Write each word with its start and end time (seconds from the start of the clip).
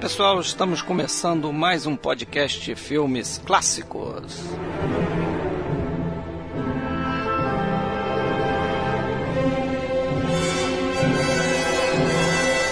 pessoal, 0.00 0.38
estamos 0.40 0.82
começando 0.82 1.50
mais 1.52 1.86
um 1.86 1.96
podcast 1.96 2.74
Filmes 2.74 3.40
Clássicos. 3.44 4.40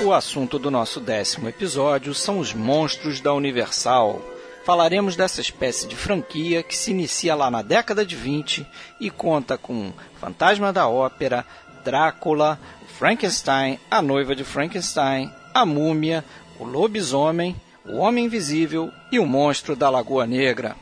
O 0.05 0.13
assunto 0.13 0.59
do 0.59 0.71
nosso 0.71 1.01
décimo 1.01 1.49
episódio 1.49 2.15
são 2.15 2.39
os 2.39 2.53
monstros 2.53 3.21
da 3.21 3.33
Universal. 3.33 4.21
Falaremos 4.65 5.17
dessa 5.17 5.41
espécie 5.41 5.89
de 5.89 5.97
franquia 5.97 6.63
que 6.63 6.77
se 6.77 6.91
inicia 6.91 7.35
lá 7.35 7.51
na 7.51 7.63
década 7.63 8.05
de 8.05 8.15
20 8.15 8.67
e 9.01 9.11
conta 9.11 9.57
com 9.57 9.93
Fantasma 10.21 10.73
da 10.73 10.87
Ópera, 10.89 11.47
Drácula, 11.83 12.61
Frankenstein, 12.99 13.81
A 13.91 14.03
Noiva 14.03 14.37
de 14.37 14.45
Frankenstein, 14.45 15.33
A 15.55 15.65
Múmia, 15.67 16.25
o 16.65 16.67
lobisomem, 16.67 17.55
o 17.85 17.99
homem 17.99 18.25
invisível 18.25 18.91
e 19.13 19.19
o 19.19 19.27
monstro 19.27 19.77
da 19.77 19.91
Lagoa 19.91 20.27
Negra. 20.27 20.75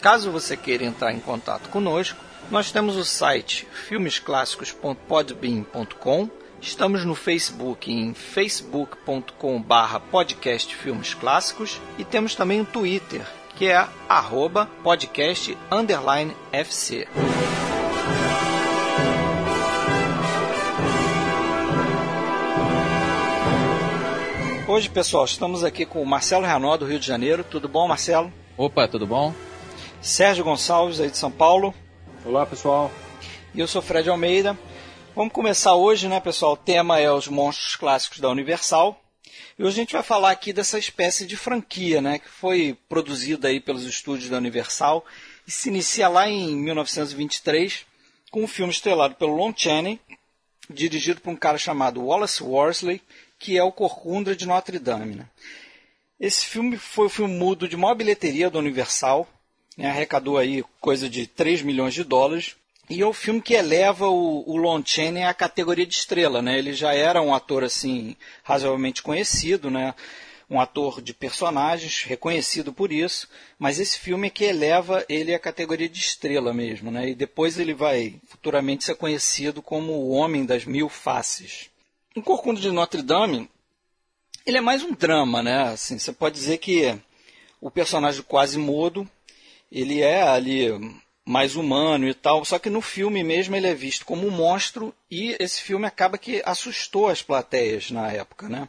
Caso 0.00 0.30
você 0.30 0.54
queira 0.56 0.84
entrar 0.84 1.12
em 1.12 1.18
contato 1.18 1.68
conosco, 1.70 2.22
nós 2.50 2.70
temos 2.70 2.96
o 2.96 3.04
site 3.04 3.66
filmesclassicos.podbean.com, 3.88 6.28
estamos 6.60 7.02
no 7.04 7.14
Facebook 7.14 7.90
em 7.90 8.12
facebook.com/barra 8.12 10.00
podcast 10.00 10.76
filmes 10.76 11.14
clássicos 11.14 11.80
e 11.98 12.04
temos 12.04 12.34
também 12.34 12.60
um 12.60 12.64
Twitter 12.64 13.22
que 13.56 13.66
é 13.66 13.88
arroba 14.08 14.68
podcast 14.82 15.56
underline 15.70 16.34
FC. 16.52 17.06
Hoje, 24.70 24.88
pessoal, 24.88 25.24
estamos 25.24 25.64
aqui 25.64 25.84
com 25.84 26.00
o 26.00 26.06
Marcelo 26.06 26.46
Renó, 26.46 26.76
do 26.76 26.86
Rio 26.86 27.00
de 27.00 27.04
Janeiro. 27.04 27.42
Tudo 27.42 27.68
bom, 27.68 27.88
Marcelo? 27.88 28.32
Opa, 28.56 28.86
tudo 28.86 29.04
bom? 29.04 29.34
Sérgio 30.00 30.44
Gonçalves, 30.44 31.00
aí 31.00 31.10
de 31.10 31.18
São 31.18 31.28
Paulo. 31.28 31.74
Olá, 32.24 32.46
pessoal. 32.46 32.88
E 33.52 33.58
eu 33.58 33.66
sou 33.66 33.82
Fred 33.82 34.08
Almeida. 34.08 34.56
Vamos 35.16 35.32
começar 35.32 35.74
hoje, 35.74 36.06
né, 36.06 36.20
pessoal? 36.20 36.52
O 36.52 36.56
tema 36.56 37.00
é 37.00 37.10
os 37.10 37.26
monstros 37.26 37.74
clássicos 37.74 38.20
da 38.20 38.28
Universal. 38.28 39.02
E 39.58 39.64
hoje 39.64 39.80
a 39.80 39.82
gente 39.82 39.92
vai 39.92 40.04
falar 40.04 40.30
aqui 40.30 40.52
dessa 40.52 40.78
espécie 40.78 41.26
de 41.26 41.36
franquia, 41.36 42.00
né, 42.00 42.20
que 42.20 42.28
foi 42.28 42.78
produzida 42.88 43.48
aí 43.48 43.58
pelos 43.58 43.84
estúdios 43.84 44.30
da 44.30 44.36
Universal 44.36 45.04
e 45.48 45.50
se 45.50 45.68
inicia 45.68 46.06
lá 46.06 46.28
em 46.28 46.54
1923 46.54 47.84
com 48.30 48.44
um 48.44 48.46
filme 48.46 48.72
estrelado 48.72 49.16
pelo 49.16 49.34
Lon 49.34 49.52
Chaney, 49.52 49.98
dirigido 50.72 51.20
por 51.20 51.30
um 51.30 51.36
cara 51.36 51.58
chamado 51.58 52.04
Wallace 52.04 52.40
Worsley, 52.40 53.02
que 53.40 53.56
é 53.56 53.62
o 53.64 53.72
Corcunda 53.72 54.36
de 54.36 54.46
Notre 54.46 54.78
Dame. 54.78 55.16
Né? 55.16 55.26
Esse 56.20 56.44
filme 56.44 56.76
foi 56.76 57.06
o 57.06 57.10
filme 57.10 57.34
mudo 57.34 57.66
de 57.66 57.76
maior 57.76 57.94
bilheteria 57.94 58.50
da 58.50 58.58
Universal, 58.58 59.26
né? 59.76 59.88
arrecadou 59.88 60.36
aí 60.36 60.62
coisa 60.78 61.08
de 61.08 61.26
3 61.26 61.62
milhões 61.62 61.94
de 61.94 62.04
dólares, 62.04 62.54
e 62.88 63.00
é 63.00 63.06
o 63.06 63.12
filme 63.12 63.40
que 63.40 63.54
eleva 63.54 64.08
o, 64.08 64.44
o 64.46 64.56
Lon 64.56 64.82
Chaney 64.84 65.22
à 65.22 65.32
categoria 65.32 65.86
de 65.86 65.94
estrela. 65.94 66.42
Né? 66.42 66.58
Ele 66.58 66.74
já 66.74 66.92
era 66.92 67.22
um 67.22 67.34
ator 67.34 67.64
assim 67.64 68.14
razoavelmente 68.42 69.02
conhecido, 69.02 69.70
né? 69.70 69.94
um 70.50 70.60
ator 70.60 71.00
de 71.00 71.14
personagens, 71.14 72.02
reconhecido 72.02 72.72
por 72.72 72.90
isso, 72.90 73.28
mas 73.56 73.78
esse 73.78 73.98
filme 73.98 74.26
é 74.26 74.30
que 74.30 74.44
eleva 74.44 75.04
ele 75.08 75.32
à 75.32 75.38
categoria 75.38 75.88
de 75.88 76.00
estrela 76.00 76.52
mesmo, 76.52 76.90
né? 76.90 77.10
E 77.10 77.14
depois 77.14 77.56
ele 77.56 77.72
vai 77.72 78.16
futuramente 78.26 78.82
ser 78.82 78.96
conhecido 78.96 79.62
como 79.62 79.92
o 79.92 80.10
Homem 80.10 80.44
das 80.44 80.64
Mil 80.64 80.88
Faces. 80.88 81.69
O 82.16 82.22
Corcunda 82.22 82.60
de 82.60 82.72
Notre 82.72 83.02
Dame, 83.02 83.48
ele 84.44 84.58
é 84.58 84.60
mais 84.60 84.82
um 84.82 84.92
drama, 84.92 85.44
né? 85.44 85.68
Assim, 85.68 85.96
você 85.96 86.12
pode 86.12 86.34
dizer 86.34 86.58
que 86.58 86.98
o 87.60 87.70
personagem 87.70 88.20
quase 88.22 88.58
mudo, 88.58 89.08
ele 89.70 90.00
é 90.00 90.20
ali 90.20 90.70
mais 91.24 91.54
humano 91.54 92.08
e 92.08 92.12
tal, 92.12 92.44
só 92.44 92.58
que 92.58 92.68
no 92.68 92.80
filme 92.80 93.22
mesmo 93.22 93.54
ele 93.54 93.68
é 93.68 93.74
visto 93.74 94.04
como 94.04 94.26
um 94.26 94.30
monstro 94.32 94.92
e 95.08 95.36
esse 95.38 95.62
filme 95.62 95.86
acaba 95.86 96.18
que 96.18 96.42
assustou 96.44 97.08
as 97.08 97.22
plateias 97.22 97.92
na 97.92 98.10
época, 98.10 98.48
né? 98.48 98.68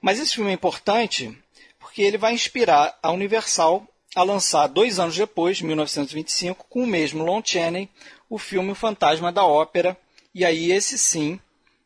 Mas 0.00 0.18
esse 0.18 0.36
filme 0.36 0.50
é 0.50 0.54
importante 0.54 1.36
porque 1.78 2.00
ele 2.00 2.16
vai 2.16 2.32
inspirar 2.32 2.98
a 3.02 3.10
Universal 3.10 3.86
a 4.16 4.22
lançar 4.22 4.66
dois 4.66 4.98
anos 4.98 5.14
depois, 5.14 5.60
1925, 5.60 6.64
com 6.70 6.84
o 6.84 6.86
mesmo 6.86 7.22
Lon 7.22 7.42
Chaney, 7.44 7.90
o 8.30 8.38
filme 8.38 8.72
O 8.72 8.74
Fantasma 8.74 9.30
da 9.30 9.44
Ópera, 9.44 9.94
e 10.34 10.42
aí 10.42 10.72
esse 10.72 10.96
sim 10.96 11.38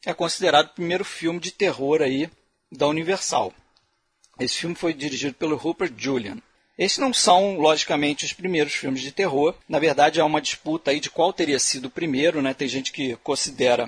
é 0.07 0.13
considerado 0.13 0.67
o 0.67 0.75
primeiro 0.75 1.05
filme 1.05 1.41
de 1.41 1.51
terror 1.51 2.03
aí 2.03 2.31
da 2.71 2.87
Universal. 2.87 3.53
Esse 4.39 4.59
filme 4.59 4.75
foi 4.75 4.93
dirigido 4.93 5.35
pelo 5.35 5.57
Rupert 5.57 5.93
Julian. 5.97 6.39
Esses 6.77 6.99
não 6.99 7.15
são, 7.15 7.57
logicamente, 7.59 8.25
os 8.25 8.33
primeiros 8.33 8.75
filmes 8.75 9.01
de 9.01 9.13
terror. 9.13 9.55
Na 9.69 9.79
verdade, 9.79 10.21
há 10.21 10.25
uma 10.25 10.41
disputa 10.41 10.91
aí 10.91 10.99
de 10.99 11.09
qual 11.09 11.33
teria 11.33 11.59
sido 11.59 11.87
o 11.87 11.91
primeiro. 11.91 12.43
Né? 12.43 12.53
Tem 12.53 12.67
gente 12.67 12.93
que 12.93 13.17
considera 13.17 13.87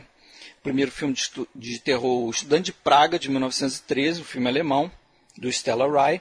o 0.60 0.62
primeiro 0.62 0.92
filme 0.92 1.12
de, 1.12 1.28
de 1.54 1.78
terror 1.80 2.26
O 2.26 2.30
Estudante 2.30 2.66
de 2.66 2.72
Praga, 2.72 3.18
de 3.18 3.28
1913, 3.28 4.20
o 4.20 4.22
um 4.22 4.24
filme 4.24 4.48
alemão, 4.48 4.90
do 5.36 5.48
Stella 5.48 5.90
Rye. 5.90 6.20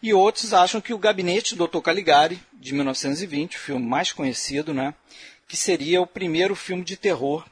E 0.00 0.14
outros 0.14 0.54
acham 0.54 0.80
que 0.80 0.94
O 0.94 0.98
Gabinete 0.98 1.56
do 1.56 1.66
Dr. 1.66 1.80
Caligari, 1.80 2.40
de 2.52 2.72
1920, 2.72 3.56
o 3.56 3.60
filme 3.60 3.84
mais 3.84 4.12
conhecido, 4.12 4.72
né? 4.72 4.94
que 5.48 5.56
seria 5.56 6.00
o 6.00 6.06
primeiro 6.06 6.54
filme 6.54 6.84
de 6.84 6.96
terror 6.96 7.44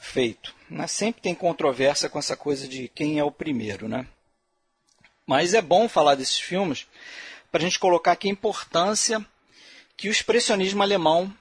feito. 0.00 0.54
Né? 0.68 0.86
Sempre 0.86 1.20
tem 1.20 1.34
controvérsia 1.34 2.08
com 2.08 2.18
essa 2.18 2.36
coisa 2.36 2.66
de 2.66 2.88
quem 2.88 3.18
é 3.18 3.24
o 3.24 3.30
primeiro. 3.30 3.86
Né? 3.86 4.06
Mas 5.26 5.54
é 5.54 5.60
bom 5.60 5.88
falar 5.88 6.16
desses 6.16 6.40
filmes 6.40 6.88
para 7.52 7.60
a 7.60 7.64
gente 7.64 7.78
colocar 7.78 8.12
aqui 8.12 8.28
a 8.28 8.32
importância 8.32 9.24
que 9.96 10.08
o 10.08 10.10
expressionismo 10.10 10.82
alemão 10.82 11.32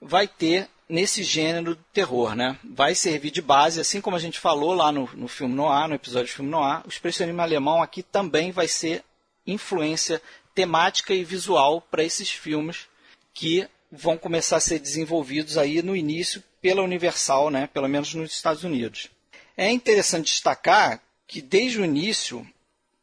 vai 0.00 0.26
ter 0.26 0.68
nesse 0.88 1.22
gênero 1.22 1.76
de 1.76 1.82
terror. 1.92 2.34
Né? 2.34 2.58
Vai 2.64 2.94
servir 2.94 3.30
de 3.30 3.40
base, 3.40 3.80
assim 3.80 4.00
como 4.00 4.16
a 4.16 4.20
gente 4.20 4.40
falou 4.40 4.74
lá 4.74 4.90
no, 4.90 5.08
no 5.14 5.28
filme 5.28 5.54
Noir, 5.54 5.88
no 5.88 5.94
episódio 5.94 6.26
do 6.26 6.36
filme 6.36 6.50
Noir, 6.50 6.82
o 6.84 6.88
expressionismo 6.88 7.40
alemão 7.40 7.80
aqui 7.80 8.02
também 8.02 8.50
vai 8.50 8.66
ser 8.66 9.04
influência 9.46 10.20
temática 10.54 11.14
e 11.14 11.22
visual 11.22 11.80
para 11.80 12.02
esses 12.02 12.30
filmes 12.30 12.88
que 13.32 13.68
vão 13.90 14.16
começar 14.18 14.56
a 14.56 14.60
ser 14.60 14.78
desenvolvidos 14.78 15.56
aí 15.56 15.82
no 15.82 15.94
início 15.96 16.42
pela 16.60 16.82
Universal, 16.82 17.50
né, 17.50 17.68
pelo 17.72 17.88
menos 17.88 18.14
nos 18.14 18.32
Estados 18.32 18.64
Unidos. 18.64 19.08
É 19.56 19.70
interessante 19.70 20.26
destacar 20.26 21.00
que 21.26 21.40
desde 21.40 21.80
o 21.80 21.84
início, 21.84 22.46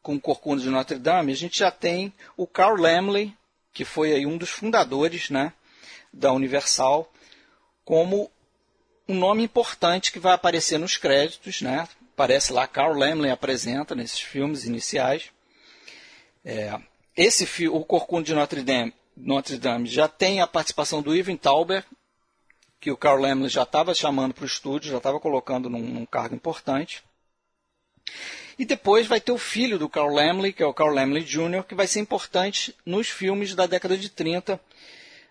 com 0.02 0.14
o 0.14 0.20
Corcunda 0.20 0.62
de 0.62 0.70
Notre 0.70 0.98
Dame, 0.98 1.32
a 1.32 1.36
gente 1.36 1.58
já 1.58 1.70
tem 1.70 2.12
o 2.36 2.46
Carl 2.46 2.76
Laemmle, 2.76 3.34
que 3.72 3.84
foi 3.84 4.12
aí 4.12 4.24
um 4.24 4.38
dos 4.38 4.50
fundadores 4.50 5.30
né, 5.30 5.52
da 6.12 6.32
Universal, 6.32 7.12
como 7.84 8.30
um 9.08 9.14
nome 9.14 9.42
importante 9.42 10.12
que 10.12 10.18
vai 10.18 10.32
aparecer 10.32 10.78
nos 10.78 10.96
créditos. 10.96 11.60
Né? 11.60 11.88
Aparece 12.14 12.52
lá, 12.52 12.66
Carl 12.66 12.96
Laemmle 12.96 13.30
apresenta 13.30 13.94
nesses 13.94 14.20
filmes 14.20 14.64
iniciais. 14.64 15.30
É, 16.44 16.78
esse 17.16 17.68
o 17.68 17.84
Corcunda 17.84 18.24
de 18.24 18.34
Notre 18.34 18.62
Dame, 18.62 18.94
Notre 19.16 19.58
Dame 19.58 19.88
já 19.88 20.08
tem 20.08 20.40
a 20.40 20.46
participação 20.46 21.00
do 21.00 21.14
Ivan 21.14 21.36
Tauber, 21.36 21.84
que 22.80 22.90
o 22.90 22.96
Carl 22.96 23.20
Laemmle 23.20 23.48
já 23.48 23.62
estava 23.62 23.94
chamando 23.94 24.34
para 24.34 24.42
o 24.42 24.46
estúdio, 24.46 24.90
já 24.90 24.98
estava 24.98 25.20
colocando 25.20 25.70
num, 25.70 25.80
num, 25.80 26.04
cargo 26.04 26.34
importante. 26.34 27.02
E 28.58 28.64
depois 28.64 29.06
vai 29.06 29.20
ter 29.20 29.32
o 29.32 29.38
filho 29.38 29.78
do 29.78 29.88
Carl 29.88 30.12
Laemmle, 30.12 30.52
que 30.52 30.62
é 30.62 30.66
o 30.66 30.74
Carl 30.74 30.92
Laemmle 30.92 31.22
Jr., 31.22 31.64
que 31.64 31.74
vai 31.74 31.86
ser 31.86 32.00
importante 32.00 32.74
nos 32.84 33.08
filmes 33.08 33.54
da 33.54 33.66
década 33.66 33.96
de 33.96 34.10
30, 34.10 34.60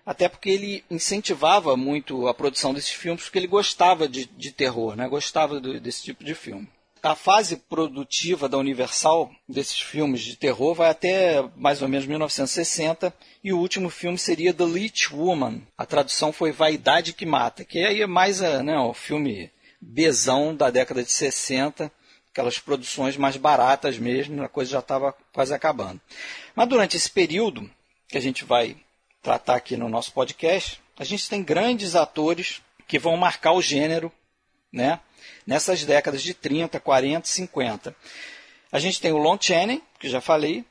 até 0.06 0.28
porque 0.28 0.50
ele 0.50 0.84
incentivava 0.90 1.78
muito 1.78 2.28
a 2.28 2.34
produção 2.34 2.74
desses 2.74 2.92
filmes, 2.92 3.24
porque 3.24 3.38
ele 3.38 3.48
gostava 3.48 4.08
de, 4.08 4.26
de 4.26 4.52
terror, 4.52 4.96
né? 4.96 5.08
gostava 5.08 5.60
do, 5.60 5.80
desse 5.80 6.04
tipo 6.04 6.24
de 6.24 6.34
filme 6.34 6.68
a 7.04 7.16
fase 7.16 7.58
produtiva 7.58 8.48
da 8.48 8.58
Universal 8.58 9.30
desses 9.48 9.80
filmes 9.80 10.22
de 10.22 10.38
terror 10.38 10.74
vai 10.74 10.90
até 10.90 11.44
mais 11.58 11.82
ou 11.82 11.90
menos 11.90 12.08
1960 12.08 13.14
e 13.44 13.52
o 13.52 13.60
último 13.60 13.90
filme 13.90 14.18
seria 14.18 14.54
The 14.54 14.64
Leech 14.64 15.14
Woman. 15.14 15.62
A 15.78 15.86
tradução 15.86 16.32
foi 16.32 16.54
Vaidade 16.54 17.12
que 17.12 17.26
Mata, 17.26 17.66
que 17.66 17.80
aí 17.80 18.02
é 18.02 18.08
mais 18.08 18.40
né, 18.40 18.80
o 18.80 18.94
filme 18.94 19.52
bezão 19.82 20.56
da 20.56 20.70
década 20.70 21.04
de 21.04 21.12
60, 21.12 21.92
aquelas 22.32 22.58
produções 22.58 23.18
mais 23.18 23.36
baratas 23.36 23.98
mesmo, 23.98 24.42
a 24.42 24.48
coisa 24.48 24.72
já 24.72 24.80
estava 24.80 25.14
quase 25.34 25.54
acabando. 25.54 26.00
Mas 26.56 26.70
durante 26.70 26.96
esse 26.96 27.10
período 27.10 27.70
que 28.08 28.18
a 28.18 28.22
gente 28.22 28.46
vai 28.46 28.78
tratar 29.22 29.56
aqui 29.56 29.76
no 29.76 29.90
nosso 29.90 30.14
podcast, 30.14 30.82
a 30.98 31.04
gente 31.04 31.30
tem 31.30 31.44
grandes 31.44 31.98
atores 31.98 32.62
que 32.88 32.98
vão 32.98 33.18
marcar 33.18 33.52
o 33.52 33.62
gênero, 33.62 34.10
né? 34.72 35.02
Nessas 35.46 35.84
décadas 35.84 36.22
de 36.24 36.34
30, 36.34 36.80
40, 36.80 37.28
50. 37.28 37.96
A 38.72 38.80
gente 38.80 39.00
tem 39.00 39.12
o 39.12 39.18
Lon 39.18 39.38
Chaney, 39.40 39.84
que 40.00 40.10
já 40.10 40.20
falei, 40.20 40.66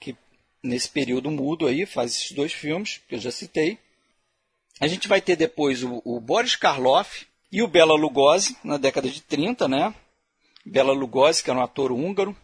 que 0.00 0.16
nesse 0.62 0.88
período 0.88 1.30
mudo 1.30 1.66
aí 1.66 1.84
faz 1.84 2.12
esses 2.12 2.32
dois 2.32 2.52
filmes 2.52 3.00
que 3.08 3.16
eu 3.16 3.18
já 3.18 3.30
citei. 3.30 3.78
A 4.80 4.86
gente 4.86 5.08
vai 5.08 5.20
ter 5.20 5.36
depois 5.36 5.82
o, 5.82 6.00
o 6.04 6.20
Boris 6.20 6.56
Karloff 6.56 7.26
e 7.50 7.62
o 7.62 7.68
Bela 7.68 7.94
Lugosi, 7.94 8.56
na 8.62 8.76
década 8.76 9.08
de 9.08 9.20
30, 9.20 9.66
né? 9.66 9.94
Bela 10.64 10.92
Lugosi, 10.92 11.42
que 11.42 11.50
era 11.50 11.58
um 11.58 11.62
ator 11.62 11.90
húngaro, 11.90 12.36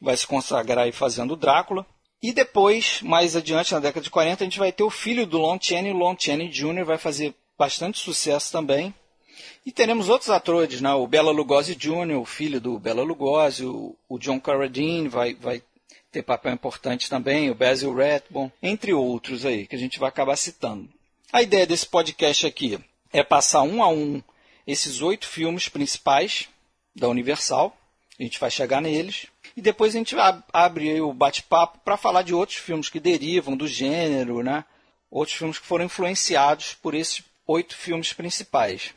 vai 0.00 0.16
se 0.16 0.26
consagrar 0.26 0.84
aí 0.84 0.92
fazendo 0.92 1.36
Drácula. 1.36 1.86
E 2.20 2.32
depois, 2.32 3.00
mais 3.02 3.36
adiante, 3.36 3.72
na 3.72 3.80
década 3.80 4.02
de 4.02 4.10
40, 4.10 4.42
a 4.42 4.46
gente 4.46 4.58
vai 4.58 4.72
ter 4.72 4.82
o 4.82 4.90
filho 4.90 5.26
do 5.26 5.38
Lon 5.38 5.58
Chaney, 5.60 5.92
Lon 5.92 6.16
Chaney 6.18 6.48
Jr., 6.48 6.84
vai 6.84 6.98
fazer 6.98 7.34
bastante 7.56 7.98
sucesso 7.98 8.50
também. 8.50 8.92
E 9.64 9.72
teremos 9.72 10.08
outros 10.08 10.30
atores, 10.30 10.80
né? 10.80 10.92
o 10.94 11.06
Bela 11.06 11.30
Lugosi 11.30 11.74
Jr., 11.74 12.18
o 12.18 12.24
filho 12.24 12.60
do 12.60 12.78
Bela 12.78 13.02
Lugosi, 13.02 13.64
o, 13.64 13.94
o 14.08 14.18
John 14.18 14.40
Carradine 14.40 15.08
vai, 15.08 15.34
vai 15.34 15.62
ter 16.10 16.22
papel 16.22 16.52
importante 16.52 17.08
também, 17.08 17.50
o 17.50 17.54
Basil 17.54 17.94
Rathbone, 17.94 18.52
entre 18.62 18.92
outros 18.92 19.44
aí, 19.44 19.66
que 19.66 19.76
a 19.76 19.78
gente 19.78 19.98
vai 19.98 20.08
acabar 20.08 20.36
citando. 20.36 20.88
A 21.32 21.42
ideia 21.42 21.66
desse 21.66 21.86
podcast 21.86 22.46
aqui 22.46 22.78
é 23.12 23.22
passar 23.22 23.62
um 23.62 23.82
a 23.82 23.88
um 23.88 24.22
esses 24.66 25.00
oito 25.02 25.26
filmes 25.26 25.68
principais 25.68 26.48
da 26.94 27.08
Universal, 27.08 27.76
a 28.18 28.22
gente 28.22 28.40
vai 28.40 28.50
chegar 28.50 28.80
neles, 28.80 29.26
e 29.56 29.62
depois 29.62 29.94
a 29.94 29.98
gente 29.98 30.16
abre 30.52 31.00
o 31.00 31.12
bate-papo 31.12 31.78
para 31.84 31.96
falar 31.96 32.22
de 32.22 32.34
outros 32.34 32.58
filmes 32.58 32.88
que 32.88 33.00
derivam 33.00 33.56
do 33.56 33.66
gênero, 33.66 34.42
né? 34.42 34.64
outros 35.10 35.36
filmes 35.36 35.58
que 35.58 35.66
foram 35.66 35.84
influenciados 35.84 36.74
por 36.74 36.94
esses 36.94 37.22
oito 37.46 37.74
filmes 37.74 38.12
principais. 38.12 38.94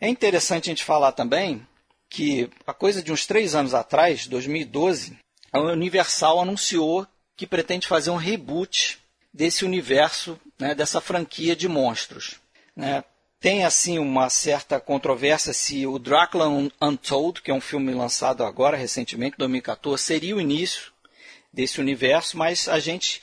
É 0.00 0.08
interessante 0.08 0.68
a 0.68 0.72
gente 0.72 0.84
falar 0.84 1.12
também 1.12 1.66
que 2.08 2.50
a 2.66 2.72
coisa 2.72 3.02
de 3.02 3.12
uns 3.12 3.26
três 3.26 3.54
anos 3.54 3.74
atrás, 3.74 4.26
2012, 4.26 5.18
a 5.52 5.60
Universal 5.60 6.40
anunciou 6.40 7.06
que 7.36 7.46
pretende 7.46 7.86
fazer 7.86 8.10
um 8.10 8.16
reboot 8.16 8.98
desse 9.32 9.64
universo, 9.64 10.38
né, 10.58 10.74
dessa 10.74 11.00
franquia 11.00 11.56
de 11.56 11.68
monstros. 11.68 12.36
Né? 12.76 13.02
Tem 13.40 13.64
assim 13.64 13.98
uma 13.98 14.30
certa 14.30 14.80
controvérsia 14.80 15.52
se 15.52 15.86
o 15.86 15.98
Dracula 15.98 16.48
Untold, 16.80 17.42
que 17.42 17.50
é 17.50 17.54
um 17.54 17.60
filme 17.60 17.92
lançado 17.92 18.44
agora 18.44 18.76
recentemente, 18.76 19.36
2014, 19.36 20.02
seria 20.02 20.36
o 20.36 20.40
início 20.40 20.92
desse 21.52 21.80
universo, 21.80 22.38
mas 22.38 22.68
a 22.68 22.78
gente 22.78 23.20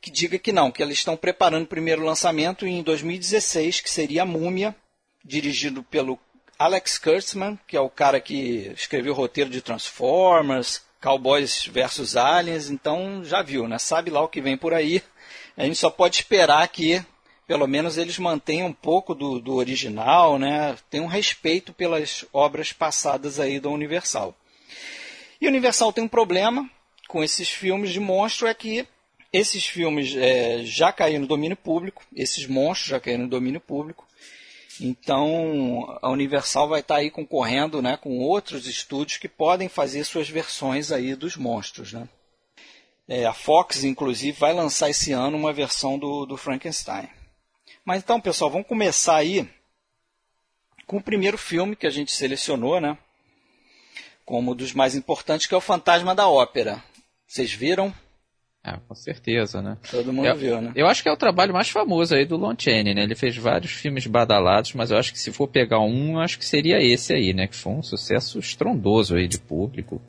que 0.00 0.10
diga 0.10 0.38
que 0.38 0.52
não, 0.52 0.70
que 0.70 0.82
eles 0.82 0.98
estão 0.98 1.16
preparando 1.16 1.64
o 1.64 1.68
primeiro 1.68 2.04
lançamento 2.04 2.66
em 2.66 2.82
2016, 2.82 3.80
que 3.80 3.90
seria 3.90 4.22
a 4.22 4.26
Múmia, 4.26 4.74
dirigido 5.24 5.82
pelo 5.82 6.18
Alex 6.58 6.98
Kurtzman, 6.98 7.58
que 7.66 7.76
é 7.76 7.80
o 7.80 7.88
cara 7.88 8.20
que 8.20 8.72
escreveu 8.74 9.12
o 9.12 9.16
roteiro 9.16 9.50
de 9.50 9.62
Transformers, 9.62 10.82
Cowboys 11.00 11.66
versus 11.66 12.16
Aliens, 12.16 12.68
então 12.68 13.24
já 13.24 13.42
viu, 13.42 13.66
né? 13.66 13.78
Sabe 13.78 14.10
lá 14.10 14.22
o 14.22 14.28
que 14.28 14.40
vem 14.40 14.56
por 14.56 14.74
aí. 14.74 15.02
A 15.56 15.64
gente 15.64 15.78
só 15.78 15.90
pode 15.90 16.16
esperar 16.16 16.66
que 16.68 17.04
pelo 17.46 17.66
menos 17.66 17.98
eles 17.98 18.18
mantenham 18.18 18.68
um 18.68 18.72
pouco 18.72 19.14
do, 19.14 19.40
do 19.40 19.54
original, 19.54 20.38
né? 20.38 20.76
Tem 20.88 21.00
um 21.00 21.06
respeito 21.06 21.72
pelas 21.72 22.24
obras 22.32 22.72
passadas 22.72 23.40
aí 23.40 23.58
da 23.58 23.68
Universal. 23.68 24.36
E 25.40 25.48
Universal 25.48 25.92
tem 25.92 26.04
um 26.04 26.08
problema 26.08 26.70
com 27.08 27.24
esses 27.24 27.50
filmes 27.50 27.90
de 27.90 27.98
monstro 27.98 28.46
é 28.46 28.54
que 28.54 28.86
esses 29.32 29.66
filmes 29.66 30.14
é, 30.16 30.62
já 30.64 30.92
caíram 30.92 31.22
no 31.22 31.26
domínio 31.26 31.56
público, 31.56 32.04
esses 32.14 32.46
monstros 32.46 32.90
já 32.90 33.00
caíram 33.00 33.24
no 33.24 33.28
domínio 33.28 33.60
público. 33.60 34.06
Então 34.80 35.98
a 36.00 36.10
Universal 36.10 36.68
vai 36.68 36.80
estar 36.80 36.96
aí 36.96 37.10
concorrendo 37.10 37.82
né, 37.82 37.96
com 37.96 38.18
outros 38.18 38.66
estúdios 38.66 39.18
que 39.18 39.28
podem 39.28 39.68
fazer 39.68 40.04
suas 40.04 40.28
versões 40.28 40.90
aí 40.90 41.14
dos 41.14 41.36
monstros. 41.36 41.92
Né? 41.92 42.08
É, 43.06 43.26
a 43.26 43.32
Fox, 43.32 43.84
inclusive, 43.84 44.38
vai 44.38 44.52
lançar 44.52 44.88
esse 44.88 45.12
ano 45.12 45.36
uma 45.36 45.52
versão 45.52 45.98
do, 45.98 46.24
do 46.24 46.36
Frankenstein. 46.36 47.08
Mas 47.84 48.02
então, 48.02 48.20
pessoal, 48.20 48.50
vamos 48.50 48.66
começar 48.66 49.16
aí 49.16 49.48
com 50.86 50.96
o 50.96 51.02
primeiro 51.02 51.36
filme 51.36 51.76
que 51.76 51.86
a 51.86 51.90
gente 51.90 52.12
selecionou, 52.12 52.80
né? 52.80 52.96
Como 54.24 54.52
um 54.52 54.54
dos 54.54 54.72
mais 54.72 54.94
importantes, 54.94 55.46
que 55.46 55.54
é 55.54 55.56
o 55.56 55.60
Fantasma 55.60 56.14
da 56.14 56.28
Ópera. 56.28 56.82
Vocês 57.26 57.52
viram? 57.52 57.94
Ah, 58.62 58.78
com 58.86 58.94
certeza, 58.94 59.62
né? 59.62 59.78
Todo 59.90 60.12
mundo 60.12 60.26
eu, 60.26 60.36
viu, 60.36 60.60
né? 60.60 60.72
Eu 60.76 60.86
acho 60.86 61.02
que 61.02 61.08
é 61.08 61.12
o 61.12 61.16
trabalho 61.16 61.52
mais 61.52 61.70
famoso 61.70 62.14
aí 62.14 62.26
do 62.26 62.36
Lon 62.36 62.54
Chaney, 62.56 62.94
né? 62.94 63.02
Ele 63.02 63.14
fez 63.14 63.34
vários 63.36 63.72
filmes 63.72 64.06
badalados, 64.06 64.74
mas 64.74 64.90
eu 64.90 64.98
acho 64.98 65.12
que 65.12 65.18
se 65.18 65.32
for 65.32 65.48
pegar 65.48 65.80
um, 65.80 66.14
eu 66.14 66.20
acho 66.20 66.38
que 66.38 66.44
seria 66.44 66.78
esse 66.78 67.14
aí, 67.14 67.32
né? 67.32 67.46
Que 67.46 67.56
foi 67.56 67.72
um 67.72 67.82
sucesso 67.82 68.38
estrondoso 68.38 69.16
aí 69.16 69.26
de 69.26 69.38
público. 69.38 70.00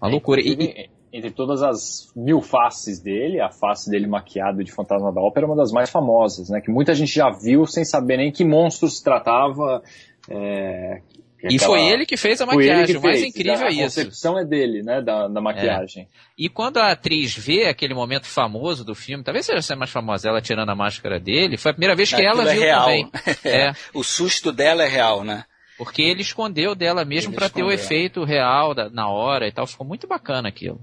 Uma 0.00 0.10
é, 0.10 0.12
loucura. 0.12 0.42
E, 0.42 0.90
entre 1.10 1.30
todas 1.30 1.62
as 1.62 2.12
mil 2.14 2.42
faces 2.42 3.00
dele, 3.00 3.40
a 3.40 3.50
face 3.50 3.90
dele 3.90 4.06
maquiado 4.06 4.62
de 4.62 4.70
Fantasma 4.70 5.10
da 5.10 5.22
Ópera 5.22 5.46
é 5.46 5.48
uma 5.48 5.56
das 5.56 5.72
mais 5.72 5.88
famosas, 5.88 6.50
né? 6.50 6.60
Que 6.60 6.70
muita 6.70 6.94
gente 6.94 7.14
já 7.14 7.30
viu 7.30 7.64
sem 7.64 7.82
saber 7.82 8.18
nem 8.18 8.30
que 8.30 8.44
monstro 8.44 8.88
se 8.90 9.02
tratava, 9.02 9.82
é, 10.28 11.00
e 11.42 11.58
foi 11.58 11.82
ele 11.82 12.06
que 12.06 12.16
fez 12.16 12.40
a 12.40 12.46
maquiagem, 12.46 12.96
o 12.96 13.02
mais 13.02 13.22
incrível 13.22 13.66
é 13.66 13.72
isso. 13.72 14.00
A 14.00 14.04
concepção 14.04 14.38
é 14.38 14.44
dele, 14.44 14.82
né, 14.82 15.00
da, 15.00 15.28
da 15.28 15.40
maquiagem. 15.40 16.04
É. 16.04 16.06
E 16.38 16.48
quando 16.48 16.78
a 16.78 16.92
atriz 16.92 17.36
vê 17.36 17.66
aquele 17.66 17.94
momento 17.94 18.26
famoso 18.26 18.84
do 18.84 18.94
filme, 18.94 19.22
talvez 19.22 19.46
seja 19.46 19.74
a 19.74 19.76
mais 19.76 19.90
famosa, 19.90 20.28
ela 20.28 20.40
tirando 20.40 20.70
a 20.70 20.74
máscara 20.74 21.20
dele, 21.20 21.56
foi 21.56 21.70
a 21.70 21.74
primeira 21.74 21.94
vez 21.94 22.12
que 22.12 22.24
ela 22.24 22.48
é 22.48 22.52
viu 22.52 22.62
real. 22.62 22.84
também. 22.84 23.10
É. 23.44 23.72
o 23.94 24.02
susto 24.02 24.50
dela 24.50 24.82
é 24.82 24.88
real, 24.88 25.22
né? 25.22 25.44
Porque 25.78 26.02
ele 26.02 26.22
escondeu 26.22 26.74
dela 26.74 27.04
mesmo 27.04 27.34
para 27.34 27.50
ter 27.50 27.62
o 27.62 27.70
efeito 27.70 28.24
real 28.24 28.74
da, 28.74 28.88
na 28.88 29.08
hora 29.08 29.46
e 29.46 29.52
tal. 29.52 29.66
Ficou 29.66 29.86
muito 29.86 30.06
bacana 30.06 30.48
aquilo. 30.48 30.80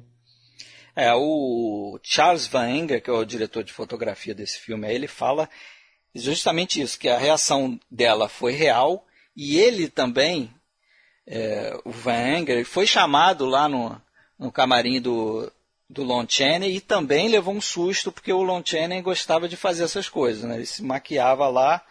É, 0.95 1.11
o 1.13 1.99
Charles 2.03 2.45
Van 2.45 2.69
Enger, 2.69 3.01
que 3.01 3.09
é 3.09 3.13
o 3.13 3.25
diretor 3.25 3.63
de 3.63 3.73
fotografia 3.73 4.35
desse 4.35 4.59
filme, 4.59 4.87
ele 4.93 5.07
fala 5.07 5.49
justamente 6.13 6.79
isso, 6.79 6.99
que 6.99 7.09
a 7.09 7.17
reação 7.17 7.79
dela 7.89 8.29
foi 8.29 8.53
real 8.53 9.03
e 9.35 9.59
ele 9.59 9.87
também, 9.87 10.53
é, 11.27 11.77
o 11.83 11.91
Van 11.91 12.37
Enger, 12.37 12.65
foi 12.65 12.85
chamado 12.85 13.45
lá 13.45 13.67
no, 13.67 13.99
no 14.37 14.51
camarim 14.51 15.01
do, 15.01 15.51
do 15.89 16.03
Lon 16.03 16.25
Chaney 16.27 16.75
e 16.75 16.81
também 16.81 17.27
levou 17.27 17.53
um 17.53 17.61
susto 17.61 18.11
porque 18.11 18.31
o 18.31 18.43
Lon 18.43 18.61
Chaney 18.63 19.01
gostava 19.01 19.47
de 19.47 19.55
fazer 19.55 19.83
essas 19.83 20.07
coisas. 20.07 20.43
Né? 20.43 20.55
Ele 20.55 20.65
se 20.65 20.83
maquiava 20.83 21.47
lá, 21.47 21.81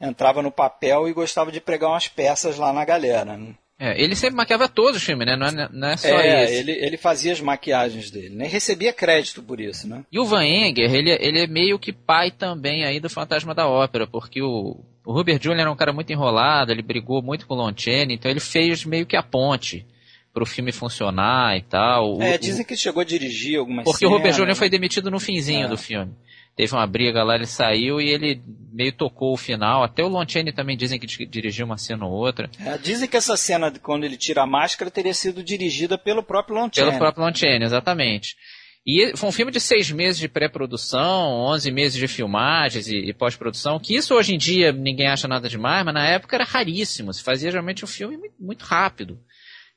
entrava 0.00 0.42
no 0.42 0.50
papel 0.50 1.08
e 1.08 1.12
gostava 1.12 1.50
de 1.50 1.60
pregar 1.60 1.90
umas 1.90 2.08
peças 2.08 2.58
lá 2.58 2.72
na 2.72 2.84
galera. 2.84 3.36
Né? 3.36 3.54
É, 3.78 4.00
ele 4.00 4.14
sempre 4.14 4.36
maquiava 4.36 4.68
todos 4.68 4.98
os 4.98 5.02
filmes, 5.02 5.26
né? 5.26 5.34
Não 5.34 5.46
é, 5.46 5.68
não 5.72 5.88
é 5.88 5.96
só 5.96 6.08
é, 6.08 6.44
esse. 6.44 6.54
Ele, 6.54 6.72
ele 6.72 6.96
fazia 6.96 7.32
as 7.32 7.40
maquiagens 7.40 8.10
dele, 8.10 8.28
nem 8.28 8.38
né? 8.38 8.46
recebia 8.46 8.92
crédito 8.92 9.42
por 9.42 9.60
isso, 9.60 9.88
né? 9.88 10.04
E 10.12 10.20
o 10.20 10.24
Van 10.24 10.44
Enger, 10.44 10.94
ele, 10.94 11.10
ele 11.10 11.40
é 11.40 11.46
meio 11.48 11.80
que 11.80 11.92
pai 11.92 12.30
também 12.30 12.84
aí 12.84 13.00
do 13.00 13.10
Fantasma 13.10 13.54
da 13.54 13.66
Ópera, 13.66 14.06
porque 14.06 14.40
o, 14.40 14.84
o 15.04 15.12
Robert 15.12 15.38
Jr. 15.38 15.60
era 15.60 15.72
um 15.72 15.76
cara 15.76 15.92
muito 15.92 16.12
enrolado, 16.12 16.72
ele 16.72 16.82
brigou 16.82 17.22
muito 17.22 17.46
com 17.46 17.54
o 17.54 17.56
Lon 17.56 17.72
Chaney, 17.76 18.14
então 18.14 18.30
ele 18.30 18.40
fez 18.40 18.84
meio 18.84 19.06
que 19.06 19.16
a 19.16 19.22
ponte 19.22 19.86
para 20.32 20.42
o 20.42 20.46
filme 20.46 20.72
funcionar 20.72 21.56
e 21.56 21.62
tal. 21.62 22.20
É, 22.22 22.38
dizem 22.38 22.64
que 22.64 22.76
chegou 22.76 23.00
a 23.00 23.04
dirigir 23.04 23.58
algumas 23.58 23.84
Porque 23.84 24.06
cenas, 24.06 24.14
o 24.14 24.16
Robert 24.16 24.34
Jr. 24.34 24.54
Foi 24.54 24.70
demitido 24.70 25.10
no 25.10 25.20
finzinho 25.20 25.66
é. 25.66 25.68
do 25.68 25.76
filme 25.76 26.12
teve 26.54 26.74
uma 26.74 26.86
briga 26.86 27.22
lá, 27.22 27.34
ele 27.34 27.46
saiu 27.46 28.00
e 28.00 28.08
ele 28.08 28.42
meio 28.72 28.92
tocou 28.92 29.32
o 29.32 29.36
final. 29.36 29.82
Até 29.82 30.02
o 30.02 30.08
Lon 30.08 30.24
Chaney 30.26 30.52
também 30.52 30.76
dizem 30.76 30.98
que 30.98 31.26
dirigiu 31.26 31.66
uma 31.66 31.78
cena 31.78 32.04
ou 32.04 32.12
outra. 32.12 32.50
É, 32.60 32.76
dizem 32.78 33.08
que 33.08 33.16
essa 33.16 33.36
cena, 33.36 33.72
quando 33.82 34.04
ele 34.04 34.16
tira 34.16 34.42
a 34.42 34.46
máscara, 34.46 34.90
teria 34.90 35.14
sido 35.14 35.42
dirigida 35.42 35.96
pelo 35.96 36.22
próprio 36.22 36.56
Lon 36.56 36.68
Chaney. 36.72 36.90
Pelo 36.90 36.98
próprio 36.98 37.24
Lon 37.24 37.34
Chaney, 37.34 37.64
exatamente. 37.64 38.36
E 38.84 39.16
foi 39.16 39.28
um 39.28 39.32
filme 39.32 39.52
de 39.52 39.60
seis 39.60 39.90
meses 39.92 40.18
de 40.18 40.28
pré-produção, 40.28 41.30
onze 41.30 41.70
meses 41.70 41.96
de 41.96 42.08
filmagens 42.08 42.88
e, 42.88 42.96
e 42.96 43.14
pós-produção, 43.14 43.78
que 43.78 43.94
isso 43.94 44.14
hoje 44.14 44.34
em 44.34 44.38
dia 44.38 44.72
ninguém 44.72 45.06
acha 45.06 45.28
nada 45.28 45.48
demais, 45.48 45.84
mas 45.84 45.94
na 45.94 46.04
época 46.06 46.34
era 46.34 46.44
raríssimo. 46.44 47.12
Se 47.12 47.22
fazia 47.22 47.50
geralmente 47.50 47.84
um 47.84 47.88
filme 47.88 48.18
muito 48.40 48.64
rápido. 48.64 49.20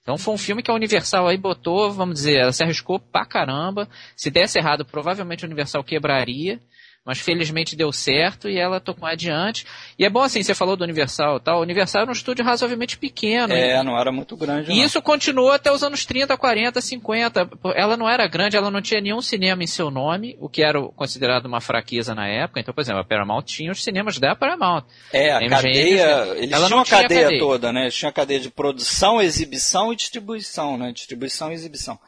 Então 0.02 0.18
foi 0.18 0.34
um 0.34 0.38
filme 0.38 0.62
que 0.62 0.70
a 0.70 0.74
Universal 0.74 1.28
aí 1.28 1.38
botou, 1.38 1.92
vamos 1.92 2.16
dizer, 2.16 2.38
ela 2.38 2.52
se 2.52 2.64
arriscou 2.64 3.00
pra 3.00 3.26
caramba. 3.26 3.88
Se 4.16 4.30
desse 4.30 4.58
errado, 4.58 4.86
provavelmente 4.86 5.44
a 5.44 5.48
Universal 5.48 5.84
quebraria. 5.84 6.60
Mas 7.06 7.20
felizmente 7.20 7.76
deu 7.76 7.92
certo 7.92 8.50
e 8.50 8.58
ela 8.58 8.80
tocou 8.80 9.08
adiante. 9.08 9.64
E 9.98 10.04
é 10.04 10.10
bom 10.10 10.24
assim, 10.24 10.42
você 10.42 10.56
falou 10.56 10.76
do 10.76 10.84
Universal 10.84 11.40
tal. 11.40 11.60
O 11.60 11.62
Universal 11.62 12.02
era 12.02 12.10
um 12.10 12.14
estúdio 12.14 12.44
razoavelmente 12.44 12.98
pequeno. 12.98 13.54
É, 13.54 13.84
não 13.84 13.96
era 13.96 14.12
muito 14.12 14.36
grande. 14.36 14.72
E 14.72 14.78
não. 14.78 14.84
isso 14.84 15.00
continuou 15.04 15.52
até 15.52 15.72
os 15.72 15.84
anos 15.84 16.04
30, 16.04 16.36
40, 16.36 16.82
50. 16.82 17.50
Ela 17.76 17.96
não 17.96 18.10
era 18.10 18.28
grande, 18.28 18.58
ela 18.58 18.72
não 18.72 18.82
tinha 18.82 19.00
nenhum 19.00 19.22
cinema 19.22 19.64
em 19.64 19.68
seu 19.68 19.92
nome, 19.92 20.36
o 20.40 20.50
que 20.50 20.64
era 20.64 20.82
considerado 20.96 21.46
uma 21.46 21.62
fraqueza 21.62 22.16
na 22.16 22.28
época. 22.28 22.60
Então, 22.60 22.74
por 22.74 22.82
exemplo, 22.82 23.02
a 23.02 23.06
Paramount 23.06 23.44
tinha 23.44 23.72
os 23.72 23.84
cinemas 23.84 24.18
da 24.18 24.36
Paramount. 24.36 24.86
É, 25.14 25.32
a, 25.32 25.38
a 25.38 25.48
cadeia. 25.48 26.34
Eles 26.38 26.52
ela 26.52 26.66
tinham 26.66 26.80
a 26.80 26.86
cadeia, 26.86 27.22
cadeia, 27.22 27.40
toda, 27.40 27.72
né? 27.72 27.84
Eles 27.84 27.96
tinham 27.96 28.10
a 28.10 28.14
cadeia 28.14 28.40
de 28.40 28.50
produção, 28.50 29.22
exibição 29.22 29.94
e 29.94 29.96
distribuição, 29.96 30.76
né? 30.76 30.92
Distribuição 30.92 31.52
e 31.52 31.54
exibição. 31.54 32.00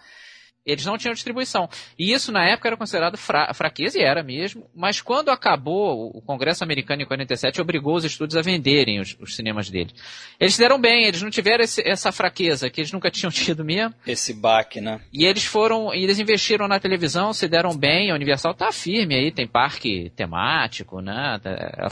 Eles 0.67 0.85
não 0.85 0.97
tinham 0.97 1.13
distribuição. 1.13 1.69
E 1.97 2.11
isso 2.11 2.29
na 2.29 2.45
época 2.45 2.67
era 2.67 2.75
considerado 2.75 3.17
fra 3.17 3.53
fraqueza, 3.53 3.97
e 3.97 4.03
era 4.03 4.21
mesmo. 4.21 4.69
Mas 4.75 4.99
quando 4.99 5.29
acabou, 5.29 6.11
o 6.13 6.21
Congresso 6.21 6.61
americano 6.61 7.01
em 7.01 7.05
47 7.05 7.61
obrigou 7.61 7.95
os 7.95 8.03
estúdios 8.03 8.35
a 8.35 8.41
venderem 8.41 8.99
os, 8.99 9.15
os 9.21 9.33
cinemas 9.33 9.69
deles. 9.69 9.93
Eles 10.37 10.55
se 10.55 10.59
deram 10.59 10.79
bem, 10.79 11.05
eles 11.05 11.21
não 11.21 11.29
tiveram 11.29 11.63
esse, 11.63 11.81
essa 11.87 12.11
fraqueza 12.11 12.69
que 12.69 12.81
eles 12.81 12.91
nunca 12.91 13.09
tinham 13.11 13.31
tido 13.31 13.63
mesmo. 13.63 13.95
Esse 14.05 14.33
baque, 14.33 14.81
né? 14.81 14.99
E 15.13 15.25
eles 15.25 15.45
foram, 15.45 15.93
e 15.95 16.03
eles 16.03 16.19
investiram 16.19 16.67
na 16.67 16.81
televisão, 16.81 17.31
se 17.31 17.47
deram 17.47 17.73
bem. 17.73 18.11
A 18.11 18.15
Universal 18.15 18.53
tá 18.53 18.69
firme 18.73 19.15
aí, 19.15 19.31
tem 19.31 19.47
parque 19.47 20.11
temático, 20.17 20.99
né? 20.99 21.39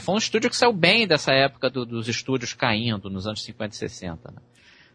Foi 0.00 0.14
um 0.14 0.18
estúdio 0.18 0.50
que 0.50 0.56
saiu 0.56 0.74
bem 0.74 1.06
dessa 1.06 1.32
época 1.32 1.70
do, 1.70 1.86
dos 1.86 2.08
estúdios 2.08 2.52
caindo 2.52 3.08
nos 3.08 3.26
anos 3.26 3.42
50 3.42 3.74
e 3.74 3.78
60, 3.78 4.30
né? 4.30 4.38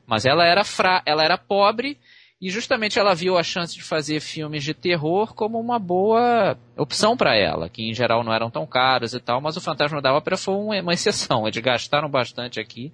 Mas 0.05 0.25
ela 0.25 0.45
era 0.45 0.63
fra 0.63 1.01
ela 1.05 1.23
era 1.23 1.37
pobre 1.37 1.97
e 2.41 2.49
justamente 2.49 2.97
ela 2.97 3.13
viu 3.13 3.37
a 3.37 3.43
chance 3.43 3.75
de 3.75 3.83
fazer 3.83 4.19
filmes 4.19 4.63
de 4.63 4.73
terror 4.73 5.35
como 5.35 5.59
uma 5.59 5.77
boa 5.77 6.57
opção 6.75 7.15
para 7.15 7.35
ela, 7.35 7.69
que 7.69 7.87
em 7.87 7.93
geral 7.93 8.23
não 8.23 8.33
eram 8.33 8.49
tão 8.49 8.65
caros 8.65 9.13
e 9.13 9.19
tal, 9.19 9.39
mas 9.39 9.55
o 9.57 9.61
Fantasma 9.61 10.01
da 10.01 10.11
Ópera 10.11 10.35
foi 10.35 10.55
uma 10.55 10.91
exceção, 10.91 11.47
eles 11.47 11.61
gastaram 11.61 12.09
bastante 12.09 12.59
aqui. 12.59 12.91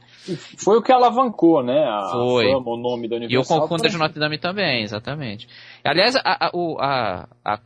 Foi 0.58 0.78
o 0.78 0.82
que 0.82 0.92
alavancou, 0.92 1.64
né, 1.64 1.82
a 1.82 2.10
foi. 2.12 2.52
fama, 2.52 2.72
o 2.72 2.78
nome 2.78 3.08
da 3.08 3.16
Universal. 3.16 3.42
E 3.42 3.58
o 3.58 3.62
Concunda 3.62 3.88
de 3.88 3.98
Notre 3.98 4.20
Dame 4.20 4.38
também, 4.38 4.84
exatamente. 4.84 5.48
Aliás, 5.82 6.18
a, 6.18 6.22
a, 6.26 7.28
a, 7.46 7.60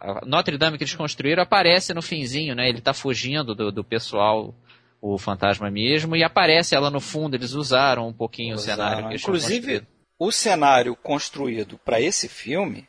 a 0.00 0.26
Notre 0.26 0.58
Dame 0.58 0.78
que 0.78 0.82
eles 0.82 0.94
construíram 0.96 1.44
aparece 1.44 1.94
no 1.94 2.02
finzinho, 2.02 2.56
né, 2.56 2.68
ele 2.68 2.78
está 2.78 2.92
fugindo 2.92 3.54
do, 3.54 3.70
do 3.70 3.84
pessoal 3.84 4.52
o 5.00 5.16
fantasma 5.16 5.70
mesmo, 5.70 6.16
e 6.16 6.24
aparece 6.24 6.74
ela 6.74 6.90
no 6.90 7.00
fundo, 7.00 7.36
eles 7.36 7.52
usaram 7.52 8.08
um 8.08 8.12
pouquinho 8.12 8.56
usaram. 8.56 8.72
o 8.72 8.76
cenário 8.76 9.06
que 9.06 9.12
eles 9.12 9.22
Inclusive, 9.22 9.86
o 10.20 10.30
cenário 10.30 10.94
construído 10.94 11.78
para 11.78 11.98
esse 11.98 12.28
filme 12.28 12.86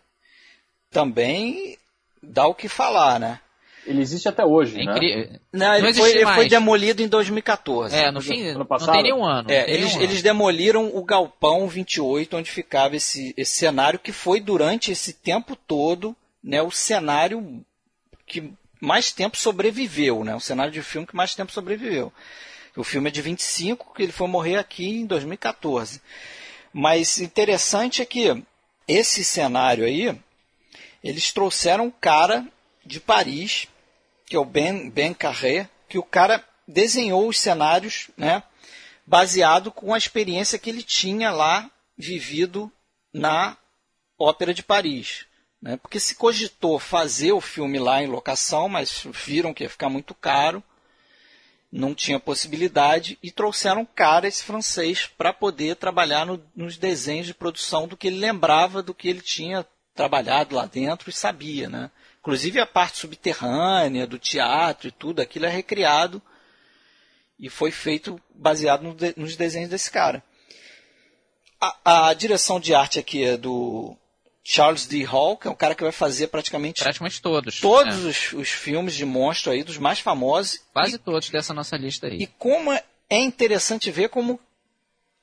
também 0.92 1.78
dá 2.22 2.46
o 2.46 2.54
que 2.54 2.68
falar, 2.68 3.22
né? 3.22 3.40
Ele 3.88 4.02
existe 4.02 4.28
até 4.28 4.46
hoje, 4.46 4.80
é 4.80 4.84
né? 4.84 5.40
Não, 5.52 5.74
ele, 5.74 5.88
não 5.88 5.94
foi, 5.94 6.12
ele 6.12 6.26
foi, 6.26 6.50
demolido 6.50 7.02
em 7.02 7.08
2014. 7.08 7.96
É, 7.96 8.12
no 8.12 8.22
fim, 8.22 8.54
não 8.54 8.66
tem 8.66 9.04
nenhum 9.04 9.26
ano. 9.26 9.50
É, 9.50 9.72
eles, 9.72 9.96
ano. 9.96 10.04
eles 10.04 10.22
demoliram 10.22 10.94
o 10.94 11.04
galpão 11.04 11.68
28, 11.68 12.38
onde 12.38 12.52
ficava 12.52 12.96
esse, 12.98 13.34
esse 13.36 13.56
cenário, 13.56 13.98
que 13.98 14.12
foi 14.12 14.40
durante 14.40 14.92
esse 14.92 15.14
tempo 15.14 15.56
todo 15.56 16.16
né, 16.44 16.62
o 16.62 16.70
cenário 16.70 17.66
que 18.28 18.54
mais 18.80 19.12
tempo 19.12 19.38
sobreviveu, 19.38 20.24
né? 20.24 20.36
O 20.36 20.40
cenário 20.40 20.72
de 20.72 20.82
filme 20.84 21.08
que 21.08 21.16
mais 21.16 21.34
tempo 21.34 21.52
sobreviveu. 21.52 22.12
O 22.76 22.84
filme 22.84 23.10
é 23.10 23.12
de 23.12 23.22
25, 23.22 23.94
que 23.96 24.04
ele 24.04 24.12
foi 24.12 24.28
morrer 24.28 24.58
aqui 24.58 24.88
em 24.88 25.06
2014. 25.06 26.02
Mas 26.74 27.20
interessante 27.20 28.02
é 28.02 28.06
que 28.06 28.44
esse 28.88 29.24
cenário 29.24 29.86
aí, 29.86 30.18
eles 31.04 31.32
trouxeram 31.32 31.86
um 31.86 31.92
cara 31.92 32.48
de 32.86 33.00
Paris, 33.00 33.68
que 34.26 34.36
é 34.36 34.40
o 34.40 34.46
Ben, 34.46 34.90
ben 34.90 35.14
Carré, 35.14 35.70
que 35.88 35.98
o 35.98 36.04
cara 36.04 36.44
desenhou 36.68 37.28
os 37.28 37.40
cenários, 37.40 38.10
né, 38.16 38.44
baseado 39.06 39.72
com 39.72 39.94
a 39.94 39.98
experiência 39.98 40.58
que 40.58 40.70
ele 40.70 40.84
tinha 40.84 41.32
lá 41.32 41.70
vivido 41.98 42.72
na 43.14 43.58
Ópera 44.18 44.54
de 44.54 44.64
Paris. 44.64 45.26
Né, 45.62 45.78
porque 45.78 46.00
se 46.00 46.16
cogitou 46.16 46.80
fazer 46.80 47.34
o 47.34 47.42
filme 47.42 47.78
lá 47.78 48.02
em 48.02 48.08
locação, 48.08 48.68
mas 48.68 49.04
viram 49.12 49.54
que 49.54 49.64
ia 49.64 49.70
ficar 49.70 49.90
muito 49.90 50.16
caro 50.16 50.64
não 51.72 51.96
tinha 51.96 52.20
possibilidade 52.20 53.18
e 53.24 53.32
trouxeram 53.32 53.86
cara, 53.86 54.28
esse 54.28 54.44
francês, 54.44 55.08
para 55.18 55.32
poder 55.32 55.78
trabalhar 55.78 56.26
no, 56.26 56.44
nos 56.56 56.78
desenhos 56.78 57.28
de 57.28 57.34
produção 57.34 57.88
do 57.88 57.96
que 57.96 58.08
ele 58.08 58.20
lembrava 58.20 58.84
do 58.84 58.94
que 58.94 59.08
ele 59.08 59.22
tinha 59.22 59.66
trabalhado 59.96 60.56
lá 60.56 60.66
dentro 60.66 61.10
e 61.10 61.14
sabia, 61.14 61.70
né? 61.70 61.90
Inclusive 62.20 62.60
a 62.60 62.68
parte 62.68 62.98
subterrânea 62.98 64.06
do 64.06 64.20
teatro 64.20 64.88
e 64.88 64.92
tudo, 64.92 65.22
aquilo 65.22 65.46
é 65.46 65.50
recriado 65.50 66.22
e 67.40 67.50
foi 67.50 67.72
feito 67.72 68.22
baseado 68.36 68.84
no 68.84 68.94
de, 68.94 69.14
nos 69.18 69.36
desenhos 69.36 69.70
desse 69.70 69.90
cara. 69.90 70.24
A, 71.60 72.10
a, 72.10 72.14
direção 72.14 72.60
de 72.60 72.76
arte 72.76 73.00
aqui 73.00 73.24
é 73.24 73.38
do 73.38 73.98
Charles 74.44 74.88
D. 74.88 75.04
Hall, 75.04 75.38
que 75.38 75.48
é 75.48 75.52
um 75.52 75.56
cara 75.56 75.76
que 75.76 75.84
vai 75.84 75.92
fazer 75.92 76.28
praticamente, 76.28 76.82
praticamente 76.82 77.22
todos. 77.22 77.60
Todos 77.60 78.06
é. 78.06 78.08
os, 78.08 78.34
os, 78.34 78.50
filmes 78.50 78.96
de 78.96 79.06
monstro 79.06 79.52
aí, 79.52 79.64
dos 79.64 79.78
mais 79.78 80.00
famosos. 80.00 80.60
Quase 80.74 80.96
e, 80.96 80.98
todos 80.98 81.30
dessa 81.30 81.54
nossa 81.54 81.78
lista 81.78 82.08
aí. 82.08 82.18
E 82.18 82.28
como 82.28 82.74
é 82.74 82.84
interessante 83.10 83.92
ver 83.92 84.10
como 84.10 84.40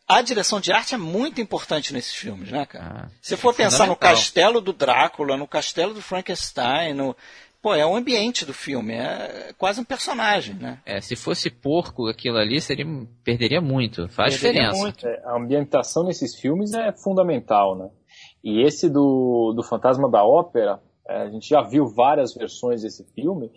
a 0.07 0.23
direção 0.23 0.61
de 0.61 0.73
arte 0.73 0.95
é 0.95 0.99
muito 0.99 1.41
importante 1.41 1.93
nesses 1.93 2.15
filmes, 2.15 2.51
né, 2.51 2.65
cara? 2.65 3.07
Ah, 3.07 3.09
Se 3.21 3.37
for 3.37 3.55
pensar 3.55 3.87
no 3.87 3.97
castelo 3.97 4.61
do 4.61 4.73
Drácula, 4.73 5.37
no 5.37 5.47
castelo 5.47 5.93
do 5.93 6.01
Frankenstein, 6.01 6.95
no... 6.95 7.15
Pô, 7.61 7.75
é 7.75 7.85
o 7.85 7.97
ambiente 7.97 8.47
do 8.47 8.55
filme, 8.55 8.95
é 8.95 9.53
quase 9.59 9.81
um 9.81 9.85
personagem, 9.85 10.55
né? 10.55 10.79
É, 10.87 11.01
se 11.01 11.17
fosse 11.17 11.51
porco 11.51 12.07
aquilo 12.07 12.39
ali, 12.39 12.61
seria, 12.61 12.87
perderia 13.25 13.61
muito, 13.61 14.09
faz 14.09 14.35
perderia 14.35 14.71
diferença. 14.71 14.81
Muito. 14.81 15.07
É, 15.09 15.23
a 15.25 15.37
ambientação 15.37 16.05
nesses 16.05 16.37
filmes 16.37 16.73
é 16.73 16.93
fundamental, 16.93 17.77
né? 17.77 17.91
E 18.42 18.62
esse 18.62 18.88
do, 18.88 19.52
do 19.54 19.62
Fantasma 19.62 20.09
da 20.11 20.25
Ópera, 20.25 20.80
é, 21.09 21.23
a 21.23 21.30
gente 21.30 21.49
já 21.49 21.62
viu 21.62 21.87
várias 21.87 22.35
versões 22.35 22.83
desse 22.83 23.04
filme, 23.14 23.50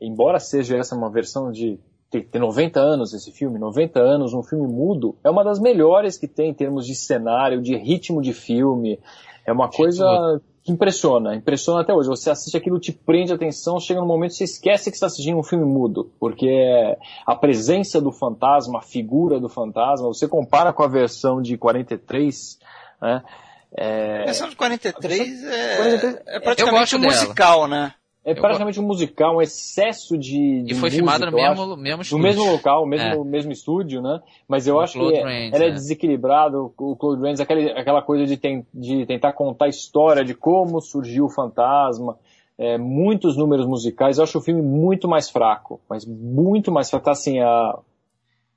embora 0.00 0.38
seja 0.38 0.76
essa 0.76 0.94
uma 0.94 1.10
versão 1.10 1.50
de 1.50 1.78
ter 2.10 2.38
90 2.38 2.80
anos 2.80 3.12
esse 3.12 3.32
filme, 3.32 3.58
90 3.58 4.00
anos, 4.00 4.32
um 4.32 4.42
filme 4.42 4.66
mudo, 4.66 5.16
é 5.24 5.30
uma 5.30 5.44
das 5.44 5.58
melhores 5.58 6.16
que 6.16 6.28
tem 6.28 6.50
em 6.50 6.54
termos 6.54 6.86
de 6.86 6.94
cenário, 6.94 7.60
de 7.60 7.76
ritmo 7.76 8.22
de 8.22 8.32
filme. 8.32 8.98
É 9.44 9.52
uma 9.52 9.68
coisa 9.68 10.40
que 10.62 10.72
impressiona, 10.72 11.34
impressiona 11.34 11.80
até 11.80 11.94
hoje. 11.94 12.08
Você 12.08 12.30
assiste 12.30 12.56
aquilo, 12.56 12.80
te 12.80 12.92
prende 12.92 13.32
atenção, 13.32 13.78
chega 13.78 14.00
no 14.00 14.06
momento 14.06 14.34
você 14.34 14.44
esquece 14.44 14.90
que 14.90 14.96
está 14.96 15.06
assistindo 15.06 15.38
um 15.38 15.42
filme 15.42 15.64
mudo, 15.64 16.10
porque 16.18 16.96
a 17.24 17.36
presença 17.36 18.00
do 18.00 18.10
fantasma, 18.10 18.78
a 18.78 18.82
figura 18.82 19.38
do 19.38 19.48
fantasma, 19.48 20.08
você 20.08 20.26
compara 20.26 20.72
com 20.72 20.82
a 20.82 20.88
versão 20.88 21.40
de 21.40 21.56
43, 21.56 22.58
né? 23.00 23.22
É... 23.74 24.22
A 24.22 24.24
versão 24.26 24.48
de 24.48 24.56
43 24.56 25.44
é, 25.44 25.76
43 25.76 26.22
é 26.26 26.40
praticamente 26.40 26.96
um 26.96 27.00
musical, 27.00 27.66
né? 27.68 27.94
É 28.26 28.34
praticamente 28.34 28.80
um 28.80 28.82
musical, 28.82 29.36
um 29.36 29.40
excesso 29.40 30.18
de. 30.18 30.62
de 30.64 30.72
e 30.72 30.74
foi 30.74 30.90
filmada 30.90 31.30
no 31.30 31.36
mesmo, 31.36 31.76
mesmo 31.76 32.02
estúdio. 32.02 32.18
No 32.18 32.24
mesmo 32.24 32.50
local, 32.50 32.84
mesmo, 32.84 33.08
é. 33.08 33.24
mesmo 33.24 33.52
estúdio, 33.52 34.02
né? 34.02 34.20
Mas 34.48 34.66
eu 34.66 34.74
o 34.74 34.80
acho 34.80 34.94
Claude 34.94 35.18
que 35.18 35.22
Rains, 35.22 35.54
ela 35.54 35.64
é, 35.64 35.68
é 35.68 35.70
desequilibrado. 35.70 36.74
O 36.76 36.96
Claude 36.96 37.22
Rains, 37.22 37.38
aquela, 37.38 37.78
aquela 37.78 38.02
coisa 38.02 38.26
de, 38.26 38.36
tem, 38.36 38.66
de 38.74 39.06
tentar 39.06 39.32
contar 39.32 39.66
a 39.66 39.68
história 39.68 40.24
de 40.24 40.34
como 40.34 40.80
surgiu 40.80 41.26
o 41.26 41.30
fantasma. 41.30 42.18
É, 42.58 42.76
muitos 42.76 43.36
números 43.36 43.64
musicais. 43.64 44.18
Eu 44.18 44.24
acho 44.24 44.38
o 44.38 44.42
filme 44.42 44.60
muito 44.60 45.06
mais 45.06 45.30
fraco. 45.30 45.80
Mas 45.88 46.04
muito 46.04 46.72
mais 46.72 46.90
fraco. 46.90 47.04
Tá 47.04 47.12
assim, 47.12 47.38
a, 47.38 47.78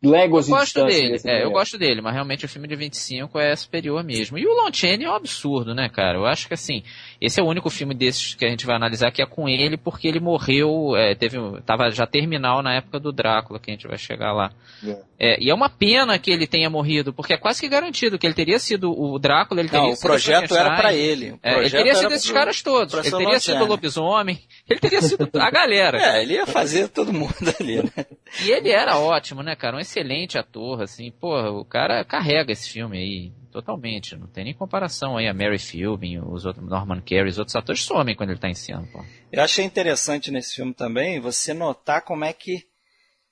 léguas 0.03 0.47
eu 0.47 0.55
gosto 0.55 0.85
dele, 0.85 1.17
é, 1.25 1.43
eu 1.43 1.51
gosto 1.51 1.77
dele, 1.77 2.01
mas 2.01 2.13
realmente 2.13 2.45
o 2.45 2.49
filme 2.49 2.67
de 2.67 2.75
25 2.75 3.37
é 3.37 3.55
superior 3.55 4.03
mesmo. 4.03 4.37
E 4.37 4.45
o 4.45 4.53
Lon 4.53 4.71
Chaney 4.71 5.05
é 5.05 5.09
um 5.09 5.15
absurdo, 5.15 5.75
né, 5.75 5.89
cara? 5.89 6.17
Eu 6.17 6.25
acho 6.25 6.47
que 6.47 6.53
assim, 6.53 6.83
esse 7.19 7.39
é 7.39 7.43
o 7.43 7.47
único 7.47 7.69
filme 7.69 7.93
desses 7.93 8.33
que 8.33 8.45
a 8.45 8.49
gente 8.49 8.65
vai 8.65 8.75
analisar 8.75 9.11
que 9.11 9.21
é 9.21 9.25
com 9.25 9.49
ele, 9.49 9.77
porque 9.77 10.07
ele 10.07 10.19
morreu, 10.19 10.95
é, 10.95 11.15
teve, 11.15 11.37
tava 11.65 11.89
já 11.89 12.07
terminal 12.07 12.61
na 12.61 12.75
época 12.75 12.99
do 12.99 13.11
Drácula, 13.11 13.59
que 13.59 13.69
a 13.69 13.73
gente 13.73 13.87
vai 13.87 13.97
chegar 13.97 14.31
lá. 14.31 14.51
É. 14.85 15.09
É, 15.21 15.37
e 15.43 15.49
é 15.49 15.53
uma 15.53 15.67
pena 15.67 16.17
que 16.17 16.31
ele 16.31 16.47
tenha 16.47 16.69
morrido, 16.69 17.11
porque 17.11 17.33
é 17.33 17.37
quase 17.37 17.59
que 17.59 17.67
garantido 17.67 18.17
que 18.17 18.25
ele 18.25 18.33
teria 18.33 18.57
sido 18.57 18.89
o 18.89 19.19
Drácula, 19.19 19.59
ele 19.59 19.67
teria 19.67 19.87
Não, 19.87 19.95
sido 19.95 20.05
o 20.05 20.07
projeto 20.07 20.55
era 20.55 20.77
para 20.77 20.93
ele. 20.93 21.37
É, 21.43 21.59
ele 21.59 21.69
teria 21.69 21.93
sido 21.93 22.13
esses 22.13 22.31
caras 22.31 22.61
todos. 22.61 22.93
Ele 22.93 23.11
teria 23.11 23.37
sido 23.37 23.65
o 23.65 23.67
lobisomem, 23.67 24.39
ele 24.69 24.79
teria 24.79 25.01
sido 25.01 25.29
a 25.33 25.51
galera. 25.51 25.97
É, 26.01 26.21
ele 26.21 26.35
ia 26.35 26.47
fazer 26.47 26.87
todo 26.87 27.11
mundo 27.11 27.33
ali, 27.59 27.83
né? 27.83 28.05
E 28.45 28.51
ele 28.51 28.69
era 28.69 28.97
ótimo, 28.97 29.43
né, 29.43 29.57
cara? 29.57 29.75
Um 29.75 29.81
excelente 29.89 30.37
ator, 30.37 30.81
assim, 30.83 31.09
porra, 31.11 31.49
o 31.49 31.65
cara 31.65 32.05
carrega 32.05 32.51
esse 32.51 32.69
filme 32.69 32.97
aí 32.97 33.33
totalmente, 33.51 34.15
não 34.15 34.27
tem 34.27 34.43
nem 34.43 34.53
comparação 34.53 35.17
aí 35.17 35.27
a 35.27 35.33
Mary 35.33 35.57
Philbin, 35.57 36.19
os 36.19 36.45
outros 36.45 36.67
Norman 36.67 37.01
Carey, 37.01 37.29
os 37.29 37.39
outros 37.39 37.55
atores 37.55 37.83
somem 37.83 38.15
quando 38.15 38.29
ele 38.29 38.39
tá 38.39 38.47
em 38.47 38.53
cena, 38.53 38.87
pô. 38.91 39.03
Eu 39.31 39.43
achei 39.43 39.65
interessante 39.65 40.29
nesse 40.29 40.55
filme 40.55 40.73
também 40.73 41.19
você 41.19 41.53
notar 41.53 42.03
como 42.03 42.23
é 42.23 42.31
que, 42.31 42.63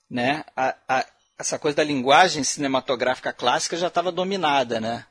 né, 0.09 0.43
a, 0.55 0.75
a, 0.87 1.05
essa 1.39 1.59
coisa 1.59 1.77
da 1.77 1.83
linguagem 1.83 2.43
cinematográfica 2.43 3.31
clássica 3.31 3.77
já 3.77 3.87
estava 3.87 4.11
dominada, 4.11 4.81
né? 4.81 5.05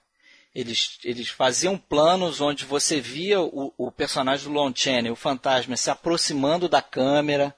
Eles, 0.52 0.98
eles 1.04 1.28
faziam 1.28 1.76
planos 1.76 2.40
onde 2.40 2.64
você 2.64 3.00
via 3.00 3.40
o, 3.40 3.72
o 3.76 3.92
personagem 3.92 4.48
do 4.48 4.54
Lon 4.54 4.72
Chaney, 4.74 5.10
o 5.10 5.16
fantasma, 5.16 5.76
se 5.76 5.90
aproximando 5.90 6.68
da 6.68 6.82
câmera, 6.82 7.54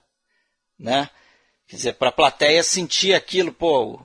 né? 0.78 1.09
Quer 1.69 1.77
dizer, 1.77 1.93
para 1.95 2.09
a 2.09 2.13
plateia 2.13 2.63
sentir 2.63 3.15
aquilo, 3.15 3.53
pô, 3.53 4.01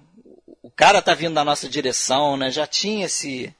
o 0.61 0.69
cara 0.69 1.01
tá 1.01 1.13
vindo 1.13 1.33
na 1.33 1.45
nossa 1.45 1.69
direção, 1.69 2.35
né? 2.35 2.51
Já 2.51 2.67
tinha 2.67 3.05
esse, 3.05 3.55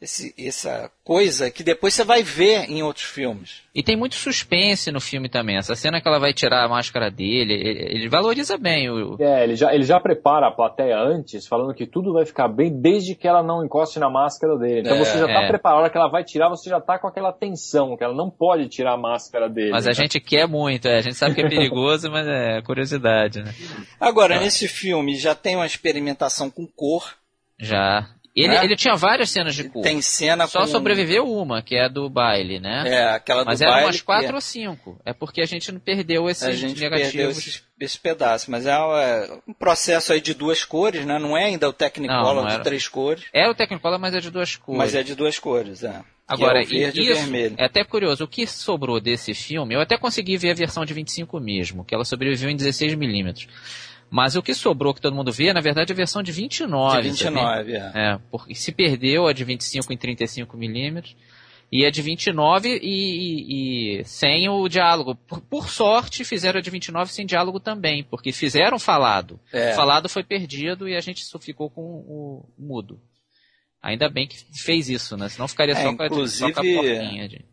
esse, 0.00 0.34
essa 0.38 0.90
coisa 1.04 1.50
que 1.50 1.62
depois 1.62 1.92
você 1.92 2.02
vai 2.04 2.22
ver 2.22 2.70
em 2.70 2.82
outros 2.82 3.04
filmes. 3.04 3.62
E 3.74 3.82
tem 3.82 3.96
muito 3.96 4.14
suspense 4.14 4.90
no 4.90 5.00
filme 5.00 5.28
também. 5.28 5.58
Essa 5.58 5.74
cena 5.74 6.00
que 6.00 6.08
ela 6.08 6.18
vai 6.18 6.32
tirar 6.32 6.64
a 6.64 6.68
máscara 6.68 7.10
dele, 7.10 7.52
ele, 7.52 7.96
ele, 7.96 8.08
valoriza 8.08 8.56
bem 8.56 8.88
o. 8.88 9.16
É, 9.20 9.44
ele 9.44 9.56
já, 9.56 9.74
ele 9.74 9.84
já 9.84 10.00
prepara 10.00 10.48
a 10.48 10.50
plateia 10.50 10.98
antes, 10.98 11.46
falando 11.46 11.74
que 11.74 11.86
tudo 11.86 12.14
vai 12.14 12.24
ficar 12.24 12.48
bem 12.48 12.80
desde 12.80 13.14
que 13.14 13.28
ela 13.28 13.42
não 13.42 13.62
encoste 13.62 13.98
na 13.98 14.08
máscara 14.08 14.56
dele. 14.56 14.80
Então 14.80 14.96
é, 14.96 15.04
você 15.04 15.18
já 15.18 15.26
está 15.26 15.42
é. 15.42 15.48
preparado, 15.48 15.78
a 15.78 15.80
hora 15.82 15.90
que 15.90 15.98
ela 15.98 16.10
vai 16.10 16.24
tirar, 16.24 16.48
você 16.48 16.70
já 16.70 16.78
está 16.78 16.98
com 16.98 17.06
aquela 17.06 17.32
tensão, 17.32 17.94
que 17.94 18.02
ela 18.02 18.14
não 18.14 18.30
pode 18.30 18.68
tirar 18.68 18.94
a 18.94 18.98
máscara 18.98 19.50
dele. 19.50 19.70
Mas 19.70 19.86
a 19.86 19.92
gente 19.92 20.18
quer 20.18 20.48
muito, 20.48 20.88
é, 20.88 20.96
a 20.96 21.02
gente 21.02 21.16
sabe 21.16 21.34
que 21.34 21.42
é 21.42 21.48
perigoso, 21.48 22.10
mas 22.10 22.26
é 22.26 22.62
curiosidade, 22.62 23.42
né? 23.42 23.54
Agora, 24.00 24.40
nesse 24.40 24.66
filme 24.66 25.14
já 25.16 25.34
tem 25.34 25.56
uma 25.56 25.66
experimentação 25.66 26.50
com 26.50 26.66
cor. 26.66 27.20
Já. 27.58 28.08
Ele, 28.34 28.48
né? 28.48 28.64
ele 28.64 28.76
tinha 28.76 28.94
várias 28.94 29.30
cenas 29.30 29.54
de 29.56 29.64
cu. 29.64 29.82
Tem 29.82 30.00
cena 30.00 30.46
Só 30.46 30.60
com... 30.60 30.66
sobreviveu 30.68 31.24
uma, 31.28 31.62
que 31.62 31.74
é 31.74 31.86
a 31.86 31.88
do 31.88 32.08
baile, 32.08 32.60
né? 32.60 32.84
É, 32.86 33.04
aquela 33.08 33.42
do 33.42 33.46
Mas 33.46 33.58
baile. 33.58 33.74
eram 33.74 33.86
umas 33.86 34.00
quatro 34.00 34.34
ou 34.34 34.40
cinco. 34.40 35.00
É 35.04 35.12
porque 35.12 35.40
a 35.42 35.46
gente 35.46 35.72
não 35.72 35.80
perdeu 35.80 36.28
esses 36.30 36.44
a 36.44 36.52
gente 36.52 36.80
negativos. 36.80 37.12
perdeu 37.12 37.30
esses, 37.30 37.64
esse 37.80 37.98
pedaço. 37.98 38.50
Mas 38.50 38.66
é, 38.66 38.70
é 38.70 39.38
um 39.48 39.52
processo 39.52 40.12
aí 40.12 40.20
de 40.20 40.32
duas 40.32 40.64
cores, 40.64 41.04
né? 41.04 41.18
Não 41.18 41.36
é 41.36 41.46
ainda 41.46 41.68
o 41.68 41.72
Technicolor 41.72 42.36
Não, 42.36 42.44
não 42.44 42.56
de 42.56 42.62
três 42.62 42.86
cores, 42.86 43.24
É 43.32 43.48
o 43.48 43.54
Technicolor, 43.54 43.98
mas 43.98 44.14
é 44.14 44.20
de 44.20 44.30
duas 44.30 44.54
cores. 44.54 44.78
mas 44.78 44.94
é 44.94 45.02
de 45.02 45.14
duas 45.16 45.38
cores, 45.38 45.82
é. 45.82 46.00
Agora, 46.28 46.64
que 46.64 46.76
é 46.76 46.84
verde 46.84 47.00
e, 47.00 47.04
isso 47.10 47.12
o 47.12 47.16
vermelho. 47.16 47.56
é 47.58 47.64
até 47.64 47.82
curioso. 47.82 48.22
O 48.22 48.28
que 48.28 48.46
sobrou 48.46 49.00
desse 49.00 49.34
filme, 49.34 49.74
eu 49.74 49.80
até 49.80 49.98
consegui 49.98 50.36
ver 50.36 50.52
a 50.52 50.54
versão 50.54 50.84
de 50.84 50.94
25 50.94 51.40
mesmo, 51.40 51.84
que 51.84 51.92
ela 51.92 52.04
sobreviveu 52.04 52.48
em 52.48 52.56
16mm. 52.56 53.48
Mas 54.10 54.34
o 54.34 54.42
que 54.42 54.52
sobrou, 54.54 54.92
que 54.92 55.00
todo 55.00 55.14
mundo 55.14 55.30
vê, 55.32 55.52
na 55.52 55.60
verdade, 55.60 55.92
é 55.92 55.94
a 55.94 55.96
versão 55.96 56.22
de 56.22 56.32
29. 56.32 57.02
de 57.10 57.16
sabe? 57.16 57.36
29, 57.36 57.72
é. 57.74 57.92
É, 57.94 58.18
porque 58.30 58.54
se 58.54 58.72
perdeu 58.72 59.26
a 59.28 59.32
de 59.32 59.44
25 59.44 59.92
em 59.92 59.96
35 59.96 60.56
milímetros 60.56 61.14
e 61.70 61.86
a 61.86 61.90
de 61.90 62.02
29 62.02 62.68
e, 62.68 62.80
e- 62.82 64.00
e 64.00 64.04
sem 64.04 64.48
o 64.48 64.68
diálogo. 64.68 65.14
Por, 65.14 65.40
por 65.40 65.68
sorte, 65.70 66.24
fizeram 66.24 66.58
a 66.58 66.62
de 66.62 66.68
29 66.70 67.12
sem 67.12 67.24
diálogo 67.24 67.60
também, 67.60 68.02
porque 68.02 68.32
fizeram 68.32 68.78
falado. 68.80 69.38
É. 69.52 69.70
O 69.72 69.76
falado 69.76 70.08
foi 70.08 70.24
perdido 70.24 70.88
e 70.88 70.96
a 70.96 71.00
gente 71.00 71.24
só 71.24 71.38
ficou 71.38 71.70
com 71.70 71.80
o 71.82 72.48
mudo. 72.58 73.00
Ainda 73.80 74.10
bem 74.10 74.26
que 74.26 74.36
fez 74.62 74.90
isso, 74.90 75.16
né? 75.16 75.28
Senão 75.28 75.46
ficaria 75.46 75.74
É, 75.74 75.82
só, 75.82 75.94
com 75.96 76.02
a, 76.02 76.28
só 76.28 76.52
com 76.52 76.60
a 76.60 76.62
porquinha 76.62 77.28
de... 77.28 77.44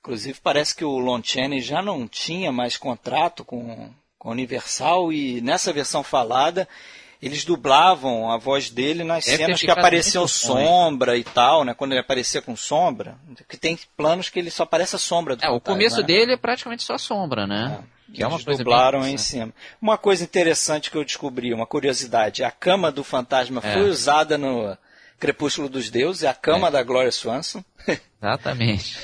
Inclusive, 0.00 0.38
parece 0.42 0.74
que 0.74 0.84
o 0.84 0.98
Lon 0.98 1.20
Chaney 1.22 1.60
já 1.60 1.82
não 1.82 2.08
tinha 2.08 2.50
mais 2.50 2.76
contrato 2.76 3.44
com, 3.44 3.90
Universal 4.30 5.12
e 5.12 5.40
nessa 5.40 5.72
versão 5.72 6.02
falada 6.02 6.68
eles 7.22 7.44
dublavam 7.46 8.30
a 8.30 8.36
voz 8.36 8.68
dele 8.68 9.02
nas 9.02 9.24
cenas 9.24 9.60
que 9.60 9.70
apareciam 9.70 10.28
sombra 10.28 11.16
e 11.16 11.24
tal, 11.24 11.64
né? 11.64 11.72
Quando 11.72 11.92
ele 11.92 12.00
aparecia 12.00 12.42
com 12.42 12.54
sombra. 12.54 13.16
Que 13.48 13.56
tem 13.56 13.78
planos 13.96 14.28
que 14.28 14.38
ele 14.38 14.50
só 14.50 14.64
aparece 14.64 14.96
a 14.96 14.98
sombra 14.98 15.34
do 15.34 15.42
É, 15.42 15.48
o 15.48 15.54
fantasma, 15.54 15.72
começo 15.74 16.00
né? 16.00 16.06
dele 16.06 16.32
é 16.34 16.36
praticamente 16.36 16.82
só 16.82 16.98
sombra, 16.98 17.46
né? 17.46 17.82
Que 18.12 18.22
é 18.22 18.26
uma 18.26 18.36
Eles 18.36 18.44
coisa 18.44 18.62
dublaram 18.62 19.00
bem 19.00 19.14
em 19.14 19.18
cima. 19.18 19.52
Uma 19.80 19.96
coisa 19.98 20.22
interessante 20.22 20.90
que 20.90 20.96
eu 20.96 21.04
descobri, 21.04 21.52
uma 21.54 21.66
curiosidade, 21.66 22.44
a 22.44 22.50
cama 22.50 22.92
do 22.92 23.02
fantasma 23.02 23.60
É. 23.64 23.72
foi 23.72 23.88
usada 23.88 24.36
no 24.36 24.76
Crepúsculo 25.18 25.68
dos 25.70 25.88
Deuses, 25.90 26.22
é 26.22 26.28
a 26.28 26.34
cama 26.34 26.68
É. 26.68 26.70
da 26.70 26.82
Gloria 26.82 27.10
Swanson, 27.10 27.64
Exatamente. 28.22 28.98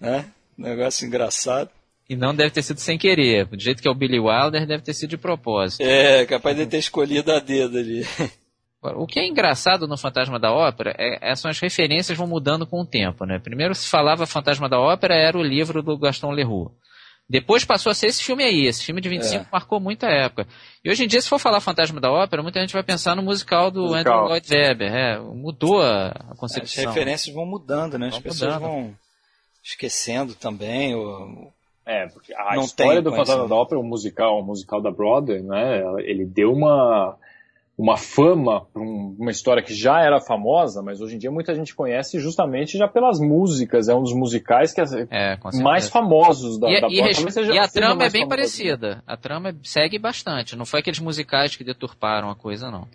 né? 0.00 0.26
Negócio 0.58 1.06
engraçado. 1.06 1.70
E 2.08 2.14
não 2.14 2.34
deve 2.34 2.50
ter 2.50 2.62
sido 2.62 2.78
sem 2.78 2.96
querer. 2.96 3.46
Do 3.46 3.58
jeito 3.60 3.82
que 3.82 3.88
é 3.88 3.90
o 3.90 3.94
Billy 3.94 4.20
Wilder, 4.20 4.66
deve 4.66 4.82
ter 4.82 4.94
sido 4.94 5.10
de 5.10 5.16
propósito. 5.16 5.80
É, 5.82 6.24
capaz 6.26 6.56
de 6.56 6.64
ter 6.66 6.78
escolhido 6.78 7.32
a 7.32 7.38
dedo 7.40 7.78
ali. 7.78 8.04
O 8.94 9.04
que 9.04 9.18
é 9.18 9.26
engraçado 9.26 9.88
no 9.88 9.96
Fantasma 9.98 10.38
da 10.38 10.52
Ópera 10.52 10.94
é, 10.96 11.32
é 11.32 11.34
são 11.34 11.50
as 11.50 11.58
referências 11.58 12.16
vão 12.16 12.28
mudando 12.28 12.64
com 12.64 12.80
o 12.82 12.86
tempo, 12.86 13.24
né? 13.24 13.40
Primeiro 13.40 13.74
se 13.74 13.88
falava 13.88 14.26
Fantasma 14.26 14.68
da 14.68 14.78
Ópera 14.78 15.12
era 15.16 15.36
o 15.36 15.42
livro 15.42 15.82
do 15.82 15.98
Gaston 15.98 16.30
Leroux. 16.30 16.70
Depois 17.28 17.64
passou 17.64 17.90
a 17.90 17.94
ser 17.94 18.06
esse 18.06 18.22
filme 18.22 18.44
aí. 18.44 18.66
Esse 18.66 18.84
filme 18.84 19.00
de 19.00 19.08
25 19.08 19.42
É. 19.44 19.46
marcou 19.50 19.80
muita 19.80 20.06
época. 20.06 20.46
E 20.84 20.90
hoje 20.90 21.02
em 21.02 21.08
dia, 21.08 21.20
se 21.20 21.28
for 21.28 21.40
falar 21.40 21.58
Fantasma 21.60 22.00
da 22.00 22.12
Ópera, 22.12 22.44
muita 22.44 22.60
gente 22.60 22.72
vai 22.74 22.84
pensar 22.84 23.16
no 23.16 23.22
musical 23.22 23.72
do 23.72 23.88
Musical. 23.88 23.98
Andrew 24.18 24.28
Lloyd 24.28 24.54
Webber. 24.54 24.94
É, 24.94 25.18
mudou 25.18 25.82
a, 25.82 26.06
a 26.08 26.32
As 26.32 26.38
concepção. 26.38 26.84
referências 26.86 27.34
vão 27.34 27.44
mudando, 27.46 27.98
né? 27.98 28.06
As 28.08 28.12
Vão 28.12 28.22
pessoas 28.22 28.54
mudando. 28.54 28.70
vão 28.70 28.94
esquecendo 29.64 30.34
também. 30.36 30.94
o- 30.94 31.50
É, 31.86 32.08
porque 32.08 32.34
a 32.34 32.56
Não 32.56 32.62
história 32.64 33.00
do 33.00 33.12
Fantasma 33.12 33.46
da 33.46 33.54
Ópera, 33.54 33.80
o 33.80 33.84
musical, 33.84 34.40
o 34.40 34.44
musical 34.44 34.82
da 34.82 34.90
Broadway, 34.90 35.40
né? 35.40 35.82
Ele 36.00 36.26
deu 36.26 36.52
uma, 36.52 37.16
uma 37.78 37.96
fama 37.96 38.66
para 38.72 38.82
uma 38.82 39.30
história 39.30 39.62
que 39.62 39.72
já 39.72 40.00
era 40.02 40.20
famosa, 40.20 40.82
mas 40.82 41.00
hoje 41.00 41.14
em 41.14 41.18
dia 41.18 41.30
muita 41.30 41.54
gente 41.54 41.74
conhece 41.76 42.18
justamente 42.18 42.76
já 42.76 42.88
pelas 42.88 43.20
músicas. 43.20 43.88
É 43.88 43.94
um 43.94 44.02
dos 44.02 44.12
musicais 44.12 44.74
que 44.74 44.80
é 44.80 44.84
É, 45.10 45.38
mais 45.62 45.88
famosos 45.88 46.58
da, 46.58 46.68
E, 46.68 46.80
da 46.80 46.88
e 46.88 47.00
Broadway. 47.00 47.54
e 47.54 47.58
a 47.58 47.68
trama 47.68 48.04
é 48.04 48.10
bem 48.10 48.26
parecida. 48.26 49.00
A 49.06 49.16
trama 49.16 49.54
segue 49.62 49.96
bastante. 49.96 50.56
Não 50.56 50.66
foi 50.66 50.80
aqueles 50.80 50.98
musicais 50.98 51.54
que 51.54 51.62
deturparam 51.62 52.28
a 52.30 52.34
coisa, 52.34 52.68
não. 52.68 52.88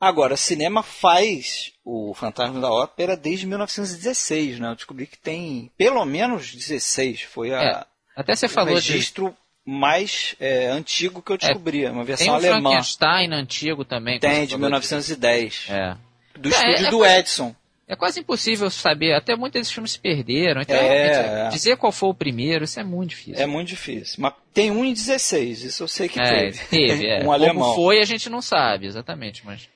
Agora, 0.00 0.34
cinema 0.34 0.82
faz 0.82 1.74
o 1.84 2.14
Fantasma 2.14 2.58
da 2.58 2.72
Ópera 2.72 3.16
desde 3.18 3.46
1916, 3.46 4.58
né? 4.58 4.70
Eu 4.70 4.74
descobri 4.74 5.06
que 5.06 5.18
tem 5.18 5.70
pelo 5.76 6.04
menos 6.06 6.54
16. 6.54 7.22
Foi 7.22 7.52
a, 7.54 7.62
É, 7.62 7.84
Até 8.20 8.34
você 8.36 8.48
falou 8.48 8.78
de. 8.80 8.92
registro 8.92 9.34
mais 9.64 10.34
é, 10.40 10.66
antigo 10.66 11.22
que 11.22 11.32
eu 11.32 11.36
descobri. 11.38 11.84
uma 11.86 11.96
Tem 11.96 12.04
versão 12.04 12.28
um 12.28 12.34
alemã. 12.34 12.60
Frankenstein 12.70 13.32
antigo 13.32 13.84
também. 13.84 14.18
Tem, 14.18 14.44
de 14.46 14.52
falou 14.52 14.60
1910. 14.66 15.66
É. 15.68 15.96
Do 16.38 16.48
É, 16.48 16.52
estúdio 16.52 16.86
é 16.86 16.90
do 16.90 17.06
Edson. 17.06 17.54
É 17.86 17.96
quase 17.96 18.20
impossível 18.20 18.70
saber. 18.70 19.14
Até 19.14 19.34
muitos 19.34 19.60
desses 19.60 19.72
filmes 19.72 19.92
se 19.92 19.98
perderam. 19.98 20.62
Então, 20.62 20.76
É, 20.76 21.46
é. 21.46 21.48
dizer 21.48 21.76
qual 21.76 21.90
foi 21.90 22.08
o 22.08 22.14
primeiro, 22.14 22.64
isso 22.64 22.78
é 22.78 22.84
muito 22.84 23.10
difícil. 23.10 23.42
É 23.42 23.46
muito 23.46 23.68
difícil. 23.68 24.16
Mas 24.18 24.32
tem 24.54 24.70
um 24.70 24.84
em 24.84 24.92
16, 24.92 25.64
isso 25.64 25.82
eu 25.82 25.88
sei 25.88 26.08
que 26.08 26.20
É, 26.20 26.50
teve. 26.52 26.58
teve, 26.66 27.06
é. 27.08 27.16
um 27.18 27.20
Como 27.22 27.32
alemão. 27.32 27.74
foi, 27.74 27.98
a 28.00 28.04
gente 28.04 28.30
não 28.30 28.40
sabe, 28.40 28.86
exatamente. 28.86 29.44
Mas, 29.44 29.68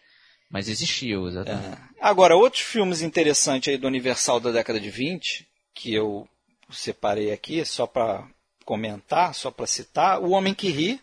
mas 0.48 0.68
existiu, 0.68 1.26
exatamente. 1.26 1.76
Agora, 2.00 2.36
outros 2.36 2.62
filmes 2.62 3.02
interessantes 3.02 3.68
aí 3.72 3.76
do 3.78 3.86
Universal 3.88 4.38
da 4.38 4.52
década 4.52 4.78
de 4.78 4.90
20, 4.90 5.46
que 5.74 5.92
eu 5.92 6.28
separei 6.70 7.32
aqui 7.32 7.64
só 7.64 7.84
para 7.86 8.24
comentar, 8.64 9.34
só 9.34 9.50
para 9.50 9.66
citar, 9.66 10.20
O 10.20 10.30
Homem 10.30 10.54
que 10.54 10.68
Ri, 10.70 11.00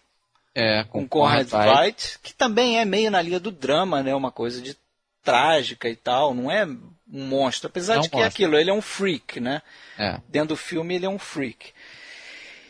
É, 0.53 0.83
com 0.83 1.07
Conrad 1.07 1.47
Veidt, 1.47 2.19
que 2.21 2.33
também 2.33 2.79
é 2.79 2.85
meio 2.85 3.09
na 3.09 3.21
linha 3.21 3.39
do 3.39 3.51
drama, 3.51 4.03
né? 4.03 4.13
Uma 4.13 4.31
coisa 4.31 4.61
de 4.61 4.75
trágica 5.23 5.87
e 5.87 5.95
tal, 5.95 6.33
não 6.33 6.51
é 6.51 6.65
um 6.65 6.79
monstro, 7.07 7.69
apesar 7.69 7.95
É 7.95 7.99
um 7.99 8.01
de 8.01 8.09
que 8.09 8.15
é 8.17 8.23
monstro. 8.23 8.43
aquilo, 8.43 8.57
ele 8.57 8.69
é 8.69 8.73
um 8.73 8.81
freak, 8.81 9.39
né? 9.39 9.61
É. 9.97 10.19
Dentro 10.27 10.49
do 10.49 10.57
filme 10.57 10.95
ele 10.95 11.05
é 11.05 11.09
um 11.09 11.19
freak. 11.19 11.71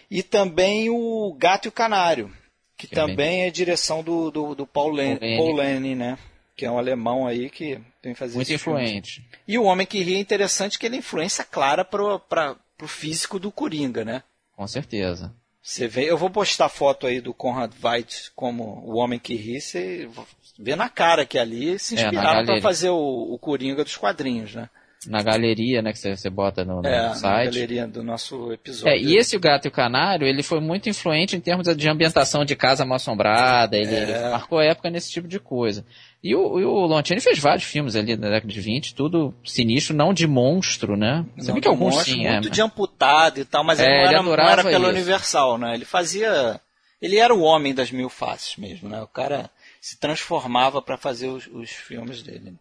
E 0.09 0.21
também 0.21 0.89
o 0.89 1.33
Gato 1.39 1.67
e 1.67 1.69
o 1.69 1.71
Canário, 1.71 2.31
que, 2.77 2.87
Que 2.87 2.93
é 2.93 2.95
também 2.95 3.43
é 3.43 3.49
direção 3.49 4.03
do, 4.03 4.29
do, 4.29 4.53
do 4.53 4.67
Paul, 4.67 4.91
Len, 4.91 5.17
Paul 5.37 5.55
Leni, 5.55 5.95
né? 5.95 6.17
Que 6.55 6.65
é 6.65 6.71
um 6.71 6.77
alemão 6.77 7.25
aí 7.25 7.49
que 7.49 7.79
tem 8.01 8.13
fazer 8.13 8.35
Muito 8.35 8.51
influente. 8.51 9.25
E 9.47 9.57
o 9.57 9.63
Homem 9.63 9.87
que 9.87 10.03
Ri 10.03 10.15
é 10.15 10.19
interessante 10.19 10.77
que 10.77 10.85
ele 10.85 10.97
é 10.97 10.99
influência 10.99 11.43
clara 11.43 11.85
para 11.85 12.57
o 12.81 12.87
físico 12.87 13.39
do 13.39 13.51
Coringa, 13.51 14.03
né? 14.03 14.23
Com 14.61 14.67
certeza. 14.67 15.33
Você 15.59 15.87
vê, 15.87 16.03
eu 16.07 16.15
vou 16.15 16.29
postar 16.29 16.69
foto 16.69 17.07
aí 17.07 17.19
do 17.19 17.33
Conrad 17.33 17.71
Veidt 17.73 18.31
como 18.35 18.63
o 18.85 18.97
Homem 18.97 19.17
que 19.17 19.33
Ri, 19.33 19.59
você 19.59 20.07
vê 20.59 20.75
na 20.75 20.87
cara 20.87 21.25
que 21.25 21.39
ali 21.39 21.79
se 21.79 21.95
É, 21.95 21.97
na 21.97 22.03
inspiraram 22.09 22.29
para 22.31 22.41
galeria. 22.43 22.61
fazer 22.61 22.89
o, 22.91 23.33
o 23.33 23.39
Coringa 23.39 23.83
dos 23.83 23.97
quadrinhos, 23.97 24.53
né? 24.53 24.69
Na 25.07 25.23
galeria, 25.23 25.81
né, 25.81 25.91
que 25.91 25.97
você, 25.97 26.29
bota 26.29 26.63
no, 26.63 26.79
no 26.79 26.87
É, 26.87 27.01
na 27.07 27.15
site. 27.15 27.53
galeria 27.55 27.87
do 27.87 28.03
nosso 28.03 28.53
episódio. 28.53 28.93
É, 28.93 28.99
e 28.99 29.17
esse 29.17 29.35
O 29.35 29.39
Gato 29.39 29.65
e 29.65 29.69
o 29.69 29.71
Canário, 29.71 30.27
ele 30.27 30.43
foi 30.43 30.59
muito 30.59 30.87
influente 30.89 31.35
em 31.35 31.39
termos 31.39 31.65
de 31.75 31.89
ambientação 31.89 32.45
de 32.45 32.55
casa 32.55 32.85
mal 32.85 32.97
assombrada, 32.97 33.75
ele, 33.75 33.95
É. 33.95 34.01
ele 34.03 34.29
marcou 34.29 34.59
a 34.59 34.63
época 34.65 34.91
nesse 34.91 35.09
tipo 35.11 35.27
de 35.27 35.39
coisa. 35.39 35.83
E 36.23 36.35
o, 36.35 36.59
e 36.59 36.63
o 36.63 36.85
Lontini 36.85 37.19
fez 37.19 37.39
vários 37.39 37.63
filmes 37.63 37.95
ali 37.95 38.15
na 38.15 38.29
década 38.29 38.53
de 38.53 38.61
20, 38.61 38.93
tudo 38.93 39.33
sinistro, 39.43 39.95
não 39.95 40.13
de 40.13 40.27
monstro, 40.27 40.95
né? 40.95 41.25
Você 41.35 41.47
Não, 41.47 41.55
vê 41.55 41.61
que 41.61 41.67
alguns 41.67 41.95
mostra 41.95 42.13
sim, 42.13 42.27
muito 42.27 42.47
é. 42.47 42.51
de 42.51 42.61
amputado 42.61 43.39
e 43.39 43.45
tal, 43.45 43.63
mas 43.63 43.79
É, 43.79 43.85
ele 43.85 43.91
não 43.91 43.97
ele 43.97 44.07
era, 44.07 44.23
não 44.23 44.31
adorava 44.33 44.51
era 44.51 44.63
pela 44.63 44.89
isso. 44.89 44.97
Universal, 44.97 45.57
né? 45.57 45.73
Ele 45.73 45.85
fazia. 45.85 46.61
Ele 47.01 47.17
era 47.17 47.33
o 47.33 47.41
homem 47.41 47.73
das 47.73 47.89
mil 47.89 48.07
faces 48.07 48.55
mesmo, 48.57 48.87
né? 48.87 49.01
O 49.01 49.07
cara 49.07 49.49
se 49.81 49.99
transformava 49.99 50.79
para 50.79 50.95
fazer 50.95 51.27
os, 51.27 51.47
os 51.47 51.71
filmes 51.71 52.21
dele. 52.21 52.53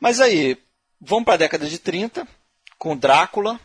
Mas 0.00 0.18
aí, 0.18 0.56
vamos 0.98 1.24
para 1.26 1.34
a 1.34 1.38
década 1.38 1.66
de 1.66 1.78
30, 1.78 2.26
com 2.78 2.96
Drácula. 2.96 3.60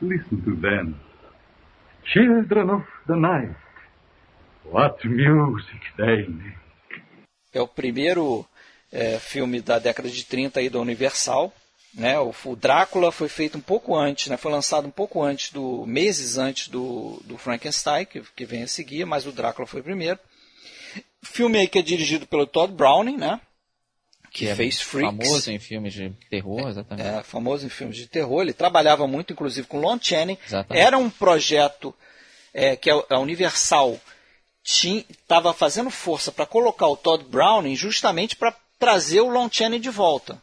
Listen 0.00 0.40
to 0.44 0.56
them. 0.56 0.96
Children 2.04 2.70
of 2.70 2.86
the 3.06 3.16
night. 3.16 3.54
What 4.64 5.06
music 5.06 5.80
they 5.96 6.26
make. 6.28 6.56
É 7.52 7.60
o 7.60 7.68
primeiro 7.68 8.46
é, 8.90 9.18
filme 9.18 9.60
da 9.60 9.78
década 9.78 10.08
de 10.08 10.24
30 10.24 10.60
aí 10.60 10.68
da 10.68 10.80
Universal. 10.80 11.52
Né? 11.94 12.18
O, 12.18 12.34
o 12.46 12.56
Drácula 12.56 13.12
foi 13.12 13.28
feito 13.28 13.58
um 13.58 13.60
pouco 13.60 13.94
antes, 13.94 14.28
né? 14.28 14.36
foi 14.36 14.50
lançado 14.50 14.86
um 14.86 14.90
pouco 14.90 15.22
antes, 15.22 15.52
do 15.52 15.84
meses 15.86 16.38
antes 16.38 16.68
do, 16.68 17.20
do 17.24 17.36
Frankenstein, 17.36 18.06
que, 18.06 18.22
que 18.34 18.44
vem 18.46 18.62
a 18.62 18.68
seguir, 18.68 19.04
mas 19.04 19.26
o 19.26 19.32
Drácula 19.32 19.66
foi 19.66 19.82
primeiro. 19.82 20.18
Filme 21.22 21.58
aí 21.58 21.68
que 21.68 21.78
é 21.78 21.82
dirigido 21.82 22.26
pelo 22.26 22.46
Todd 22.46 22.72
Browning, 22.72 23.16
né? 23.16 23.40
Que, 24.32 24.48
é 24.48 24.54
fez 24.54 24.80
Freaks. 24.80 25.28
famoso 25.28 25.50
em 25.50 25.58
filmes 25.58 25.92
de 25.92 26.10
terror, 26.30 26.68
exatamente. 26.68 27.06
É, 27.06 27.22
famoso 27.22 27.66
em 27.66 27.68
filmes 27.68 27.96
de 27.96 28.06
terror. 28.06 28.42
Ele 28.42 28.52
trabalhava 28.52 29.06
muito, 29.06 29.32
inclusive, 29.32 29.66
com 29.66 29.78
Lon 29.78 29.98
Chaney. 30.00 30.38
Exatamente. 30.46 30.82
Era 30.82 30.96
um 30.96 31.10
projeto 31.10 31.94
é, 32.52 32.74
que 32.76 32.90
a 32.90 33.02
a 33.10 33.18
Universal 33.18 34.00
estava 34.64 35.52
fazendo 35.52 35.90
força 35.90 36.30
para 36.30 36.46
colocar 36.46 36.86
o 36.86 36.96
Todd 36.96 37.24
Browning 37.24 37.74
justamente 37.74 38.36
para 38.36 38.54
trazer 38.78 39.20
o 39.20 39.28
Lon 39.28 39.48
Chaney 39.50 39.78
de 39.78 39.90
volta, 39.90 40.40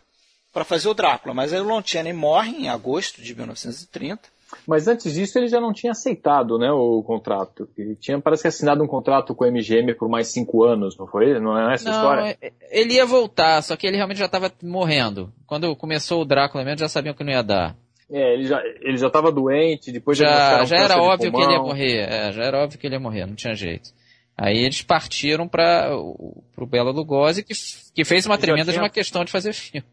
para 0.53 0.65
fazer 0.65 0.89
o 0.89 0.93
Drácula. 0.93 1.33
Mas 1.33 1.53
aí 1.53 1.59
o 1.59 1.63
Lon 1.63 1.81
Chaney 1.83 2.13
morre 2.13 2.51
em 2.51 2.69
agosto 2.69 3.21
de 3.21 3.33
1930. 3.33 4.21
Mas 4.67 4.87
antes 4.87 5.13
disso 5.13 5.37
ele 5.37 5.47
já 5.47 5.59
não 5.61 5.71
tinha 5.71 5.91
aceitado, 5.91 6.57
né, 6.57 6.71
o 6.71 7.03
contrato. 7.03 7.69
Ele 7.77 7.95
tinha, 7.95 8.19
parece 8.19 8.41
que 8.43 8.47
assinado 8.47 8.83
um 8.83 8.87
contrato 8.87 9.35
com 9.35 9.43
a 9.43 9.47
MGM 9.51 9.93
por 9.95 10.09
mais 10.09 10.27
cinco 10.29 10.63
anos, 10.63 10.97
não 10.97 11.05
foi? 11.07 11.39
Não 11.39 11.57
é 11.57 11.73
essa 11.75 11.89
não, 11.89 11.95
história? 11.95 12.37
é- 12.41 12.51
Ele 12.71 12.93
ia 12.95 13.05
voltar, 13.05 13.61
só 13.61 13.75
que 13.75 13.85
ele 13.85 13.95
realmente 13.97 14.17
já 14.17 14.25
estava 14.25 14.51
morrendo. 14.63 15.31
Quando 15.45 15.75
começou 15.75 16.21
o 16.21 16.25
Drácula 16.25 16.63
mesmo, 16.63 16.79
já 16.79 16.89
sabiam 16.89 17.13
que 17.13 17.23
não 17.23 17.31
ia 17.31 17.43
dar. 17.43 17.75
É, 18.11 18.33
ele 18.33 18.45
já, 18.45 18.59
ele 18.81 18.97
já 18.97 19.09
tava 19.09 19.31
doente, 19.31 19.91
depois 19.91 20.17
Já, 20.17 20.65
já 20.65 20.77
era 20.77 20.95
de 20.95 20.99
óbvio 20.99 21.31
que 21.31 21.41
ele 21.41 21.51
ia 21.53 21.59
morrer. 21.59 21.97
É, 22.09 22.31
já 22.31 22.43
era 22.43 22.63
óbvio 22.63 22.79
que 22.79 22.87
ele 22.87 22.95
ia 22.95 22.99
morrer, 22.99 23.25
não 23.27 23.35
tinha 23.35 23.53
jeito. 23.53 23.91
Aí 24.35 24.57
eles 24.57 24.81
partiram 24.81 25.47
para 25.47 25.89
o 25.95 26.65
Bela 26.65 26.91
Lugosi, 26.91 27.43
que, 27.43 27.53
que 27.93 28.05
fez 28.05 28.25
uma 28.25 28.37
tremenda 28.37 28.65
de 28.67 28.71
tinha- 28.71 28.81
uma 28.83 28.89
questão 28.89 29.23
de 29.23 29.31
fazer 29.31 29.53
filme. 29.53 29.85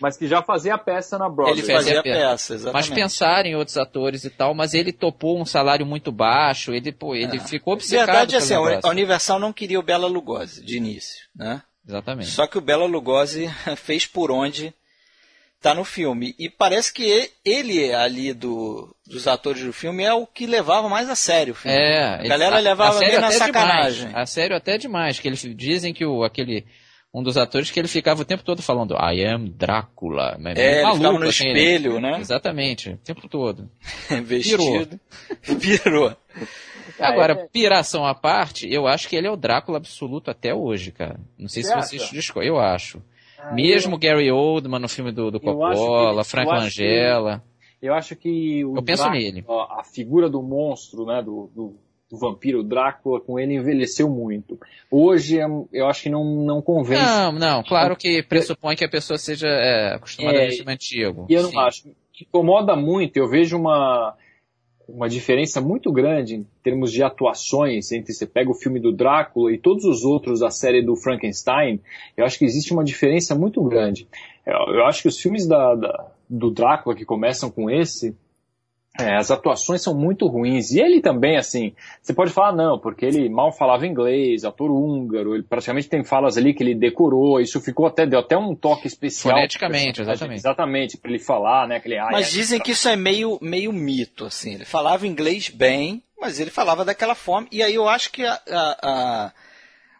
Mas 0.00 0.16
que 0.16 0.26
já 0.26 0.42
fazia 0.42 0.74
a 0.74 0.78
peça 0.78 1.16
na 1.18 1.28
Broadway. 1.28 1.58
Ele 1.60 1.72
fazia 1.72 1.96
a 1.96 2.00
a 2.00 2.02
peça. 2.02 2.18
peça, 2.18 2.52
Mas 2.54 2.60
exatamente. 2.62 2.94
pensaram 2.94 3.48
em 3.48 3.54
outros 3.54 3.76
atores 3.76 4.24
e 4.24 4.30
tal, 4.30 4.52
mas 4.54 4.74
ele 4.74 4.92
topou 4.92 5.40
um 5.40 5.44
salário 5.46 5.86
muito 5.86 6.10
baixo, 6.10 6.72
ele, 6.72 6.90
pô, 6.92 7.14
ele 7.14 7.38
ficou 7.40 7.72
A 7.72 7.76
obcecado 7.76 8.06
verdade 8.06 8.34
é 8.34 8.38
assim, 8.38 8.54
a. 8.54 8.88
Universal 8.90 9.38
não 9.38 9.52
queria 9.52 9.78
o 9.78 9.82
Bela 9.82 10.06
Lugosi 10.08 10.64
de 10.64 10.76
início, 10.76 11.26
né? 11.34 11.62
Exatamente. 11.86 12.30
Só 12.30 12.46
que 12.46 12.58
o 12.58 12.60
Bela 12.60 12.86
Lugosi 12.86 13.48
fez 13.76 14.04
por 14.06 14.30
onde 14.30 14.74
tá 15.60 15.74
no 15.74 15.84
filme. 15.84 16.34
E 16.38 16.50
parece 16.50 16.92
que 16.92 17.30
ele 17.44 17.94
ali 17.94 18.34
do, 18.34 18.94
dos 19.06 19.26
atores 19.28 19.62
do 19.62 19.72
filme 19.72 20.02
é 20.02 20.12
o 20.12 20.26
que 20.26 20.44
levava 20.46 20.88
mais 20.88 21.08
a 21.08 21.14
sério 21.16 21.52
o 21.52 21.56
filme. 21.56 21.76
É, 21.76 22.04
a 22.04 22.18
ele- 22.20 22.28
galera 22.28 22.56
a- 22.56 22.60
levava 22.60 22.96
a 22.96 23.00
meio 23.00 23.20
na 23.20 23.28
até 23.28 23.38
sacanagem. 23.38 24.06
Demais, 24.08 24.22
a 24.22 24.26
sério 24.26 24.56
até 24.56 24.76
demais, 24.76 25.18
que 25.20 25.28
eles 25.28 25.40
dizem 25.56 25.94
que 25.94 26.04
o, 26.04 26.22
aquele 26.24 26.66
um 27.14 27.22
dos 27.22 27.36
atores 27.36 27.70
que 27.70 27.78
ele 27.78 27.86
ficava 27.88 28.22
o 28.22 28.24
tempo 28.24 28.42
todo 28.42 28.60
falando 28.60 28.94
I 28.94 29.24
am 29.24 29.48
Drácula. 29.48 30.36
mas 30.40 30.58
É, 30.58 30.72
ele 30.74 30.82
maluco, 30.82 30.96
ficava 30.98 31.18
no 31.20 31.28
assim, 31.28 31.46
espelho, 31.48 32.00
né? 32.00 32.18
Exatamente, 32.20 32.90
o 32.90 32.96
tempo 32.98 33.28
todo. 33.28 33.70
Vestido. 34.24 34.98
Pirou. 35.60 36.12
Ah, 37.00 37.08
Agora, 37.08 37.32
é- 37.32 37.48
piração 37.48 38.04
à 38.06 38.14
parte, 38.14 38.72
eu 38.72 38.86
acho 38.86 39.08
que 39.08 39.16
ele 39.16 39.26
é 39.26 39.30
o 39.30 39.36
Drácula 39.36 39.78
absoluto 39.78 40.30
até 40.30 40.54
hoje, 40.54 40.92
cara. 40.92 41.18
Não 41.36 41.48
sei 41.48 41.64
Você 41.64 41.68
se 41.82 41.88
vocês 41.98 42.10
discordam, 42.10 42.54
eu 42.54 42.60
acho. 42.60 43.02
Mesmo 43.52 43.98
Gary 43.98 44.30
Oldman 44.30 44.78
no 44.78 44.88
filme 44.88 45.10
do, 45.10 45.28
do 45.30 45.38
Eu 45.38 45.40
Coppola, 45.40 46.12
ele- 46.20 46.24
Frank 46.24 46.46
eu 46.48 46.54
acho 46.54 46.76
que- 46.76 46.82
Langella. 46.82 47.42
Eu 47.82 47.94
acho 47.94 48.14
que 48.14 48.64
o 48.64 48.76
Eu 48.76 48.82
penso 48.82 49.02
Drácula, 49.02 49.20
nele. 49.22 49.44
A 49.48 49.82
figura 49.82 50.28
do 50.30 50.40
monstro, 50.40 51.04
né, 51.04 51.20
do, 51.20 51.50
do, 51.52 51.74
do 52.10 52.18
vampiro 52.18 52.62
Drácula, 52.62 53.20
com 53.20 53.38
ele 53.38 53.54
envelheceu 53.54 54.08
muito. 54.08 54.58
Hoje 54.90 55.40
é- 55.40 55.46
eu 55.72 55.86
acho 55.86 56.02
que 56.02 56.10
não, 56.10 56.24
não 56.44 56.60
convence. 56.62 57.02
Não, 57.02 57.32
não, 57.32 57.62
claro 57.62 57.96
que 57.96 58.22
pressupõe 58.22 58.76
que 58.76 58.84
a 58.84 58.88
pessoa 58.88 59.18
seja 59.18 59.48
é, 59.48 59.94
acostumada 59.94 60.38
É, 60.38 60.48
a 60.48 60.50
filme 60.50 60.72
antigo. 60.72 61.26
E 61.28 61.34
eu 61.34 61.42
não 61.42 61.50
Sim. 61.50 61.58
acho. 61.58 61.82
Que 62.12 62.24
incomoda 62.24 62.76
muito. 62.76 63.16
Eu 63.16 63.26
vejo 63.28 63.56
uma, 63.56 64.14
uma 64.86 65.08
diferença 65.08 65.60
muito 65.60 65.90
grande 65.90 66.36
em 66.36 66.46
termos 66.62 66.92
de 66.92 67.02
atuações 67.02 67.90
entre 67.90 68.12
você 68.12 68.26
pega 68.26 68.50
o 68.50 68.54
filme 68.54 68.78
do 68.78 68.92
Drácula 68.92 69.52
e 69.52 69.58
todos 69.58 69.84
os 69.84 70.04
outros 70.04 70.40
da 70.40 70.50
série 70.50 70.82
do 70.82 70.94
Frankenstein. 70.94 71.80
Eu 72.16 72.24
acho 72.24 72.38
que 72.38 72.44
existe 72.44 72.72
uma 72.72 72.84
diferença 72.84 73.34
muito 73.34 73.60
grande. 73.64 74.06
Eu, 74.46 74.74
eu 74.74 74.84
acho 74.84 75.02
que 75.02 75.08
os 75.08 75.18
filmes 75.18 75.46
da, 75.48 75.74
da- 75.74 76.06
do 76.30 76.50
Drácula 76.50 76.94
que 76.94 77.04
começam 77.04 77.50
com 77.50 77.68
esse. 77.70 78.14
É, 78.98 79.16
as 79.16 79.30
atuações 79.30 79.82
são 79.82 79.94
muito 79.94 80.26
ruins. 80.26 80.70
E 80.70 80.80
ele 80.80 81.00
também, 81.00 81.36
assim, 81.36 81.74
você 82.00 82.14
pode 82.14 82.30
falar, 82.32 82.52
não, 82.52 82.78
porque 82.78 83.04
ele 83.04 83.28
mal 83.28 83.52
falava 83.52 83.86
inglês, 83.86 84.44
ator 84.44 84.70
húngaro, 84.70 85.34
ele 85.34 85.42
praticamente 85.42 85.88
tem 85.88 86.04
falas 86.04 86.36
ali 86.36 86.54
que 86.54 86.62
ele 86.62 86.74
decorou, 86.74 87.40
isso 87.40 87.60
ficou 87.60 87.86
até, 87.86 88.06
deu 88.06 88.20
até 88.20 88.36
um 88.36 88.54
toque 88.54 88.86
especial. 88.86 89.34
Foneticamente, 89.36 90.00
exatamente. 90.00 90.38
Exatamente, 90.38 90.96
pra 90.96 91.10
ele 91.10 91.18
falar, 91.18 91.66
né, 91.66 91.76
aquele... 91.76 91.98
Mas 92.10 92.30
dizem 92.30 92.60
que 92.60 92.70
isso 92.72 92.88
é 92.88 92.96
meio, 92.96 93.38
meio 93.40 93.72
mito, 93.72 94.24
assim. 94.26 94.54
Ele 94.54 94.64
falava 94.64 95.06
inglês 95.06 95.48
bem, 95.48 96.02
mas 96.20 96.38
ele 96.38 96.50
falava 96.50 96.84
daquela 96.84 97.14
forma. 97.14 97.46
E 97.50 97.62
aí 97.62 97.74
eu 97.74 97.88
acho 97.88 98.10
que 98.12 98.24
a- 98.24 98.40
a- 98.50 98.78
a- 98.82 99.32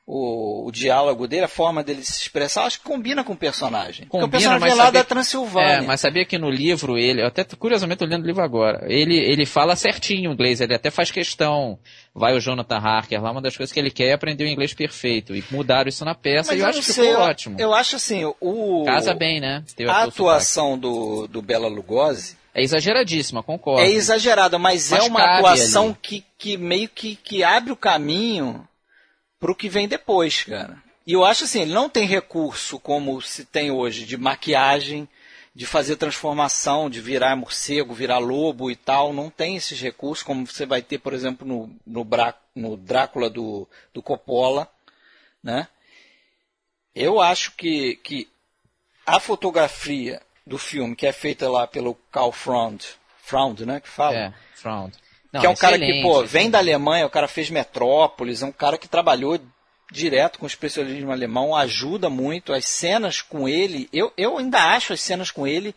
o, 0.07 0.67
o 0.67 0.71
diálogo 0.71 1.27
dele, 1.27 1.45
a 1.45 1.49
forma 1.49 1.83
dele 1.83 2.03
se 2.05 2.21
expressar, 2.21 2.65
acho 2.67 2.79
que 2.79 2.85
combina 2.85 3.25
com 3.25 3.33
o 3.33 3.37
personagem. 3.37 4.05
Porque 4.07 4.19
o 4.19 4.21
Combina, 4.21 4.31
personagem 4.31 4.61
mas 4.61 4.73
é 4.73 4.75
lá 4.77 4.85
sabia- 4.85 5.01
da 5.01 5.05
Transilvânia. 5.09 5.69
É, 5.73 5.81
mas 5.81 6.01
sabia 6.01 6.25
que 6.27 6.37
no 6.37 6.51
livro 6.51 6.99
ele, 6.99 7.23
eu 7.23 7.27
até 7.27 7.43
curiosamente 7.45 8.01
tô 8.01 8.05
lendo 8.05 8.23
o 8.23 8.27
livro 8.27 8.43
agora, 8.43 8.85
ele, 8.87 9.17
ele 9.17 9.47
fala 9.47 9.75
certinho 9.77 10.31
o 10.31 10.35
inglês, 10.35 10.61
ele 10.61 10.75
até 10.75 10.91
faz 10.91 11.11
questão. 11.11 11.79
Vai 12.15 12.33
o 12.37 12.41
Jonathan 12.41 12.77
Harker 12.77 13.21
lá, 13.21 13.33
uma 13.33 13.41
das 13.43 13.57
coisas 13.57 13.73
que 13.73 13.81
ele 13.81 13.91
quer 13.91 14.11
é 14.11 14.13
aprender 14.13 14.45
o 14.45 14.49
inglês 14.49 14.73
perfeito. 14.75 15.35
E 15.35 15.43
mudaram 15.51 15.89
isso 15.89 16.05
na 16.05 16.15
peça 16.15 16.53
Mas 16.53 16.59
e 16.59 16.61
eu, 16.61 16.65
eu 16.67 16.71
acho 16.71 16.79
que 16.81 16.93
sei, 16.93 17.05
ficou 17.09 17.21
eu- 17.23 17.27
ótimo. 17.29 17.57
Eu 17.59 17.75
acho 17.75 17.97
assim, 17.97 18.25
o, 18.41 18.85
Casa 18.85 19.15
bem, 19.15 19.41
né? 19.41 19.65
Ter 19.75 19.89
a 19.89 20.03
atuação 20.05 20.79
do, 20.79 21.27
do 21.27 21.43
Bela 21.43 21.67
Lugosi 21.67 22.37
É 22.55 22.63
exageradíssima, 22.63 23.43
concordo. 23.43 23.81
é 23.83 23.91
exagerada, 23.91 24.59
mas, 24.61 24.93
é 24.93 24.97
Mas 24.99 25.07
uma 25.09 25.19
cabe 25.21 25.39
atuação 25.39 25.87
ali. 25.87 25.97
que, 26.01 26.25
que 26.39 26.57
meio 26.57 26.89
que, 26.89 27.17
que 27.17 27.43
abre 27.43 27.73
o 27.73 27.77
caminho 27.77 28.65
pro 29.45 29.55
que 29.55 29.69
vem 29.69 29.87
depois, 29.87 30.43
cara. 30.45 30.83
E 31.07 31.13
eu 31.13 31.23
acho 31.23 31.45
assim, 31.45 31.61
ele 31.61 31.75
não 31.75 31.87
tem 31.87 32.07
recurso 32.07 32.81
como 32.81 33.21
se 33.21 33.45
tem 33.45 33.71
hoje 33.71 34.07
de 34.07 34.17
maquiagem, 34.17 35.07
de 35.55 35.67
fazer 35.67 35.97
transformação, 35.97 36.89
de 36.89 36.99
virar 36.99 37.37
morcego, 37.37 37.93
virar 37.93 38.17
lobo 38.17 38.71
e 38.71 38.77
tal. 38.77 39.13
Não 39.13 39.29
tem 39.29 39.55
esses 39.55 39.79
recursos, 39.79 40.25
como 40.25 40.47
você 40.47 40.65
vai 40.65 40.81
ter, 40.81 40.97
por 40.97 41.13
exemplo, 41.13 41.47
no, 41.47 41.71
no, 41.87 42.09
no 42.55 42.77
Drácula 42.79 43.29
do, 43.29 43.69
do 43.93 44.03
Coppola, 44.03 44.67
né? 45.43 45.69
Eu 46.95 47.21
acho 47.21 47.53
que, 47.53 47.97
que 47.97 48.27
a 49.05 49.21
fotografia 49.21 50.23
do 50.47 50.57
filme, 50.57 50.97
que 50.97 51.07
é 51.07 51.13
feita 51.13 51.51
lá 51.51 51.67
pelo 51.67 51.95
Carl 52.11 52.33
Freund, 52.33 52.83
Freund, 53.19 53.61
né, 53.67 53.79
que 53.79 53.89
fala? 53.89 54.17
É, 54.17 54.35
Frown. 54.55 54.91
Não, 55.35 55.41
que 55.41 55.47
é 55.47 55.51
um 55.51 55.55
cara 55.57 55.77
que, 55.79 56.03
pô, 56.03 56.21
assim. 56.21 56.27
vem 56.29 56.51
da 56.51 56.59
Alemanha, 56.59 57.05
o 57.07 57.11
cara 57.11 57.29
fez 57.29 57.51
Metrópolis, 57.51 58.43
é 58.43 58.47
um 58.47 58.53
cara 58.53 58.79
que 58.79 58.89
trabalhou 58.89 59.39
direto 59.93 60.39
com 60.39 60.45
o 60.45 60.49
expressionismo 60.49 61.11
alemão, 61.13 61.55
ajuda 61.55 62.09
muito. 62.09 62.53
As 62.53 62.65
cenas 62.67 63.21
com 63.21 63.49
ele, 63.49 63.89
eu, 63.93 64.13
eu 64.17 64.39
ainda 64.39 64.59
acho 64.75 64.93
as 64.93 65.01
cenas 65.01 65.31
com 65.31 65.47
ele 65.47 65.75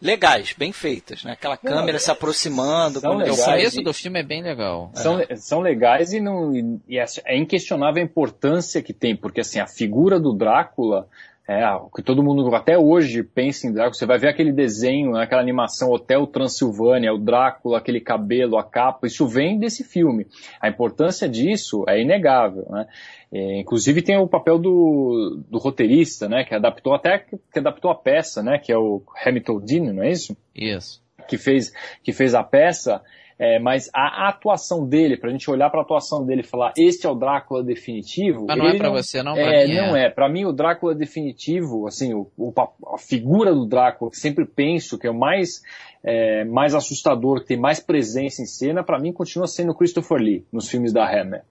legais, 0.00 0.54
bem 0.56 0.72
feitas, 0.72 1.24
né? 1.24 1.32
Aquela 1.32 1.56
câmera 1.56 1.98
se 1.98 2.10
aproximando. 2.10 3.00
são 3.00 3.10
O 3.10 3.14
começo 3.54 3.82
do 3.82 3.92
filme 3.94 4.20
é 4.20 4.22
bem 4.22 4.42
legal. 4.42 4.90
São, 4.94 5.18
são 5.36 5.60
legais 5.60 6.12
e, 6.12 6.20
não, 6.20 6.54
e- 6.54 6.80
e 6.88 6.98
é, 6.98 7.04
é 7.24 7.36
inquestionável 7.36 8.02
a 8.02 8.04
importância 8.04 8.82
que 8.82 8.92
tem, 8.92 9.16
porque 9.16 9.40
assim, 9.40 9.60
a 9.60 9.66
figura 9.66 10.20
do 10.20 10.32
Drácula, 10.34 11.08
é, 11.46 11.68
o 11.72 11.90
que 11.90 12.02
todo 12.02 12.22
mundo 12.22 12.54
até 12.54 12.78
hoje 12.78 13.22
pensa 13.22 13.66
em 13.66 13.72
Drácula, 13.72 13.92
você 13.92 14.06
vai 14.06 14.18
ver 14.18 14.28
aquele 14.28 14.50
desenho, 14.50 15.12
né, 15.12 15.24
aquela 15.24 15.42
animação 15.42 15.90
Hotel 15.90 16.26
Transilvânia, 16.26 17.12
o 17.12 17.18
Drácula, 17.18 17.76
aquele 17.76 18.00
cabelo, 18.00 18.56
a 18.56 18.64
capa, 18.64 19.06
isso 19.06 19.28
vem 19.28 19.58
desse 19.58 19.84
filme. 19.84 20.26
A 20.58 20.70
importância 20.70 21.28
disso 21.28 21.84
é 21.86 22.00
inegável, 22.00 22.66
né? 22.70 22.86
É, 23.30 23.60
inclusive 23.60 24.00
tem 24.00 24.16
o 24.16 24.28
papel 24.28 24.58
do, 24.58 25.42
do 25.50 25.58
roteirista, 25.58 26.28
né, 26.28 26.44
que 26.44 26.54
adaptou 26.54 26.94
até 26.94 27.18
que 27.18 27.58
adaptou 27.58 27.90
a 27.90 27.94
peça, 27.94 28.42
né, 28.42 28.58
que 28.58 28.72
é 28.72 28.78
o 28.78 29.02
Hamilton 29.24 29.60
Dean, 29.60 29.92
não 29.92 30.02
é 30.02 30.10
isso? 30.10 30.36
Isso. 30.54 31.02
que 31.28 31.36
fez, 31.36 31.72
que 32.02 32.12
fez 32.12 32.34
a 32.34 32.42
peça, 32.42 33.02
é, 33.38 33.58
mas 33.58 33.90
a, 33.92 34.28
atuação 34.28 34.86
dele, 34.86 35.16
pra 35.16 35.30
gente 35.30 35.50
olhar 35.50 35.68
pra 35.70 35.80
atuação 35.82 36.24
dele 36.24 36.42
e 36.42 36.46
falar, 36.46 36.72
este 36.78 37.06
é 37.06 37.10
o 37.10 37.14
Drácula 37.14 37.64
definitivo. 37.64 38.46
Mas 38.46 38.56
não 38.56 38.66
é 38.66 38.76
pra 38.76 38.90
você, 38.90 39.22
não, 39.22 39.34
pra 39.34 39.42
é, 39.42 39.66
mim 39.66 39.74
não 39.74 39.96
é. 39.96 40.04
é. 40.06 40.10
Pra 40.10 40.28
mim, 40.28 40.44
o 40.44 40.52
Drácula 40.52 40.94
definitivo, 40.94 41.86
assim, 41.86 42.14
o, 42.14 42.30
o 42.38 42.52
a 42.94 42.98
figura 42.98 43.52
do 43.52 43.66
Drácula, 43.66 44.10
que 44.10 44.16
sempre 44.18 44.44
penso 44.46 44.96
que 44.98 45.06
é 45.06 45.10
o 45.10 45.18
mais, 45.18 45.62
é, 46.02 46.44
mais 46.44 46.74
assustador, 46.74 47.40
que 47.40 47.46
tem 47.48 47.58
mais 47.58 47.80
presença 47.80 48.40
em 48.40 48.46
cena, 48.46 48.84
pra 48.84 49.00
mim 49.00 49.12
continua 49.12 49.46
sendo 49.48 49.72
o 49.72 49.74
Christopher 49.74 50.18
Lee, 50.18 50.44
nos 50.52 50.68
filmes 50.68 50.92
da 50.92 51.04
Hammer. 51.04 51.42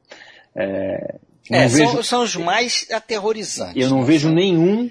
É, 0.56 1.16
não 1.50 1.60
É, 1.60 1.68
vejo- 1.68 1.92
são, 1.92 2.04
são 2.04 2.24
os 2.24 2.36
mais 2.36 2.88
aterrorizantes. 2.92 3.76
eu 3.84 3.90
não 3.90 4.00
né? 4.00 4.06
vejo 4.06 4.32
nenhum 4.32 4.90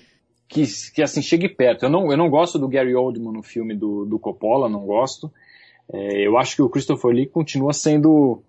que, 0.48 0.64
que 0.94 1.02
assim 1.02 1.22
chegue 1.22 1.48
perto. 1.48 1.84
Eu 1.84 1.90
não, 1.90 2.10
eu 2.10 2.16
não 2.18 2.28
gosto 2.28 2.58
do 2.58 2.68
Gary 2.68 2.94
Oldman 2.94 3.32
no 3.32 3.42
filme 3.42 3.74
do, 3.74 4.04
do 4.04 4.18
Coppola, 4.18 4.68
não 4.68 4.80
gosto. 4.84 5.32
É, 5.92 6.26
eu 6.26 6.38
acho 6.38 6.56
que 6.56 6.62
o 6.62 6.68
Christopher 6.68 7.10
Lee 7.10 7.26
continua 7.26 7.72
sendo 7.72 8.42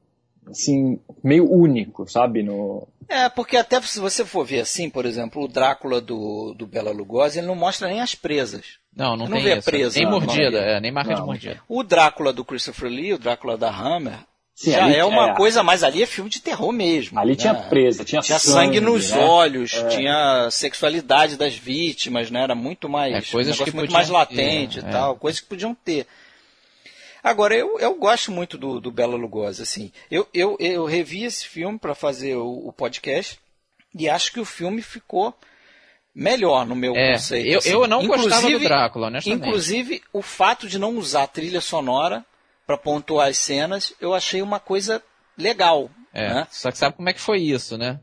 assim 0.49 0.99
meio 1.23 1.49
único, 1.51 2.09
sabe? 2.09 2.43
No, 2.43 2.87
É, 3.07 3.29
porque 3.29 3.55
até 3.57 3.81
se 3.81 3.99
você 3.99 4.25
for 4.25 4.45
ver 4.45 4.61
assim, 4.61 4.89
por 4.89 5.05
exemplo, 5.05 5.43
o 5.43 5.47
Drácula 5.47 6.01
do, 6.01 6.53
do 6.53 6.67
Bela 6.67 6.91
Lugosi, 6.91 7.39
ele 7.39 7.47
não 7.47 7.55
mostra 7.55 7.87
nem 7.87 8.01
as 8.01 8.13
presas. 8.15 8.77
Não, 8.95 9.17
não 9.17 9.25
Não 9.27 9.37
tem 9.37 9.43
vê 9.43 9.57
isso. 9.57 9.65
presa 9.69 9.99
nem 9.99 10.09
mordida, 10.09 10.59
é, 10.59 10.79
nem 10.79 10.91
marca 10.91 11.13
de 11.13 11.19
Não. 11.19 11.25
mordida. 11.27 11.61
O 11.67 11.81
Drácula 11.83 12.31
do 12.33 12.45
Christopher 12.45 12.89
Lee, 12.89 13.13
o 13.13 13.17
Drácula 13.17 13.57
da 13.57 13.69
Hammer, 13.71 14.19
Sim, 14.53 14.71
já 14.71 14.85
ali- 14.85 14.95
é 14.95 15.03
uma 15.05 15.31
é. 15.31 15.35
coisa, 15.35 15.63
mas 15.63 15.81
ali 15.83 16.03
é 16.03 16.05
filme 16.05 16.29
de 16.29 16.39
terror 16.41 16.71
mesmo. 16.71 17.17
ali 17.19 17.31
né? 17.31 17.35
tinha 17.37 17.55
presa, 17.55 18.03
tinha, 18.05 18.21
Tinha 18.21 18.37
sangue, 18.37 18.79
nos 18.79 19.11
né? 19.11 19.17
olhos, 19.25 19.71
tinha 19.89 20.47
sexualidade 20.51 21.37
das 21.37 21.55
vítimas, 21.55 22.29
né? 22.29 22.43
Era 22.43 22.53
muito 22.53 22.87
mais, 22.87 23.15
É, 23.15 23.31
coisas 23.31 23.59
um 23.59 23.63
que 23.63 23.71
muito 23.71 23.85
podiam 23.91 23.93
mais 23.97 24.09
latente 24.09 24.79
e 24.79 24.85
é. 24.85 24.89
tal, 24.89 25.15
coisas 25.15 25.41
que 25.41 25.47
podiam 25.47 25.73
ter. 25.73 26.05
Agora, 27.23 27.55
eu, 27.55 27.79
eu 27.79 27.95
gosto 27.95 28.31
muito 28.31 28.57
do, 28.57 28.81
do 28.81 28.91
Bela 28.91 29.15
Lugosi, 29.15 29.61
assim. 29.61 29.91
Eu, 30.11 30.27
eu, 30.33 30.57
eu 30.59 30.85
revi 30.85 31.23
esse 31.23 31.47
filme 31.47 31.79
para 31.79 31.95
fazer 31.95 32.35
o, 32.35 32.67
o 32.67 32.73
podcast 32.73 33.39
e 33.97 34.09
acho 34.09 34.31
que 34.33 34.39
o 34.39 34.45
filme 34.45 34.81
ficou 34.81 35.33
melhor 36.13 36.65
no 36.65 36.75
meu 36.75 36.95
É, 36.95 37.13
conceito. 37.13 37.47
eu, 37.49 37.59
assim. 37.59 37.69
eu 37.69 37.87
não 37.87 38.05
gostava 38.05 38.41
do 38.41 38.47
Inclusive- 38.47 38.65
Drácula, 38.67 39.07
honestamente. 39.07 39.39
Inclusive, 39.47 40.01
o 40.11 40.21
fato 40.21 40.67
de 40.67 40.77
não 40.77 40.97
usar 40.97 41.27
trilha 41.27 41.61
sonora 41.61 42.25
para 42.67 42.77
pontuar 42.77 43.29
as 43.29 43.37
cenas, 43.37 43.93
eu 43.99 44.13
achei 44.13 44.41
uma 44.41 44.59
coisa 44.59 45.01
legal. 45.37 45.89
É, 46.13 46.29
né? 46.33 46.47
só 46.51 46.71
que 46.71 46.77
sabe 46.77 46.95
como 46.95 47.09
é 47.09 47.13
que 47.13 47.19
foi 47.19 47.39
isso, 47.41 47.77
né? 47.77 47.99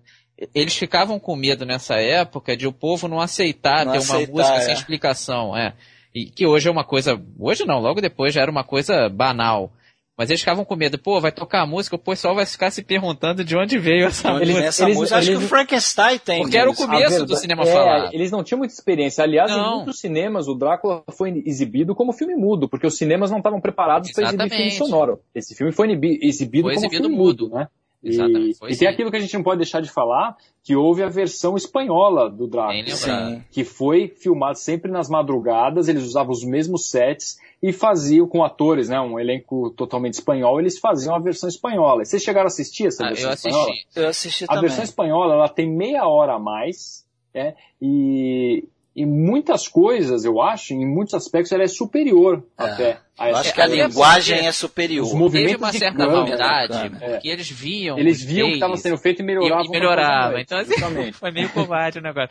Eles 0.55 0.75
ficavam 0.75 1.21
com 1.21 1.37
medo 1.37 1.65
nessa 1.67 1.97
época 1.97 2.57
de 2.57 2.67
o 2.67 2.73
povo 2.73 3.07
não 3.07 3.21
aceitar 3.21 3.85
Não 3.85 3.93
ter 3.93 3.99
aceitar, 3.99 4.33
uma 4.33 4.39
música 4.39 4.57
é. 4.57 4.61
sem 4.63 4.75
explicação, 4.75 5.57
é. 5.57 5.75
E 6.14 6.25
que 6.27 6.46
hoje 6.46 6.68
é 6.68 6.70
uma 6.70 6.85
coisa, 6.85 7.20
hoje 7.38 7.64
não, 7.64 7.79
logo 7.81 8.01
depois 8.01 8.35
já 8.35 8.42
era 8.42 8.51
uma 8.51 8.64
coisa 8.64 9.09
banal. 9.09 9.73
Mas 10.18 10.29
eles 10.29 10.40
ficavam 10.40 10.66
com 10.66 10.77
medo, 10.77 10.99
pô, 10.99 11.18
vai 11.18 11.33
tocar 11.33 11.62
a 11.62 11.66
música, 11.66 11.96
o 11.96 11.99
pessoal 11.99 12.35
vai 12.35 12.44
ficar 12.44 12.70
se 12.70 12.83
perguntando 12.83 13.42
de 13.42 13.57
onde 13.57 13.79
veio 13.79 14.05
essa 14.07 14.31
Onde 14.35 14.49
música. 14.51 14.66
essa 14.66 14.85
eles- 14.85 14.96
música? 14.99 15.16
Acho 15.18 15.27
que 15.29 15.33
eles- 15.33 15.44
o 15.44 15.49
Frankenstein 15.49 16.18
tem. 16.18 16.42
Porque 16.42 16.59
era 16.59 16.70
o 16.70 16.75
começo. 16.77 17.25
Do 17.25 17.37
cinema 17.37 17.62
é, 17.62 17.73
falado. 17.73 18.12
Eles 18.14 18.31
não 18.31 18.44
tinham 18.44 18.59
muita 18.59 18.75
experiência. 18.75 19.25
Aliás, 19.25 19.51
Não. 19.51 19.59
em 19.73 19.77
muitos 19.77 19.99
cinemas, 19.99 20.46
o 20.46 20.55
Drácula 20.55 21.03
foi 21.16 21.42
exibido 21.46 21.94
como 21.94 22.12
filme 22.12 22.35
mudo, 22.35 22.68
porque 22.68 22.87
os 22.87 22.99
cinemas 22.99 23.31
não 23.31 23.38
estavam 23.38 23.62
preparados 23.62 24.12
para 24.12 24.25
exibir 24.25 24.51
filme 24.51 24.70
sonoro. 24.73 25.20
Esse 25.35 25.55
filme 25.55 25.73
foi 25.73 25.88
exibido 26.20 26.64
Foi 26.64 26.75
como 26.75 26.87
exibido 26.87 27.05
filme 27.09 27.16
mudo. 27.16 27.44
mudo, 27.44 27.55
né? 27.57 27.68
E, 28.03 28.09
Exatamente, 28.09 28.59
foi 28.59 28.73
e 28.73 28.77
tem 28.79 28.89
aquilo 28.89 29.11
que 29.11 29.17
a 29.19 29.21
gente 29.21 29.35
não 29.35 29.43
pode 29.43 29.59
deixar 29.59 29.81
de 29.83 29.91
falar, 29.91 30.35
que 30.65 30.75
houve 30.75 31.03
a 31.03 31.09
versão 31.09 31.55
espanhola 31.55 32.31
do 32.31 32.47
Drácula. 32.47 32.83
Sim. 32.97 33.45
que 33.51 33.63
foi 33.63 34.09
filmado 34.09 34.59
sempre 34.59 34.91
nas 34.91 35.09
madrugadas, 35.11 35.87
eles 35.87 36.05
usavam 36.05 36.33
os 36.33 36.43
mesmos 36.43 36.89
sets 36.89 37.39
e 37.63 37.75
faziam 37.75 38.27
com 38.27 38.43
atores, 38.43 38.89
né, 38.89 38.99
um 38.99 39.21
elenco 39.21 39.71
totalmente 39.77 40.15
espanhol, 40.15 40.59
eles 40.59 40.79
faziam 40.79 41.15
a 41.15 41.19
versão 41.19 41.47
espanhola. 41.47 42.03
Vocês 42.05 42.23
chegaram 42.23 42.47
a 42.47 42.49
assistir 42.49 42.87
essa 42.87 43.05
Ah, 43.05 43.09
versão 43.09 43.29
eu 43.31 43.35
espanhola? 43.35 43.65
assisti. 43.71 43.87
Eu 43.97 44.09
assisti 44.09 44.45
A 44.45 44.47
também. 44.47 44.63
versão 44.63 44.85
espanhola, 44.85 45.35
ela 45.35 45.49
tem 45.49 45.71
meia 45.71 46.07
hora 46.09 46.37
a 46.37 46.39
mais, 46.39 47.05
né, 47.35 47.55
e, 47.83 48.65
e 48.94 49.07
muitas 49.07 49.68
coisas, 49.68 50.24
eu 50.24 50.40
acho, 50.42 50.74
em 50.74 50.85
muitos 50.87 51.14
aspectos, 51.14 51.53
ela 51.53 51.62
é 51.62 51.68
superior 51.68 52.44
É. 52.59 52.64
até 52.64 52.98
a 53.16 53.29
Eu 53.29 53.37
acho 53.37 53.55
que 53.55 53.61
a 53.61 53.66
linguagem 53.66 54.46
é 54.46 54.53
superior. 54.53 55.07
os 55.07 55.12
movimentos 55.12 55.53
Teve 55.53 55.62
uma 55.64 55.70
de 55.70 55.79
certa 55.79 56.07
câmera. 56.07 56.90
porque 57.12 57.29
eles 57.29 57.48
viam 57.50 57.98
Eles 57.98 58.22
viam 58.22 58.46
o 58.46 58.50
que 58.50 58.55
estava 58.57 58.76
sendo 58.76 58.96
feito 58.98 59.20
e 59.20 59.24
melhoravam. 59.24 60.37
e, 60.37 60.40
e 60.40 60.42
Então, 60.42 60.59
assim. 60.59 60.72
Justamente. 60.72 61.12
foi 61.18 61.31
meio 61.31 61.48
covarde 61.50 61.98
o 61.98 62.03
negócio. 62.03 62.31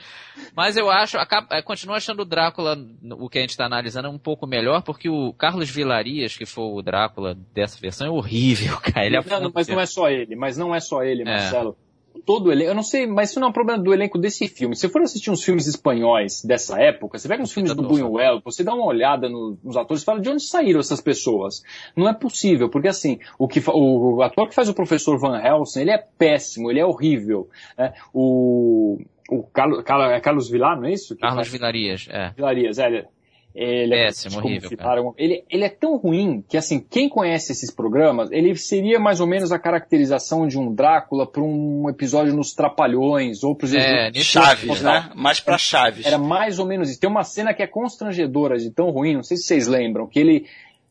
Mas 0.55 0.75
eu 0.75 0.89
acho, 0.89 1.17
acaba, 1.17 1.47
eh, 1.51 1.61
continuo 1.61 1.95
achando 1.95 2.21
o 2.23 2.25
Drácula, 2.25 2.77
o 3.17 3.29
que 3.29 3.37
a 3.37 3.41
gente 3.41 3.51
está 3.51 3.65
analisando, 3.65 4.09
um 4.09 4.17
pouco 4.19 4.45
melhor, 4.47 4.81
porque 4.81 5.09
o 5.09 5.31
Carlos 5.33 5.69
Vilarias, 5.69 6.35
que 6.35 6.45
foi 6.45 6.65
o 6.65 6.81
Drácula 6.81 7.37
dessa 7.53 7.79
versão, 7.79 8.07
é 8.07 8.09
horrível, 8.11 8.77
cara. 8.83 9.05
Ele 9.05 9.15
é 9.15 9.21
Não, 9.29 9.39
não, 9.41 9.51
mas 9.53 9.67
não 9.67 9.79
é 9.79 9.85
só 9.85 10.09
ele, 10.09 10.35
mas 10.35 10.57
não 10.57 10.73
é 10.75 10.79
só 10.79 11.03
ele, 11.03 11.21
É. 11.21 11.25
Marcelo. 11.25 11.77
Todo 12.25 12.47
o 12.47 12.51
elenco, 12.51 12.71
eu 12.71 12.75
não 12.75 12.83
sei, 12.83 13.07
mas 13.07 13.29
isso 13.31 13.39
não 13.39 13.47
é 13.47 13.49
um 13.49 13.53
problema 13.53 13.81
do 13.81 13.93
elenco 13.93 14.17
desse 14.17 14.47
filme. 14.47 14.75
Se 14.75 14.87
for 14.89 15.01
assistir 15.01 15.31
uns 15.31 15.43
filmes 15.43 15.65
espanhóis 15.67 16.43
dessa 16.43 16.79
época, 16.79 17.17
você 17.17 17.27
pega 17.27 17.41
uns 17.41 17.51
filmes 17.51 17.73
do. 17.73 17.81
Buñuel, 17.83 18.41
você 18.43 18.63
dá 18.63 18.73
uma 18.73 18.85
olhada 18.85 19.27
no- 19.29 19.57
nos 19.63 19.75
atores 19.77 20.03
e 20.03 20.05
fala 20.05 20.19
de 20.19 20.29
onde 20.29 20.43
saíram 20.43 20.79
essas 20.79 21.01
pessoas. 21.01 21.63
Não 21.95 22.07
é 22.07 22.13
possível, 22.13 22.69
porque 22.69 22.87
assim, 22.87 23.19
o, 23.37 23.47
que, 23.47 23.61
o, 23.67 24.21
ator 24.21 24.47
que 24.47 24.53
faz 24.55 24.69
o 24.69 24.73
professor 24.73 25.17
Van 25.17 25.39
Helsing, 25.39 25.81
ele 25.81 25.91
é 25.91 25.97
péssimo, 25.97 26.69
ele 26.69 26.79
é 26.79 26.85
horrível. 26.85 27.49
né? 27.77 27.93
O, 28.13 28.99
o 29.29 29.43
Carlos, 29.43 29.83
Carlos, 29.83 30.11
é 30.11 30.19
Carlos 30.19 30.49
Vilar, 30.49 30.77
não 30.79 30.85
é 30.87 30.93
isso? 30.93 31.15
Carlos 31.17 31.47
Vilarias, 31.47 32.07
é. 32.09 32.31
Vilarias, 32.35 32.77
é, 32.79 33.05
ele, 33.53 33.95
é 33.95 34.05
Péssimo, 34.05 34.35
como 34.35 34.47
horrível, 34.47 35.15
ele, 35.17 35.43
ele 35.49 35.63
é 35.63 35.69
tão 35.69 35.97
ruim 35.97 36.43
que, 36.47 36.55
assim, 36.55 36.79
quem 36.79 37.09
conhece 37.09 37.51
esses 37.51 37.71
programas, 37.71 38.31
ele 38.31 38.55
seria 38.55 38.99
mais 38.99 39.19
ou 39.19 39.27
menos 39.27 39.51
a 39.51 39.57
caracterização 39.57 40.47
de 40.47 40.57
um 40.57 40.73
Drácula 40.73 41.25
para 41.25 41.41
um 41.41 41.89
episódio 41.89 42.33
nos 42.33 42.53
Trapalhões, 42.53 43.43
ou 43.43 43.55
por 43.55 43.67
É, 43.73 44.11
nisso 44.11 44.31
Chaves, 44.31 44.81
né? 44.81 45.09
Mais 45.15 45.39
pra 45.39 45.57
Chaves. 45.57 46.05
Era 46.05 46.17
mais 46.17 46.59
ou 46.59 46.65
menos 46.65 46.89
isso. 46.89 46.99
Tem 46.99 47.09
uma 47.09 47.23
cena 47.23 47.53
que 47.53 47.63
é 47.63 47.67
constrangedora 47.67 48.57
de 48.57 48.69
tão 48.69 48.91
ruim, 48.91 49.15
não 49.15 49.23
sei 49.23 49.37
se 49.37 49.43
vocês 49.43 49.67
lembram, 49.67 50.07
que 50.07 50.19
ele, 50.19 50.45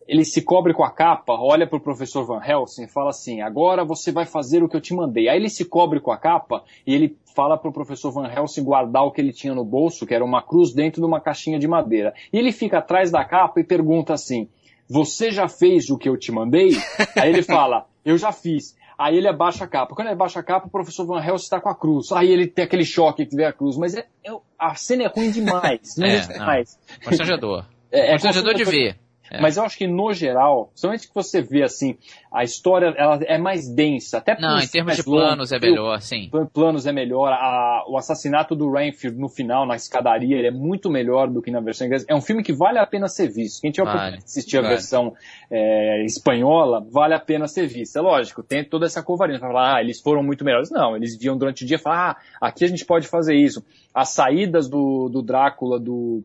ele 0.09 0.25
se 0.25 0.41
cobre 0.41 0.73
com 0.73 0.83
a 0.83 0.91
capa, 0.91 1.35
olha 1.39 1.67
pro 1.67 1.79
professor 1.79 2.25
Van 2.25 2.41
Helsing 2.43 2.85
e 2.85 2.89
fala 2.89 3.11
assim, 3.11 3.43
agora 3.43 3.85
você 3.85 4.11
vai 4.11 4.25
fazer 4.25 4.63
o 4.63 4.69
que 4.69 4.75
eu 4.75 4.81
te 4.81 4.95
mandei. 4.95 5.29
Aí 5.29 5.37
ele 5.37 5.51
se 5.51 5.67
cobre 5.67 6.01
com 6.01 6.11
a 6.11 6.17
capa 6.17 6.65
e 6.87 6.95
ele 6.95 7.15
fala 7.37 7.59
pro 7.59 7.71
professor 7.71 8.11
Van 8.11 8.27
Helsing 8.27 8.65
guardar 8.65 9.05
o 9.05 9.13
que 9.13 9.21
ele 9.21 9.33
tinha 9.33 9.55
no 9.55 9.65
bolso, 9.67 10.07
que 10.07 10.15
era 10.15 10.25
uma 10.25 10.41
cruz 10.43 10.73
dentro 10.73 11.03
de 11.03 11.07
uma 11.07 11.21
caixinha 11.21 11.59
de 11.59 11.69
madeira. 11.69 12.15
E 12.33 12.39
ele 12.39 12.53
fica 12.53 12.79
atrás 12.79 13.11
da 13.11 13.23
capa 13.23 13.61
e 13.61 13.65
pergunta 13.65 14.15
assim, 14.15 14.49
você 14.89 15.31
já 15.31 15.47
fez 15.47 15.91
o 15.91 15.99
que 15.99 16.09
eu 16.09 16.17
te 16.17 16.33
mandei? 16.33 16.71
Aí 17.15 17.29
ele 17.29 17.43
fala, 17.43 17.85
eu 18.03 18.17
já 18.17 18.33
fiz. 18.33 18.75
Aí 18.97 19.17
ele 19.17 19.29
abaixa 19.29 19.65
a 19.65 19.69
capa. 19.69 19.95
Quando 19.95 20.09
ele 20.09 20.15
abaixa 20.15 20.41
a 20.41 20.43
capa, 20.43 20.67
o 20.67 20.71
professor 20.71 21.05
Van 21.07 21.23
Helsing 21.23 21.45
está 21.45 21.61
com 21.61 21.69
a 21.69 21.75
cruz. 21.75 22.11
Aí 22.13 22.33
ele 22.33 22.47
tem 22.49 22.65
aquele 22.65 22.85
choque 22.85 23.27
que 23.27 23.37
vê 23.37 23.45
a 23.45 23.53
cruz. 23.53 23.77
Mas 23.77 23.95
é- 23.95 24.07
é- 24.25 24.37
a 24.59 24.75
cena 24.75 25.05
é 25.05 25.07
ruim 25.07 25.31
demais. 25.31 25.95
Não 25.99 26.07
É, 26.07 26.15
existe 26.15 26.39
não. 26.39 26.47
mais. 26.47 26.79
Constrangedor. 27.05 27.65
É, 27.91 28.09
é 28.09 28.13
Constrangedor 28.13 28.53
de 28.53 28.65
ver. 28.65 28.99
É. 29.31 29.41
Mas 29.41 29.57
eu 29.57 29.63
acho 29.65 29.77
que 29.77 29.87
no 29.87 30.13
geral, 30.13 30.71
somente 30.75 31.09
que 31.09 31.15
você 31.15 31.41
vê 31.43 31.63
assim, 31.63 31.97
a 32.33 32.45
história 32.45 32.95
ela 32.97 33.19
é 33.25 33.39
mais 33.39 33.69
densa, 33.69 34.19
até 34.19 34.39
Não, 34.41 34.59
em 34.59 34.67
termos 34.67 34.97
de 34.97 35.03
mais 35.03 35.07
longo, 35.07 35.21
planos 35.21 35.53
é 35.53 35.59
melhor, 35.59 36.01
sim. 36.01 36.29
Plan- 36.31 36.47
Planos 36.47 36.87
é 36.87 36.93
melhor, 36.93 37.33
a- 37.33 37.85
o 37.89 37.97
assassinato 37.97 38.55
do 38.55 38.71
Renfield 38.71 39.19
no 39.19 39.29
final, 39.29 39.67
na 39.67 39.77
escadaria, 39.77 40.37
ele 40.37 40.49
é 40.49 40.51
muito 40.51 40.91
melhor 40.91 41.29
do 41.29 41.41
que 41.43 41.51
na 41.51 41.61
versão 41.61 41.87
inglesa. 41.87 42.05
É 42.09 42.15
um 42.15 42.21
filme 42.21 42.43
que 42.43 42.53
vale 42.53 42.79
a 42.79 42.87
pena 42.87 43.09
ser 43.09 43.29
visto. 43.29 43.61
Quem 43.61 43.71
tiver 43.71 43.85
Vale, 43.85 43.97
oportunidade 43.97 44.25
de 44.25 44.31
assistir 44.31 44.59
a 44.59 44.63
vale. 44.63 44.75
versão 44.75 45.15
é, 45.51 46.05
espanhola, 46.05 46.85
vale 46.91 47.15
a 47.15 47.21
pena 47.21 47.47
ser 47.47 47.67
visto. 47.67 47.97
É 47.97 48.01
lógico, 48.01 48.43
tem 48.43 48.65
toda 48.65 48.87
essa 48.87 49.03
covardia. 49.03 49.39
Falar, 49.39 49.77
ah, 49.77 49.81
eles 49.81 50.01
foram 50.01 50.23
muito 50.23 50.45
melhores. 50.45 50.71
Não, 50.71 50.97
eles 50.97 51.17
viam 51.17 51.37
durante 51.37 51.65
o 51.65 51.67
dia 51.67 51.77
e 51.77 51.81
ah, 51.87 52.17
aqui 52.41 52.65
a 52.65 52.69
gente 52.69 52.85
pode 52.85 53.07
fazer 53.07 53.35
isso. 53.35 53.65
As 53.95 54.11
saídas 54.11 54.69
do, 54.69 55.09
do 55.09 55.23
Drácula, 55.23 55.79
do, 55.79 56.23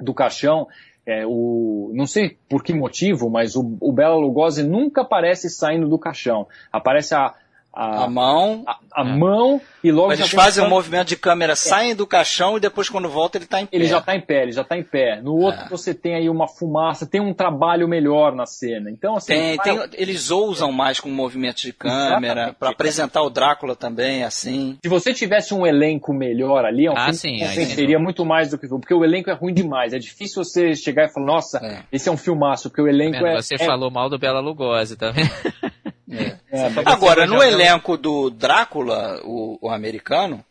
do 0.00 0.12
caixão, 0.14 0.66
é, 1.06 1.24
o, 1.24 1.92
não 1.94 2.04
sei 2.04 2.36
por 2.48 2.64
que 2.64 2.74
motivo, 2.74 3.30
mas 3.30 3.54
o, 3.54 3.76
o 3.80 3.92
Bela 3.92 4.16
Lugosi 4.16 4.64
nunca 4.64 5.02
aparece 5.02 5.48
saindo 5.48 5.88
do 5.88 5.98
caixão. 5.98 6.48
Aparece 6.72 7.14
a, 7.14 7.32
a, 7.76 8.04
A 8.04 8.08
mão. 8.10 8.64
a, 8.66 8.78
a 8.94 9.02
É. 9.02 9.04
mão 9.04 9.60
e 9.84 9.92
logo 9.92 10.08
Mas 10.08 10.18
já 10.18 10.24
eles 10.24 10.34
fazem 10.34 10.64
um 10.64 10.68
movimento 10.68 11.08
de 11.08 11.16
câmera, 11.16 11.54
saem 11.54 11.94
do 11.94 12.06
caixão 12.06 12.56
e 12.56 12.60
depois 12.60 12.88
quando 12.88 13.08
volta 13.08 13.36
ele 13.38 13.46
tá 13.46 13.60
em 13.60 13.66
pé. 13.66 13.76
Ele 13.76 13.84
já 13.86 13.98
está 13.98 14.16
em 14.16 14.20
pé, 14.20 14.42
ele 14.42 14.52
já 14.52 14.62
está 14.62 14.76
em 14.76 14.82
pé. 14.82 15.20
No 15.20 15.36
outro 15.36 15.66
É. 15.66 15.68
você 15.68 15.92
tem 15.94 16.14
aí 16.14 16.28
uma 16.30 16.48
fumaça, 16.48 17.06
tem 17.06 17.20
um 17.20 17.34
trabalho 17.34 17.86
melhor 17.86 18.34
na 18.34 18.46
cena. 18.46 18.90
Então, 18.90 19.16
assim, 19.16 19.32
Tem, 19.34 19.56
vai- 19.56 19.64
tem- 19.88 20.00
eles 20.00 20.30
ousam 20.30 20.72
mais 20.72 20.98
com 20.98 21.08
movimentos 21.10 21.62
de 21.62 21.72
câmera, 21.72 22.54
para 22.58 22.70
apresentar 22.70 23.22
o 23.22 23.30
Drácula 23.30 23.76
também, 23.76 24.24
assim. 24.24 24.78
se 24.82 24.88
você 24.88 25.12
tivesse 25.12 25.52
um 25.52 25.66
elenco 25.66 26.12
melhor 26.14 26.64
ali, 26.64 26.86
é 26.86 26.90
um 26.90 26.94
Ah, 26.96 27.12
filme 27.12 27.14
sim, 27.18 27.38
convenceria 27.40 27.98
muito 27.98 28.24
mais 28.24 28.50
do 28.50 28.58
que 28.58 28.66
porque 28.68 28.94
o 28.94 29.04
elenco 29.04 29.30
é 29.30 29.34
ruim 29.34 29.52
demais. 29.52 29.92
É 29.92 29.98
difícil 29.98 30.42
você 30.42 30.74
chegar 30.74 31.04
e 31.04 31.08
falar, 31.12 31.26
nossa, 31.26 31.58
É. 31.64 31.82
esse 31.92 32.08
é 32.08 32.12
um 32.12 32.16
filmaço, 32.16 32.68
porque 32.70 32.80
o 32.82 32.88
elenco 32.88 33.18
Vendo? 33.18 33.26
é. 33.26 33.42
Você 33.42 33.54
é- 33.56 33.58
falou 33.58 33.90
mal 33.90 34.08
do 34.08 34.18
Bela 34.18 34.40
Lugosi, 34.40 34.96
tá 34.96 35.12
é, 36.16 36.38
Agora, 36.84 37.26
no 37.26 37.38
já- 37.38 37.46
elenco 37.48 37.96
do 37.96 38.30
Drácula, 38.30 39.20
o, 39.24 39.58
o 39.60 39.70
americano, 39.70 40.44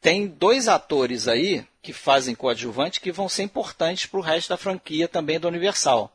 tem 0.00 0.26
dois 0.26 0.68
atores 0.68 1.26
aí 1.28 1.64
que 1.82 1.92
fazem 1.92 2.34
coadjuvante 2.34 3.00
que 3.00 3.12
vão 3.12 3.28
ser 3.28 3.42
importantes 3.42 4.06
pro 4.06 4.20
resto 4.20 4.48
da 4.50 4.56
franquia 4.56 5.06
também 5.08 5.38
da 5.40 5.48
Universal. 5.48 6.10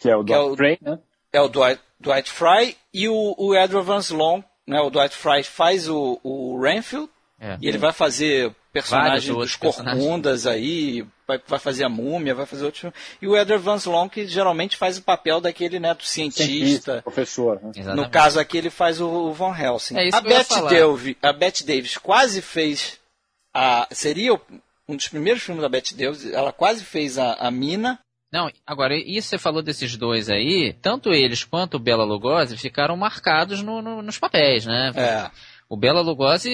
que 0.00 0.08
é 0.10 0.16
o 0.16 0.24
que 0.24 0.32
é 0.32 0.38
o- 0.38 0.56
Frey, 0.56 0.78
né? 0.82 0.98
É 1.32 1.40
o 1.40 1.48
Dwight, 1.48 1.80
Dwight 1.98 2.30
Fry 2.30 2.76
e 2.92 3.08
o, 3.08 3.34
o 3.36 3.54
Edward 3.56 3.86
Van 3.86 4.00
Long, 4.16 4.42
né? 4.66 4.80
O 4.80 4.90
Dwight 4.90 5.16
Fry 5.16 5.42
faz 5.42 5.88
o, 5.88 6.20
o 6.22 6.60
Renfield 6.60 7.08
É. 7.44 7.58
e 7.60 7.68
ele 7.68 7.76
vai 7.78 7.92
fazer 7.92 8.54
personagem 8.72 9.10
Vários 9.10 9.26
dos 9.50 9.56
personagens. 9.56 10.02
corcundas 10.02 10.46
aí, 10.46 11.04
vai, 11.28 11.38
vai 11.46 11.58
fazer 11.58 11.84
a 11.84 11.88
múmia, 11.88 12.34
vai 12.34 12.46
fazer 12.46 12.64
outros 12.64 12.80
filmes. 12.80 12.98
E 13.20 13.28
o 13.28 13.36
Edward 13.36 13.62
Van 13.62 13.78
Long 13.86 14.08
que 14.08 14.26
geralmente 14.26 14.76
faz 14.76 14.96
o 14.98 15.02
papel 15.02 15.40
daquele, 15.40 15.78
né, 15.78 15.92
do 15.94 16.02
Cientista, 16.02 16.44
cientista. 16.44 17.02
professor. 17.02 17.60
Né? 17.62 17.94
No 17.94 18.08
caso 18.08 18.40
aqui 18.40 18.56
ele 18.58 18.70
faz 18.70 19.00
o, 19.00 19.06
o 19.08 19.32
Van 19.32 19.54
Helsing. 19.56 19.96
É 19.98 20.08
isso 20.08 20.16
a, 20.16 20.20
Bette. 20.20 20.60
Davis, 20.62 21.16
a 21.22 21.32
Bette 21.32 21.64
Davis 21.66 21.96
quase 21.98 22.40
fez 22.42 22.98
a 23.52 23.86
seria 23.92 24.34
um 24.88 24.96
dos 24.96 25.08
primeiros 25.08 25.42
filmes 25.42 25.62
da 25.62 25.68
Bette 25.68 25.94
Davis, 25.94 26.26
ela 26.32 26.52
quase 26.52 26.84
fez 26.84 27.16
a, 27.18 27.34
a 27.34 27.50
Mina. 27.50 27.98
Não, 28.32 28.50
agora, 28.66 28.96
isso 28.96 29.28
você 29.28 29.38
falou 29.38 29.62
desses 29.62 29.96
dois 29.96 30.28
aí, 30.28 30.74
tanto 30.82 31.12
eles 31.12 31.44
quanto 31.44 31.74
o 31.74 31.78
Bela 31.78 32.04
Lugosi 32.04 32.56
ficaram 32.56 32.96
marcados 32.96 33.62
no- 33.62 33.80
no- 33.80 34.02
nos 34.02 34.18
papéis, 34.18 34.66
né? 34.66 34.92
É. 34.96 35.30
O 35.68 35.76
Bela 35.76 36.02
Lugosi, 36.02 36.50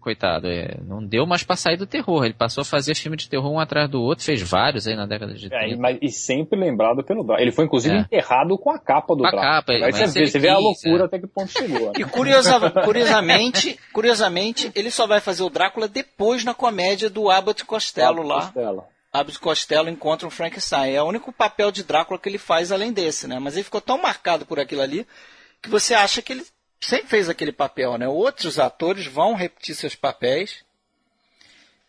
coitado, 0.00 0.48
eh, 0.48 0.78
não 0.86 1.04
deu 1.04 1.26
mais 1.26 1.42
pra 1.44 1.56
sair 1.56 1.76
do 1.76 1.86
terror. 1.86 2.24
Ele 2.24 2.32
passou 2.34 2.62
a 2.62 2.64
fazer 2.64 2.94
filme 2.94 3.16
de 3.16 3.28
terror 3.28 3.52
um 3.52 3.60
atrás 3.60 3.88
do 3.88 4.00
outro, 4.00 4.24
fez 4.24 4.40
vários 4.42 4.86
aí 4.88 4.96
na 4.96 5.06
década 5.06 5.34
de 5.34 5.46
É, 5.46 5.50
30. 5.50 5.66
e, 5.74 5.78
mas- 5.78 5.98
e 6.00 6.08
sempre 6.08 6.58
lembrado 6.58 7.04
pelo 7.04 7.22
Drácula. 7.22 7.42
Ele 7.42 7.52
foi, 7.52 7.66
inclusive, 7.66 7.94
É. 7.94 8.00
enterrado 8.00 8.56
com 8.58 8.70
a 8.70 8.78
capa 8.78 9.14
do 9.14 9.20
Com 9.20 9.26
a 9.26 9.30
Drácula. 9.30 9.52
capa, 9.54 9.72
Aí 9.72 9.92
você 9.92 10.06
vê, 10.06 10.20
ele 10.20 10.30
você 10.30 10.38
vê 10.38 10.48
a 10.48 10.54
quis, 10.56 10.64
loucura 10.64 11.02
é. 11.02 11.06
até 11.06 11.18
que 11.18 11.26
ponto 11.26 11.52
chegou. 11.52 11.86
né? 11.86 11.92
E 11.98 12.04
curiosa- 12.04 12.70
curiosamente, 12.82 13.78
curiosamente, 13.92 14.72
ele 14.74 14.90
só 14.90 15.06
vai 15.06 15.20
fazer 15.20 15.42
o 15.42 15.50
Drácula 15.50 15.86
depois 15.86 16.44
na 16.44 16.54
comédia 16.54 17.10
do 17.10 17.30
Abbott 17.30 17.64
Costello 17.64 18.22
lá. 18.22 18.46
Costela. 18.46 18.84
Abbott 19.12 19.38
Costello 19.38 19.88
encontra 19.90 20.26
um 20.26 20.30
Frankenstein. 20.30 20.92
É 20.94 21.02
o 21.02 21.06
único 21.06 21.30
papel 21.32 21.70
de 21.70 21.84
Drácula 21.84 22.18
que 22.18 22.28
ele 22.28 22.38
faz 22.38 22.72
além 22.72 22.92
desse, 22.92 23.28
né? 23.28 23.38
Mas 23.38 23.54
ele 23.54 23.62
ficou 23.64 23.80
tão 23.80 24.00
marcado 24.00 24.44
por 24.46 24.58
aquilo 24.58 24.80
ali 24.80 25.06
que 25.62 25.68
você 25.70 25.94
acha 25.94 26.20
que 26.20 26.32
ele 26.32 26.42
sempre 26.84 27.08
fez 27.08 27.28
aquele 27.28 27.52
papel, 27.52 27.96
né? 27.98 28.08
Outros 28.08 28.58
atores 28.58 29.06
vão 29.06 29.34
repetir 29.34 29.74
seus 29.74 29.94
papéis, 29.94 30.64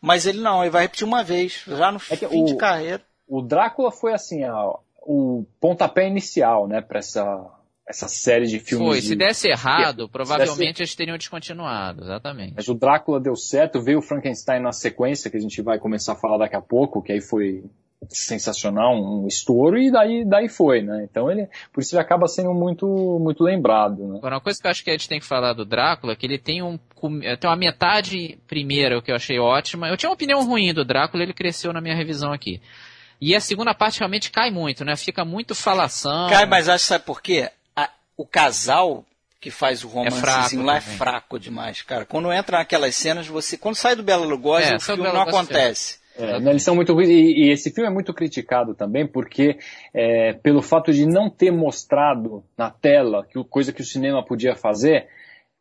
mas 0.02 0.26
ele 0.26 0.40
não, 0.42 0.62
ele 0.62 0.70
vai 0.72 0.84
repetir 0.84 1.08
uma 1.08 1.24
vez, 1.24 1.64
já 1.68 1.92
no 1.92 1.98
É 1.98 2.16
fim 2.16 2.42
o- 2.42 2.46
de 2.46 2.56
carreira. 2.58 3.04
O 3.28 3.42
Drácula 3.42 3.92
foi 3.92 4.14
assim, 4.14 4.44
a- 4.44 4.76
o 5.02 5.46
pontapé 5.60 6.08
inicial, 6.08 6.68
né, 6.68 6.82
para 6.82 7.00
essa 7.00 7.52
essa 7.88 8.08
série 8.08 8.48
de 8.48 8.60
filmes. 8.60 8.88
Foi, 8.88 9.00
de... 9.00 9.08
se 9.10 9.16
desse 9.16 9.48
errado, 9.48 10.10
provavelmente 10.10 10.70
desse... 10.80 10.82
eles 10.82 10.96
teriam 10.96 11.18
descontinuado, 11.20 12.04
exatamente. 12.04 12.54
Mas 12.56 12.68
o 12.68 12.74
Drácula 12.74 13.20
deu 13.20 13.36
certo, 13.36 13.80
veio 13.80 14.00
o 14.00 14.02
Frankenstein 14.02 14.60
na 14.60 14.72
sequência, 14.72 15.30
que 15.30 15.38
a 15.38 15.40
gente 15.40 15.62
vai 15.62 15.78
começar 15.78 16.14
a 16.14 16.16
falar 16.16 16.40
daqui 16.40 16.56
a 16.56 16.62
pouco, 16.62 17.00
que 17.00 17.12
aí 17.12 17.22
foi 17.22 17.64
sensacional, 18.10 18.96
um 18.96 19.28
estouro, 19.28 19.78
e 19.78 19.92
daí, 19.92 20.26
daí 20.26 20.50
foi, 20.50 20.82
né? 20.82 21.06
Então 21.10 21.30
ele, 21.32 21.48
por 21.74 21.82
isso 21.82 21.96
ele 21.96 22.02
acaba 22.02 22.28
sendo 22.28 22.54
muito, 22.54 22.86
muito 23.22 23.44
lembrado, 23.44 24.08
né? 24.08 24.18
Agora, 24.18 24.36
uma 24.36 24.42
coisa 24.42 24.60
que 24.60 24.68
eu 24.68 24.72
acho 24.72 24.84
que 24.84 24.90
a 24.90 24.94
gente 24.94 25.10
tem 25.10 25.20
que 25.20 25.26
falar 25.26 25.54
do 25.54 25.66
Drácula, 25.66 26.14
é 26.14 26.16
que 26.16 26.26
ele 26.26 26.38
tem 26.38 26.62
um, 26.62 26.78
tem 26.78 27.50
uma 27.50 27.56
metade 27.56 28.38
primeira, 28.48 29.02
que 29.02 29.12
eu 29.12 29.16
achei 29.16 29.40
ótima. 29.40 29.88
Eu 29.90 29.98
tinha 29.98 30.10
uma 30.10 30.16
opinião 30.16 30.46
ruim 30.46 30.74
do 30.74 30.86
Drácula, 30.86 31.24
ele 31.24 31.34
cresceu 31.34 31.72
na 31.74 31.82
minha 31.82 31.96
revisão 31.96 32.32
aqui. 32.32 32.62
E 33.20 33.34
a 33.36 33.40
segunda 33.40 33.74
parte 33.74 34.00
realmente 34.00 34.30
cai 34.30 34.52
muito, 34.52 34.84
né? 34.84 34.96
Fica 34.96 35.24
muito 35.24 35.56
falação. 35.56 36.30
Cai, 36.30 36.46
mas 36.46 36.68
acho 36.68 36.84
que 36.84 36.88
sabe 36.88 37.06
por 37.06 37.22
quê? 37.22 37.50
o 38.18 38.26
casal 38.26 39.06
que 39.40 39.52
faz 39.52 39.84
o 39.84 39.88
romancezinho 39.88 40.64
é 40.64 40.66
lá 40.66 40.80
também. 40.80 40.96
é 40.96 40.98
fraco 40.98 41.40
demais, 41.40 41.82
cara. 41.82 42.06
Quando 42.06 42.32
entra 42.32 42.58
naquelas 42.60 42.96
cenas, 42.96 43.28
você. 43.28 43.58
Quando 43.58 43.76
sai 43.76 43.96
do 43.96 44.04
Bela 44.04 44.26
Lugosi, 44.26 44.72
é, 44.72 44.76
o 44.76 44.80
filme 44.80 45.04
não 45.04 45.22
acontece. 45.22 46.00
É, 46.18 46.38
eles 46.38 46.64
são 46.64 46.76
muito 46.76 47.00
e, 47.02 47.48
e, 47.48 47.52
esse 47.52 47.70
filme 47.72 47.90
é 47.90 47.94
muito 47.94 48.14
criticado 48.14 48.74
também 48.74 49.06
porque 49.06 49.58
é, 49.94 50.34
pelo 50.34 50.62
fato 50.62 50.94
de 50.94 51.06
não 51.06 51.30
ter 51.30 51.52
mostrado 51.52 52.44
na 52.58 52.72
tela 52.72 53.26
que 53.26 53.44
coisa 53.44 53.74
que 53.74 53.82
o 53.82 53.86
cinema 53.86 54.24
podia 54.24 54.56
fazer 54.56 55.08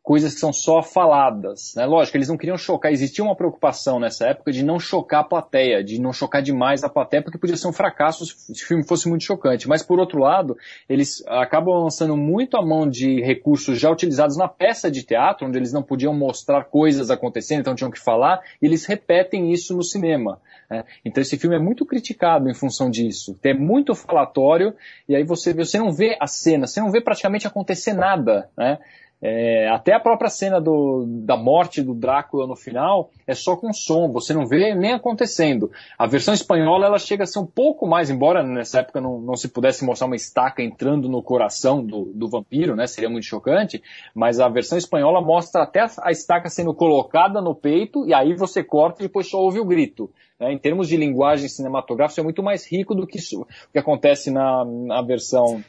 coisas 0.05 0.35
que 0.35 0.39
são 0.39 0.53
só 0.53 0.83
faladas. 0.83 1.73
Né? 1.75 1.83
Lógico, 1.83 2.15
eles 2.15 2.29
não 2.29 2.37
queriam 2.37 2.57
chocar. 2.57 2.91
Existia 2.91 3.25
uma 3.25 3.35
preocupação 3.35 3.99
nessa 3.99 4.27
época 4.27 4.51
de 4.51 4.63
não 4.63 4.79
chocar 4.79 5.21
a 5.21 5.23
plateia, 5.23 5.83
de 5.83 5.99
não 5.99 6.13
chocar 6.13 6.43
demais 6.43 6.83
a 6.83 6.89
plateia, 6.89 7.23
porque 7.23 7.39
podia 7.39 7.57
ser 7.57 7.67
um 7.67 7.73
fracasso 7.73 8.23
se 8.23 8.63
o 8.63 8.67
filme 8.67 8.87
fosse 8.87 9.09
muito 9.09 9.23
chocante. 9.23 9.67
Mas, 9.67 9.81
por 9.81 9.99
outro 9.99 10.19
lado, 10.19 10.55
eles 10.87 11.23
acabam 11.25 11.81
lançando 11.81 12.15
muito 12.15 12.55
a 12.55 12.63
mão 12.63 12.87
de 12.87 13.19
recursos 13.19 13.79
já 13.79 13.89
utilizados 13.89 14.37
na 14.37 14.47
peça 14.47 14.91
de 14.91 15.01
teatro, 15.01 15.47
onde 15.47 15.57
eles 15.57 15.73
não 15.73 15.81
podiam 15.81 16.13
mostrar 16.13 16.65
coisas 16.65 17.09
acontecendo, 17.09 17.61
então 17.61 17.73
tinham 17.73 17.89
que 17.89 17.99
falar, 17.99 18.41
e 18.61 18.67
eles 18.67 18.85
repetem 18.85 19.51
isso 19.51 19.75
no 19.75 19.83
cinema. 19.83 20.39
Né? 20.69 20.83
Então, 21.03 21.19
esse 21.19 21.35
filme 21.35 21.55
é 21.55 21.59
muito 21.59 21.83
criticado 21.83 22.47
em 22.47 22.53
função 22.53 22.91
disso. 22.91 23.35
É 23.43 23.55
muito 23.55 23.95
falatório, 23.95 24.75
e 25.09 25.15
aí 25.15 25.23
você, 25.23 25.51
você 25.51 25.79
não 25.79 25.91
vê 25.91 26.15
a 26.21 26.27
cena, 26.27 26.67
você 26.67 26.79
não 26.79 26.91
vê 26.91 27.01
praticamente 27.01 27.47
acontecer 27.47 27.93
nada. 27.93 28.51
Né? 28.55 28.77
É, 29.21 29.67
até 29.69 29.93
a 29.93 29.99
própria 29.99 30.29
cena 30.29 30.59
do, 30.59 31.05
da 31.07 31.37
morte 31.37 31.81
do 31.81 31.93
Drácula 31.93 32.45
no 32.45 32.55
final 32.55 33.09
é 33.25 33.33
só 33.33 33.55
com 33.55 33.71
som, 33.73 34.11
você 34.11 34.33
não 34.33 34.45
vê 34.45 34.75
nem 34.75 34.93
acontecendo. 34.93 35.71
A 35.97 36.05
versão 36.05 36.33
espanhola 36.33 36.85
ela 36.85 36.99
chega 36.99 37.23
a 37.23 37.27
ser 37.27 37.39
um 37.39 37.45
pouco 37.45 37.87
mais, 37.87 38.09
embora 38.09 38.43
nessa 38.43 38.79
época 38.79 38.99
não, 38.99 39.19
não 39.19 39.35
se 39.35 39.47
pudesse 39.47 39.85
mostrar 39.85 40.07
uma 40.07 40.15
estaca 40.15 40.61
entrando 40.61 41.07
no 41.09 41.23
coração 41.23 41.83
do, 41.83 42.11
do 42.13 42.27
vampiro, 42.27 42.75
né, 42.75 42.85
seria 42.87 43.09
muito 43.09 43.25
chocante, 43.25 43.81
mas 44.13 44.39
a 44.39 44.49
versão 44.49 44.77
espanhola 44.77 45.21
mostra 45.21 45.63
até 45.63 45.85
a 46.01 46.11
estaca 46.11 46.49
sendo 46.49 46.73
colocada 46.73 47.41
no 47.41 47.55
peito 47.55 48.05
e 48.05 48.13
aí 48.13 48.35
você 48.35 48.63
corta 48.63 49.01
e 49.01 49.07
depois 49.07 49.29
só 49.29 49.39
ouve 49.39 49.59
o 49.59 49.65
grito. 49.65 50.11
Né? 50.39 50.51
Em 50.51 50.57
termos 50.57 50.87
de 50.87 50.97
linguagem 50.97 51.47
cinematográfica, 51.47 52.21
é 52.21 52.23
muito 52.23 52.43
mais 52.43 52.69
rico 52.69 52.93
do 52.93 53.07
que 53.07 53.17
o 53.35 53.45
que 53.71 53.79
acontece 53.79 54.29
na, 54.29 54.65
na 54.65 55.01
versão 55.01 55.63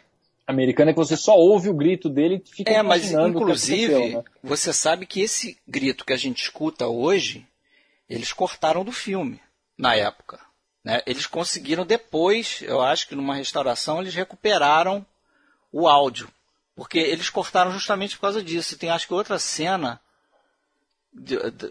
americana 0.46 0.90
é 0.90 0.94
que 0.94 0.98
você 0.98 1.16
só 1.16 1.34
ouve 1.34 1.68
o 1.68 1.74
grito 1.74 2.08
dele 2.08 2.42
e 2.44 2.48
fica 2.48 2.70
É, 2.70 2.82
mas 2.82 3.10
inclusive, 3.10 4.14
né? 4.14 4.24
você 4.42 4.72
sabe 4.72 5.06
que 5.06 5.20
esse 5.20 5.58
grito 5.66 6.04
que 6.04 6.12
a 6.12 6.16
gente 6.16 6.42
escuta 6.42 6.86
hoje, 6.86 7.46
eles 8.08 8.32
cortaram 8.32 8.84
do 8.84 8.92
filme 8.92 9.40
na 9.76 9.94
época. 9.94 10.40
Né? 10.84 11.02
Eles 11.04 11.26
conseguiram 11.26 11.84
depois, 11.84 12.62
eu 12.62 12.80
acho 12.80 13.08
que 13.08 13.16
numa 13.16 13.34
restauração, 13.34 14.00
eles 14.00 14.14
recuperaram 14.14 15.04
o 15.72 15.88
áudio. 15.88 16.30
Porque 16.76 16.98
eles 16.98 17.28
cortaram 17.28 17.72
justamente 17.72 18.14
por 18.14 18.22
causa 18.22 18.42
disso. 18.42 18.78
Tem 18.78 18.90
acho 18.90 19.08
que 19.08 19.14
outra 19.14 19.38
cena, 19.38 20.00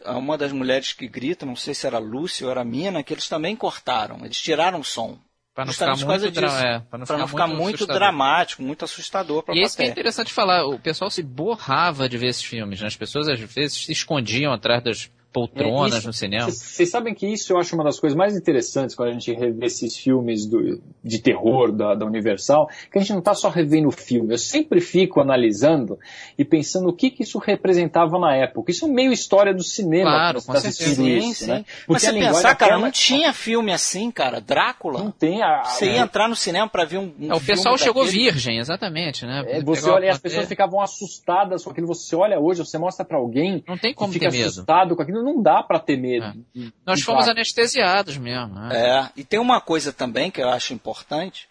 uma 0.05 0.38
das 0.38 0.51
mulheres 0.51 0.93
que 0.93 1.07
grita, 1.07 1.45
não 1.45 1.55
sei 1.55 1.73
se 1.73 1.85
era 1.88 1.99
Lúcia 1.99 2.45
ou 2.45 2.51
era 2.51 2.65
Mina, 2.65 3.03
que 3.03 3.13
eles 3.13 3.29
também 3.29 3.55
cortaram. 3.55 4.25
Eles 4.25 4.41
tiraram 4.41 4.79
o 4.79 4.83
som. 4.83 5.17
Para 5.56 5.65
não 5.65 5.72
ficar 5.72 5.96
muito, 5.96 6.32
dra 6.32 6.48
é, 6.48 6.80
pra 6.80 7.00
não, 7.00 7.06
pra 7.06 7.18
não 7.18 7.28
ficar, 7.30 7.48
muito, 7.48 7.62
muito 7.62 7.88
dramático, 7.88 8.62
muito 8.62 8.84
assustador 8.84 9.41
para 9.41 9.56
E 9.56 9.62
isso 9.62 9.78
que 9.78 9.84
é 9.84 9.88
interessante 9.88 10.34
falar, 10.34 10.65
o 10.65 10.78
pessoal 10.78 11.10
se 11.10 11.24
borrava 11.24 12.10
de 12.10 12.18
ver 12.18 12.28
esses 12.28 12.44
filmes, 12.44 12.82
né? 12.82 12.88
As 12.88 12.98
pessoas 12.98 13.30
às 13.30 13.39
vezes 13.39 13.86
se 13.86 13.91
escondiam 13.94 14.52
atrás 14.52 14.84
das 14.84 15.10
poltronas 15.36 15.95
é, 15.95 15.98
isso, 15.98 16.08
no 16.08 16.13
cinema. 16.13 16.50
Vocês 16.50 16.89
sabem 16.89 17.13
que 17.13 17.28
isso 17.28 17.52
eu 17.52 17.58
acho 17.58 17.76
uma 17.76 17.84
das 17.84 18.00
coisas 18.00 18.15
mais 18.15 18.38
interessantes 18.38 18.95
quando 18.95 19.10
a 19.10 19.12
gente 19.12 19.34
revê 19.34 19.65
esses 19.65 19.98
filmes 19.98 20.45
do, 20.45 20.82
de 21.04 21.19
terror 21.19 21.74
da, 21.74 21.93
da, 21.93 22.06
Universal, 22.06 22.69
que 22.89 22.98
a 22.98 23.02
gente 23.02 23.12
não 23.12 23.19
está 23.19 23.34
só 23.34 23.50
revendo 23.50 23.89
o 23.89 23.91
filme. 23.91 24.34
Eu 24.34 24.38
sempre 24.38 24.80
fico 24.80 25.19
analisando 25.19 26.00
e 26.38 26.45
pensando 26.45 26.88
o 26.88 26.93
que, 26.93 27.10
que 27.10 27.24
isso 27.24 27.38
representava 27.38 28.17
na 28.17 28.34
época. 28.34 28.71
Isso 28.71 28.86
é 28.86 28.88
meio 28.88 29.12
história 29.12 29.54
do 29.54 29.63
cinema. 29.63 30.10
Claro, 30.12 30.41
com 30.41 30.54
tá 30.54 30.62
certeza. 30.62 31.04
Isso, 31.04 31.48
né? 31.48 31.65
Mas 31.86 32.02
você 32.02 32.13
pensar, 32.13 32.56
cara, 32.56 32.80
não 32.80 32.89
tinha 32.89 33.34
filme 33.34 33.74
assim, 33.74 34.10
cara. 34.12 34.39
Drácula. 34.39 35.04
Não 35.04 35.12
tem. 35.12 35.43
A, 35.43 35.63
você 35.65 35.88
ia 35.88 36.00
entrar 36.00 36.30
no 36.30 36.36
cinema 36.36 36.69
para 36.69 36.86
ver 36.86 37.00
um, 37.00 37.13
um 37.19 37.32
é, 37.32 37.36
O 37.36 37.41
pessoal 37.41 37.78
chegou 37.78 38.06
daquele... 38.06 38.24
virgem, 38.24 38.60
exatamente, 38.60 39.26
né? 39.26 39.43
É, 39.48 39.62
você 39.62 39.89
olha, 39.89 40.10
as 40.12 40.19
pessoas 40.19 40.48
ficavam 40.48 40.80
assustadas 40.80 41.63
com 41.65 41.71
aquilo. 41.71 41.88
Você 41.88 42.15
olha 42.15 42.39
hoje, 42.39 42.65
você 42.65 42.78
mostra 42.78 43.04
para 43.04 43.17
alguém. 43.17 43.62
Não 43.67 43.78
tem 43.78 43.93
como 43.93 44.13
fica 44.13 44.30
ter 44.30 44.38
medo. 44.38 44.48
assustado 44.48 44.95
com 44.95 45.02
aquilo 45.02 45.24
não 45.25 45.41
dá 45.41 45.63
para 45.63 45.79
ter 45.79 45.97
medo. 45.97 46.45
É. 46.55 46.71
Nós 46.85 47.01
fomos 47.01 47.27
anestesiados 47.27 48.17
mesmo. 48.17 48.53
Né? 48.53 48.69
É, 48.73 49.09
e 49.15 49.23
tem 49.23 49.39
uma 49.39 49.59
coisa 49.59 49.91
também 49.91 50.29
que 50.29 50.41
eu 50.41 50.49
acho 50.49 50.73
importante, 50.73 51.47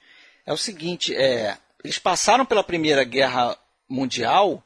é 0.47 0.53
o 0.53 0.57
seguinte, 0.57 1.15
é, 1.15 1.57
eles 1.83 1.99
passaram 1.99 2.47
pela 2.47 2.63
Primeira 2.63 3.03
Guerra 3.03 3.57
Mundial 3.89 4.63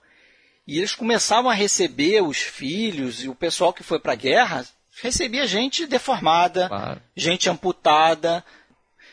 e 0.67 0.79
eles 0.79 0.95
começavam 0.95 1.51
a 1.51 1.55
receber 1.55 2.23
os 2.23 2.39
filhos 2.39 3.25
e 3.25 3.29
o 3.29 3.35
pessoal 3.35 3.73
que 3.73 3.83
foi 3.83 3.99
para 3.99 4.13
a 4.13 4.17
guerra 4.17 4.67
recebia 5.03 5.47
gente 5.47 5.87
deformada, 5.87 6.69
claro. 6.69 7.03
gente 7.17 7.49
amputada. 7.49 8.45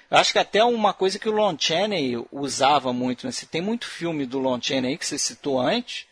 Eu 0.10 0.18
acho 0.18 0.34
que 0.34 0.40
até 0.40 0.64
uma 0.64 0.94
coisa 0.94 1.18
que 1.18 1.30
o 1.30 1.32
Lon 1.32 1.56
Chaney 1.58 2.24
usava 2.32 2.92
muito, 2.92 3.26
né? 3.26 3.32
Você 3.32 3.46
tem 3.46 3.62
muito 3.62 3.88
filme 3.88 4.26
do 4.26 4.40
Lon 4.40 4.60
Chaney 4.62 4.98
que 4.98 5.06
você 5.06 5.18
citou 5.18 5.60
antes, 5.60 6.06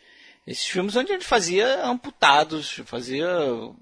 esses 0.46 0.66
filmes 0.66 0.96
onde 0.96 1.14
ele 1.14 1.24
fazia 1.24 1.86
amputados, 1.86 2.82
fazia. 2.86 3.28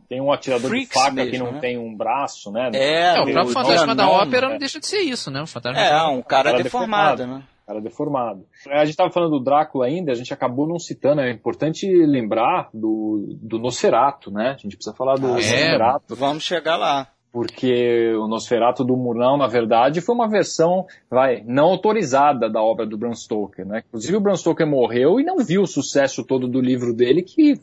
Tem 0.08 0.22
um 0.22 0.32
atirador 0.32 0.72
de 0.72 0.86
faca 0.86 1.12
mesmo, 1.12 1.32
que 1.32 1.38
não 1.40 1.54
né? 1.54 1.60
tem 1.60 1.78
um 1.78 1.96
braço, 1.96 2.52
né? 2.52 2.70
É, 2.74 3.18
é 3.18 3.22
o 3.22 3.32
próprio 3.32 3.54
fantasma 3.54 3.96
da 3.96 4.08
ópera 4.08 4.50
não 4.50 4.58
deixa 4.58 4.80
de 4.80 4.86
ser 4.86 5.00
isso, 5.00 5.32
né? 5.32 5.42
O 5.42 5.48
fantasma 5.48 5.82
é, 5.82 6.04
um 6.06 6.22
cara, 6.22 6.52
cara 6.52 6.64
deformado, 6.64 7.18
deformado, 7.18 7.40
né? 7.40 7.44
Cara 7.66 7.82
deformado. 7.82 8.46
A 8.70 8.86
gente 8.86 8.92
estava 8.92 9.10
falando 9.10 9.40
do 9.40 9.44
Drácula 9.44 9.88
ainda, 9.88 10.12
a 10.12 10.16
gente 10.16 10.34
acabou 10.34 10.68
não 10.68 10.78
citando, 10.78 11.22
é 11.22 11.32
importante 11.32 11.88
lembrar 11.88 12.70
do, 12.74 13.38
do 13.42 13.58
Nosferato, 13.58 14.30
né? 14.30 14.52
A 14.52 14.58
gente 14.58 14.76
precisa 14.76 14.96
falar 14.96 15.16
do 15.16 15.34
ah. 15.34 15.42
É, 15.42 15.78
vamos 16.10 16.44
chegar 16.44 16.78
lá 16.78 17.08
porque 17.32 18.14
o 18.16 18.28
Nosferatu 18.28 18.84
do 18.84 18.98
Murnau, 18.98 19.38
na 19.38 19.48
verdade, 19.48 20.02
foi 20.02 20.14
uma 20.14 20.28
versão, 20.28 20.86
vai, 21.10 21.44
não 21.46 21.66
autorizada 21.66 22.50
da 22.50 22.62
obra 22.62 22.86
do 22.86 22.98
Bram 22.98 23.14
Stoker, 23.14 23.66
né? 23.66 23.84
Inclusive 23.88 24.18
o 24.18 24.22
Bram 24.22 24.36
Stoker 24.36 24.68
morreu 24.68 25.20
e 25.20 25.24
não 25.24 25.38
viu 25.38 25.62
o 25.62 25.68
sucesso 25.68 26.26
todo 26.26 26.48
do 26.48 26.60
livro 26.60 26.94
dele 26.94 27.22
que, 27.22 27.60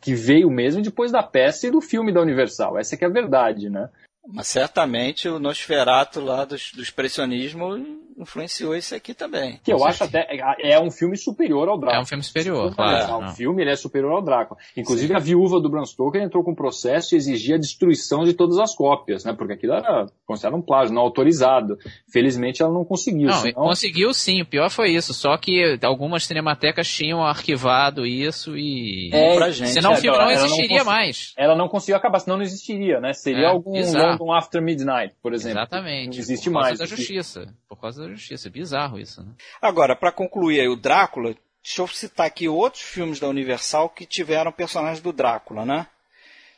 que 0.00 0.14
veio 0.14 0.50
mesmo 0.50 0.82
depois 0.82 1.12
da 1.12 1.22
peça 1.22 1.68
e 1.68 1.70
do 1.70 1.80
filme 1.80 2.12
da 2.12 2.20
Universal. 2.20 2.78
Essa 2.78 2.96
que 2.96 3.04
é 3.04 3.08
a 3.08 3.12
verdade, 3.12 3.70
né? 3.70 3.88
Mas 4.26 4.48
certamente 4.48 5.28
o 5.28 5.38
Nosferatu 5.38 6.20
lá 6.20 6.44
do, 6.44 6.56
do 6.74 6.82
expressionismo 6.82 7.76
influenciou 8.22 8.74
isso 8.74 8.94
aqui 8.94 9.14
também. 9.14 9.60
Que 9.62 9.72
eu 9.72 9.84
acho 9.84 10.04
até 10.04 10.26
é, 10.30 10.72
é 10.72 10.80
um 10.80 10.90
filme 10.90 11.16
superior 11.16 11.68
ao 11.68 11.78
Drácula. 11.78 11.98
É 11.98 12.02
um 12.02 12.06
filme 12.06 12.22
superior, 12.22 12.74
claro. 12.74 13.26
O 13.26 13.28
filme 13.34 13.62
ele 13.62 13.70
é 13.70 13.76
superior 13.76 14.12
ao 14.12 14.22
Drácula. 14.22 14.58
Inclusive 14.76 15.08
Sim. 15.08 15.14
a 15.14 15.18
viúva 15.18 15.60
do 15.60 15.68
Bram 15.68 15.84
Stoker 15.84 16.22
entrou 16.22 16.42
com 16.42 16.52
um 16.52 16.54
processo 16.54 17.14
e 17.14 17.18
exigia 17.18 17.56
a 17.56 17.58
destruição 17.58 18.24
de 18.24 18.34
todas 18.34 18.58
as 18.58 18.74
cópias, 18.74 19.24
né? 19.24 19.32
Porque 19.32 19.54
aquilo 19.54 19.74
era 19.74 20.06
considerado 20.26 20.58
um 20.58 20.62
plágio, 20.62 20.94
não 20.94 21.02
autorizado. 21.02 21.76
Felizmente 22.10 22.62
ela 22.62 22.72
não 22.72 22.84
conseguiu. 22.84 23.28
Não, 23.28 23.34
senão... 23.34 23.62
conseguiu 23.62 24.14
sim. 24.14 24.42
O 24.42 24.46
pior 24.46 24.70
foi 24.70 24.90
isso. 24.90 25.12
Só 25.12 25.36
que 25.36 25.78
algumas 25.82 26.24
cinematecas 26.24 26.88
tinham 26.88 27.24
arquivado 27.24 28.06
isso 28.06 28.56
e 28.56 29.10
é, 29.12 29.36
pra 29.36 29.50
gente. 29.50 29.70
Senão 29.70 29.92
é, 29.92 29.94
o 29.94 29.96
filme 29.96 30.18
não 30.18 30.30
existiria 30.30 30.78
não 30.78 30.86
mais. 30.86 31.34
Ela 31.36 31.56
não 31.56 31.68
conseguiu 31.68 31.96
acabar, 31.96 32.20
senão 32.20 32.36
não 32.36 32.44
existiria, 32.44 33.00
né? 33.00 33.12
Seria 33.12 33.46
é, 33.46 33.50
algum 33.50 33.76
exato. 33.76 34.22
London 34.22 34.32
After 34.32 34.62
Midnight, 34.62 35.14
por 35.22 35.32
exemplo. 35.32 35.58
Exatamente. 35.58 36.16
Não 36.16 36.18
existe 36.18 36.44
por 36.44 36.54
mais. 36.54 36.72
Por 36.72 36.78
causa 36.78 36.90
da 36.90 36.96
justiça. 36.96 37.54
Por 37.68 37.80
causa 37.80 38.02
da 38.02 38.08
justiça. 38.14 38.48
É 38.48 38.50
bizarro 38.50 38.98
isso, 38.98 39.22
né? 39.22 39.32
Agora, 39.60 39.96
para 39.96 40.12
concluir 40.12 40.60
aí 40.60 40.68
o 40.68 40.76
Drácula, 40.76 41.34
deixa 41.62 41.82
eu 41.82 41.88
citar 41.88 42.26
aqui 42.26 42.48
outros 42.48 42.82
filmes 42.82 43.20
da 43.20 43.28
Universal 43.28 43.88
que 43.88 44.06
tiveram 44.06 44.52
personagens 44.52 45.00
do 45.00 45.12
Drácula, 45.12 45.64
né? 45.64 45.86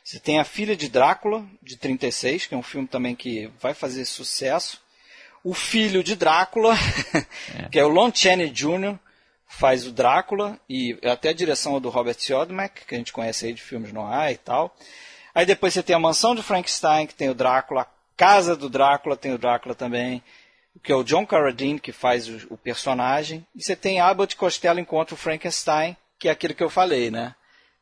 Você 0.03 0.19
tem 0.19 0.39
A 0.39 0.43
Filha 0.43 0.75
de 0.75 0.87
Drácula, 0.87 1.43
de 1.63 1.77
36, 1.77 2.45
que 2.45 2.53
é 2.53 2.57
um 2.57 2.61
filme 2.61 2.87
também 2.87 3.15
que 3.15 3.51
vai 3.59 3.73
fazer 3.73 4.05
sucesso. 4.05 4.79
O 5.43 5.53
Filho 5.53 6.03
de 6.03 6.15
Drácula, 6.15 6.75
é. 7.57 7.69
que 7.69 7.79
é 7.79 7.83
o 7.83 7.89
Lon 7.89 8.11
Chaney 8.13 8.51
Jr., 8.51 8.99
faz 9.47 9.87
o 9.87 9.91
Drácula, 9.91 10.59
e 10.69 10.97
até 11.03 11.29
a 11.29 11.33
direção 11.33 11.77
é 11.77 11.79
do 11.79 11.89
Robert 11.89 12.19
Siodmak, 12.19 12.85
que 12.85 12.93
a 12.93 12.97
gente 12.97 13.13
conhece 13.13 13.47
aí 13.47 13.53
de 13.53 13.61
filmes 13.61 13.91
no 13.91 14.05
ar 14.05 14.31
e 14.31 14.37
tal. 14.37 14.75
Aí 15.33 15.45
depois 15.45 15.73
você 15.73 15.81
tem 15.81 15.95
a 15.95 15.99
Mansão 15.99 16.35
de 16.35 16.43
Frankenstein, 16.43 17.07
que 17.07 17.15
tem 17.15 17.29
o 17.29 17.35
Drácula, 17.35 17.81
a 17.81 17.87
Casa 18.15 18.55
do 18.55 18.69
Drácula 18.69 19.17
tem 19.17 19.33
o 19.33 19.37
Drácula 19.37 19.75
também. 19.75 20.23
Que 20.83 20.91
é 20.91 20.95
o 20.95 21.03
John 21.03 21.25
Carradine 21.25 21.79
que 21.79 21.91
faz 21.91 22.27
o, 22.27 22.53
o 22.53 22.57
personagem, 22.57 23.45
e 23.55 23.63
você 23.63 23.75
tem 23.75 23.99
Abbott 23.99 24.35
Costello 24.35 24.79
encontra 24.79 25.13
o 25.15 25.17
Frankenstein, 25.17 25.95
que 26.19 26.27
é 26.27 26.31
aquilo 26.31 26.53
que 26.53 26.63
eu 26.63 26.69
falei, 26.69 27.09
né? 27.11 27.35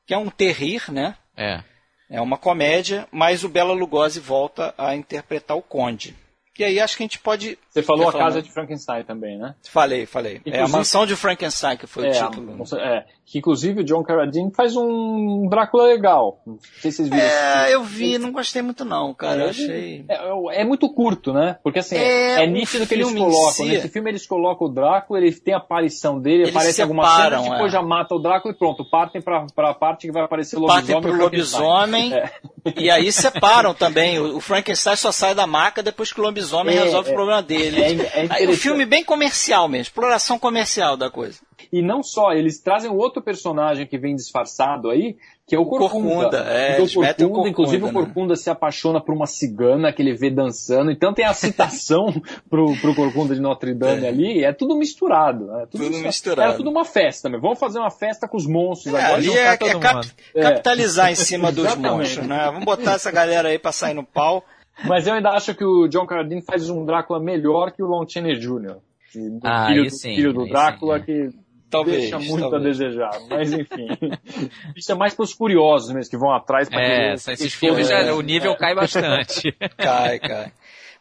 Que 0.05 0.13
é 0.13 0.17
um 0.17 0.29
terrir, 0.29 0.91
né? 0.91 1.15
É. 1.37 1.63
É 2.09 2.21
uma 2.21 2.37
comédia, 2.37 3.07
mas 3.11 3.43
o 3.43 3.49
Bela 3.49 3.73
Lugosi 3.73 4.19
volta 4.19 4.73
a 4.77 4.95
interpretar 4.95 5.57
o 5.57 5.61
Conde. 5.61 6.15
E 6.59 6.63
aí 6.63 6.79
acho 6.79 6.95
que 6.95 7.01
a 7.01 7.05
gente 7.05 7.17
pode. 7.17 7.57
Você 7.71 7.81
falou 7.81 8.07
a 8.07 8.11
falar 8.11 8.25
Casa 8.25 8.35
mais? 8.35 8.45
de 8.47 8.53
Frankenstein 8.53 9.03
também, 9.03 9.39
né? 9.39 9.55
Falei, 9.69 10.05
falei. 10.05 10.33
É 10.33 10.35
a 10.35 10.39
Inclusive- 10.57 10.71
Mansão 10.77 11.05
de 11.07 11.15
Frankenstein 11.15 11.77
que 11.77 11.87
foi 11.87 12.05
É, 12.07 12.09
o 12.11 12.13
título. 12.29 12.63
a- 12.75 12.79
é, 12.79 13.05
que 13.25 13.39
inclusive 13.39 13.81
o 13.81 13.83
John 13.83 14.03
Carradine 14.03 14.51
faz 14.53 14.75
um 14.75 15.47
Drácula 15.49 15.85
legal. 15.85 16.41
Não 16.45 16.57
sei 16.81 16.91
se 16.91 16.97
vocês 16.97 17.09
viram. 17.09 17.23
É, 17.23 17.73
eu 17.73 17.81
vi, 17.83 18.17
não 18.17 18.31
gostei 18.31 18.61
muito 18.61 18.83
não, 18.83 19.13
cara. 19.13 19.35
Eu 19.35 19.41
Ele- 19.41 19.49
achei. 19.49 20.05
É, 20.09 20.15
é- 20.15 20.61
é 20.61 20.65
muito 20.65 20.93
curto, 20.93 21.31
né? 21.33 21.57
Porque 21.63 21.79
assim, 21.79 21.95
É, 21.95 22.43
é, 22.43 22.45
o 22.45 22.51
nítido 22.51 22.85
que 22.85 22.93
eles 22.93 23.11
colocam. 23.11 23.51
si- 23.51 23.63
Nesse 23.69 23.87
filme 23.89 24.11
eles 24.11 24.27
colocam 24.27 24.67
o 24.67 24.69
Drácula, 24.69 25.19
ele 25.19 25.31
tem 25.33 25.53
a 25.53 25.57
aparição 25.57 26.19
dele, 26.19 26.43
Eles 26.43 26.55
aparece 26.55 26.81
algumas 26.81 27.07
separam, 27.09 27.37
cenas, 27.43 27.51
depois 27.51 27.71
é. 27.71 27.77
já 27.77 27.81
mata 27.81 28.13
o 28.13 28.19
Drácula 28.19 28.53
e 28.53 28.57
pronto, 28.57 28.83
partem 28.89 29.21
pra, 29.21 29.45
pra 29.55 29.73
parte 29.73 30.05
que 30.07 30.11
vai 30.13 30.23
aparecer 30.23 30.57
o 30.57 30.65
Partem 30.65 30.95
lobisomem. 30.95 31.01
pro 31.01 31.11
e 31.11 31.13
o 31.15 31.45
Frankenstein. 31.47 31.61
lobisomem. 31.63 32.13
É. 32.13 32.31
E 32.77 32.89
aí 32.89 33.11
separam 33.11 33.73
também. 33.73 34.19
O 34.19 34.33
o 34.33 34.39
Frankenstein 34.39 34.95
só 34.95 35.11
sai 35.11 35.33
da 35.35 35.45
maca 35.47 35.81
depois 35.83 36.11
que 36.11 36.19
o 36.19 36.23
lobisomem 36.23 36.75
É, 36.75 36.83
resolve 36.83 37.09
é. 37.09 37.11
o 37.11 37.15
problema 37.15 37.41
dele. 37.41 37.81
É, 37.81 37.87
é 37.91 38.21
o 38.21 38.25
interessante. 38.25 38.57
filme 38.57 38.85
bem 38.85 39.03
comercial 39.03 39.67
mesmo, 39.67 39.83
exploração 39.83 40.37
comercial 40.39 40.97
da 40.97 41.09
coisa. 41.09 41.39
E 41.71 41.81
não 41.81 42.03
só, 42.03 42.31
eles 42.33 42.59
trazem 42.61 42.89
um 42.89 42.97
outro 42.97 43.12
personagem 43.21 43.85
que 43.87 43.97
vem 43.97 44.15
disfarçado 44.15 44.89
aí, 44.89 45.15
que 45.45 45.55
é 45.55 45.59
o 45.59 45.65
Corcunda. 45.65 45.89
Corcunda, 46.29 46.37
é, 46.39 46.79
o 46.81 46.99
metem 47.01 47.25
o 47.25 47.29
Corcunda, 47.29 47.49
inclusive 47.49 47.77
o 47.77 47.81
Corcunda, 47.87 47.99
né? 47.99 48.05
Corcunda 48.13 48.35
se 48.35 48.49
apaixona 48.49 49.01
por 49.01 49.13
uma 49.13 49.25
cigana 49.27 49.91
que 49.91 50.01
ele 50.01 50.13
vê 50.13 50.29
dançando, 50.29 50.89
então 50.91 51.13
tem 51.13 51.25
a 51.25 51.33
citação 51.33 52.13
pro, 52.49 52.75
pro 52.79 52.95
Corcunda 52.95 53.35
de 53.35 53.41
Notre 53.41 53.73
Dame 53.73 54.05
É. 54.05 54.07
ali, 54.07 54.43
é 54.43 54.53
tudo 54.53 54.75
misturado. 54.75 55.45
né? 55.47 55.67
Tudo 55.69 55.89
misturado. 55.89 56.41
Era 56.49 56.57
tudo 56.57 56.69
uma 56.69 56.85
festa, 56.85 57.29
meu. 57.29 57.41
Vamos 57.41 57.59
fazer 57.59 57.79
uma 57.79 57.91
festa 57.91 58.27
com 58.27 58.37
os 58.37 58.47
monstros 58.47 58.93
É, 58.93 58.97
agora. 58.97 59.13
ali 59.15 59.29
é, 59.37 59.45
é 59.47 59.57
cap- 59.79 60.11
É. 60.35 60.41
capitalizar 60.41 61.11
em 61.11 61.15
cima 61.15 61.51
dos 61.51 61.75
monstros, 61.75 62.25
né? 62.27 62.45
Vamos 62.45 62.63
botar 62.65 62.93
essa 62.93 63.11
galera 63.11 63.49
aí 63.49 63.59
pra 63.59 63.71
sair 63.71 63.93
no 63.93 64.03
pau. 64.03 64.43
Mas 64.85 65.05
eu 65.05 65.13
ainda 65.13 65.29
acho 65.29 65.53
que 65.53 65.63
o 65.63 65.87
John 65.87 66.05
Carradine 66.07 66.41
faz 66.41 66.67
um 66.69 66.83
Drácula 66.83 67.19
melhor 67.19 67.71
que 67.71 67.83
o 67.83 67.85
Lon 67.85 68.05
Chaney 68.07 68.39
Jr. 68.39 68.77
Do 69.15 69.39
Ah, 69.43 69.67
filho, 69.67 69.83
do, 69.83 69.89
sim, 69.91 70.15
filho 70.15 70.33
do 70.33 70.47
Drácula, 70.47 70.97
sim, 70.97 71.03
é. 71.03 71.05
que 71.05 71.29
Talvez. 71.73 72.01
deixa 72.01 72.19
muito 72.19 72.49
talvez. 72.49 72.61
a 72.79 72.85
desejar. 72.85 73.11
Mas 73.29 73.51
enfim. 73.53 73.87
Isso 74.75 74.91
é 74.91 74.95
mais 74.95 75.13
pros 75.13 75.33
curiosos 75.33 75.91
mesmo, 75.93 76.09
que 76.09 76.17
vão 76.17 76.31
atrás 76.31 76.69
pra 76.69 76.81
É, 76.81 77.13
esses 77.13 77.53
que- 77.53 77.59
filmes, 77.59 77.89
é, 77.89 78.05
já, 78.05 78.13
o 78.13 78.21
nível 78.21 78.55
cai 78.55 78.73
bastante. 78.73 79.51
Cai, 79.77 80.19
cai. 80.19 80.51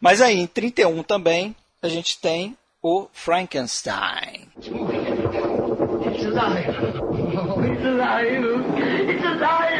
Mas 0.01 0.21
aí, 0.21 0.37
em 0.39 0.47
31 0.47 1.03
também, 1.05 1.55
a 1.81 1.89
gente 1.89 2.21
tem 2.21 2.57
o 2.83 3.07
Frankenstein. 3.13 4.49
It's 4.57 4.67
alive. 6.27 6.69
Oh, 7.37 7.63
it's 7.63 7.85
alive. 7.85 8.29
It's 8.35 8.45
alive. 8.45 9.13
It's 9.13 9.25
alive. 9.25 9.72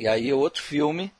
E 0.00 0.08
aí, 0.08 0.32
outro 0.32 0.62
filme 0.62 1.12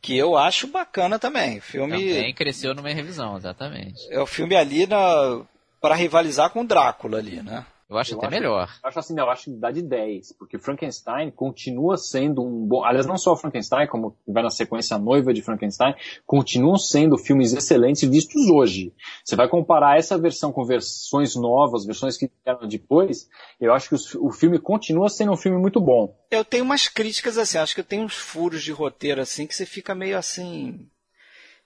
que 0.00 0.16
eu 0.16 0.36
acho 0.36 0.66
bacana 0.66 1.18
também. 1.18 1.60
Filme 1.60 1.96
Também 1.96 2.34
cresceu 2.34 2.74
numa 2.74 2.90
revisão, 2.90 3.36
exatamente. 3.36 4.06
é 4.10 4.20
o 4.20 4.26
filme 4.26 4.54
ali 4.54 4.86
na 4.86 5.42
para 5.80 5.94
rivalizar 5.94 6.50
com 6.50 6.60
o 6.60 6.66
Drácula 6.66 7.18
ali, 7.18 7.42
né? 7.42 7.64
Eu 7.90 7.96
acho 7.96 8.12
Eu 8.12 8.18
até 8.18 8.26
acho- 8.26 8.36
melhor. 8.36 8.68
Eu 8.82 8.88
acho 8.88 8.98
assim, 8.98 9.14
não, 9.14 9.24
eu 9.24 9.30
acho 9.30 9.44
que 9.44 9.50
dá 9.52 9.70
de 9.70 9.80
10, 9.80 10.32
porque 10.32 10.58
Frankenstein 10.58 11.30
continua 11.30 11.96
sendo 11.96 12.42
um 12.44 12.66
bom. 12.66 12.84
Aliás, 12.84 13.06
não 13.06 13.16
só 13.16 13.34
Frankenstein, 13.34 13.86
como 13.86 14.14
vai 14.26 14.42
na 14.42 14.50
sequência 14.50 14.94
a 14.94 14.98
noiva 14.98 15.32
de 15.32 15.40
Frankenstein, 15.40 15.94
continuam 16.26 16.76
sendo 16.76 17.16
filmes 17.16 17.54
excelentes 17.54 18.06
vistos 18.08 18.50
hoje. 18.50 18.92
Você 19.24 19.34
vai 19.36 19.48
comparar 19.48 19.98
essa 19.98 20.18
versão 20.18 20.52
com 20.52 20.64
versões 20.66 21.34
novas, 21.34 21.86
versões 21.86 22.18
que 22.18 22.30
vieram 22.44 22.68
depois, 22.68 23.26
eu 23.58 23.72
acho 23.72 23.88
que 23.88 23.94
os- 23.94 24.14
o 24.16 24.30
filme 24.30 24.58
continua 24.58 25.08
sendo 25.08 25.32
um 25.32 25.36
filme 25.36 25.56
muito 25.58 25.80
bom. 25.80 26.14
Eu 26.30 26.44
tenho 26.44 26.64
umas 26.64 26.88
críticas 26.88 27.38
assim, 27.38 27.56
acho 27.56 27.74
que 27.74 27.80
eu 27.80 27.84
tenho 27.84 28.04
uns 28.04 28.14
furos 28.16 28.62
de 28.62 28.70
roteiro 28.70 29.22
assim 29.22 29.46
que 29.46 29.54
você 29.54 29.64
fica 29.64 29.94
meio 29.94 30.18
assim. 30.18 30.86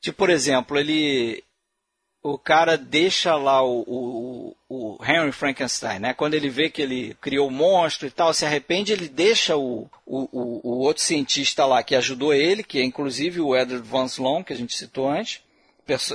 Tipo, 0.00 0.18
por 0.18 0.30
exemplo, 0.30 0.78
ele. 0.78 1.42
O 2.22 2.38
cara 2.38 2.78
deixa 2.78 3.34
lá 3.34 3.64
o, 3.64 3.82
o, 3.86 4.56
o 4.68 5.04
Henry 5.04 5.32
Frankenstein, 5.32 5.98
né? 5.98 6.14
Quando 6.14 6.34
ele 6.34 6.48
vê 6.48 6.70
que 6.70 6.80
ele 6.80 7.16
criou 7.20 7.48
o 7.48 7.50
monstro 7.50 8.06
e 8.06 8.10
tal, 8.12 8.32
se 8.32 8.46
arrepende, 8.46 8.92
ele 8.92 9.08
deixa 9.08 9.56
o, 9.56 9.90
o, 10.06 10.28
o, 10.62 10.78
outro 10.78 11.02
cientista 11.02 11.66
lá 11.66 11.82
que 11.82 11.96
ajudou 11.96 12.32
ele, 12.32 12.62
que 12.62 12.78
é 12.78 12.84
inclusive 12.84 13.40
o 13.40 13.56
Edward 13.56 13.86
Van 13.88 14.04
Sloan, 14.04 14.44
que 14.44 14.52
a 14.52 14.56
gente 14.56 14.76
citou 14.76 15.08
antes. 15.08 15.40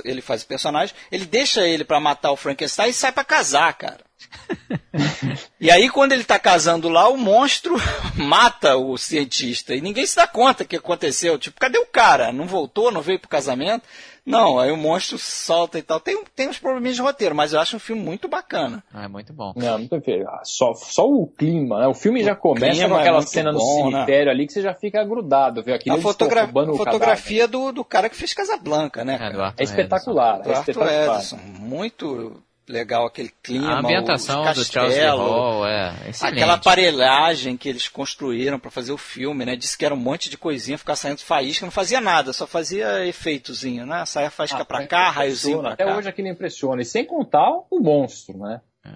Ele 0.02 0.22
faz 0.22 0.42
o 0.42 0.46
personagem. 0.46 0.96
Ele 1.12 1.26
deixa 1.26 1.66
ele 1.66 1.84
pra 1.84 2.00
matar 2.00 2.32
o 2.32 2.36
Frankenstein 2.36 2.88
e 2.88 2.94
sai 2.94 3.12
pra 3.12 3.22
casar, 3.22 3.72
cara. 3.74 4.07
E 5.60 5.70
aí, 5.70 5.88
quando 5.90 6.12
ele 6.12 6.24
tá 6.24 6.38
casando 6.38 6.88
lá, 6.88 7.08
o 7.08 7.16
monstro 7.16 7.76
mata 8.16 8.76
o 8.76 8.96
cientista. 8.96 9.74
E 9.74 9.80
ninguém 9.80 10.06
se 10.06 10.16
dá 10.16 10.26
conta 10.26 10.64
que 10.64 10.76
aconteceu. 10.76 11.38
Tipo, 11.38 11.58
cadê 11.60 11.78
o 11.78 11.86
cara? 11.86 12.32
Não 12.32 12.46
voltou? 12.46 12.90
Não 12.92 13.00
veio 13.02 13.18
pro 13.18 13.28
casamento? 13.28 13.82
Não, 14.24 14.58
aí 14.58 14.70
o 14.70 14.76
monstro 14.76 15.18
solta 15.18 15.78
e 15.78 15.82
tal. 15.82 15.98
Tem, 15.98 16.22
tem 16.36 16.48
uns 16.48 16.58
probleminhas 16.58 16.96
de 16.96 17.02
roteiro, 17.02 17.34
mas 17.34 17.52
eu 17.54 17.60
acho 17.60 17.76
um 17.76 17.80
filme 17.80 18.02
muito 18.02 18.28
bacana. 18.28 18.84
Ah, 18.92 19.04
é 19.04 19.08
muito 19.08 19.32
bom. 19.32 19.54
Não, 19.56 19.78
muito. 19.78 19.94
Ah, 20.28 20.40
Só, 20.44 20.74
só 20.74 21.06
o 21.08 21.26
clima, 21.26 21.80
né? 21.80 21.86
O 21.86 21.94
filme 21.94 22.22
já 22.22 22.34
começa 22.36 22.86
com 22.86 22.96
é 22.96 23.00
aquela 23.00 23.18
muito 23.18 23.30
cena 23.30 23.52
no 23.52 23.58
bom, 23.58 23.86
né? 23.86 23.92
cemitério 23.92 24.30
ali 24.30 24.46
que 24.46 24.52
você 24.52 24.60
já 24.60 24.74
fica 24.74 25.02
grudado, 25.02 25.62
viu? 25.62 25.74
Aquilo 25.74 25.96
A, 25.96 26.00
fotogra 26.00 26.44
o 26.44 26.76
fotografia 26.76 27.48
do, 27.48 27.72
do 27.72 27.84
cara 27.84 28.10
que 28.10 28.16
fez 28.16 28.34
Casablanca, 28.34 29.02
né? 29.02 29.18
É, 29.20 29.62
É 29.62 29.64
espetacular, 29.64 30.42
Do 30.42 30.50
é 30.52 30.56
Arthur 30.56 30.72
espetacular. 30.72 31.16
Edison. 31.16 31.38
Muito 31.58 32.42
legal 32.68 33.06
aquele 33.06 33.32
clima. 33.42 33.72
A 33.72 33.78
ambientação 33.80 34.42
os 34.42 34.54
do 34.56 34.64
Charles 34.64 34.96
Hall 34.98 35.66
é 35.66 35.92
excelente. 36.08 36.34
Aquela 36.36 36.54
aparelhagem 36.54 37.56
que 37.56 37.68
eles 37.68 37.88
construíram 37.88 38.58
para 38.58 38.70
fazer 38.70 38.92
o 38.92 38.98
filme, 38.98 39.44
né? 39.44 39.56
Disse 39.56 39.76
que 39.76 39.84
era 39.84 39.94
um 39.94 39.98
monte 39.98 40.30
de 40.30 40.36
coisinha, 40.38 40.78
ficar 40.78 40.96
saindo 40.96 41.20
faísca, 41.20 41.64
não 41.66 41.70
fazia 41.72 42.00
nada, 42.00 42.32
só 42.32 42.46
fazia 42.46 43.04
efeitozinho, 43.06 43.84
né? 43.86 44.04
Saia 44.06 44.30
faísca 44.30 44.62
Ah, 44.62 44.64
pra 44.64 44.78
mas 44.78 44.88
cá, 44.88 45.10
raiozinho 45.10 45.60
pra 45.60 45.72
Até 45.72 45.84
cá. 45.84 45.96
hoje 45.96 46.08
aquilo 46.08 46.28
impressiona. 46.28 46.82
E 46.82 46.84
sem 46.84 47.04
contar 47.04 47.48
o 47.70 47.80
monstro, 47.80 48.38
né? 48.38 48.60
O 48.84 48.90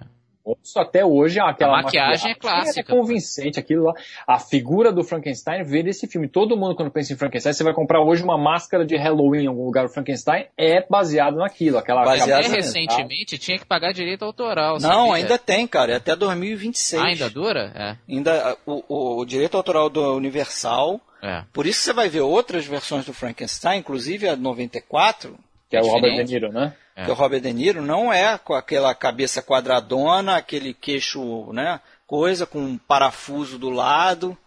monstro 0.45 0.81
até 0.81 1.05
hoje, 1.05 1.39
aquela 1.39 1.79
A 1.79 1.83
maquiagem 1.83 2.31
é 2.31 2.35
clássica. 2.35 2.79
É 2.93 2.95
convincente, 2.95 3.59
aquilo 3.59 3.83
lá. 3.85 3.93
A 4.27 4.39
figura 4.39 4.91
do 4.91 5.03
Frankenstein 5.03 5.63
vê 5.63 5.81
desse 5.83 6.07
filme. 6.07 6.27
Todo 6.27 6.57
mundo, 6.57 6.75
quando 6.75 6.91
pensa 6.91 7.13
em 7.13 7.15
Frankenstein, 7.15 7.53
você 7.53 7.63
vai 7.63 7.73
comprar 7.73 8.01
hoje 8.01 8.23
uma 8.23 8.37
máscara 8.37 8.85
de 8.85 8.95
Halloween 8.97 9.43
em 9.43 9.47
algum 9.47 9.65
lugar. 9.65 9.85
O 9.85 9.89
Frankenstein 9.89 10.45
é 10.57 10.85
baseado 10.89 11.37
naquilo. 11.37 11.77
Aquela 11.77 12.03
Baseado 12.03 12.39
Até 12.45 12.55
recentemente 12.55 13.37
tinha 13.37 13.57
que 13.57 13.65
pagar 13.65 13.93
direito 13.93 14.23
autoral. 14.25 14.73
Não, 14.79 15.07
sabia? 15.07 15.13
ainda 15.15 15.37
tem, 15.37 15.65
cara, 15.67 15.93
é 15.93 15.95
até 15.95 16.15
2026. 16.15 17.01
Ah, 17.01 17.05
ainda 17.07 17.29
dura? 17.29 17.71
É. 17.75 18.13
Ainda 18.13 18.57
o, 18.65 18.83
o- 18.87 19.19
o 19.21 19.25
direito 19.25 19.55
autoral 19.57 19.89
do 19.89 20.15
Universal. 20.15 20.99
É. 21.21 21.43
Por 21.53 21.65
isso 21.65 21.79
você 21.79 21.93
vai 21.93 22.09
ver 22.09 22.19
outras 22.21 22.65
versões 22.65 23.05
do 23.05 23.13
Frankenstein, 23.13 23.79
inclusive 23.79 24.27
a 24.27 24.35
94, 24.35 25.37
Que 25.69 25.77
é 25.77 25.81
o 25.81 25.87
Robert. 25.87 26.15
De 26.25 26.33
Niro, 26.33 26.51
né? 26.51 26.73
É. 26.95 27.05
que 27.05 27.11
o 27.11 27.15
Robert 27.15 27.41
De 27.41 27.51
Niro 27.51 27.81
não 27.81 28.13
é 28.13 28.37
com 28.37 28.53
aquela 28.53 28.93
cabeça 28.93 29.41
quadradona, 29.41 30.35
aquele 30.37 30.73
queixo, 30.75 31.51
né, 31.51 31.79
coisa 32.05 32.45
com 32.45 32.59
um 32.59 32.77
parafuso 32.77 33.57
do 33.57 33.69
lado. 33.71 34.37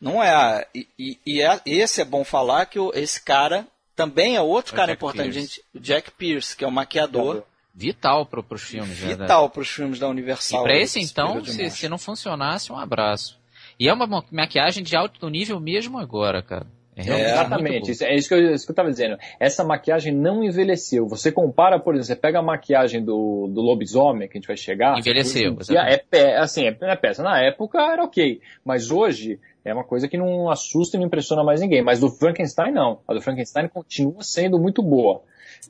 Não 0.00 0.22
é. 0.22 0.66
E, 0.74 0.86
e- 0.98 1.18
e 1.26 1.40
é- 1.42 1.60
esse 1.66 2.00
é 2.00 2.04
bom 2.04 2.24
falar 2.24 2.66
que 2.66 2.78
o- 2.78 2.92
esse 2.94 3.20
cara 3.22 3.66
também 3.96 4.36
é 4.36 4.40
outro 4.40 4.74
O 4.74 4.76
cara 4.76 4.92
Jack 4.92 4.98
importante, 4.98 5.32
Pierce. 5.32 5.40
gente, 5.40 5.64
o 5.74 5.80
Jack 5.80 6.10
Pierce, 6.12 6.56
que 6.56 6.64
é 6.64 6.68
o 6.68 6.70
maquiador 6.70 7.42
Vital 7.74 8.26
pro, 8.26 8.42
pros 8.42 8.62
filmes. 8.62 9.00
né? 9.00 9.14
vital 9.14 9.48
para 9.50 9.62
os 9.62 9.68
filmes 9.68 9.98
da 9.98 10.08
Universal. 10.08 10.60
E 10.60 10.64
pra 10.64 10.72
aí, 10.74 10.82
esse 10.82 11.00
então, 11.00 11.44
se, 11.44 11.70
se 11.70 11.88
não 11.88 11.96
funcionasse, 11.98 12.70
um 12.70 12.78
abraço. 12.78 13.38
E 13.80 13.88
é 13.88 13.92
uma 13.92 14.06
ma- 14.06 14.24
maquiagem 14.30 14.82
de 14.84 14.94
alto 14.96 15.28
nível 15.30 15.58
mesmo 15.60 15.98
agora, 15.98 16.42
cara. 16.42 16.66
É 16.98 17.30
Exatamente, 17.32 17.92
isso, 17.92 18.04
é 18.04 18.14
isso 18.14 18.28
que, 18.28 18.34
eu, 18.34 18.54
isso 18.54 18.66
que 18.66 18.72
eu 18.72 18.76
tava 18.76 18.90
dizendo. 18.90 19.16
Essa 19.38 19.64
maquiagem 19.64 20.12
não 20.12 20.42
envelheceu. 20.42 21.06
Você 21.06 21.30
compara, 21.30 21.78
por 21.78 21.94
exemplo, 21.94 22.06
você 22.06 22.16
pega 22.16 22.40
a 22.40 22.42
maquiagem 22.42 23.04
do, 23.04 23.46
do 23.48 23.60
lobisomem, 23.60 24.28
que 24.28 24.36
a 24.36 24.40
gente 24.40 24.48
vai 24.48 24.56
chegar. 24.56 24.98
Envelheceu, 24.98 25.52
dia 25.52 25.60
exatamente. 25.60 25.94
é, 25.94 26.04
pé, 26.10 26.36
assim, 26.38 26.66
é, 26.66 26.76
é 26.80 26.96
peça. 26.96 27.22
Na 27.22 27.40
época 27.40 27.78
era 27.80 28.02
ok, 28.02 28.40
mas 28.64 28.90
hoje 28.90 29.38
é 29.64 29.72
uma 29.72 29.84
coisa 29.84 30.08
que 30.08 30.16
não 30.16 30.50
assusta 30.50 30.96
e 30.96 31.00
não 31.00 31.06
impressiona 31.06 31.44
mais 31.44 31.60
ninguém. 31.60 31.82
Mas 31.82 32.00
do 32.00 32.10
Frankenstein 32.10 32.72
não. 32.72 33.00
A 33.06 33.14
do 33.14 33.20
Frankenstein 33.20 33.68
continua 33.68 34.22
sendo 34.22 34.58
muito 34.58 34.82
boa. 34.82 35.22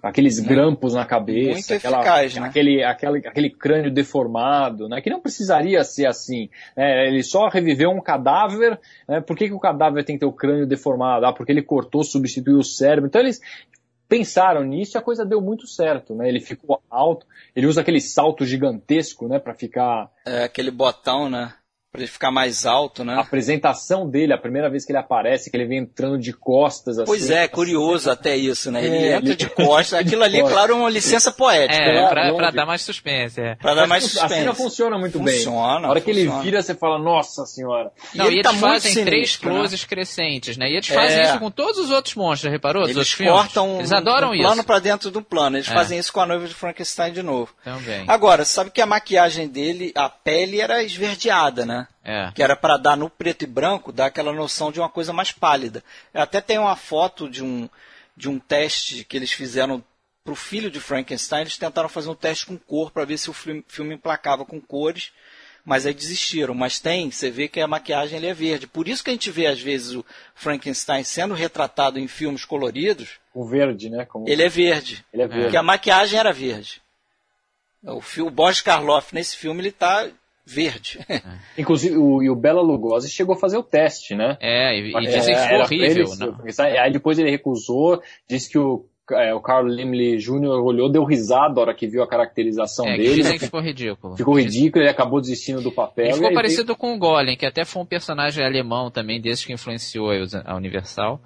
Aqueles 0.03 0.39
grampos 0.39 0.95
na 0.95 1.05
cabeça, 1.05 1.51
muito 1.53 1.75
aquela- 1.75 1.99
eficaz, 1.99 2.35
né? 2.37 2.47
aquele, 2.47 2.85
aquele, 2.85 3.19
aquele 3.27 3.51
crânio 3.51 3.91
deformado, 3.91 4.89
né? 4.89 5.01
Que 5.01 5.11
não 5.11 5.21
precisaria 5.21 5.83
ser 5.83 6.07
assim. 6.07 6.49
né? 6.77 7.09
Ele 7.09 7.23
só 7.23 7.49
reviveu 7.49 7.91
um 7.91 8.01
cadáver. 8.01 8.79
Né? 9.09 9.21
Por 9.21 9.37
que, 9.37 9.49
que 9.49 9.55
o 9.55 9.59
cadáver 9.59 10.05
tem 10.05 10.15
que 10.17 10.21
ter 10.21 10.27
o 10.27 10.33
crânio 10.33 10.67
deformado? 10.67 11.27
Ah, 11.27 11.33
porque 11.33 11.51
ele 11.51 11.63
cortou, 11.63 12.05
substituiu 12.05 12.59
o 12.59 12.65
cérebro. 12.65 13.09
Então 13.09 13.21
eles 13.21 13.41
pensaram 14.09 14.63
nisso 14.65 14.97
e 14.97 14.99
a 14.99 15.03
coisa 15.03 15.25
deu 15.25 15.41
muito 15.41 15.67
certo, 15.67 16.15
né? 16.15 16.29
Ele 16.29 16.41
ficou 16.41 16.81
alto, 16.91 17.27
ele 17.55 17.67
usa 17.67 17.81
aquele 17.83 18.01
salto 18.01 18.45
gigantesco, 18.45 19.29
né? 19.29 19.39
Para 19.39 19.53
ficar 19.55 20.11
É, 20.25 20.45
aquele 20.45 20.71
botão, 20.71 21.29
né? 21.29 21.53
Pra 21.99 22.05
ele 22.05 22.13
ficar 22.13 22.31
mais 22.31 22.65
alto, 22.65 23.05
né? 23.05 23.15
A 23.15 23.21
apresentação 23.21 24.09
dele, 24.09 24.33
a 24.33 24.39
primeira 24.39 24.71
vez 24.71 24.85
que 24.85 24.93
ele 24.93 24.99
aparece, 24.99 25.51
que 25.51 25.57
ele 25.57 25.67
vem 25.67 25.79
entrando 25.79 26.19
de 26.19 26.33
costas 26.33 26.99
assim. 26.99 27.07
Pois 27.07 27.29
é, 27.29 27.49
curioso 27.49 28.11
até 28.11 28.37
isso, 28.37 28.71
né? 28.71 28.85
Ele 28.85 28.97
é, 28.97 29.17
entra 29.17 29.29
ele... 29.31 29.37
de 29.37 29.49
costas. 29.51 29.99
Aquilo 29.99 30.23
ali, 30.23 30.39
é 30.39 30.43
claro, 30.43 30.77
uma 30.77 30.91
licença 30.91 31.33
poética. 31.33 31.83
É, 31.83 32.03
né? 32.03 32.09
pra, 32.09 32.35
pra, 32.35 32.51
dar 32.51 32.67
mais 32.67 32.83
suspense, 32.83 33.41
é. 33.41 33.57
Pra 33.57 33.75
dar 33.75 33.87
mais 33.87 34.05
suspense. 34.05 34.35
A 34.35 34.37
cena 34.37 34.55
funciona 34.55 34.99
muito 34.99 35.19
funciona, 35.19 35.31
bem. 35.31 35.45
Funciona. 35.45 35.81
Na 35.81 35.91
hora 35.91 36.01
que 36.01 36.11
ele 36.11 36.29
vira, 36.43 36.63
você 36.63 36.75
fala, 36.75 36.99
nossa 36.99 37.45
senhora. 37.47 37.91
Não, 38.15 38.27
e, 38.27 38.29
e 38.29 38.33
eles 38.35 38.43
tá 38.43 38.55
fazem 38.55 39.05
três 39.05 39.41
né? 39.41 39.51
closes 39.51 39.83
né? 39.83 39.89
crescentes, 39.89 40.57
né? 40.57 40.71
E 40.71 40.75
eles 40.75 40.89
fazem 40.89 41.19
é. 41.19 41.25
isso 41.25 41.39
com 41.39 41.51
todos 41.51 41.79
os 41.79 41.91
outros 41.91 42.15
monstros, 42.15 42.53
reparou? 42.53 42.85
Eles 42.85 42.97
os 42.97 43.15
cortam 43.15 43.79
eles 43.79 43.93
adoram 43.93 44.31
um 44.31 44.35
isso. 44.35 44.43
plano 44.43 44.65
pra 44.65 44.79
dentro 44.79 45.11
do 45.11 45.21
plano. 45.21 45.57
Eles 45.57 45.69
é. 45.69 45.75
fazem 45.75 45.99
isso 45.99 46.13
com 46.13 46.21
a 46.21 46.27
noiva 46.27 46.47
de 46.47 46.55
Frankenstein 46.55 47.13
de 47.13 47.23
novo. 47.23 47.53
Também. 47.65 48.05
Agora, 48.07 48.45
sabe 48.45 48.71
que 48.71 48.81
a 48.81 48.87
maquiagem 48.87 49.49
dele, 49.49 49.93
a 49.95 50.09
pele 50.09 50.61
era 50.61 50.83
esverdeada, 50.83 51.67
né? 51.67 51.88
É. 52.05 52.33
Que 52.35 52.43
era 52.43 52.57
para 52.57 52.77
dar 52.77 52.97
no 52.97 53.11
preto 53.11 53.43
e 53.43 53.47
branco, 53.47 53.93
dar 53.93 54.07
aquela 54.07 54.33
noção 54.33 54.73
de 54.73 54.81
uma 54.81 54.89
coisa 54.89 55.13
mais 55.13 55.31
pálida. 55.31 55.83
Até 56.15 56.41
tem 56.41 56.59
uma 56.59 56.77
foto 56.77 57.29
de 57.29 57.45
um, 57.45 57.69
de 58.17 58.29
um 58.29 58.39
teste 58.39 59.05
que 59.05 59.17
eles 59.17 59.33
fizeram 59.33 59.85
para 60.25 60.33
o 60.33 60.37
filho 60.37 60.71
de 60.71 60.81
Frankenstein. 60.81 61.43
Eles 61.43 61.59
tentaram 61.59 61.89
fazer 61.89 62.09
um 62.09 62.15
teste 62.15 62.47
com 62.47 62.57
cor 62.57 62.91
para 62.91 63.05
ver 63.05 63.19
se 63.19 63.29
o 63.29 63.33
filme, 63.35 63.65
filme 63.69 63.95
emplacava 63.95 64.45
com 64.45 64.61
cores 64.61 65.13
mas 65.69 65.85
aí 65.85 65.93
desistiram. 65.93 66.55
Mas 66.55 66.81
tem, 66.81 67.11
você 67.11 67.31
vê 67.31 67.47
que 67.47 67.61
a 67.61 67.67
maquiagem 67.67 68.17
ele 68.17 68.27
é 68.27 68.33
verde. 68.33 68.67
Por 68.67 68.89
isso 68.89 69.05
que 69.05 69.11
a 69.11 69.13
gente 69.13 69.31
vê, 69.31 69.47
às 69.47 69.61
vezes, 69.61 69.95
o 69.95 70.05
Frankenstein 70.35 71.05
sendo 71.05 71.35
retratado 71.35 71.99
em 71.99 72.09
filmes 72.09 72.47
coloridos. 72.47 73.21
O 73.35 73.47
verde, 73.47 73.91
né? 73.91 74.07
Como... 74.07 74.27
Ele 74.27 74.43
é 74.43 74.49
verde. 74.49 75.05
Ele 75.13 75.25
é 75.25 75.27
verde. 75.27 75.43
Porque 75.43 75.57
a 75.59 75.63
maquiagem 75.63 76.19
era 76.19 76.33
verde. 76.33 76.81
O, 77.83 78.01
o 78.23 78.31
Boris 78.31 78.63
Karloff, 78.63 79.15
nesse 79.15 79.37
filme, 79.37 79.61
ele 79.61 79.69
está 79.69 80.09
verde. 80.49 80.99
Inclusive, 81.57 81.97
o, 81.97 82.23
e 82.23 82.31
o 82.31 82.35
Bela 82.35 82.63
Lugosi 82.63 83.11
chegou 83.11 83.35
a 83.35 83.39
fazer 83.39 83.59
o 83.59 83.63
teste, 83.63 84.15
né? 84.15 84.37
É, 84.41 84.75
e, 84.79 84.97
e 84.97 85.07
dizem 85.07 85.35
que 85.35 85.41
ficou 85.43 85.61
horrível. 85.61 86.07
Ele, 86.45 86.79
aí 86.79 86.93
depois 86.93 87.19
ele 87.19 87.31
recusou, 87.31 88.03
disse 88.27 88.49
que 88.51 88.59
o 88.59 88.87
é, 89.13 89.33
o 89.35 89.41
Carl 89.41 89.67
Limley 89.67 90.19
Jr. 90.19 90.63
olhou, 90.63 90.91
deu 90.91 91.05
risada 91.05 91.55
na 91.55 91.61
hora 91.63 91.75
que 91.75 91.87
viu 91.87 92.03
a 92.03 92.07
caracterização 92.07 92.87
é, 92.87 92.97
dele. 92.97 93.15
Dizem 93.15 93.39
que 93.39 93.47
ficou 93.47 93.61
ridículo. 93.61 94.17
Ficou 94.17 94.39
ridículo, 94.39 94.85
ele 94.85 94.91
acabou 94.91 95.21
desistindo 95.21 95.63
do 95.63 95.73
papel. 95.73 96.07
Ele 96.07 96.15
ficou 96.15 96.35
parecido 96.35 96.77
com 96.77 96.95
o 96.95 96.99
Golem, 96.99 97.37
que 97.37 97.47
até 97.47 97.65
foi 97.65 97.83
um 97.83 97.87
personagem 97.87 98.45
alemão 98.45 98.91
também, 98.91 99.21
desde 99.21 99.47
que 99.47 99.53
influenciou 99.53 100.11
a 100.45 100.57
Universal. 100.57 101.21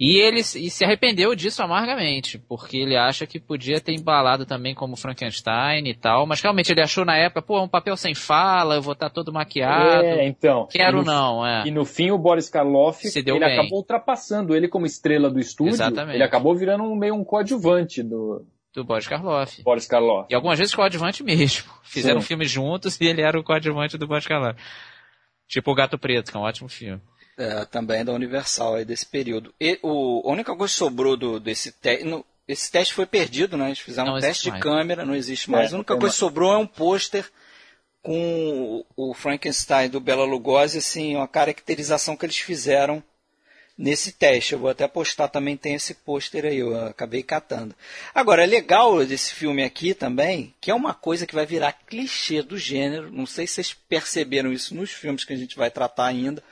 E 0.00 0.16
ele 0.16 0.38
e 0.38 0.70
se 0.70 0.84
arrependeu 0.84 1.34
disso 1.34 1.60
amargamente, 1.60 2.38
porque 2.38 2.76
ele 2.76 2.96
acha 2.96 3.26
que 3.26 3.40
podia 3.40 3.80
ter 3.80 3.92
embalado 3.94 4.46
também 4.46 4.72
como 4.72 4.96
Frankenstein 4.96 5.88
e 5.88 5.94
tal, 5.94 6.24
mas 6.24 6.40
realmente 6.40 6.70
ele 6.70 6.80
achou 6.80 7.04
na 7.04 7.16
época, 7.16 7.42
pô, 7.42 7.60
um 7.60 7.68
papel 7.68 7.96
sem 7.96 8.14
fala, 8.14 8.76
eu 8.76 8.82
vou 8.82 8.92
estar 8.92 9.10
todo 9.10 9.32
maquiado. 9.32 10.04
É, 10.04 10.24
então. 10.24 10.68
Quero 10.70 10.98
no, 10.98 11.04
não, 11.04 11.44
é. 11.44 11.66
E 11.66 11.72
no 11.72 11.84
fim 11.84 12.12
o 12.12 12.18
Boris 12.18 12.48
Karloff, 12.48 13.04
ele 13.04 13.40
bem. 13.40 13.42
acabou 13.42 13.78
ultrapassando 13.78 14.54
ele 14.54 14.68
como 14.68 14.86
estrela 14.86 15.28
do 15.28 15.40
estúdio. 15.40 15.72
Exatamente. 15.72 16.14
Ele 16.14 16.22
acabou 16.22 16.54
virando 16.54 16.84
um, 16.84 16.94
meio 16.94 17.16
um 17.16 17.24
coadjuvante 17.24 18.00
do, 18.00 18.46
do 18.72 18.84
Boris 18.84 19.08
Karloff. 19.08 19.62
Boris 19.64 19.86
Karloff. 19.88 20.28
E 20.30 20.34
algumas 20.34 20.60
vezes 20.60 20.76
coadjuvante 20.76 21.24
mesmo. 21.24 21.68
Fizeram 21.82 22.20
Sim. 22.20 22.24
um 22.24 22.28
filme 22.28 22.44
juntos 22.44 23.00
e 23.00 23.04
ele 23.04 23.22
era 23.22 23.38
o 23.38 23.42
coadjuvante 23.42 23.98
do 23.98 24.06
Boris 24.06 24.28
Karloff. 24.28 24.56
Tipo 25.48 25.72
o 25.72 25.74
Gato 25.74 25.98
Preto, 25.98 26.30
que 26.30 26.36
é 26.36 26.40
um 26.40 26.44
ótimo 26.44 26.68
filme. 26.68 27.02
É, 27.38 27.64
também 27.66 28.04
da 28.04 28.12
Universal 28.12 28.74
aí 28.74 28.84
desse 28.84 29.06
período. 29.06 29.54
E, 29.60 29.78
o, 29.80 30.28
a 30.28 30.32
única 30.32 30.56
coisa 30.56 30.72
que 30.72 30.78
sobrou 30.78 31.16
do, 31.16 31.38
desse 31.38 31.70
teste. 31.70 32.24
Esse 32.48 32.68
teste 32.68 32.92
foi 32.92 33.06
perdido, 33.06 33.56
né? 33.56 33.66
Eles 33.66 33.78
fizeram 33.78 34.08
não 34.08 34.16
um 34.16 34.20
teste 34.20 34.48
mais. 34.48 34.60
de 34.60 34.68
câmera, 34.68 35.06
não 35.06 35.14
existe 35.14 35.48
mais. 35.48 35.70
É, 35.70 35.74
a 35.74 35.76
única 35.76 35.96
coisa 35.96 36.12
que 36.12 36.18
sobrou 36.18 36.52
é 36.52 36.56
um 36.56 36.66
pôster 36.66 37.30
com 38.02 38.84
o, 38.96 39.10
o 39.10 39.14
Frankenstein 39.14 39.88
do 39.88 40.00
Bela 40.00 40.24
Lugosi, 40.24 40.78
assim, 40.78 41.14
uma 41.14 41.28
caracterização 41.28 42.16
que 42.16 42.26
eles 42.26 42.38
fizeram 42.38 43.00
nesse 43.76 44.10
teste. 44.10 44.54
Eu 44.54 44.58
vou 44.58 44.70
até 44.70 44.88
postar 44.88 45.28
também, 45.28 45.56
tem 45.56 45.74
esse 45.74 45.94
pôster 45.94 46.44
aí, 46.44 46.58
eu 46.58 46.86
acabei 46.86 47.22
catando. 47.22 47.72
Agora, 48.12 48.42
é 48.42 48.46
legal 48.46 49.04
desse 49.06 49.32
filme 49.32 49.62
aqui 49.62 49.94
também, 49.94 50.52
que 50.60 50.72
é 50.72 50.74
uma 50.74 50.92
coisa 50.92 51.24
que 51.24 51.36
vai 51.36 51.46
virar 51.46 51.72
clichê 51.86 52.42
do 52.42 52.58
gênero. 52.58 53.12
Não 53.12 53.26
sei 53.26 53.46
se 53.46 53.54
vocês 53.54 53.74
perceberam 53.88 54.52
isso 54.52 54.74
nos 54.74 54.90
filmes 54.90 55.24
que 55.24 55.32
a 55.32 55.36
gente 55.36 55.56
vai 55.56 55.70
tratar 55.70 56.06
ainda 56.06 56.42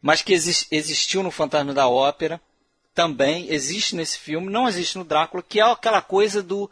mas 0.00 0.22
que 0.22 0.32
existiu 0.32 1.22
no 1.22 1.30
Fantasma 1.30 1.74
da 1.74 1.88
Ópera, 1.88 2.40
também 2.94 3.46
existe 3.50 3.94
nesse 3.94 4.18
filme, 4.18 4.50
não 4.50 4.68
existe 4.68 4.98
no 4.98 5.04
Drácula, 5.04 5.42
que 5.46 5.60
é 5.60 5.62
aquela 5.62 6.02
coisa 6.02 6.42
do, 6.42 6.70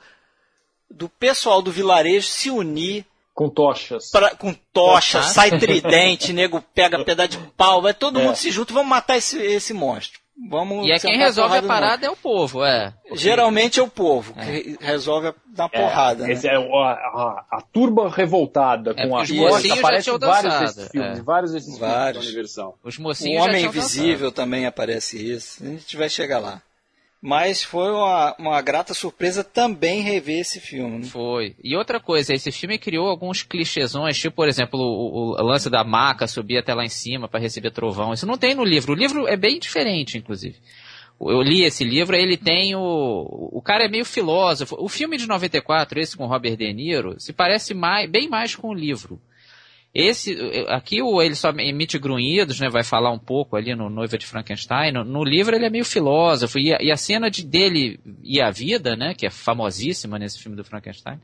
do 0.90 1.08
pessoal 1.08 1.62
do 1.62 1.70
vilarejo 1.70 2.26
se 2.26 2.50
unir. 2.50 3.04
Com 3.34 3.48
tochas. 3.48 4.10
Pra, 4.10 4.34
com 4.34 4.52
tochas, 4.72 5.26
sai 5.26 5.58
tridente, 5.58 6.32
nego 6.34 6.60
pega 6.74 7.04
pedaço 7.04 7.30
de 7.30 7.38
pau, 7.56 7.82
vai 7.82 7.94
todo 7.94 8.18
é. 8.18 8.24
mundo 8.24 8.36
se 8.36 8.50
junto, 8.50 8.74
vamos 8.74 8.88
matar 8.88 9.16
esse, 9.16 9.40
esse 9.40 9.72
monstro. 9.72 10.20
Vamos 10.50 10.86
e 10.86 10.92
é 10.92 10.98
quem 10.98 11.16
resolve 11.16 11.56
a 11.56 11.62
parada 11.62 12.06
é 12.06 12.10
o 12.10 12.16
povo, 12.16 12.62
é. 12.62 12.92
Geralmente 13.12 13.80
é 13.80 13.82
o 13.82 13.88
povo 13.88 14.34
é. 14.36 14.44
que 14.44 14.76
resolve 14.80 15.32
dar 15.46 15.70
é, 15.72 15.80
porrada. 15.80 16.30
Esse 16.30 16.46
né? 16.46 16.54
é 16.54 16.56
a, 16.56 16.60
a, 16.60 17.46
a, 17.52 17.62
turba 17.62 18.10
revoltada 18.10 18.90
é, 18.90 18.94
com 18.94 19.16
a 19.16 19.24
morte. 19.34 19.72
Aparece 19.72 20.10
vários 20.18 20.58
desses 20.60 20.90
filmes, 20.90 21.18
é. 21.18 21.22
vários 21.22 21.52
desses 21.52 21.78
vários. 21.78 22.24
filmes 22.24 22.24
da 22.24 22.28
Universal. 22.28 22.78
Os 22.84 22.98
mocinhos 22.98 23.42
o 23.42 23.48
Homem 23.48 23.64
Invisível 23.64 24.30
também 24.30 24.66
aparece 24.66 25.16
isso. 25.16 25.64
A 25.64 25.68
gente 25.68 25.96
vai 25.96 26.10
chegar 26.10 26.38
lá. 26.38 26.60
Mas 27.20 27.62
foi 27.62 27.90
uma, 27.90 28.36
uma 28.38 28.62
grata 28.62 28.94
surpresa 28.94 29.42
também 29.42 30.02
rever 30.02 30.40
esse 30.40 30.60
filme. 30.60 30.98
Né? 30.98 31.04
Foi. 31.06 31.56
E 31.62 31.76
outra 31.76 31.98
coisa, 31.98 32.34
esse 32.34 32.52
filme 32.52 32.78
criou 32.78 33.08
alguns 33.08 33.42
clichêsões, 33.42 34.18
tipo, 34.18 34.36
por 34.36 34.48
exemplo, 34.48 34.78
o, 34.78 35.32
o 35.32 35.42
lance 35.42 35.68
da 35.70 35.82
maca 35.82 36.26
subir 36.26 36.58
até 36.58 36.74
lá 36.74 36.84
em 36.84 36.88
cima 36.88 37.28
para 37.28 37.40
receber 37.40 37.70
trovão. 37.70 38.12
Isso 38.12 38.26
não 38.26 38.36
tem 38.36 38.54
no 38.54 38.64
livro. 38.64 38.92
O 38.92 38.96
livro 38.96 39.26
é 39.26 39.36
bem 39.36 39.58
diferente, 39.58 40.18
inclusive. 40.18 40.56
Eu 41.18 41.40
li 41.40 41.64
esse 41.64 41.82
livro, 41.82 42.14
ele 42.14 42.36
tem 42.36 42.74
o. 42.74 43.50
O 43.52 43.62
cara 43.62 43.86
é 43.86 43.88
meio 43.88 44.04
filósofo. 44.04 44.76
O 44.78 44.88
filme 44.88 45.16
de 45.16 45.26
94, 45.26 45.98
esse 45.98 46.16
com 46.16 46.26
Robert 46.26 46.56
De 46.56 46.70
Niro, 46.72 47.18
se 47.18 47.32
parece 47.32 47.72
mais, 47.72 48.10
bem 48.10 48.28
mais 48.28 48.54
com 48.54 48.68
o 48.68 48.74
livro. 48.74 49.18
Esse, 49.98 50.36
aqui 50.68 50.98
ele 50.98 51.34
só 51.34 51.48
emite 51.52 51.98
grunhidos, 51.98 52.60
né? 52.60 52.68
Vai 52.68 52.84
falar 52.84 53.10
um 53.10 53.18
pouco 53.18 53.56
ali 53.56 53.74
no 53.74 53.88
Noiva 53.88 54.18
de 54.18 54.26
Frankenstein. 54.26 54.92
No, 54.92 55.02
no 55.02 55.24
livro 55.24 55.56
ele 55.56 55.64
é 55.64 55.70
meio 55.70 55.86
filósofo. 55.86 56.58
E 56.58 56.74
a, 56.74 56.78
e 56.82 56.92
a, 56.92 56.98
cena 56.98 57.30
de, 57.30 57.42
dele 57.42 57.98
e 58.22 58.38
a 58.38 58.50
vida, 58.50 58.94
né? 58.94 59.14
Que 59.14 59.24
é 59.24 59.30
famosíssima 59.30 60.18
nesse 60.18 60.38
filme 60.38 60.54
do 60.54 60.62
Frankenstein. 60.62 61.18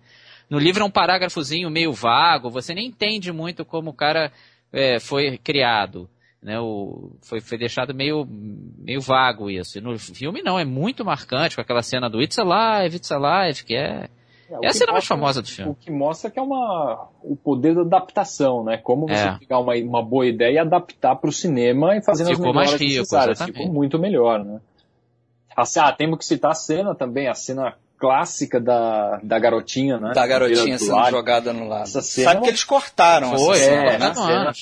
No 0.49 0.59
livro 0.59 0.83
é 0.83 0.87
um 0.87 0.91
parágrafozinho 0.91 1.68
meio 1.68 1.93
vago. 1.93 2.49
Você 2.49 2.73
nem 2.73 2.87
entende 2.87 3.31
muito 3.31 3.62
como 3.62 3.91
o 3.91 3.95
cara 3.95 4.33
é, 4.73 4.99
foi 4.99 5.37
criado. 5.37 6.09
Né, 6.43 6.59
o, 6.59 7.12
foi, 7.20 7.43
foi 7.43 7.59
deixado 7.59 7.95
meio, 7.95 8.27
meio 8.27 9.03
vago 9.03 9.51
isso. 9.51 9.77
E 9.77 9.83
no 9.83 9.99
filme 9.99 10.43
não, 10.43 10.59
é 10.59 10.64
muito 10.64 11.05
marcante 11.05 11.57
com 11.57 11.61
aquela 11.61 11.83
cena 11.83 12.09
do 12.09 12.23
It's 12.23 12.39
Alive, 12.39 12.97
It's 12.97 13.12
Alive, 13.12 13.64
que 13.64 13.77
é, 13.77 14.09
é, 14.61 14.66
é 14.66 14.68
a 14.68 14.72
cena 14.72 14.92
mais 14.92 15.07
famosa 15.07 15.40
do 15.40 15.48
filme. 15.48 15.70
O 15.70 15.74
que 15.74 15.90
mostra 15.90 16.30
que 16.30 16.38
é 16.38 16.42
uma, 16.42 17.09
o 17.22 17.36
poder 17.36 17.74
da 17.74 17.82
adaptação, 17.82 18.64
né? 18.64 18.76
Como 18.76 19.07
você 19.07 19.28
é. 19.28 19.38
pegar 19.38 19.59
uma, 19.59 19.74
uma 19.74 20.03
boa 20.03 20.26
ideia 20.26 20.55
e 20.55 20.59
adaptar 20.59 21.16
para 21.16 21.30
o 21.30 21.32
cinema 21.32 21.96
e 21.96 22.03
fazer 22.03 22.24
Ficou 22.26 22.48
as 22.48 22.55
mais 22.55 22.72
rico, 22.72 22.84
necessárias. 22.84 23.42
Ficou 23.42 23.68
muito 23.68 23.98
melhor, 23.98 24.44
né? 24.44 24.61
Assim, 25.57 25.80
ah, 25.80 25.92
temos 25.92 26.18
que 26.18 26.24
citar 26.24 26.53
a 26.53 26.55
cena 26.55 26.94
também, 26.94 27.28
a 27.28 27.34
cena 27.34 27.74
clássica 27.98 28.61
da, 28.61 29.20
da 29.22 29.38
garotinha, 29.38 29.98
né? 29.98 30.12
Da 30.12 30.26
garotinha 30.26 30.76
sendo 30.76 31.11
jogada 31.11 31.53
no 31.53 31.68
lado. 31.68 31.84
Essa 31.84 32.03
cena 32.03 32.30
Sabe 32.30 32.42
que 32.42 32.48
eles 32.48 32.64
cortaram 32.64 33.36
Foi, 33.36 33.57
essa 33.57 33.64
cena, 33.64 33.90
é, 33.92 33.98
né? 33.98 34.14
cena, 34.14 34.53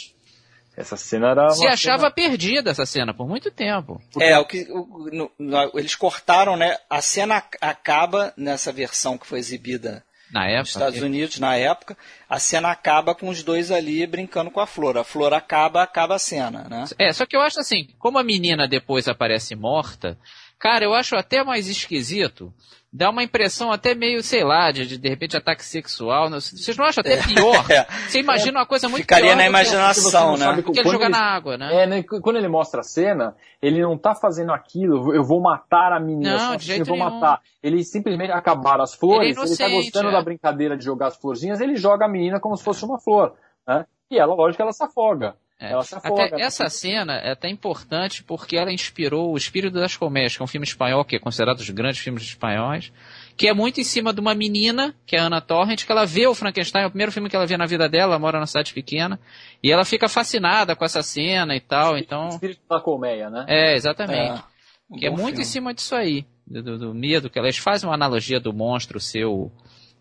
essa 0.81 0.97
cena 0.97 1.31
era. 1.31 1.51
Se 1.51 1.67
achava 1.67 2.05
cena... 2.05 2.11
perdida 2.11 2.71
essa 2.71 2.87
cena 2.87 3.13
por 3.15 3.29
muito 3.29 3.51
tempo. 3.51 4.01
É, 4.19 4.39
o 4.39 4.45
que 4.45 4.67
o, 4.71 5.09
no, 5.13 5.31
no, 5.39 5.79
eles 5.79 5.95
cortaram, 5.95 6.57
né? 6.57 6.77
A 6.89 7.03
cena 7.03 7.43
acaba 7.61 8.33
nessa 8.37 8.73
versão 8.73 9.19
que 9.19 9.27
foi 9.27 9.39
exibida 9.39 10.03
na 10.33 10.47
época, 10.47 10.61
nos 10.61 10.69
Estados 10.71 11.03
Unidos 11.03 11.39
na 11.39 11.57
época. 11.57 11.97
A 12.29 12.39
cena 12.39 12.71
acaba 12.71 13.15
com 13.15 13.29
os 13.29 13.43
dois 13.43 13.71
ali 13.71 14.07
brincando 14.07 14.51
com 14.51 14.61
a 14.61 14.67
flor. 14.67 14.97
A 14.97 15.05
flor 15.05 15.35
acaba, 15.35 15.83
acaba 15.83 16.15
a 16.15 16.19
cena, 16.19 16.67
né? 16.69 16.85
É, 16.99 17.13
só 17.13 17.27
que 17.27 17.37
eu 17.37 17.43
acho 17.43 17.61
assim, 17.61 17.89
como 17.99 18.19
a 18.19 18.25
menina 18.25 18.67
depois 18.67 19.07
aparece 19.07 19.55
morta, 19.55 20.19
cara, 20.59 20.85
eu 20.85 20.95
acho 20.95 21.15
até 21.15 21.45
mais 21.45 21.69
esquisito 21.69 22.53
dá 22.93 23.09
uma 23.11 23.23
impressão 23.23 23.71
até 23.71 23.95
meio, 23.95 24.23
sei 24.23 24.43
lá, 24.43 24.71
de, 24.73 24.87
de, 24.87 24.99
de 24.99 25.09
repente 25.09 25.37
ataque 25.37 25.65
sexual. 25.65 26.29
Não, 26.29 26.41
vocês 26.41 26.77
não 26.77 26.85
acham 26.85 27.01
até 27.03 27.15
É. 27.15 27.23
pior? 27.23 27.65
Você 28.09 28.19
imagina 28.21 28.59
uma 28.59 28.67
coisa 28.67 28.89
muito 28.89 29.03
Ficaria 29.03 29.27
pior 29.27 29.37
na 29.37 29.43
do 29.43 29.45
que- 29.45 29.49
imaginação, 29.49 30.33
né? 30.33 30.39
sabe 30.45 30.63
do 30.63 30.73
que 30.73 30.79
ele 30.81 30.83
quando 30.83 30.93
jogar 30.95 31.05
ele- 31.07 31.15
na 31.15 31.23
água, 31.23 31.57
né? 31.57 31.83
É, 31.83 31.87
né? 31.87 32.03
Quando 32.03 32.37
ele 32.37 32.49
mostra 32.49 32.81
a 32.81 32.83
cena, 32.83 33.37
ele 33.63 33.81
não 33.81 33.97
tá 33.97 34.15
fazendo 34.15 34.53
aquilo, 34.53 35.15
eu 35.15 35.23
vou 35.23 35.41
matar 35.41 35.93
a 35.93 36.01
menina, 36.01 36.37
Não, 36.37 36.57
de 36.57 36.65
jeito 36.65 36.81
eu 36.83 36.87
vou 36.87 36.97
nenhum. 36.97 37.11
matar. 37.21 37.41
Ele 37.63 37.85
simplesmente 37.85 38.33
acabaram 38.33 38.83
as 38.83 38.93
flores, 38.95 39.37
Ele 39.37 39.41
é 39.41 39.45
ele, 39.49 39.57
tá 39.57 39.65
inocente, 39.69 39.85
gostando 39.85 40.09
é. 40.09 40.13
da 40.13 40.23
brincadeira 40.23 40.77
de 40.77 40.85
jogar 40.85 41.07
as 41.09 41.17
florzinhas, 41.17 41.61
ele 41.61 41.77
joga 41.77 42.07
a 42.07 42.09
menina 42.09 42.41
como 42.41 42.57
se 42.57 42.65
fosse 42.65 42.85
uma 42.85 42.99
flor, 42.99 43.35
né? 43.67 43.87
E 44.11 44.19
ela, 44.19 44.35
lógico, 44.35 44.61
ela 44.63 44.73
se 44.73 44.83
afoga. 44.83 45.37
É. 45.61 45.73
Ela 45.73 45.83
se 45.85 45.95
afoga. 45.95 46.25
Até 46.25 46.41
essa 46.41 46.69
cena 46.71 47.17
é 47.19 47.33
até 47.33 47.49
importante 47.49 48.25
porque 48.25 48.57
ela 48.57 48.73
inspirou 48.73 49.31
o 49.33 49.37
Espírito 49.37 49.75
das 49.75 49.95
Colmeias, 49.95 50.35
que 50.35 50.43
é 50.43 50.45
um 50.45 50.49
filme 50.49 50.67
espanhol 50.67 51.05
que 51.05 51.17
é 51.17 51.19
considerado 51.19 51.57
um 51.57 51.59
dos 51.59 51.69
grandes 51.69 52.01
filmes 52.01 52.23
espanhóis, 52.23 52.91
que 53.37 53.47
é 53.47 53.53
muito 53.53 53.79
em 53.79 53.85
cima 53.85 54.13
de 54.13 54.21
uma 54.21 54.35
menina, 54.35 54.95
que 55.07 55.17
é 55.17 55.19
a 55.21 55.25
Anna 55.25 55.41
Torrent, 55.41 55.85
que 55.85 55.93
ela 55.93 56.07
vê 56.07 56.27
o 56.27 56.35
Frankenstein, 56.35 56.85
é 56.85 56.87
o 56.87 56.91
primeiro 56.91 57.13
filme 57.13 57.29
que 57.29 57.37
ela 57.37 57.47
vê 57.47 57.59
na 57.59 57.67
vida 57.67 57.89
dela, 57.91 58.13
ela 58.13 58.19
mora 58.19 58.39
numa 58.39 58.47
cidade 58.47 58.73
pequena, 58.73 59.21
e 59.63 59.71
ela 59.71 59.85
fica 59.85 60.09
fascinada 60.09 60.75
com 60.75 60.85
essa 60.85 61.03
cena 61.03 61.55
e 61.55 61.61
tal, 61.61 61.99
então... 61.99 62.29
Espírito 62.31 62.63
da 62.69 62.81
colmeia, 62.81 63.29
né? 63.29 63.45
É, 63.47 63.75
exatamente. 63.75 64.43
um 64.91 64.97
que 64.97 65.07
é 65.07 65.11
muito 65.11 65.27
filme. 65.37 65.43
em 65.43 65.45
cima 65.45 65.75
disso 65.75 65.95
aí, 65.95 66.25
do, 66.47 66.63
do- 66.63 66.79
do 66.79 66.95
medo, 66.95 67.29
que 67.29 67.39
elas 67.39 67.59
fazem 67.59 67.87
uma 67.89 67.95
analogia 67.95 68.41
do 68.41 68.53
monstro 68.53 68.99
ser 68.99 69.27
o, 69.27 69.51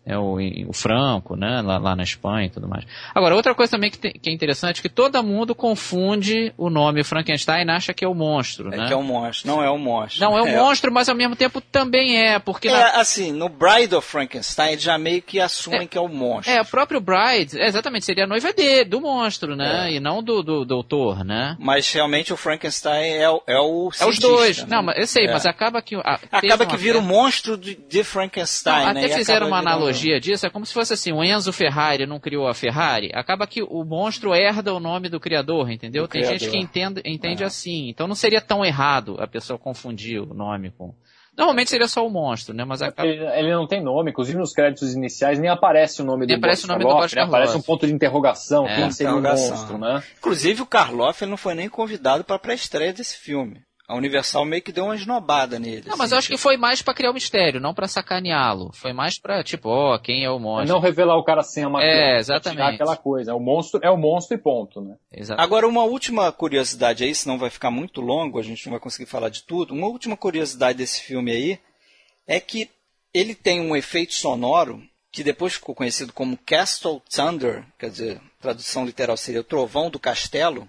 é 0.04 0.16
o, 0.16 0.38
o 0.66 0.72
Franco, 0.72 1.36
né, 1.36 1.60
lá, 1.62 1.78
lá 1.78 1.94
na 1.94 2.02
Espanha 2.02 2.46
e 2.46 2.50
tudo 2.50 2.66
mais. 2.68 2.84
Agora, 3.14 3.34
outra 3.36 3.54
coisa 3.54 3.72
também 3.72 3.90
que, 3.90 3.98
tem- 3.98 4.12
que 4.12 4.30
é 4.30 4.32
interessante, 4.32 4.78
é 4.80 4.82
que 4.82 4.88
todo 4.88 5.22
mundo 5.22 5.54
confunde 5.54 6.52
o 6.56 6.70
nome 6.70 7.04
Frankenstein 7.04 7.66
e 7.66 7.70
acha 7.70 7.92
que 7.92 8.04
é 8.04 8.08
o 8.08 8.14
monstro, 8.14 8.72
É 8.72 8.76
né? 8.78 8.86
que 8.86 8.92
é 8.92 8.96
um 8.96 9.02
monstro. 9.02 9.48
Não 9.50 9.62
é 9.62 9.70
um 9.70 9.78
monstro. 9.78 10.20
Não, 10.20 10.36
é 10.36 10.42
um 10.42 10.56
monstro, 10.56 10.92
mas 10.92 11.08
ao 11.08 11.14
mesmo 11.14 11.36
tempo 11.36 11.60
também 11.60 12.16
é, 12.18 12.38
porque 12.38 12.68
É, 12.68 12.72
na- 12.72 13.00
assim, 13.00 13.32
no 13.32 13.48
Bride 13.48 13.94
of 13.94 14.06
Frankenstein 14.08 14.72
eles 14.72 14.82
já 14.82 14.96
meio 14.98 15.20
que 15.22 15.38
assumem 15.40 15.86
que 15.86 15.96
é 15.98 16.00
o 16.00 16.08
monstro. 16.08 16.52
É, 16.52 16.60
o 16.60 16.64
próprio 16.64 17.00
Bride, 17.00 17.58
é, 17.60 17.66
exatamente, 17.66 18.04
seria 18.06 18.24
a 18.24 18.26
noiva 18.26 18.52
dele, 18.52 18.84
do 18.88 19.00
monstro, 19.00 19.54
né? 19.54 19.92
E 19.92 20.00
não 20.00 20.22
do, 20.22 20.42
do 20.42 20.64
doutor, 20.64 21.24
né? 21.24 21.56
Mas 21.58 21.90
realmente 21.92 22.32
o 22.32 22.36
Frankenstein 22.36 23.12
é, 23.14 23.28
o- 23.30 23.42
é 23.46 23.58
o 23.58 23.90
É 24.00 24.06
os 24.06 24.18
dois. 24.18 24.58
né? 24.62 24.66
Não, 24.70 24.82
mas 24.82 24.98
eu 24.98 25.06
sei, 25.06 25.26
É. 25.26 25.32
mas 25.32 25.44
acaba 25.46 25.82
que. 25.82 25.96
teve 25.96 26.46
Acaba 26.46 26.66
que 26.66 26.76
vira 26.76 26.98
o 26.98 27.02
monstro 27.02 27.56
de, 27.56 27.74
de 27.74 28.02
Frankenstein, 28.04 28.86
Não, 28.86 28.92
né? 28.94 29.04
até 29.04 29.14
fizeram 29.16 29.46
uma 29.48 29.60
virando- 29.60 29.76
analogia 29.90 30.20
disso, 30.20 30.46
é 30.46 30.50
como 30.50 30.64
se 30.64 30.72
fosse 30.72 30.92
assim, 30.94 31.12
o 31.12 31.22
Enzo 31.22 31.52
Ferrari 31.52 32.06
não 32.06 32.18
criou 32.20 32.46
a 32.48 32.54
Ferrari, 32.54 33.10
acaba 33.12 33.46
que 33.46 33.62
o 33.62 33.84
monstro 33.84 34.34
herda 34.34 34.72
o 34.74 34.80
nome 34.80 35.08
do 35.08 35.20
criador, 35.20 35.70
entendeu? 35.70 36.04
Do 36.04 36.08
Tem 36.08 36.22
gente 36.22 36.48
criador. 36.48 36.58
que 36.58 36.64
entende, 36.64 37.02
entende 37.04 37.42
É. 37.42 37.46
assim, 37.46 37.88
então 37.88 38.06
não 38.06 38.14
seria 38.14 38.40
tão 38.40 38.64
errado 38.64 39.16
a 39.18 39.26
pessoa 39.26 39.58
confundir 39.58 40.20
o 40.20 40.34
nome 40.34 40.70
com... 40.70 40.94
Normalmente 41.36 41.70
seria 41.70 41.86
só 41.88 42.04
o 42.04 42.10
monstro, 42.10 42.54
né? 42.54 42.64
Mas 42.64 42.82
acaba... 42.82 43.08
Ele, 43.08 43.24
ele 43.24 43.52
não 43.52 43.66
tem 43.66 43.82
nome, 43.82 44.10
inclusive 44.10 44.36
nos 44.36 44.52
créditos 44.52 44.94
iniciais 44.94 45.38
nem 45.38 45.48
aparece 45.48 46.02
o 46.02 46.04
nome 46.04 46.26
Nem 46.26 46.36
do 46.36 46.38
aparece 46.38 46.64
o 46.64 46.66
Boris 46.66 46.68
nome 46.68 46.84
do 46.84 46.88
Karloff, 46.88 47.14
Boris 47.14 47.14
né? 47.14 47.22
Aparece 47.22 47.56
um 47.56 47.62
ponto 47.62 47.86
de 47.86 47.92
interrogação, 47.94 48.66
É, 48.66 48.76
quem 48.76 48.90
seria 48.90 49.14
o 49.14 49.22
monstro, 49.22 49.78
né? 49.78 50.02
Inclusive 50.18 50.60
o 50.62 50.66
Karloff 50.66 51.22
ele 51.22 51.30
não 51.30 51.38
foi 51.38 51.54
nem 51.54 51.68
convidado 51.68 52.24
para 52.24 52.36
a 52.36 52.38
pré-estreia 52.38 52.92
desse 52.92 53.16
filme. 53.16 53.62
A 53.90 53.96
Universal 53.96 54.44
meio 54.44 54.62
que 54.62 54.70
deu 54.70 54.84
uma 54.84 54.94
esnobada 54.94 55.58
nele. 55.58 55.82
Não, 55.88 55.96
mas 55.96 56.06
assim, 56.06 56.14
eu 56.14 56.18
acho 56.18 56.28
que 56.28 56.36
foi 56.36 56.56
mais 56.56 56.80
pra 56.80 56.94
criar 56.94 57.10
o 57.10 57.14
mistério, 57.14 57.60
não 57.60 57.74
pra 57.74 57.88
sacaneá-lo. 57.88 58.70
Foi 58.72 58.92
mais 58.92 59.18
pra, 59.18 59.42
tipo, 59.42 59.68
ó, 59.68 59.98
quem 59.98 60.24
é 60.24 60.30
o 60.30 60.36
É 60.36 60.38
monstro? 60.38 60.72
não 60.74 60.80
revelar 60.80 61.16
o 61.16 61.24
cara 61.24 61.42
sem 61.42 61.64
a 61.64 61.68
maquiagem. 61.68 62.00
É, 62.00 62.18
exatamente. 62.18 62.56
tirar 62.58 62.74
aquela 62.74 62.96
coisa. 62.96 63.34
O 63.34 63.40
monstro 63.40 63.80
é 63.82 63.90
o 63.90 63.96
monstro 63.96 64.36
e 64.36 64.40
ponto, 64.40 64.80
né? 64.80 64.94
Exato. 65.12 65.40
Agora, 65.42 65.66
uma 65.66 65.82
última 65.82 66.30
curiosidade 66.30 67.02
aí, 67.02 67.14
senão 67.14 67.36
vai 67.38 67.50
ficar 67.50 67.70
muito 67.72 68.00
longo, 68.00 68.38
a 68.38 68.42
gente 68.42 68.64
não 68.66 68.70
vai 68.72 68.80
conseguir 68.80 69.06
falar 69.10 69.28
de 69.28 69.42
tudo. 69.42 69.74
Uma 69.74 69.88
última 69.88 70.16
curiosidade 70.16 70.78
desse 70.78 71.00
filme 71.02 71.32
aí 71.32 71.58
é 72.28 72.38
que 72.38 72.70
ele 73.12 73.34
tem 73.34 73.60
um 73.60 73.74
efeito 73.74 74.14
sonoro 74.14 74.80
que 75.12 75.24
depois 75.24 75.54
ficou 75.54 75.74
conhecido 75.74 76.12
como 76.12 76.38
Castle 76.46 77.02
Thunder, 77.12 77.64
quer 77.76 77.90
dizer, 77.90 78.20
tradução 78.40 78.84
literal 78.86 79.16
seria 79.16 79.40
o 79.40 79.44
trovão 79.44 79.90
do 79.90 79.98
castelo, 79.98 80.68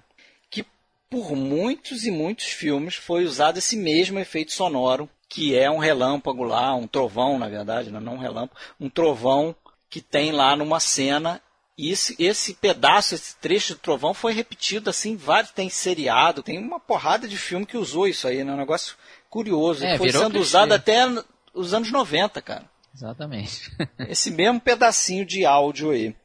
por 1.11 1.35
muitos 1.35 2.05
e 2.05 2.09
muitos 2.09 2.45
filmes 2.45 2.95
foi 2.95 3.25
usado 3.25 3.57
esse 3.57 3.75
mesmo 3.75 4.17
efeito 4.17 4.53
sonoro, 4.53 5.09
que 5.27 5.53
é 5.57 5.69
um 5.69 5.77
relâmpago 5.77 6.43
lá, 6.43 6.73
um 6.73 6.87
trovão, 6.87 7.37
na 7.37 7.49
verdade, 7.49 7.91
né? 7.91 7.99
não 7.99 8.13
um 8.15 8.17
relâmpago, 8.17 8.57
um 8.79 8.89
trovão 8.89 9.53
que 9.89 9.99
tem 9.99 10.31
lá 10.31 10.55
numa 10.55 10.79
cena 10.79 11.41
e 11.77 11.91
esse, 11.91 12.15
esse 12.17 12.53
pedaço, 12.53 13.13
esse 13.13 13.35
trecho 13.35 13.73
de 13.73 13.81
trovão 13.81 14.13
foi 14.13 14.31
repetido 14.31 14.89
assim, 14.89 15.17
vários, 15.17 15.51
tem 15.51 15.69
seriado, 15.69 16.41
tem 16.41 16.57
uma 16.57 16.79
porrada 16.79 17.27
de 17.27 17.37
filme 17.37 17.65
que 17.65 17.77
usou 17.77 18.07
isso 18.07 18.25
aí, 18.25 18.43
né? 18.43 18.53
Um 18.53 18.57
negócio 18.57 18.95
curioso. 19.29 19.83
É, 19.83 19.97
foi 19.97 20.11
sendo 20.11 20.39
usado 20.39 20.73
até 20.73 21.05
os 21.53 21.73
anos 21.73 21.91
90, 21.91 22.41
cara. 22.41 22.69
Exatamente. 22.95 23.69
Esse 24.07 24.31
mesmo 24.31 24.61
pedacinho 24.61 25.25
de 25.25 25.45
áudio 25.45 25.91
aí. 25.91 26.15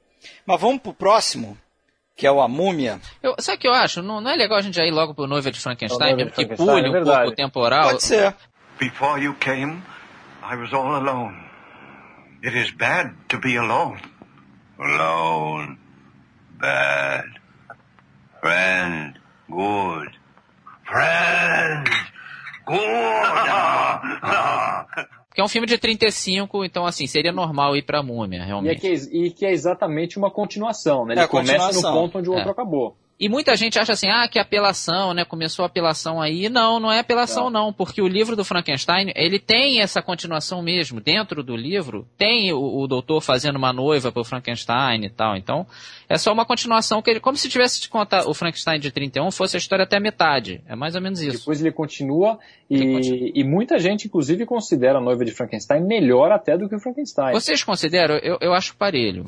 Mas 0.45 0.61
vamos 0.61 0.81
pro 0.81 0.93
próximo, 0.93 1.59
que 2.17 2.27
é 2.27 2.33
o 2.33 2.41
A 2.41 2.49
Múmia. 2.49 2.99
Eu, 3.23 3.35
sabe 3.39 3.59
o 3.59 3.61
que 3.61 3.69
eu 3.69 3.75
acho? 3.75 4.03
Não, 4.03 4.21
não 4.23 4.31
é 4.31 4.37
legal 4.37 4.59
a 4.59 4.63
gente 4.63 4.75
já 4.75 4.85
ir 4.85 4.91
logo 4.91 5.15
pro 5.15 5.27
Noiva 5.27 5.51
de 5.51 5.61
Frankenstein, 5.61 6.17
Noiva 6.17 6.17
de 6.17 6.25
mesmo 6.25 6.31
que 6.31 6.57
Frankenstein, 6.57 6.67
pule 6.67 6.87
é 6.87 7.01
um 7.01 7.05
pouco 7.05 7.29
o 7.29 7.35
temporal. 7.35 7.91
Pode 7.91 8.03
ser. 8.03 8.35
Before 8.79 9.23
you 9.23 9.35
came, 9.35 9.83
I 10.43 10.57
was 10.57 10.73
all 10.73 10.95
alone. 10.95 11.45
It 12.43 12.57
is 12.57 12.71
bad 12.71 13.15
to 13.29 13.39
be 13.39 13.57
alone. 13.57 14.01
Alone. 14.79 15.79
Bad. 16.59 17.27
Friend. 18.41 19.19
Good. 19.51 20.11
Friend. 20.85 21.89
Good. 22.67 22.77
Que 25.37 25.43
é 25.43 25.45
um 25.45 25.49
filme 25.49 25.67
de 25.67 25.77
35, 25.77 26.65
então 26.65 26.87
assim, 26.87 27.07
seria 27.07 27.31
normal 27.31 27.77
ir 27.77 27.83
pra 27.83 28.03
Múmia, 28.03 28.39
E, 28.39 28.41
é 28.41 28.45
realmente. 28.47 28.81
que, 28.81 28.89
e 28.91 29.31
que 29.31 29.45
é 29.45 29.53
exatamente 29.53 30.17
uma 30.17 30.31
continuação, 30.31 31.05
né? 31.05 31.13
Ele 31.13 31.21
É 31.21 31.27
começa 31.29 31.73
no 31.73 31.83
ponto 31.83 32.19
onde 32.19 32.31
o 32.31 32.33
outro 32.33 32.49
É. 32.49 32.53
acabou. 32.53 32.97
E 33.19 33.31
muita 33.31 33.57
gente 33.57 33.79
acha 33.79 33.93
assim, 33.93 34.09
ah, 34.09 34.29
que 34.29 34.39
apelação, 34.39 35.15
né? 35.15 35.25
Começou 35.25 35.63
a 35.63 35.67
apelação 35.67 36.21
aí. 36.21 36.51
Não, 36.51 36.79
não 36.79 36.93
é 36.93 36.99
apelação 36.99 37.49
não, 37.49 37.73
porque 37.73 38.03
o 38.03 38.07
livro 38.07 38.37
do 38.37 38.45
Frankenstein, 38.45 39.11
ele 39.17 39.39
tem 39.39 39.81
essa 39.81 40.03
continuação 40.03 40.61
mesmo. 40.61 41.01
Dentro 41.01 41.43
do 41.43 41.57
livro, 41.57 42.07
tem 42.19 42.53
o, 42.53 42.79
o 42.81 42.87
doutor 42.87 43.23
fazendo 43.23 43.57
uma 43.57 43.73
noiva 43.73 44.13
pro 44.13 44.23
Frankenstein 44.23 45.07
e 45.07 45.09
tal. 45.09 45.35
Então, 45.35 45.67
é 46.09 46.19
só 46.19 46.31
uma 46.31 46.45
continuação, 46.45 47.01
que 47.01 47.09
ele, 47.09 47.21
como 47.21 47.39
se 47.39 47.49
tivesse 47.49 47.81
de 47.81 47.89
contar 47.89 48.29
o 48.29 48.35
Frankenstein 48.35 48.79
de 48.79 48.91
31, 48.91 49.31
fosse 49.31 49.57
a 49.57 49.59
história 49.59 49.85
até 49.85 49.97
a 49.97 50.01
metade. 50.01 50.61
É 50.69 50.77
mais 50.77 50.95
ou 50.95 51.01
menos 51.01 51.23
isso. 51.23 51.39
Depois 51.39 51.61
ele 51.61 51.73
continua 51.73 52.39
e, 52.69 52.77
Ele 52.77 52.93
continua. 52.93 53.31
e 53.35 53.45
muita 53.45 53.79
gente, 53.79 54.07
inclusive, 54.07 54.45
considera 54.45 54.99
a 54.99 55.01
noiva 55.01 55.25
de 55.25 55.33
Frankenstein 55.33 55.83
melhor 55.83 56.33
até 56.33 56.59
do 56.59 56.69
que 56.69 56.75
o 56.75 56.81
Frankenstein. 56.81 57.33
Vocês 57.33 57.65
consideram? 57.65 58.17
Eu, 58.17 58.37
eu 58.43 58.53
acho 58.53 58.77
parelho. 58.77 59.25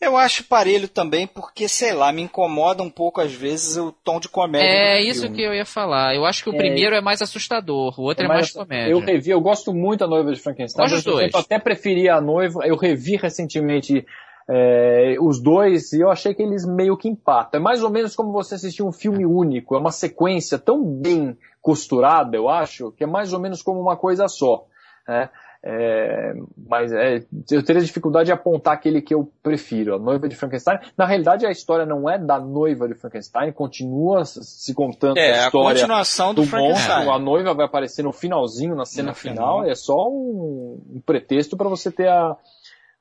Eu 0.00 0.14
acho 0.16 0.44
parelho 0.44 0.88
também, 0.88 1.26
porque, 1.26 1.68
sei 1.68 1.92
lá, 1.94 2.12
me 2.12 2.20
incomoda 2.22 2.82
um 2.82 2.90
pouco 2.90 3.18
às 3.20 3.32
vezes 3.32 3.78
o 3.78 3.90
tom 3.90 4.20
de 4.20 4.28
comédia. 4.28 4.66
É 4.68 5.00
do 5.00 5.06
isso 5.06 5.20
filme. 5.22 5.36
que 5.36 5.42
eu 5.42 5.54
ia 5.54 5.64
falar. 5.64 6.14
Eu 6.14 6.26
acho 6.26 6.44
que 6.44 6.50
o 6.50 6.54
É. 6.54 6.56
primeiro 6.58 6.94
é 6.94 7.00
mais 7.00 7.22
assustador, 7.22 7.98
o 7.98 8.02
outro 8.02 8.24
é, 8.24 8.28
Mas, 8.28 8.36
mais 8.36 8.52
comédia. 8.52 8.90
Eu 8.92 8.98
revi, 9.00 9.30
eu 9.30 9.40
gosto 9.40 9.72
muito 9.72 10.00
da 10.00 10.06
noiva 10.06 10.32
de 10.34 10.38
Frankenstein. 10.40 10.82
Gosto 10.84 10.94
mesmo 10.96 11.12
dois. 11.12 11.24
tempo, 11.32 11.38
até 11.38 11.58
preferia 11.58 12.14
a 12.16 12.20
noiva. 12.20 12.66
Eu 12.66 12.76
revi 12.76 13.16
recentemente 13.16 14.04
é, 14.48 15.16
os 15.20 15.40
dois 15.42 15.92
e 15.94 16.00
eu 16.02 16.10
achei 16.10 16.34
que 16.34 16.42
eles 16.42 16.66
meio 16.66 16.96
que 16.96 17.08
empatam. 17.08 17.58
É 17.58 17.62
mais 17.62 17.82
ou 17.82 17.88
menos 17.90 18.14
como 18.14 18.32
você 18.32 18.54
assistir 18.56 18.82
um 18.82 18.92
filme 18.92 19.24
único. 19.24 19.74
É 19.74 19.78
uma 19.78 19.90
sequência 19.90 20.58
tão 20.58 20.84
bem 20.84 21.36
costurada, 21.62 22.36
eu 22.36 22.48
acho, 22.48 22.92
que 22.92 23.02
é 23.02 23.06
mais 23.06 23.32
ou 23.32 23.40
menos 23.40 23.62
como 23.62 23.80
uma 23.80 23.96
coisa 23.96 24.28
só. 24.28 24.66
né? 25.08 25.30
É, 25.62 26.32
mas 26.68 26.92
é, 26.92 27.24
eu 27.50 27.62
teria 27.62 27.82
dificuldade 27.82 28.26
de 28.26 28.32
apontar 28.32 28.74
aquele 28.74 29.02
que 29.02 29.12
eu 29.12 29.30
prefiro, 29.42 29.96
a 29.96 29.98
noiva 29.98 30.28
de 30.28 30.36
Frankenstein. 30.36 30.78
Na 30.96 31.06
realidade, 31.06 31.44
a 31.44 31.50
história 31.50 31.84
não 31.84 32.08
é 32.08 32.18
da 32.18 32.38
noiva 32.38 32.86
de 32.86 32.94
Frankenstein, 32.94 33.52
continua 33.52 34.24
se 34.24 34.72
contando 34.74 35.18
É, 35.18 35.32
a 35.38 35.44
a 35.44 35.46
história 35.46 35.80
continuação 35.80 36.34
do, 36.34 36.42
do 36.42 36.48
Frankenstein. 36.48 36.94
monstro, 36.96 37.12
a 37.12 37.18
noiva 37.18 37.54
vai 37.54 37.66
aparecer 37.66 38.02
no 38.02 38.12
finalzinho, 38.12 38.74
na 38.76 38.84
cena 38.84 39.08
No 39.08 39.14
final, 39.14 39.60
final. 39.60 39.70
é 39.70 39.74
só 39.74 39.94
um, 40.08 40.80
um 40.96 41.00
pretexto 41.04 41.56
para 41.56 41.68
você 41.68 41.90
ter 41.90 42.08
a, 42.08 42.36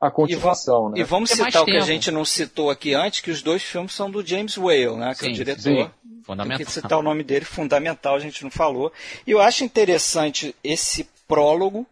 a 0.02 0.10
continuação, 0.10 0.92
E 0.96 1.00
né? 1.00 1.04
vamos 1.06 1.30
Tem 1.30 1.40
mais 1.42 1.54
citar 1.54 1.64
o 1.64 1.66
que 1.66 1.78
a 1.78 1.82
gente 1.82 2.10
não 2.10 2.26
citou 2.26 2.70
aqui 2.72 2.94
antes, 2.96 3.22
que 3.22 3.30
os 3.32 3.42
dois 3.44 3.62
filmes 3.64 3.94
são 3.94 4.10
do 4.10 4.26
James 4.26 4.58
Whale, 4.58 4.96
né? 4.96 5.14
Que 5.14 5.26
é 5.26 5.28
Sim, 5.28 5.32
o 5.32 5.34
diretor. 5.34 5.62
sim. 5.62 5.76
Tem 5.76 5.92
Fundamental. 6.24 6.66
que 6.66 6.72
citar 6.72 6.98
o 6.98 7.04
nome 7.04 7.24
dele, 7.24 7.46
fundamental, 7.46 8.16
a 8.16 8.20
gente 8.20 8.44
não 8.44 8.50
falou. 8.50 8.92
E 9.28 9.32
eu 9.32 9.40
acho 9.40 9.64
interessante 9.64 10.56
esse 10.64 11.08
prólogo, 11.28 11.86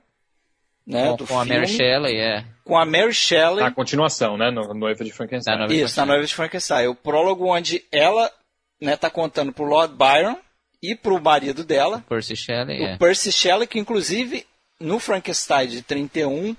né, 0.86 1.10
com, 1.10 1.16
do 1.16 1.28
com 1.28 1.40
a 1.40 1.46
filme, 1.46 1.62
Mary 1.62 1.72
Shelley, 1.72 2.18
é. 2.18 2.46
com 2.64 2.78
a 2.78 2.86
Mary 2.86 3.14
Shelley. 3.14 3.64
A 3.64 3.72
continuação, 3.72 4.38
né? 4.38 4.52
No, 4.52 4.74
noiva 4.74 5.04
de 5.04 5.12
Frankenstein. 5.12 5.58
Noiva- 5.58 5.74
Isso, 5.74 6.00
na 6.00 6.06
noiva 6.06 6.26
de 6.26 6.34
Frankenstein. 6.34 6.88
O 6.88 6.96
prólogo 6.96 7.48
onde 7.48 7.84
ela 7.92 8.30
né, 8.82 8.96
tá 8.98 9.10
contando 9.10 9.52
pro 9.54 9.64
Lord 9.64 9.96
Byron 9.96 10.38
e 10.82 10.96
pro 10.96 11.22
marido 11.22 11.64
dela, 11.64 12.04
Percy 12.10 12.36
Shelley, 12.36 12.84
é. 12.84 12.96
o 12.96 12.98
Percy 12.98 13.32
Shelley, 13.32 13.66
que 13.66 13.80
inclusive 13.80 14.46
no 14.80 15.00
Frankenstein 15.00 15.68
de 15.70 15.82
31 15.82 16.56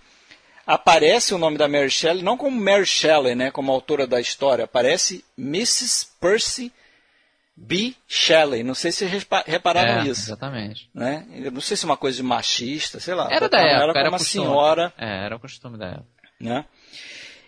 aparece 0.67 1.35
o 1.35 1.39
nome 1.39 1.59
da 1.59 1.69
Mary 1.69 1.91
Shelley, 1.91 2.23
não 2.23 2.39
como 2.39 2.59
Mary 2.59 2.87
Shelley, 2.87 3.35
né, 3.35 3.51
como 3.51 3.71
autora 3.71 4.07
da 4.07 4.19
história, 4.19 4.65
aparece 4.65 5.23
Mrs. 5.39 6.07
Percy 6.19 6.73
B. 7.57 7.95
Shelley. 8.09 8.63
Não 8.63 8.75
sei 8.75 8.91
se 8.93 9.09
vocês 9.09 9.27
repararam 9.47 10.03
É, 10.03 10.09
isso. 10.09 10.23
Exatamente. 10.23 10.89
Né? 10.95 11.25
Eu 11.33 11.53
não 11.53 11.61
sei 11.61 11.77
se 11.77 11.85
é 11.85 11.87
uma 11.89 11.97
coisa 11.97 12.17
de 12.17 12.23
machista, 12.23 12.99
sei 13.01 13.15
lá. 13.15 13.29
Era 13.31 13.49
da 13.49 13.59
Botaram 13.59 13.69
época, 13.69 13.83
era 13.83 13.93
como 13.93 14.05
uma 14.15 14.19
costume. 14.19 14.45
senhora 14.47 14.93
É, 14.99 15.25
era 15.25 15.37
o 15.37 15.41
costume 15.41 15.79
da 15.79 15.87
época. 15.87 16.07
né? 16.41 16.65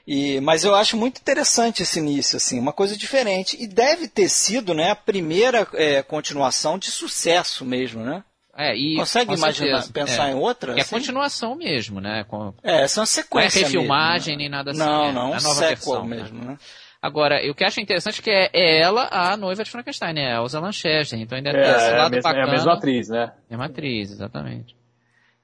E, 0.06 0.40
mas 0.40 0.64
eu 0.64 0.72
acho 0.76 0.96
muito 0.96 1.18
interessante 1.20 1.82
esse 1.82 1.98
início, 1.98 2.36
assim, 2.36 2.60
uma 2.60 2.72
coisa 2.72 2.96
diferente. 2.96 3.56
E 3.60 3.66
deve 3.66 4.06
ter 4.06 4.28
sido 4.28 4.72
né, 4.72 4.90
a 4.92 4.96
primeira 4.96 5.66
é, 5.74 6.00
continuação 6.02 6.78
de 6.78 6.92
sucesso 6.92 7.64
mesmo, 7.64 8.04
né? 8.04 8.22
É, 8.56 8.74
e, 8.74 8.96
Consegue 8.96 9.34
imaginar, 9.34 9.82
certeza, 9.82 9.92
pensar 9.92 10.28
é. 10.28 10.30
em 10.30 10.34
outra? 10.36 10.78
É 10.78 10.80
assim? 10.80 10.94
continuação 10.94 11.56
mesmo, 11.56 12.00
né? 12.00 12.24
Com, 12.28 12.54
É, 12.62 12.82
essa 12.84 13.00
é 13.00 13.02
uma 13.02 13.02
não 13.02 13.02
é 13.02 13.06
sequência. 13.06 13.60
refilmagem 13.64 14.36
mesmo, 14.36 14.38
nem 14.38 14.48
nada 14.48 14.72
né? 14.72 14.84
assim. 14.84 14.90
Não, 14.92 15.04
é, 15.04 15.12
não, 15.12 15.20
é 15.22 15.24
um 15.24 15.34
a 15.34 15.40
nova 15.40 15.54
sequel 15.54 15.68
versão, 15.76 16.06
né? 16.06 16.16
mesmo, 16.16 16.44
né? 16.44 16.58
Agora, 17.06 17.36
o 17.48 17.54
que 17.54 17.62
eu 17.62 17.68
acho 17.68 17.80
interessante 17.80 18.20
é 18.20 18.22
que 18.24 18.30
é, 18.30 18.50
é 18.52 18.80
ela 18.80 19.08
a 19.12 19.36
noiva 19.36 19.62
de 19.62 19.70
Frankenstein, 19.70 20.12
né? 20.14 20.32
A 20.32 20.40
Elsa 20.42 20.58
Lanchester. 20.58 21.18
Então 21.20 21.36
ainda 21.36 21.50
É, 21.50 21.52
tem 21.52 21.62
esse 21.62 21.86
é 21.86 21.94
a 21.94 21.98
lado 21.98 22.10
mesma, 22.12 22.30
é 22.30 22.32
a 22.32 22.34
bacana. 22.34 22.52
mesma 22.52 22.72
atriz, 22.74 23.08
né? 23.08 23.32
Mesma 23.48 23.64
atriz, 23.66 24.10
exatamente. 24.10 24.76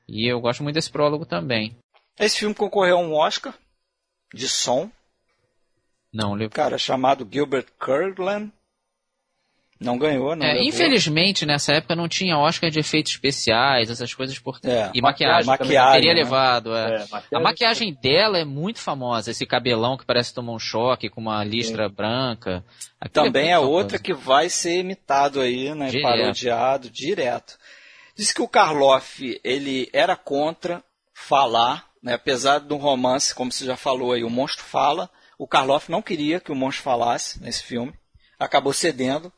E 0.09 0.27
eu 0.27 0.41
gosto 0.41 0.63
muito 0.65 0.75
desse 0.75 0.91
prólogo 0.91 1.25
também. 1.25 1.77
Esse 2.19 2.39
filme 2.39 2.55
concorreu 2.55 2.99
a 2.99 3.01
um 3.01 3.15
Oscar 3.15 3.55
de 4.35 4.49
som. 4.49 4.91
Não, 6.13 6.35
levou. 6.35 6.51
Cara 6.51 6.77
chamado 6.77 7.27
Gilbert 7.31 7.67
Kirkland. 7.81 8.53
Não 9.83 9.99
ganhou, 9.99 10.35
não. 10.37 10.47
É, 10.47 10.63
infelizmente, 10.63 11.45
nessa 11.45 11.73
época 11.75 11.95
não 11.97 12.09
tinha 12.09 12.39
Oscar 12.39 12.71
de 12.71 12.79
efeitos 12.81 13.13
especiais, 13.13 13.91
essas 13.91 14.13
coisas 14.15 14.39
por 14.39 14.59
É, 14.65 14.91
E 14.95 15.01
maquiagem. 15.01 15.47
maquiagem, 15.47 15.93
Teria 16.01 16.15
né? 16.15 16.23
levado, 16.23 16.75
é. 16.75 16.81
É, 16.81 16.85
A 16.85 16.99
maquiagem- 17.01 17.43
maquiagem 17.43 17.99
dela 18.03 18.39
é 18.39 18.45
muito 18.45 18.79
famosa, 18.79 19.31
esse 19.31 19.45
cabelão 19.47 19.97
que 19.97 20.05
parece 20.07 20.33
tomar 20.35 20.53
um 20.53 20.59
choque 20.59 21.09
com 21.09 21.21
uma 21.21 21.43
listra 21.45 21.89
branca. 21.89 22.65
Aquilo 23.01 23.27
Também 23.27 23.45
muito 23.45 23.55
é 23.55 23.59
outra 23.59 23.99
que 23.99 24.13
vai 24.15 24.49
ser 24.49 24.79
imitado 24.81 25.41
aí, 25.41 25.75
né? 25.75 25.89
Direto. 25.89 26.03
Parodiado 26.11 26.91
direto. 26.91 27.59
Diz 28.17 28.33
que 28.33 28.43
o 28.43 28.49
Karloff, 28.49 29.41
ele 29.43 29.89
era 29.93 30.15
contra 30.17 30.83
falar, 31.15 31.87
né? 32.03 32.15
Apesar 32.15 32.59
de 32.61 32.73
um 32.73 32.77
romance, 32.77 33.35
como 33.35 33.51
você 33.51 33.65
já 33.65 33.77
falou 33.77 34.13
aí, 34.13 34.23
o 34.25 34.31
monstro 34.31 34.65
fala. 34.65 35.09
O 35.39 35.47
Karloff 35.47 35.91
não 35.91 36.03
queria 36.03 36.39
que 36.39 36.53
o 36.53 36.55
monstro 36.55 36.85
falasse 36.85 37.43
nesse 37.43 37.63
filme. 37.63 37.93
Acabou 38.39 38.73
cedendo. 38.73 39.33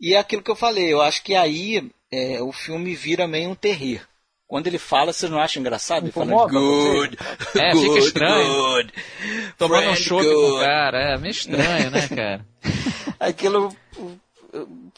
E 0.00 0.14
é 0.14 0.18
aquilo 0.18 0.42
que 0.42 0.50
eu 0.50 0.56
falei, 0.56 0.92
eu 0.92 1.00
acho 1.00 1.22
que 1.22 1.34
aí 1.34 1.90
é, 2.10 2.40
o 2.42 2.52
filme 2.52 2.94
vira 2.94 3.26
meio 3.28 3.50
um 3.50 3.54
terrir. 3.54 4.02
Quando 4.48 4.66
ele 4.66 4.78
fala, 4.78 5.12
vocês 5.12 5.30
não 5.30 5.38
acham 5.38 5.60
engraçado? 5.60 6.04
Ele 6.06 6.12
fala, 6.12 6.48
good, 6.48 7.16
É, 7.54 7.70
fica 7.72 7.86
good, 7.86 7.98
estranho. 8.00 8.54
good, 8.54 8.92
Tomando 9.56 9.90
um 9.90 9.94
choque 9.96 10.24
com 10.26 10.30
o 10.34 10.50
good." 10.50 10.64
cara, 10.64 11.14
é 11.14 11.18
meio 11.18 11.30
estranho, 11.30 11.90
né, 11.90 12.08
cara? 12.08 12.46
Aquilo, 13.20 13.76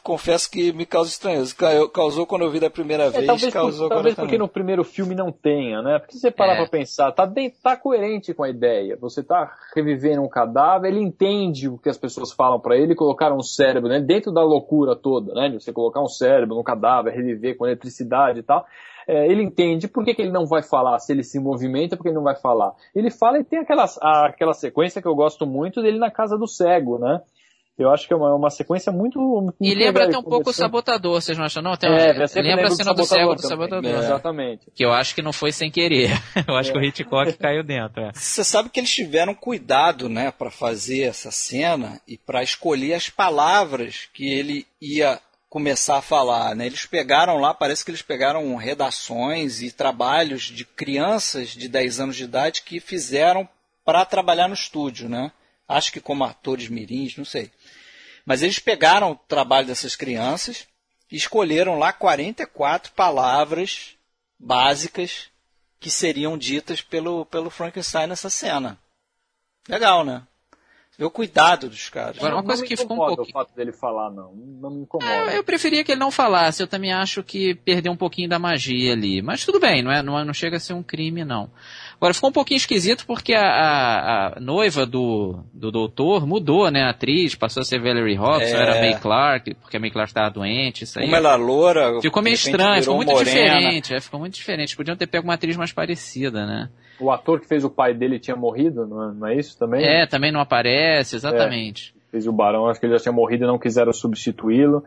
confesso 0.03 0.51
que 0.51 0.73
me 0.73 0.85
causa 0.87 1.11
estranheza. 1.11 1.55
Ca- 1.55 1.89
Causou 1.91 2.27
quando 2.27 2.43
eu 2.43 2.51
vi 2.51 2.59
da 2.61 2.71
primeira 2.71 3.05
É, 3.05 3.11
vez, 3.11 3.27
talvez 3.27 3.53
por- 3.53 3.61
causou 3.61 3.89
talvez 3.89 4.15
agora 4.15 4.15
porque 4.27 4.37
também. 4.37 4.39
no 4.39 4.49
primeiro 4.49 4.85
filme 4.85 5.15
não 5.15 5.31
tenha, 5.31 5.81
né? 5.83 5.99
Porque 5.99 6.15
se 6.15 6.21
você 6.21 6.31
parar 6.31 6.55
É. 6.55 6.57
pra 6.57 6.67
pensar, 6.69 7.13
tá, 7.13 7.25
dentro, 7.27 7.59
tá 7.63 7.77
coerente 7.77 8.33
com 8.35 8.43
a 8.43 8.49
ideia. 8.49 8.97
Você 9.01 9.23
tá 9.23 9.53
revivendo 9.75 10.23
um 10.23 10.29
cadáver, 10.29 10.89
ele 10.89 11.01
entende 11.01 11.69
o 11.69 11.79
que 11.79 11.89
as 11.89 11.99
pessoas 11.99 12.33
falam 12.33 12.59
pra 12.61 12.77
ele, 12.77 12.95
colocaram 12.95 13.37
um 13.37 13.43
cérebro, 13.43 13.89
né? 13.89 14.01
Dentro 14.01 14.33
da 14.33 14.43
loucura 14.43 14.97
toda, 14.97 15.35
né? 15.35 15.49
De 15.49 15.63
você 15.63 15.73
colocar 15.73 16.01
um 16.03 16.09
cérebro 16.09 16.57
no 16.57 16.65
cadáver, 16.65 17.13
reviver 17.15 17.57
com 17.57 17.67
eletricidade 17.67 18.41
e 18.41 18.43
tal. 18.43 18.65
É, 19.07 19.27
ele 19.27 19.43
entende 19.43 19.89
por 19.89 20.05
que, 20.05 20.15
que 20.15 20.23
ele 20.23 20.31
não 20.31 20.47
vai 20.47 20.63
falar, 20.63 20.97
se 21.01 21.13
ele 21.13 21.25
se 21.25 21.41
movimenta, 21.41 21.97
por 21.97 22.05
que 22.05 22.09
ele 22.11 22.15
não 22.17 22.23
vai 22.23 22.37
falar. 22.37 22.73
Ele 22.95 23.11
fala 23.11 23.39
e 23.39 23.45
tem 23.45 23.59
aquela, 23.59 23.85
aquela 24.01 24.55
sequência 24.55 25.03
que 25.03 25.09
eu 25.09 25.15
gosto 25.15 25.45
muito 25.45 25.83
dele 25.83 25.99
na 25.99 26.09
casa 26.11 26.39
do 26.39 26.47
cego, 26.47 26.99
né? 26.99 27.21
Eu 27.79 27.91
acho 27.91 28.07
que 28.07 28.13
é 28.13 28.17
uma, 28.17 28.35
uma 28.35 28.51
sequência 28.51 28.93
muito. 28.93 29.19
muito 29.19 29.57
E 29.61 29.75
lembra 29.75 30.05
legal, 30.05 30.09
até 30.09 30.19
um 30.19 30.31
pouco 30.31 30.51
o 30.51 30.53
Sabotador, 30.53 31.21
vocês 31.21 31.39
não 31.39 31.47
acham? 31.47 31.63
Não, 31.63 31.75
tem 31.75 31.91
É, 31.91 32.27
sempre 32.27 32.49
lembra 32.49 32.67
a 32.67 32.71
cena 32.71 32.93
do 32.93 33.05
cego 33.05 33.35
do 33.35 33.43
também. 33.43 33.51
Sabotador. 33.51 33.91
É, 33.91 33.99
Exatamente. 33.99 34.71
Que 34.75 34.85
eu 34.85 34.93
acho 34.93 35.15
que 35.15 35.23
não 35.23 35.33
foi 35.33 35.53
sem 35.53 35.71
querer. 35.71 36.11
Eu 36.47 36.55
acho 36.57 36.71
que 36.73 36.79
o 36.79 36.85
Hitchcock 36.85 37.33
caiu 37.35 37.63
dentro. 37.65 38.03
é. 38.03 38.13
Você 38.13 38.45
sabe 38.45 38.69
que 38.69 38.79
eles 38.79 38.91
tiveram 38.91 39.35
cuidado, 39.35 40.09
né, 40.09 40.31
para 40.31 40.51
fazer 40.51 41.03
essa 41.03 41.31
cena 41.31 42.01
e 42.07 42.19
para 42.19 42.43
escolher 42.43 42.95
as 42.95 43.09
palavras 43.09 44.09
que 44.13 44.29
ele 44.29 44.67
ia 44.81 45.19
começar 45.49 45.99
a 45.99 46.03
falar, 46.03 46.55
né? 46.57 46.67
Eles 46.67 46.87
pegaram 46.87 47.37
lá, 47.37 47.53
parece 47.53 47.85
que 47.85 47.91
eles 47.91 48.01
pegaram 48.01 48.57
redações 48.57 49.61
e 49.61 49.71
trabalhos 49.71 50.45
de 50.45 50.65
crianças 50.65 51.51
de 51.51 51.69
10 51.69 52.01
anos 52.01 52.17
de 52.17 52.25
idade 52.25 52.63
que 52.63 52.81
fizeram 52.81 53.47
para 53.85 54.05
trabalhar 54.07 54.49
no 54.49 54.55
estúdio, 54.55 55.09
né? 55.11 55.31
Acho 55.77 55.93
que 55.93 56.01
como 56.01 56.25
atores 56.25 56.69
mirins, 56.69 57.17
não 57.17 57.25
sei. 57.25 57.51
Mas 58.25 58.43
eles 58.43 58.59
pegaram 58.59 59.13
o 59.13 59.17
trabalho 59.17 59.67
dessas 59.67 59.97
crianças 59.97 60.67
e 61.11 61.17
escolheram 61.17 61.79
lá 61.79 61.93
44 61.93 62.93
palavras 62.93 63.97
básicas 64.39 65.31
que 65.81 65.91
seriam 65.91 66.39
ditas 66.39 66.81
pelo, 66.81 67.27
pelo 67.27 67.51
Frankenstein 67.51 68.07
nessa 68.07 68.31
cena. 68.31 68.79
Legal, 69.69 70.05
né? 70.05 70.27
Vê 71.03 71.07
o 71.07 71.11
cuidado 71.11 71.69
dos 71.69 71.89
caras. 71.89 72.17
Agora, 72.19 72.37
uma 72.37 72.43
Não 72.43 72.47
coisa 72.47 72.65
que 72.65 72.77
ficou 72.77 72.97
um 72.97 73.01
pouquinho- 73.01 73.29
o 73.29 73.33
fato 73.33 73.53
dele 73.57 73.73
falar, 73.73 74.09
não. 74.09 74.31
Não 74.61 74.71
me 74.71 74.83
incomoda. 74.83 75.13
É, 75.33 75.37
eu 75.37 75.43
preferia 75.43 75.83
que 75.83 75.91
ele 75.91 75.99
não 75.99 76.13
falasse. 76.13 76.63
Eu 76.63 76.69
também 76.69 76.93
acho 76.93 77.25
que 77.25 77.57
perdeu 77.57 77.91
um 77.91 77.97
pouquinho 77.97 78.29
da 78.29 78.39
magia 78.39 78.93
ali. 78.93 79.21
Mas 79.21 79.45
tudo 79.45 79.59
bem, 79.59 79.83
não, 79.83 79.91
é, 79.91 80.01
não, 80.01 80.17
é- 80.17 80.25
não 80.25 80.33
chega 80.33 80.59
a 80.59 80.61
ser 80.61 80.75
um 80.75 80.83
crime, 80.83 81.25
não. 81.25 81.51
Agora, 81.97 82.15
ficou 82.15 82.31
um 82.31 82.33
pouquinho 82.33 82.57
esquisito 82.59 83.05
porque 83.05 83.35
a, 83.35 83.43
a- 83.43 84.27
a 84.37 84.41
noiva 84.41 84.87
do, 84.87 85.41
do 85.53 85.73
doutor 85.73 86.25
mudou, 86.25 86.71
né? 86.71 86.83
A 86.85 86.91
atriz 86.91 87.35
passou 87.35 87.63
a 87.63 87.65
ser 87.65 87.81
Valerie 87.81 88.17
Hobson, 88.17 88.45
É. 88.57 88.63
era 88.63 88.81
May 88.81 89.01
Clark, 89.01 89.55
porque 89.55 89.77
a 89.77 89.81
May 89.81 89.91
Clark 89.91 90.11
estava 90.11 90.31
doente, 90.31 90.85
isso 90.85 91.01
aí. 91.01 91.07
Como 91.07 91.17
ela 91.17 91.33
é 91.33 91.37
loura. 91.37 92.01
Ficou 92.01 92.23
meio 92.23 92.35
estranho, 92.35 92.81
ficou 92.81 92.95
muito 92.97 93.11
morena. 93.13 93.25
diferente. 93.25 93.93
É, 93.95 94.01
ficou 94.01 94.21
muito 94.21 94.35
diferente. 94.35 94.77
Podiam 94.77 94.97
ter 94.97 95.09
pego 95.09 95.25
uma 95.27 95.35
atriz 95.35 95.57
mais 95.57 95.73
parecida, 95.73 96.47
né? 96.47 96.71
O 97.01 97.11
ator 97.11 97.41
que 97.41 97.47
fez 97.49 97.65
o 97.65 97.71
pai 97.71 97.95
dele 97.95 98.19
tinha 98.19 98.37
morrido, 98.37 98.87
não 98.87 99.11
é, 99.11 99.15
não 99.15 99.27
é 99.29 99.37
isso 99.37 99.59
também? 99.59 99.85
É, 99.85 100.07
também 100.07 100.31
não 100.31 100.41
aparece, 100.41 101.17
exatamente. 101.17 101.95
Fez 102.11 102.27
o 102.27 102.33
Barão, 102.33 102.69
acho 102.69 102.79
que 102.79 102.87
ele 102.87 102.93
já 102.97 103.01
tinha 103.05 103.13
morrido 103.13 103.45
e 103.45 103.47
não 103.47 103.59
quiseram 103.59 103.93
substituí-lo. 103.93 104.85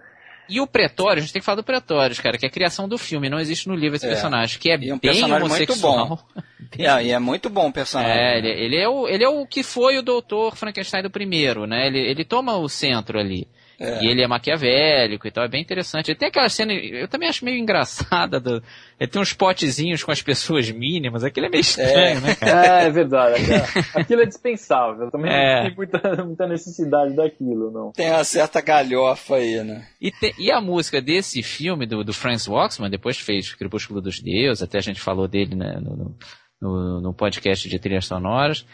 E 0.47 0.61
o 0.61 0.67
Pretório, 0.67 1.17
a 1.17 1.21
gente 1.21 1.33
tem 1.33 1.39
que 1.41 1.45
falar 1.45 1.55
do 1.55 1.63
Pretório, 1.63 2.15
cara, 2.21 2.37
que 2.37 2.45
é 2.45 2.49
a 2.49 2.51
criação 2.51 2.87
do 2.87 2.99
filme, 2.99 3.29
não 3.29 3.39
existe 3.39 3.67
no 3.67 3.73
livro 3.75 3.95
esse 3.95 4.05
É. 4.05 4.09
personagem, 4.09 4.59
que 4.59 4.69
é 4.69 4.75
E 4.75 4.93
um 4.93 4.99
bem 4.99 5.11
personagem 5.11 5.29
muito 5.39 5.43
homossexual. 5.71 6.07
bom. 6.07 6.19
É, 6.77 7.03
e 7.05 7.11
é 7.11 7.19
muito 7.19 7.49
bom 7.49 7.67
o 7.69 7.71
personagem. 7.71 8.11
É, 8.11 8.37
ele, 8.37 8.49
ele 8.49 8.75
é 8.77 8.89
o, 8.89 9.07
ele 9.07 9.23
é 9.23 9.29
o 9.29 9.45
que 9.45 9.63
foi 9.63 9.97
o 9.97 10.01
doutor 10.01 10.55
Frankenstein 10.57 11.03
do 11.03 11.09
primeiro, 11.11 11.65
né? 11.65 11.87
Ele, 11.87 11.99
ele 11.99 12.25
toma 12.25 12.57
o 12.57 12.67
centro 12.67 13.17
ali. 13.17 13.47
É. 13.79 14.03
E 14.03 14.07
ele 14.07 14.21
é 14.23 14.27
maquiavélico 14.27 15.27
e 15.27 15.31
tal, 15.31 15.43
é 15.43 15.47
bem 15.47 15.61
interessante. 15.61 16.09
Ele 16.09 16.17
tem 16.17 16.29
aquela 16.29 16.47
cena, 16.49 16.73
eu 16.73 17.07
também 17.07 17.27
acho 17.27 17.43
meio 17.43 17.57
engraçada, 17.57 18.39
do, 18.39 18.63
ele 18.99 19.09
tem 19.11 19.21
uns 19.21 19.33
potezinhos 19.33 20.03
com 20.03 20.11
as 20.11 20.21
pessoas 20.21 20.69
mínimas, 20.71 21.23
aquilo 21.23 21.47
é 21.47 21.49
meio 21.49 21.61
estranho, 21.61 22.21
né, 22.21 22.35
cara? 22.35 22.83
É, 22.83 22.85
é 22.85 22.89
verdade. 22.89 23.35
é. 23.51 23.99
Aquilo 23.99 24.21
é 24.21 24.25
dispensável. 24.25 25.11
Também 25.11 25.31
É. 25.31 25.55
não 25.61 25.67
tem 25.67 25.75
muita, 25.75 26.25
muita 26.25 26.47
necessidade 26.47 27.15
daquilo, 27.15 27.71
não. 27.71 27.91
Tem 27.91 28.09
uma 28.11 28.23
certa 28.23 28.61
galhofa 28.61 29.35
aí, 29.35 29.61
né? 29.63 29.85
E, 29.99 30.11
te- 30.11 30.33
e 30.39 30.51
a 30.51 30.61
música 30.61 31.01
desse 31.01 31.43
filme, 31.43 31.85
do, 31.85 32.03
do 32.03 32.13
Franz 32.13 32.47
Waxman, 32.47 32.89
depois 32.89 33.17
fez 33.17 33.53
Crepúsculo 33.53 34.01
dos 34.01 34.19
Deuses, 34.21 34.63
até 34.63 34.77
a 34.77 34.81
gente 34.81 35.01
falou 35.01 35.27
dele 35.27 35.55
né, 35.55 35.77
no, 35.81 36.15
no, 36.61 37.01
no 37.01 37.13
podcast 37.13 37.67
de 37.67 37.79
trilhas 37.79 38.05
sonoras, 38.05 38.65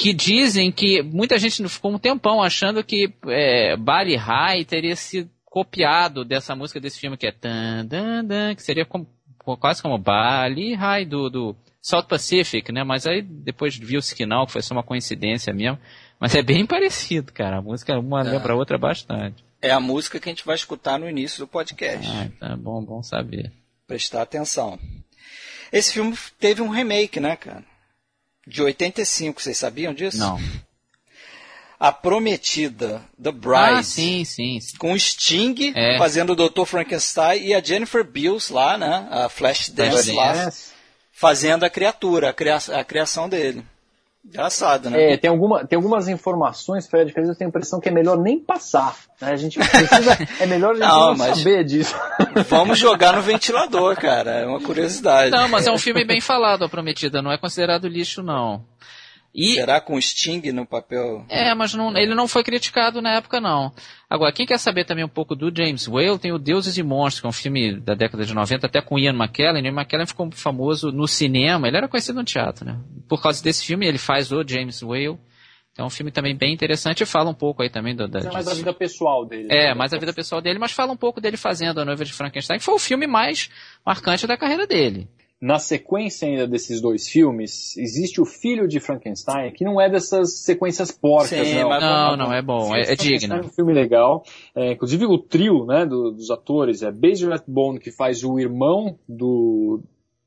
que 0.00 0.14
dizem 0.14 0.72
que 0.72 1.02
muita 1.02 1.38
gente 1.38 1.68
ficou 1.68 1.92
um 1.92 1.98
tempão 1.98 2.42
achando 2.42 2.82
que 2.82 3.12
é, 3.26 3.76
Bali 3.76 4.16
High 4.16 4.64
teria 4.64 4.96
sido 4.96 5.28
copiado 5.44 6.24
dessa 6.24 6.56
música 6.56 6.80
desse 6.80 6.98
filme, 6.98 7.18
que 7.18 7.26
é 7.26 7.32
tan, 7.32 7.84
dan, 7.84 8.24
dan, 8.24 8.54
que 8.54 8.62
seria 8.62 8.86
como- 8.86 9.06
quase 9.58 9.82
como 9.82 9.98
Bali 9.98 10.72
High 10.74 11.04
do, 11.04 11.28
do 11.28 11.56
South 11.82 12.04
Pacific, 12.04 12.72
né? 12.72 12.82
Mas 12.82 13.06
aí 13.06 13.20
depois 13.20 13.76
viu-se 13.76 14.14
que 14.14 14.24
não, 14.24 14.46
que 14.46 14.52
foi 14.52 14.62
só 14.62 14.72
uma 14.72 14.82
coincidência 14.82 15.52
mesmo. 15.52 15.78
Mas 16.18 16.34
é 16.34 16.42
bem 16.42 16.64
parecido, 16.64 17.30
cara. 17.32 17.58
A 17.58 17.62
música 17.62 17.98
uma 17.98 18.22
lembra 18.22 18.54
a 18.54 18.56
outra 18.56 18.78
bastante. 18.78 19.44
É 19.60 19.70
a 19.70 19.80
música 19.80 20.18
que 20.18 20.28
a 20.30 20.32
gente 20.32 20.46
vai 20.46 20.54
escutar 20.54 20.98
no 20.98 21.08
início 21.10 21.38
do 21.40 21.46
podcast. 21.46 22.08
Ah, 22.40 22.52
é 22.52 22.56
bom, 22.56 22.82
bom 22.82 23.02
saber. 23.02 23.52
Prestar 23.86 24.22
atenção. 24.22 24.78
Esse 25.70 25.92
filme 25.92 26.16
teve 26.38 26.62
um 26.62 26.68
remake, 26.70 27.20
né, 27.20 27.36
cara? 27.36 27.64
De 28.50 28.62
85, 28.62 29.40
vocês 29.40 29.56
sabiam 29.56 29.94
disso? 29.94 30.18
Não. 30.18 30.38
A 31.78 31.90
Prometida, 31.92 33.02
The 33.22 33.32
Bride. 33.32 33.78
Ah, 33.78 33.82
sim, 33.82 34.24
sim. 34.24 34.60
sim. 34.60 34.76
Com 34.76 34.94
Sting 34.98 35.72
É. 35.74 35.96
fazendo 35.96 36.34
o 36.34 36.36
Dr. 36.36 36.64
Frankenstein 36.66 37.42
e 37.46 37.54
a 37.54 37.62
Jennifer 37.62 38.04
Beals 38.04 38.50
lá, 38.50 38.76
né? 38.76 39.08
A 39.10 39.28
Flashdance 39.30 40.12
Flashdance. 40.12 40.70
lá, 40.70 40.76
fazendo 41.12 41.64
a 41.64 41.70
criatura, 41.70 42.28
a, 42.30 42.32
cria- 42.34 42.56
a 42.56 42.84
criação 42.84 43.28
dele. 43.30 43.64
Engraçado, 44.24 44.90
né? 44.90 45.14
É, 45.14 45.16
tem, 45.16 45.30
alguma, 45.30 45.64
tem 45.64 45.76
algumas 45.76 46.06
informações, 46.06 46.86
Fred, 46.86 47.12
que 47.12 47.18
às 47.18 47.26
vezes 47.26 47.34
eu 47.34 47.38
tenho 47.38 47.48
a 47.48 47.50
impressão 47.50 47.80
que 47.80 47.88
é 47.88 47.92
melhor 47.92 48.18
nem 48.18 48.38
passar. 48.38 48.94
né? 49.20 49.32
A 49.32 49.36
gente 49.36 49.58
precisa, 49.58 50.18
é 50.38 50.46
melhor 50.46 50.72
a 50.72 50.74
gente 50.74 50.84
Não, 50.86 51.14
não, 51.14 51.34
saber 51.34 51.64
disso. 51.64 51.94
Vamos 52.48 52.78
jogar 52.78 53.14
no 53.14 53.22
ventilador, 53.22 53.96
cara. 53.96 54.32
É 54.32 54.46
uma 54.46 54.60
curiosidade. 54.60 55.30
Não, 55.30 55.48
mas 55.48 55.66
é 55.66 55.72
um 55.72 55.78
filme 55.78 56.04
bem 56.04 56.20
falado, 56.20 56.64
A 56.64 56.68
Prometida. 56.68 57.22
Não 57.22 57.32
é 57.32 57.38
considerado 57.38 57.88
lixo, 57.88 58.22
não. 58.22 58.62
E, 59.34 59.54
Será 59.54 59.80
com 59.80 59.94
o 59.94 60.02
Sting 60.02 60.50
no 60.52 60.66
papel? 60.66 61.24
é, 61.28 61.54
mas 61.54 61.72
não- 61.72 61.96
ele 61.96 62.14
não 62.14 62.26
foi 62.26 62.42
criticado 62.42 63.00
na 63.00 63.14
época, 63.14 63.40
não. 63.40 63.72
Agora, 64.08 64.32
quem 64.32 64.44
quer 64.44 64.58
saber 64.58 64.84
também 64.84 65.04
um 65.04 65.08
pouco 65.08 65.36
do 65.36 65.52
James 65.56 65.86
Whale, 65.86 66.18
tem 66.18 66.32
o 66.32 66.38
Deuses 66.38 66.76
e 66.76 66.82
Monstros, 66.82 67.20
que 67.20 67.26
é 67.26 67.28
um 67.28 67.32
filme 67.32 67.78
da 67.80 67.94
década 67.94 68.24
de 68.24 68.34
90, 68.34 68.66
até 68.66 68.80
com 68.80 68.98
Ian 68.98 69.14
McKellen. 69.14 69.64
Ian 69.64 69.72
McKellen 69.72 70.06
ficou 70.06 70.28
famoso 70.32 70.90
no 70.90 71.06
cinema, 71.06 71.68
ele 71.68 71.76
era 71.76 71.86
conhecido 71.88 72.18
no 72.18 72.24
teatro, 72.24 72.64
né? 72.64 72.76
Por 73.08 73.22
causa 73.22 73.40
desse 73.42 73.64
filme, 73.64 73.86
ele 73.86 73.98
faz 73.98 74.32
o 74.32 74.42
James 74.46 74.82
Whale. 74.82 75.16
Então, 75.72 75.84
é 75.84 75.86
um 75.86 75.90
filme 75.90 76.10
também 76.10 76.36
bem 76.36 76.52
interessante 76.52 77.02
e 77.04 77.06
fala 77.06 77.30
um 77.30 77.34
pouco 77.34 77.62
aí 77.62 77.70
também 77.70 77.94
do, 77.94 78.08
da, 78.08 78.18
É 78.18 78.32
mais 78.32 78.52
vida 78.56 78.74
pessoal 78.74 79.24
dele. 79.24 79.46
É, 79.48 79.68
né? 79.68 79.74
mais 79.74 79.92
a 79.94 79.98
vida 79.98 80.12
pessoal 80.12 80.40
dele, 80.40 80.58
mas 80.58 80.72
fala 80.72 80.90
um 80.92 80.96
pouco 80.96 81.20
dele 81.20 81.36
fazendo 81.36 81.80
A 81.80 81.84
Noiva 81.84 82.04
de 82.04 82.12
Frankenstein, 82.12 82.58
que 82.58 82.64
foi 82.64 82.74
o 82.74 82.78
filme 82.80 83.06
mais 83.06 83.48
marcante 83.86 84.26
da 84.26 84.36
carreira 84.36 84.66
dele. 84.66 85.08
Na 85.40 85.58
sequência 85.58 86.28
ainda 86.28 86.46
desses 86.46 86.82
dois 86.82 87.08
filmes, 87.08 87.74
existe 87.78 88.20
o 88.20 88.26
Filho 88.26 88.68
de 88.68 88.78
Frankenstein, 88.78 89.50
que 89.52 89.64
não 89.64 89.80
é 89.80 89.88
dessas 89.88 90.40
sequências 90.40 90.92
porcas, 90.92 91.30
Sim, 91.48 91.54
não. 91.60 91.68
mas- 91.70 91.82
Não, 91.82 92.16
não, 92.16 92.32
é 92.32 92.42
bom, 92.42 92.74
é, 92.76 92.80
é 92.80 92.84
Frankenstein 92.84 93.18
digno. 93.18 93.34
É 93.36 93.40
um 93.40 93.48
filme 93.48 93.72
legal. 93.72 94.22
É, 94.54 94.72
inclusive 94.72 95.06
o 95.06 95.16
trio 95.18 95.64
né, 95.64 95.86
do- 95.86 96.10
dos 96.10 96.30
atores 96.30 96.82
é 96.82 96.92
Basil 96.92 97.30
Rathbone, 97.30 97.80
que 97.80 97.90
faz 97.90 98.22
o 98.22 98.38
irmão 98.38 98.98
do, 99.08 99.80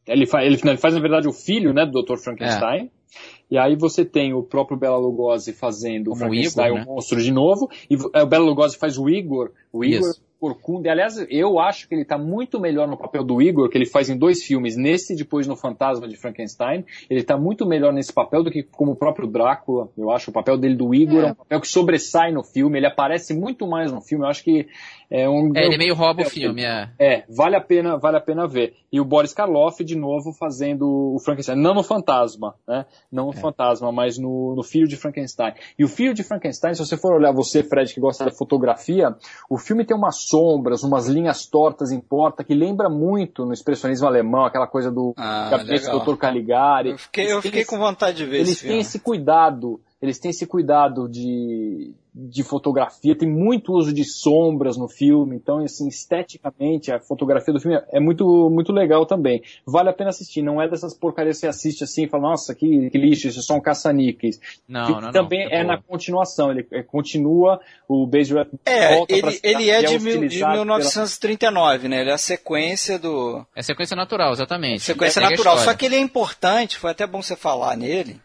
ele, 0.07 0.25
fa, 0.25 0.43
ele, 0.43 0.59
ele, 0.63 0.77
faz, 0.77 0.95
na 0.95 0.99
verdade, 0.99 1.27
o 1.27 1.33
filho 1.33 1.73
né, 1.73 1.85
do 1.85 2.01
Dr. 2.01 2.17
Frankenstein. 2.17 2.85
É. 2.85 3.03
E 3.51 3.57
aí 3.59 3.75
você 3.75 4.03
tem 4.03 4.33
o 4.33 4.41
próprio 4.41 4.75
Bela 4.75 4.97
Lugosi 4.97 5.53
fazendo 5.53 6.05
Como 6.05 6.15
o 6.15 6.17
Frankenstein, 6.17 6.65
Igor, 6.69 6.79
né? 6.79 6.85
o 6.87 6.95
monstro 6.95 7.21
de 7.21 7.31
novo. 7.31 7.69
E 7.87 7.95
é, 8.15 8.23
o 8.23 8.25
Bela 8.25 8.43
Lugosi 8.45 8.75
faz 8.79 8.97
o 8.97 9.07
Igor. 9.07 9.51
O 9.71 9.85
Igor 9.85 10.09
Isso. 10.09 10.23
Corcunda. 10.43 10.91
Aliás, 10.91 11.25
eu 11.29 11.57
acho 11.57 11.87
que 11.87 11.95
ele 11.95 12.01
está 12.01 12.17
muito 12.17 12.59
melhor 12.59 12.85
no 12.85 12.97
papel 12.97 13.23
do 13.23 13.41
Igor, 13.41 13.69
que 13.69 13.77
ele 13.77 13.85
faz 13.85 14.09
em 14.09 14.17
dois 14.17 14.43
filmes, 14.43 14.75
nesse 14.75 15.13
e 15.13 15.15
depois 15.15 15.47
no 15.47 15.55
Fantasma 15.55 16.05
de 16.05 16.17
Frankenstein. 16.17 16.83
Ele 17.09 17.21
está 17.21 17.37
muito 17.37 17.65
melhor 17.65 17.93
nesse 17.93 18.11
papel 18.11 18.43
do 18.43 18.51
que 18.51 18.61
como 18.61 18.91
o 18.91 18.95
próprio 18.97 19.25
Drácula. 19.25 19.87
Eu 19.97 20.11
acho 20.11 20.31
o 20.31 20.33
papel 20.33 20.57
dele 20.57 20.75
do 20.75 20.93
Igor 20.93 21.23
é, 21.23 21.27
é 21.27 21.31
um 21.31 21.35
papel 21.35 21.61
que 21.61 21.67
sobressai 21.69 22.33
no 22.33 22.43
filme. 22.43 22.77
Ele 22.77 22.87
aparece 22.87 23.33
muito 23.33 23.65
mais 23.65 23.89
no 23.89 24.01
filme. 24.01 24.25
Eu 24.25 24.29
acho 24.29 24.43
que 24.43 24.67
é 25.13 25.29
um. 25.29 25.51
É, 25.55 25.67
ele 25.67 25.77
meio 25.77 25.93
rouba 25.93 26.23
o 26.23 26.25
filme, 26.25 26.63
é. 26.63 26.89
É, 26.97 27.23
vale 27.29 27.55
a 27.55 27.61
pena, 27.61 27.99
vale 27.99 28.17
a 28.17 28.19
pena 28.19 28.47
ver. 28.47 28.73
E 28.91 28.99
o 28.99 29.05
Boris 29.05 29.31
Karloff, 29.31 29.83
de 29.83 29.95
novo, 29.95 30.33
fazendo 30.33 30.87
o 30.87 31.19
Frankenstein. 31.23 31.55
Não 31.55 31.75
no 31.75 31.83
Fantasma, 31.83 32.55
né? 32.67 32.87
Não 33.11 33.27
no 33.27 33.33
é. 33.33 33.35
Fantasma, 33.35 33.91
mas 33.91 34.17
no, 34.17 34.55
no 34.55 34.63
Filho 34.63 34.87
de 34.87 34.97
Frankenstein. 34.97 35.53
E 35.77 35.83
o 35.83 35.87
Filho 35.87 36.15
de 36.15 36.23
Frankenstein, 36.23 36.73
se 36.73 36.83
você 36.83 36.97
for 36.97 37.13
olhar 37.13 37.31
você, 37.31 37.61
Fred, 37.61 37.93
que 37.93 37.99
gosta 37.99 38.25
da 38.25 38.31
fotografia, 38.31 39.15
o 39.47 39.59
filme 39.59 39.85
tem 39.85 39.95
umas 39.95 40.23
sombras, 40.27 40.81
umas 40.81 41.07
linhas 41.07 41.45
tortas 41.45 41.91
em 41.91 41.99
porta, 41.99 42.43
que 42.43 42.55
lembra 42.55 42.89
muito 42.89 43.45
no 43.45 43.53
expressionismo 43.53 44.07
alemão, 44.07 44.45
aquela 44.45 44.65
coisa 44.65 44.91
do 44.91 45.13
ah, 45.15 45.49
gabinete 45.51 45.91
do 45.91 45.99
Dr. 45.99 46.17
Caligari. 46.17 46.89
Eu 46.89 46.97
fiquei, 46.97 47.31
eu 47.31 47.39
fiquei 47.39 47.65
com 47.65 47.77
vontade 47.77 48.17
de 48.17 48.25
ver 48.25 48.39
Eles 48.39 48.61
têm 48.61 48.79
esse 48.79 48.97
cuidado, 48.97 49.79
eles 50.03 50.19
têm 50.19 50.31
esse 50.31 50.45
cuidado 50.45 51.07
de, 51.07 51.93
de 52.13 52.43
fotografia, 52.43 53.17
tem 53.17 53.29
muito 53.29 53.71
uso 53.71 53.93
de 53.93 54.03
sombras 54.03 54.75
no 54.75 54.89
filme, 54.89 55.37
então 55.37 55.59
assim, 55.59 55.87
esteticamente 55.87 56.91
a 56.91 56.99
fotografia 56.99 57.53
do 57.53 57.59
filme 57.61 57.81
é 57.89 58.01
muito, 58.01 58.49
muito 58.49 58.73
legal 58.73 59.05
também. 59.05 59.41
Vale 59.65 59.87
a 59.87 59.93
pena 59.93 60.09
assistir, 60.09 60.41
não 60.41 60.61
é 60.61 60.67
dessas 60.67 60.93
porcarias 60.93 61.37
que 61.37 61.41
você 61.41 61.47
assiste 61.47 61.85
assim 61.85 62.03
e 62.03 62.09
fala, 62.09 62.31
nossa, 62.31 62.53
que, 62.53 62.89
que 62.89 62.97
lixo, 62.97 63.29
isso 63.29 63.39
é 63.39 63.41
só 63.41 63.55
um 63.55 63.61
caça-níqueis. 63.61 64.41
Não, 64.67 64.99
não, 64.99 65.11
também 65.13 65.45
não, 65.45 65.51
é, 65.53 65.61
é 65.61 65.63
na 65.63 65.81
continuação, 65.81 66.51
ele 66.51 66.67
é, 66.73 66.83
continua 66.83 67.61
o 67.87 68.05
Base 68.05 68.33
É, 68.65 69.01
ele, 69.07 69.39
ele 69.41 69.69
é, 69.69 69.79
é 69.79 69.83
de, 69.83 69.99
mil, 69.99 70.27
de 70.27 70.43
1939, 70.43 71.79
pela... 71.79 71.89
né? 71.89 72.01
Ele 72.01 72.09
é 72.09 72.13
a 72.13 72.17
sequência 72.17 72.99
do... 72.99 73.45
É 73.55 73.61
sequência 73.61 73.95
natural, 73.95 74.33
exatamente. 74.33 74.81
Sequência 74.81 75.21
natural, 75.21 75.57
só 75.59 75.73
que 75.73 75.85
ele 75.85 75.95
é 75.95 75.99
importante, 75.99 76.77
foi 76.77 76.91
até 76.91 77.07
bom 77.07 77.21
você 77.21 77.37
falar 77.37 77.77
nele, 77.77 78.19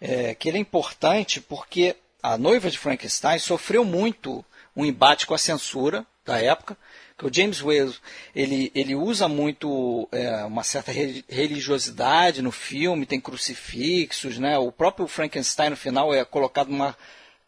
é, 0.00 0.34
que 0.34 0.48
ele 0.48 0.58
é 0.58 0.60
importante 0.60 1.40
porque 1.40 1.96
a 2.22 2.36
noiva 2.36 2.70
de 2.70 2.78
Frankenstein 2.78 3.38
sofreu 3.38 3.84
muito 3.84 4.44
um 4.76 4.84
embate 4.84 5.26
com 5.26 5.34
a 5.34 5.38
censura 5.38 6.06
da 6.24 6.40
época, 6.40 6.76
que 7.16 7.26
o 7.26 7.34
James 7.34 7.60
Whale 7.60 7.94
ele, 8.34 8.70
ele 8.74 8.94
usa 8.94 9.26
muito 9.26 10.08
é, 10.12 10.44
uma 10.44 10.62
certa 10.62 10.92
religiosidade 10.92 12.42
no 12.42 12.52
filme, 12.52 13.06
tem 13.06 13.20
crucifixos, 13.20 14.38
né? 14.38 14.56
O 14.56 14.70
próprio 14.70 15.08
Frankenstein 15.08 15.70
no 15.70 15.76
final 15.76 16.14
é 16.14 16.24
colocado 16.24 16.68
numa 16.68 16.96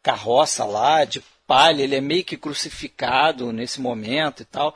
carroça 0.03 0.65
lá 0.65 1.05
de 1.05 1.23
palha, 1.47 1.83
ele 1.83 1.95
é 1.95 2.01
meio 2.01 2.25
que 2.25 2.37
crucificado 2.37 3.53
nesse 3.53 3.81
momento 3.81 4.43
e 4.43 4.45
tal. 4.45 4.75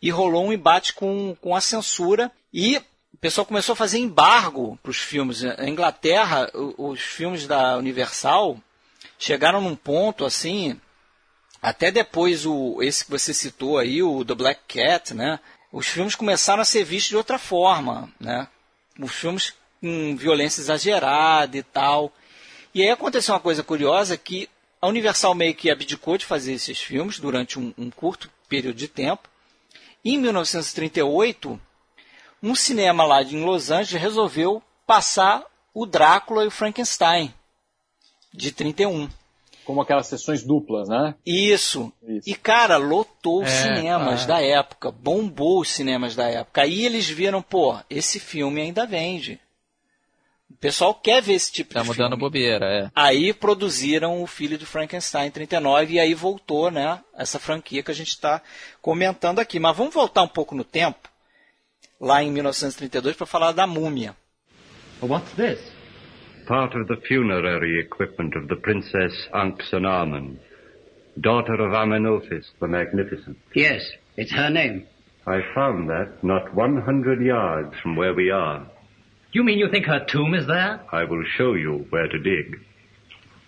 E 0.00 0.10
rolou 0.10 0.46
um 0.46 0.52
embate 0.52 0.94
com, 0.94 1.36
com 1.40 1.54
a 1.54 1.60
censura 1.60 2.32
e 2.52 2.80
pessoal 3.20 3.44
começou 3.44 3.74
a 3.74 3.76
fazer 3.76 3.98
embargo 3.98 4.78
para 4.82 4.90
os 4.90 4.98
filmes. 4.98 5.42
Na 5.42 5.68
Inglaterra, 5.68 6.50
os 6.54 7.00
filmes 7.00 7.46
da 7.46 7.76
Universal 7.76 8.58
chegaram 9.18 9.60
num 9.60 9.76
ponto 9.76 10.24
assim, 10.24 10.80
até 11.60 11.90
depois 11.90 12.46
o 12.46 12.82
esse 12.82 13.04
que 13.04 13.10
você 13.10 13.34
citou 13.34 13.78
aí, 13.78 14.02
o 14.02 14.24
The 14.24 14.34
Black 14.34 14.60
Cat, 14.66 15.14
né? 15.14 15.38
Os 15.70 15.86
filmes 15.86 16.14
começaram 16.14 16.62
a 16.62 16.64
ser 16.64 16.82
vistos 16.82 17.10
de 17.10 17.16
outra 17.16 17.38
forma, 17.38 18.10
né? 18.18 18.48
Os 18.98 19.12
filmes 19.12 19.52
com 19.80 20.16
violência 20.16 20.60
exagerada 20.60 21.56
e 21.56 21.62
tal. 21.62 22.12
E 22.74 22.82
aí 22.82 22.90
aconteceu 22.90 23.34
uma 23.34 23.40
coisa 23.40 23.62
curiosa 23.62 24.16
que 24.16 24.48
a 24.80 24.88
Universal 24.88 25.34
meio 25.34 25.54
que 25.54 25.70
abdicou 25.70 26.16
de 26.16 26.24
fazer 26.24 26.54
esses 26.54 26.80
filmes 26.80 27.18
durante 27.18 27.58
um, 27.58 27.74
um 27.76 27.90
curto 27.90 28.30
período 28.48 28.76
de 28.76 28.88
tempo. 28.88 29.28
E 30.02 30.14
em 30.14 30.18
1938, 30.18 31.60
um 32.42 32.54
cinema 32.54 33.04
lá 33.04 33.22
em 33.22 33.44
Los 33.44 33.70
Angeles 33.70 34.00
resolveu 34.00 34.62
passar 34.86 35.44
o 35.74 35.86
Drácula 35.86 36.44
e 36.44 36.48
o 36.48 36.50
Frankenstein 36.50 37.32
de 38.32 38.52
31. 38.52 39.08
Como 39.64 39.80
aquelas 39.80 40.06
sessões 40.06 40.42
duplas, 40.42 40.88
né? 40.88 41.14
Isso. 41.24 41.92
Isso. 42.02 42.28
E, 42.28 42.34
cara, 42.34 42.76
lotou 42.76 43.42
os 43.42 43.48
é, 43.48 43.62
cinemas 43.62 44.24
é. 44.24 44.26
da 44.26 44.42
época, 44.42 44.90
bombou 44.90 45.60
os 45.60 45.70
cinemas 45.70 46.16
da 46.16 46.28
época. 46.28 46.62
Aí 46.62 46.84
eles 46.84 47.08
viram, 47.08 47.42
pô, 47.42 47.78
esse 47.88 48.18
filme 48.18 48.60
ainda 48.60 48.86
vende. 48.86 49.38
O 50.50 50.56
pessoal 50.56 50.92
quer 50.92 51.22
ver 51.22 51.34
esse 51.34 51.52
tipo 51.52 51.72
tá 51.72 51.80
de 51.80 51.86
filme. 51.86 51.96
Tá 51.96 52.04
mudando 52.04 52.18
bobeira, 52.18 52.66
é. 52.66 52.90
Aí 52.94 53.32
produziram 53.32 54.22
o 54.22 54.26
Filho 54.26 54.58
de 54.58 54.66
Frankenstein 54.66 55.28
em 55.28 55.30
39 55.30 55.94
e 55.94 56.00
aí 56.00 56.12
voltou, 56.14 56.70
né, 56.70 57.00
essa 57.14 57.38
franquia 57.38 57.82
que 57.82 57.90
a 57.90 57.94
gente 57.94 58.08
está 58.08 58.42
comentando 58.82 59.38
aqui. 59.38 59.60
Mas 59.60 59.76
vamos 59.76 59.94
voltar 59.94 60.22
um 60.22 60.28
pouco 60.28 60.54
no 60.54 60.64
tempo, 60.64 61.08
lá 62.00 62.22
em 62.22 62.30
1932, 62.32 63.16
para 63.16 63.26
falar 63.26 63.52
da 63.52 63.66
múmia. 63.66 64.16
What's 65.02 65.32
this? 65.34 65.60
part 66.50 66.74
of 66.74 66.88
the 66.88 66.96
funerary 67.06 67.78
equipment 67.78 68.34
of 68.34 68.48
the 68.48 68.56
Princess 68.56 69.12
Anxanamen, 69.32 70.36
daughter 71.20 71.54
of 71.54 71.70
Amenophis 71.70 72.44
the 72.60 72.66
Magnificent. 72.66 73.36
Yes, 73.54 73.82
it's 74.16 74.32
her 74.32 74.50
name. 74.50 74.84
I 75.28 75.38
found 75.54 75.88
that 75.90 76.24
not 76.24 76.52
100 76.52 77.22
yards 77.22 77.72
from 77.80 77.94
where 77.94 78.14
we 78.14 78.30
are. 78.30 78.66
You 79.32 79.44
mean 79.44 79.60
you 79.60 79.70
think 79.70 79.86
her 79.86 80.04
tomb 80.10 80.34
is 80.34 80.44
there? 80.48 80.80
I 80.90 81.04
will 81.04 81.24
show 81.38 81.54
you 81.54 81.86
where 81.90 82.08
to 82.08 82.18
dig. 82.18 82.58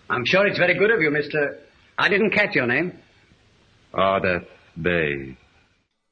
I'm 0.09 0.23
sure 0.25 0.47
it's 0.47 0.57
very 0.57 0.77
good 0.77 0.91
of 0.91 1.01
you, 1.01 1.09
Mr. 1.09 1.57
I 1.97 2.07
didn't 2.07 2.31
catch 2.31 2.55
your 2.55 2.67
name. 2.67 2.93
Ardeth 3.93 4.47
Bay. 4.81 5.35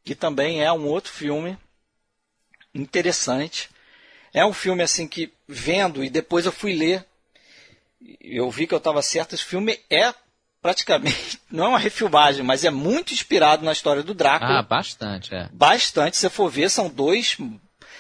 Que 0.04 0.14
também 0.14 0.62
é 0.62 0.74
um 0.74 0.88
outro 0.88 1.14
filme 1.14 1.58
interessante 2.74 3.70
É 4.34 4.46
um 4.46 4.54
filme 4.54 4.82
assim 4.82 5.08
que, 5.08 5.32
vendo, 5.48 6.04
e 6.04 6.10
depois 6.10 6.46
eu 6.46 6.52
fui 6.52 6.74
ler, 6.74 7.06
eu 8.22 8.50
vi 8.50 8.66
que 8.66 8.74
eu 8.74 8.78
estava 8.78 9.02
certo, 9.02 9.36
esse 9.36 9.44
filme 9.44 9.80
é 9.90 10.14
praticamente, 10.62 11.42
não 11.52 11.66
é 11.66 11.68
uma 11.70 11.80
refilmagem, 11.80 12.44
mas 12.44 12.64
é 12.64 12.70
muito 12.70 13.14
inspirado 13.14 13.66
na 13.66 13.72
história 13.72 14.04
do 14.04 14.14
Drácula. 14.14 14.60
Ah, 14.60 14.64
bastante, 14.64 15.34
é. 15.34 15.50
Bastante, 15.52 16.16
se 16.16 16.22
você 16.22 16.30
for 16.30 16.50
ver, 16.50 16.70
são 16.70 16.90
dois 16.90 17.38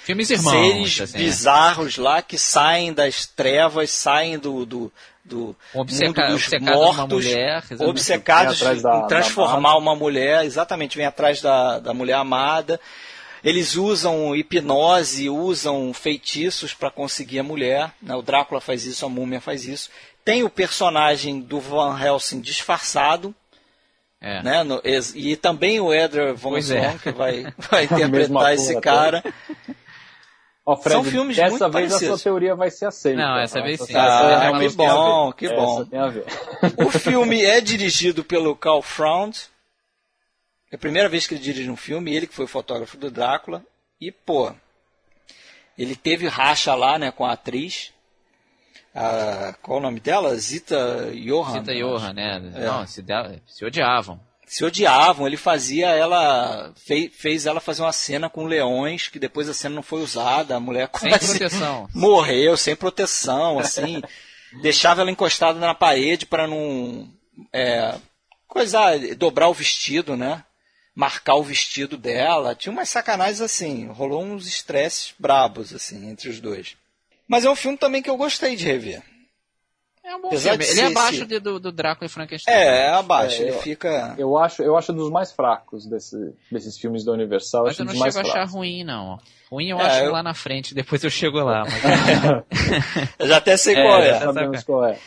Filmes 0.03 0.31
irmãos, 0.31 0.51
seres 0.51 1.01
assim, 1.01 1.17
é. 1.17 1.21
bizarros 1.21 1.97
é. 1.97 2.01
lá 2.01 2.21
que 2.21 2.37
saem 2.37 2.91
das 2.91 3.27
trevas, 3.27 3.91
saem 3.91 4.39
do, 4.39 4.65
do, 4.65 4.91
do 5.23 5.55
Obceca, 5.73 6.07
mundo 6.07 6.33
dos 6.33 6.49
mortos, 6.59 7.25
mulher, 7.25 7.63
obcecados 7.81 8.61
em 8.61 9.07
transformar 9.07 9.77
uma 9.77 9.95
mulher, 9.95 10.43
exatamente, 10.43 10.97
vem 10.97 11.05
atrás 11.05 11.39
da, 11.39 11.79
da 11.79 11.93
mulher 11.93 12.15
amada. 12.15 12.79
Eles 13.43 13.75
usam 13.75 14.35
hipnose, 14.35 15.29
usam 15.29 15.93
feitiços 15.93 16.73
para 16.73 16.91
conseguir 16.91 17.39
a 17.39 17.43
mulher. 17.43 17.91
Né? 18.01 18.15
O 18.15 18.21
Drácula 18.21 18.61
faz 18.61 18.85
isso, 18.85 19.05
a 19.05 19.09
múmia 19.09 19.41
faz 19.41 19.65
isso. 19.65 19.89
Tem 20.23 20.43
o 20.43 20.49
personagem 20.49 21.41
do 21.41 21.59
Van 21.59 21.99
Helsing 21.99 22.39
disfarçado. 22.39 23.33
É. 24.19 24.43
Né? 24.43 24.63
No, 24.63 24.79
e 25.15 25.35
também 25.35 25.79
o 25.79 25.91
Edgar 25.91 26.35
Von 26.35 26.61
Zorn, 26.61 26.85
é. 26.85 26.97
que 27.01 27.11
vai, 27.11 27.51
vai 27.57 27.85
interpretar 27.85 28.53
esse 28.53 28.79
cara. 28.79 29.23
Oh, 30.63 30.75
Fred, 30.75 30.93
São 30.93 31.03
filmes 31.03 31.35
dessa 31.35 31.49
muito 31.49 31.71
vez 31.71 31.89
parecidos. 31.89 32.13
a 32.13 32.17
sua 32.17 32.23
teoria 32.23 32.55
vai 32.55 32.69
ser 32.69 32.85
aceita. 32.85 33.19
Não, 33.19 33.39
essa 33.39 33.61
vez 33.63 33.81
sim. 33.81 33.95
Ah, 33.95 34.51
que 34.59 34.69
bom, 34.69 35.31
que 35.33 35.49
bom. 35.49 35.87
O 36.85 36.91
filme 36.91 37.43
é 37.43 37.59
dirigido 37.59 38.23
pelo 38.23 38.55
Carl 38.55 38.83
Fround, 38.83 39.39
é 40.71 40.75
a 40.75 40.79
primeira 40.79 41.09
vez 41.09 41.27
que 41.27 41.33
ele 41.33 41.43
dirige 41.43 41.69
um 41.69 41.75
filme, 41.75 42.15
ele 42.15 42.25
que 42.25 42.33
foi 42.33 42.45
o 42.45 42.47
fotógrafo 42.47 42.97
do 42.97 43.11
Drácula. 43.11 43.63
E, 43.99 44.11
pô, 44.11 44.53
ele 45.77 45.95
teve 45.95 46.27
racha 46.27 46.73
lá, 46.73 46.97
né, 46.97 47.11
com 47.11 47.25
a 47.25 47.33
atriz. 47.33 47.91
A, 48.95 49.53
qual 49.61 49.79
o 49.79 49.81
nome 49.81 49.99
dela? 49.99 50.35
Zita 50.35 51.11
Johan. 51.13 51.59
Zita 51.59 51.73
Johan, 51.75 52.13
né? 52.13 52.51
É. 52.55 52.65
Não, 52.65 52.87
se, 52.87 53.03
se 53.47 53.65
odiavam. 53.65 54.19
Se 54.45 54.65
odiavam, 54.65 55.27
ele 55.27 55.37
fazia 55.37 55.87
ela. 55.89 56.73
Fez, 56.75 57.11
fez 57.15 57.45
ela 57.45 57.61
fazer 57.61 57.81
uma 57.81 57.93
cena 57.93 58.29
com 58.29 58.45
leões, 58.45 59.07
que 59.07 59.17
depois 59.19 59.47
a 59.47 59.53
cena 59.53 59.75
não 59.75 59.83
foi 59.83 60.01
usada, 60.01 60.55
a 60.55 60.59
mulher 60.59 60.89
Sem 60.97 61.09
proteção. 61.09 61.87
Morreu, 61.95 62.57
sem 62.57 62.75
proteção, 62.75 63.59
assim. 63.59 64.01
deixava 64.61 65.01
ela 65.01 65.11
encostada 65.11 65.57
na 65.57 65.73
parede 65.73 66.25
para 66.25 66.47
não. 66.47 67.09
É, 67.53 67.95
coisar, 68.45 68.99
dobrar 69.15 69.47
o 69.47 69.53
vestido, 69.53 70.17
né? 70.17 70.43
Marcar 70.95 71.35
o 71.35 71.43
vestido 71.43 71.97
dela. 71.97 72.53
Tinha 72.55 72.71
umas 72.71 72.89
sacanagens 72.89 73.41
assim, 73.41 73.87
rolou 73.87 74.23
uns 74.23 74.47
estresses 74.47 75.13
brabos 75.17 75.73
assim 75.73 76.09
entre 76.09 76.29
os 76.29 76.39
dois. 76.39 76.75
Mas 77.27 77.45
é 77.45 77.49
um 77.49 77.55
filme 77.55 77.77
também 77.77 78.01
que 78.01 78.09
eu 78.09 78.17
gostei 78.17 78.55
de 78.55 78.65
rever. 78.65 79.01
É 80.03 80.15
um 80.15 80.21
bom 80.21 80.27
Apesar 80.29 80.57
filme. 80.57 80.65
Ele 80.65 80.81
é 80.81 80.85
abaixo 80.87 81.23
esse- 81.23 81.39
do, 81.39 81.59
do 81.59 81.71
Drácula 81.71 82.07
e 82.07 82.09
Frankenstein. 82.09 82.53
É, 82.53 82.87
é 82.87 82.89
abaixo. 82.89 83.35
É, 83.41 83.45
ele 83.45 83.51
eu- 83.51 83.59
fica. 83.61 84.15
Eu 84.17 84.35
acho, 84.37 84.61
eu 84.63 84.75
acho 84.75 84.91
dos 84.91 85.09
mais 85.11 85.31
fracos 85.31 85.85
desse, 85.85 86.15
desses 86.51 86.77
filmes 86.77 87.05
da 87.05 87.11
Universal. 87.13 87.63
Mas 87.65 87.73
acho 87.73 87.81
eu 87.83 87.85
não 87.85 87.93
dos 87.93 87.99
mais 87.99 88.13
chego 88.13 88.25
a 88.25 88.27
achar 88.29 88.37
fracos. 88.39 88.53
ruim, 88.55 88.83
não. 88.83 89.19
Ruim 89.49 89.69
eu 89.69 89.79
É, 89.79 89.83
acho 89.85 89.99
eu- 90.05 90.11
lá 90.11 90.23
na 90.23 90.33
frente, 90.33 90.73
depois 90.73 91.03
eu 91.03 91.09
chego 91.09 91.39
lá. 91.39 91.63
Mas... 91.65 91.71
Eu 93.19 93.27
já 93.27 93.37
até 93.37 93.55
sei 93.55 93.75
É, 93.75 93.81
qual 93.83 94.01
já 94.01 94.07
é. 94.07 94.11
sabe 94.19 94.33
Sabemos 94.33 94.63
qual 94.63 94.85
é. 94.85 94.99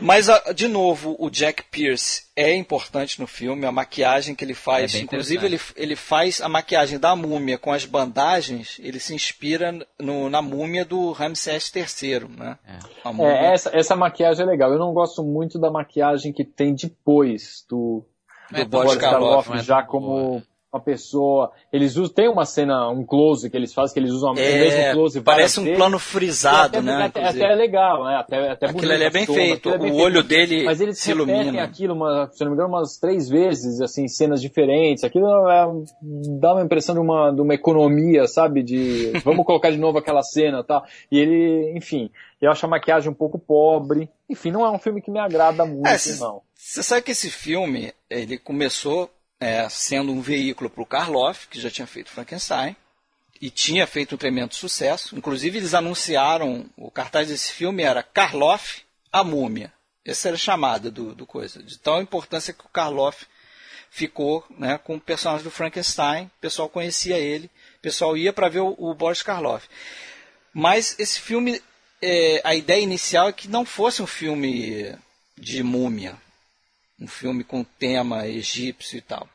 Mas, 0.00 0.26
de 0.54 0.68
novo, 0.68 1.16
o 1.18 1.30
Jack 1.30 1.64
Pierce 1.70 2.24
é 2.36 2.54
importante 2.54 3.20
no 3.20 3.26
filme, 3.26 3.64
a 3.66 3.72
maquiagem 3.72 4.34
que 4.34 4.44
ele 4.44 4.54
faz. 4.54 4.94
É 4.94 4.98
Inclusive, 4.98 5.44
ele, 5.46 5.60
ele 5.76 5.96
faz 5.96 6.40
a 6.40 6.48
maquiagem 6.48 6.98
da 6.98 7.14
múmia 7.16 7.58
com 7.58 7.72
as 7.72 7.84
bandagens, 7.84 8.78
ele 8.80 8.98
se 9.00 9.14
inspira 9.14 9.72
no- 9.98 10.28
na 10.30 10.40
múmia 10.42 10.84
do 10.84 11.12
Ramsés 11.12 11.70
III, 11.74 12.20
né? 12.36 12.58
Múmia. 13.12 13.32
É, 13.32 13.52
essa, 13.54 13.70
essa 13.76 13.96
maquiagem 13.96 14.42
é 14.44 14.46
legal. 14.48 14.72
Eu 14.72 14.78
não 14.78 14.92
gosto 14.92 15.22
muito 15.22 15.58
da 15.58 15.70
maquiagem 15.70 16.32
que 16.32 16.44
tem 16.44 16.74
depois 16.74 17.64
do, 17.68 18.04
É, 18.52 18.64
do 18.64 18.68
Boris 18.70 18.92
Boris 18.92 19.00
Karloff, 19.00 19.48
é 19.52 19.62
já 19.62 19.82
como. 19.82 20.42
Uma 20.72 20.80
pessoa. 20.80 21.50
Eles 21.72 21.96
usam, 21.96 22.14
tem 22.14 22.28
uma 22.28 22.44
cena, 22.44 22.88
um 22.90 23.04
close 23.04 23.50
que 23.50 23.56
eles 23.56 23.74
fazem, 23.74 23.92
que 23.94 23.98
eles 24.00 24.12
usam 24.12 24.32
o 24.34 24.38
É, 24.38 24.58
mesmo 24.60 24.92
close 24.92 25.20
parece 25.20 25.58
um 25.60 25.64
vezes. 25.64 25.76
plano 25.78 25.98
frisado, 25.98 26.78
até, 26.78 26.80
né? 26.80 27.02
Até, 27.04 27.24
até 27.24 27.52
é 27.52 27.54
legal, 27.56 28.04
né? 28.04 28.16
Até, 28.16 28.36
até 28.50 28.66
Aquilo 28.66 28.80
bonito, 28.82 28.92
ali 28.94 29.04
é 29.04 29.10
bem 29.10 29.26
toma, 29.26 29.38
feito. 29.38 29.68
é 29.68 29.78
bem 29.78 29.90
O 29.90 29.94
feito. 29.94 30.04
olho 30.04 30.22
dele 30.22 30.64
Mas 30.64 30.80
eles 30.80 30.98
se 30.98 31.10
ilumina. 31.10 31.62
aquilo, 31.62 31.94
uma, 31.94 32.28
se 32.32 32.40
não 32.44 32.50
me 32.52 32.54
engano, 32.54 32.68
umas 32.74 32.96
três 32.98 33.28
vezes, 33.28 33.80
assim, 33.80 34.06
cenas 34.06 34.40
diferentes. 34.40 35.02
Aquilo 35.02 35.26
é, 35.50 35.66
dá 36.38 36.52
uma 36.54 36.62
impressão 36.62 36.94
de 36.94 37.00
uma, 37.00 37.32
de 37.32 37.40
uma 37.40 37.54
economia, 37.54 38.26
sabe? 38.28 38.62
De 38.62 39.10
vamos 39.24 39.44
colocar 39.44 39.70
de 39.70 39.78
novo 39.78 39.98
aquela 39.98 40.22
cena 40.22 40.60
e 40.60 40.64
tal. 40.64 40.84
E 41.10 41.18
ele, 41.18 41.72
enfim, 41.76 42.10
eu 42.40 42.50
acho 42.50 42.64
a 42.64 42.68
maquiagem 42.68 43.10
um 43.10 43.14
pouco 43.14 43.38
pobre. 43.38 44.08
Enfim, 44.28 44.52
não 44.52 44.64
é 44.64 44.70
um 44.70 44.78
filme 44.78 45.02
que 45.02 45.10
me 45.10 45.18
agrada 45.18 45.64
muito, 45.64 45.88
É, 45.88 45.98
cê- 45.98 46.20
não. 46.22 46.42
Você 46.54 46.82
sabe 46.82 47.02
que 47.02 47.10
esse 47.10 47.28
filme, 47.30 47.92
ele 48.08 48.38
começou 48.38 49.10
é, 49.40 49.66
sendo 49.70 50.12
um 50.12 50.20
veículo 50.20 50.68
para 50.68 50.82
o 50.82 50.86
Karloff, 50.86 51.48
que 51.48 51.58
já 51.58 51.70
tinha 51.70 51.86
feito 51.86 52.10
Frankenstein, 52.10 52.76
e 53.40 53.48
tinha 53.50 53.86
feito 53.86 54.14
um 54.14 54.18
tremendo 54.18 54.54
sucesso. 54.54 55.16
Inclusive, 55.16 55.58
eles 55.58 55.72
anunciaram, 55.72 56.66
o 56.76 56.90
cartaz 56.90 57.28
desse 57.28 57.52
filme 57.52 57.82
era 57.82 58.02
Karloff, 58.02 58.82
a 59.10 59.24
múmia. 59.24 59.72
Essa 60.04 60.28
era 60.28 60.36
a 60.36 60.38
chamada 60.38 60.90
do, 60.90 61.14
do 61.14 61.26
coisa. 61.26 61.62
De 61.62 61.78
tal 61.78 62.02
importância 62.02 62.52
que 62.52 62.64
o 62.64 62.68
Karloff 62.68 63.26
ficou 63.90 64.44
né, 64.56 64.78
com 64.78 64.96
o 64.96 65.00
personagem 65.00 65.44
do 65.44 65.50
Frankenstein, 65.50 66.26
o 66.26 66.40
pessoal 66.40 66.68
conhecia 66.68 67.18
ele, 67.18 67.50
o 67.78 67.80
pessoal 67.82 68.16
ia 68.16 68.32
para 68.32 68.48
ver 68.48 68.60
o, 68.60 68.74
o 68.78 68.94
Boris 68.94 69.22
Karloff. 69.22 69.66
Mas 70.52 70.96
esse 70.98 71.20
filme, 71.20 71.62
é, 72.02 72.40
a 72.44 72.54
ideia 72.54 72.82
inicial 72.82 73.28
é 73.28 73.32
que 73.32 73.48
não 73.48 73.64
fosse 73.64 74.02
um 74.02 74.06
filme 74.06 74.94
de 75.36 75.62
múmia, 75.62 76.16
um 77.00 77.06
filme 77.06 77.42
com 77.42 77.64
tema 77.64 78.26
egípcio 78.26 78.98
e 78.98 79.00
tal. 79.00 79.28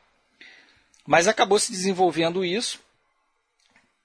Mas 1.06 1.26
acabou 1.28 1.58
se 1.58 1.70
desenvolvendo 1.72 2.44
isso. 2.44 2.80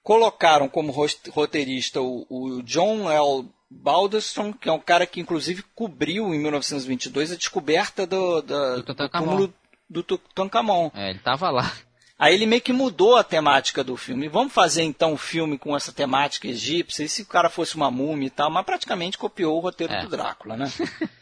Colocaram 0.02 0.68
como 0.68 0.92
roteirista 1.30 2.00
o, 2.00 2.26
o 2.28 2.62
John 2.62 3.08
L. 3.10 3.48
Balderston, 3.70 4.52
que 4.52 4.68
é 4.68 4.72
um 4.72 4.80
cara 4.80 5.06
que 5.06 5.20
inclusive 5.20 5.62
cobriu 5.74 6.34
em 6.34 6.38
1922 6.40 7.32
a 7.32 7.36
descoberta 7.36 8.06
do, 8.06 8.42
Do 8.42 8.76
do 8.76 8.82
Tutankhamon. 8.82 9.24
túmulo 9.26 9.54
do 9.88 10.02
Tutankhamon. 10.02 10.90
É, 10.94 11.10
ele 11.10 11.20
tava 11.20 11.50
lá. 11.50 11.72
Aí 12.18 12.34
ele 12.34 12.46
meio 12.46 12.62
que 12.62 12.72
mudou 12.72 13.16
a 13.16 13.24
temática 13.24 13.82
do 13.82 13.96
filme. 13.96 14.28
Vamos 14.28 14.52
fazer 14.52 14.82
então 14.82 15.12
um 15.14 15.16
filme 15.16 15.56
com 15.58 15.76
essa 15.76 15.92
temática 15.92 16.46
egípcia, 16.48 17.04
e 17.04 17.08
se 17.08 17.22
o 17.22 17.26
cara 17.26 17.48
fosse 17.48 17.74
uma 17.76 17.90
múmia 17.90 18.26
e 18.26 18.30
tal, 18.30 18.50
mas 18.50 18.64
praticamente 18.64 19.18
copiou 19.18 19.56
o 19.56 19.60
roteiro 19.60 19.92
É. 19.92 20.02
do 20.02 20.08
Drácula, 20.08 20.56
né? 20.56 20.70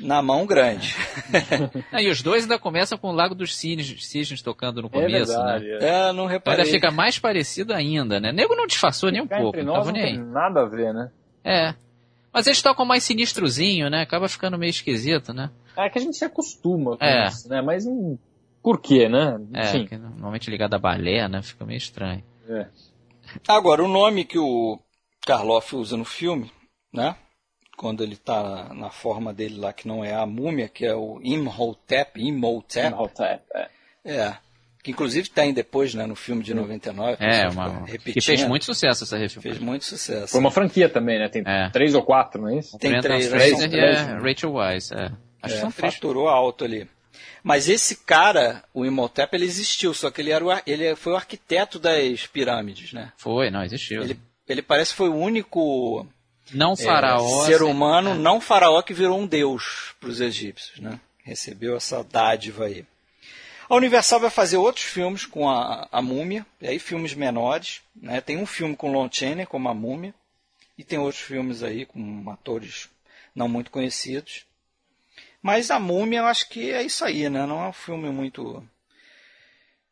Na 0.00 0.22
mão 0.22 0.46
grande. 0.46 0.94
Ah, 1.92 2.00
e 2.02 2.08
os 2.08 2.22
dois 2.22 2.42
ainda 2.44 2.58
começam 2.58 2.96
com 2.98 3.08
o 3.08 3.12
Lago 3.12 3.34
dos 3.34 3.54
Cisnes, 3.56 4.06
Cisnes 4.06 4.42
tocando 4.42 4.80
no 4.82 4.88
É 4.88 4.90
começo, 4.90 5.32
verdade. 5.32 5.64
né? 5.66 5.78
é. 5.80 6.08
É, 6.08 6.12
não 6.12 6.26
reparei. 6.26 6.60
ainda 6.60 6.70
fica 6.72 6.90
mais 6.90 7.18
parecido 7.18 7.72
ainda, 7.74 8.18
né? 8.20 8.32
Nego 8.32 8.54
não 8.56 8.66
disfarçou 8.66 9.10
nem 9.10 9.20
um 9.22 9.26
pouco, 9.26 9.48
entre 9.48 9.62
não 9.62 9.74
nós 9.74 9.86
tava 9.86 9.96
não 9.96 10.02
nem 10.04 10.14
tem 10.16 10.24
nada 10.24 10.60
a 10.62 10.64
ver, 10.64 10.92
né? 10.94 11.10
É. 11.44 11.74
Mas 12.32 12.46
eles 12.46 12.62
tocam 12.62 12.84
mais 12.86 13.02
sinistrozinho, 13.04 13.90
né? 13.90 14.02
Acaba 14.02 14.28
ficando 14.28 14.56
meio 14.58 14.70
esquisito, 14.70 15.32
né? 15.32 15.50
É 15.76 15.88
que 15.88 15.98
a 15.98 16.00
gente 16.00 16.16
se 16.16 16.24
acostuma 16.24 16.96
com 16.96 17.04
É. 17.04 17.26
isso, 17.28 17.48
né? 17.48 17.60
Mas 17.60 17.86
hum, 17.86 18.16
por 18.62 18.80
quê, 18.80 19.08
né? 19.08 19.38
É, 19.54 19.68
Enfim. 19.68 19.86
que 19.86 19.96
normalmente 19.96 20.50
ligado 20.50 20.74
a 20.74 20.78
balé, 20.78 21.26
né? 21.28 21.42
Fica 21.42 21.64
meio 21.64 21.78
estranho. 21.78 22.22
É. 22.48 22.66
Agora, 23.48 23.82
o 23.84 23.88
nome 23.88 24.24
que 24.24 24.38
o 24.38 24.78
Karloff 25.26 25.74
usa 25.76 25.96
no 25.96 26.04
filme, 26.04 26.50
né? 26.92 27.14
Quando 27.80 28.02
ele 28.04 28.12
está 28.12 28.74
na 28.74 28.90
forma 28.90 29.32
dele 29.32 29.58
lá, 29.58 29.72
que 29.72 29.88
não 29.88 30.04
é 30.04 30.12
a 30.12 30.26
múmia, 30.26 30.68
que 30.68 30.84
é 30.84 30.94
o 30.94 31.18
Imhotep, 31.22 32.20
Imhotep, 32.20 32.88
Imhotep, 32.94 33.42
é. 33.54 33.68
é. 34.04 34.36
Que 34.82 34.90
inclusive 34.90 35.30
tem 35.30 35.54
depois, 35.54 35.94
né, 35.94 36.04
no 36.04 36.14
filme 36.14 36.42
de 36.42 36.52
99. 36.52 37.16
É, 37.18 37.48
uma, 37.48 37.86
que 37.86 38.20
fez 38.20 38.46
muito 38.46 38.66
sucesso 38.66 39.04
essa 39.04 39.16
refilmagem. 39.16 39.52
Fez 39.52 39.58
muito 39.64 39.86
sucesso. 39.86 40.28
Foi 40.28 40.40
uma 40.40 40.50
franquia 40.50 40.90
também, 40.90 41.18
né? 41.18 41.30
Tem 41.30 41.42
É. 41.46 41.70
três 41.70 41.94
ou 41.94 42.02
quatro, 42.02 42.42
não 42.42 42.50
é 42.50 42.58
isso? 42.58 42.76
Tem 42.76 43.00
três, 43.00 43.30
né? 43.30 43.38
Fraser 43.38 43.66
e 43.66 43.70
três, 43.70 44.06
né? 44.06 44.18
Rachel 44.22 44.52
Weisz, 44.52 44.92
é. 44.92 45.04
Acho 45.04 45.54
que 45.54 45.58
É, 45.58 45.60
são 45.60 45.72
três. 45.72 45.94
faturou 45.94 46.28
alto 46.28 46.66
ali. 46.66 46.86
Mas 47.42 47.66
esse 47.66 48.04
cara, 48.04 48.62
o 48.74 48.84
Imhotep, 48.84 49.34
ele 49.34 49.46
existiu, 49.46 49.94
só 49.94 50.10
que 50.10 50.20
ele, 50.20 50.32
era 50.32 50.44
o, 50.44 50.50
ele 50.66 50.94
foi 50.96 51.14
o 51.14 51.16
arquiteto 51.16 51.78
das 51.78 52.26
pirâmides, 52.26 52.92
né? 52.92 53.10
Foi, 53.16 53.50
não, 53.50 53.62
existiu. 53.64 54.02
Ele, 54.02 54.20
ele 54.46 54.60
parece 54.60 54.90
que 54.90 54.98
foi 54.98 55.08
o 55.08 55.14
único 55.16 56.06
Não 56.52 56.72
é, 56.72 56.76
faraó. 56.76 57.44
ser 57.46 57.56
assim, 57.56 57.64
humano 57.64 58.10
é. 58.10 58.14
não 58.14 58.40
faraó 58.40 58.82
que 58.82 58.94
virou 58.94 59.18
um 59.18 59.26
deus 59.26 59.94
para 60.00 60.08
os 60.08 60.20
egípcios, 60.20 60.78
né? 60.80 61.00
Recebeu 61.22 61.76
essa 61.76 62.02
dádiva 62.02 62.66
aí. 62.66 62.84
A 63.68 63.76
Universal 63.76 64.20
vai 64.20 64.30
fazer 64.30 64.56
outros 64.56 64.84
filmes 64.84 65.24
com 65.24 65.48
a, 65.48 65.88
a 65.92 66.02
múmia, 66.02 66.44
e 66.60 66.66
aí 66.66 66.78
filmes 66.78 67.14
menores, 67.14 67.82
né? 67.94 68.20
Tem 68.20 68.36
um 68.36 68.46
filme 68.46 68.74
com 68.74 68.90
Lon 68.90 69.08
Chaney 69.10 69.46
como 69.46 69.68
a 69.68 69.74
múmia, 69.74 70.12
e 70.76 70.82
tem 70.82 70.98
outros 70.98 71.22
filmes 71.22 71.62
aí 71.62 71.86
com 71.86 72.28
atores 72.30 72.88
não 73.34 73.48
muito 73.48 73.70
conhecidos. 73.70 74.44
Mas 75.42 75.70
a 75.70 75.78
múmia 75.78 76.18
eu 76.18 76.26
acho 76.26 76.48
que 76.48 76.70
é 76.70 76.82
isso 76.82 77.04
aí, 77.04 77.28
né? 77.28 77.46
Não 77.46 77.62
é 77.62 77.68
um 77.68 77.72
filme 77.72 78.10
muito 78.10 78.66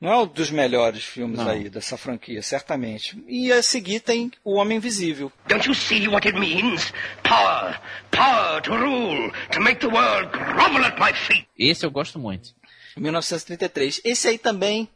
não 0.00 0.12
é 0.12 0.16
um 0.18 0.26
dos 0.26 0.50
melhores 0.50 1.02
filmes 1.04 1.38
Não. 1.38 1.48
aí 1.48 1.68
dessa 1.68 1.96
franquia, 1.96 2.40
certamente. 2.42 3.20
E 3.26 3.50
a 3.52 3.62
seguir 3.62 4.00
tem 4.00 4.30
O 4.44 4.54
Homem 4.54 4.78
Invisível. 4.78 5.32
Don't 5.48 5.66
you 5.68 5.74
see 5.74 6.06
what 6.08 6.26
it 6.26 6.38
means? 6.38 6.92
Power. 7.22 7.80
Power 8.10 8.62
to 8.62 8.74
rule. 8.76 9.32
To 9.52 9.60
make 9.60 9.80
the 9.80 9.88
world 9.88 10.30
grovel 10.30 10.84
at 10.84 10.98
my 11.00 11.12
feet. 11.12 11.46
Esse 11.58 11.84
eu 11.84 11.90
gosto 11.90 12.18
muito. 12.18 12.54
1933. 12.96 14.00
Esse 14.04 14.28
aí 14.28 14.38
também, 14.38 14.88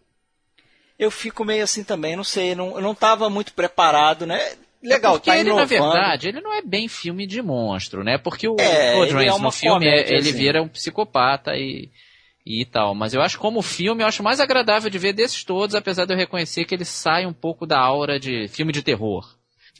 eu 0.99 1.11
fico 1.11 1.45
meio 1.45 1.65
assim 1.65 1.83
também, 1.85 2.15
não 2.17 2.25
sei, 2.25 2.55
não, 2.55 2.77
eu 2.77 2.81
não 2.81 2.93
estava 2.93 3.29
muito 3.31 3.53
preparado, 3.55 4.27
né? 4.27 4.41
Legal, 4.83 5.13
Porque 5.15 5.31
tá 5.31 5.39
ele, 5.39 5.49
inovando. 5.51 5.75
na 5.79 5.93
verdade, 5.93 6.29
ele 6.29 6.41
não 6.41 6.53
é 6.53 6.61
bem 6.61 6.89
filme 6.89 7.25
de 7.27 7.41
monstro, 7.41 8.03
né? 8.03 8.19
Porque 8.19 8.49
o 8.49 8.57
É, 8.59 8.95
Rains 9.13 9.37
é 9.37 9.39
no 9.39 9.51
filme, 9.53 9.87
é- 9.87 9.91
comédia, 9.93 10.15
ele 10.17 10.29
assim. 10.31 10.39
vira 10.39 10.61
um 10.63 10.67
psicopata 10.69 11.57
e, 11.57 11.89
e 12.45 12.65
tal. 12.65 12.95
Mas 12.95 13.15
eu 13.15 13.23
acho 13.23 13.39
como 13.39 13.63
filme, 13.63 14.03
eu 14.03 14.07
acho 14.07 14.23
mais 14.23 14.41
agradável 14.41 14.91
de 14.91 14.99
ver 14.99 15.13
desses 15.13 15.45
todos, 15.45 15.75
apesar 15.75 16.05
de 16.07 16.13
eu 16.13 16.19
reconhecer 16.19 16.65
que 16.65 16.75
ele 16.75 16.85
sai 16.85 17.25
um 17.27 17.33
pouco 17.33 17.67
da 17.67 17.79
aura 17.79 18.19
de 18.19 18.49
filme 18.49 18.73
de 18.73 18.83
terror. 18.83 19.25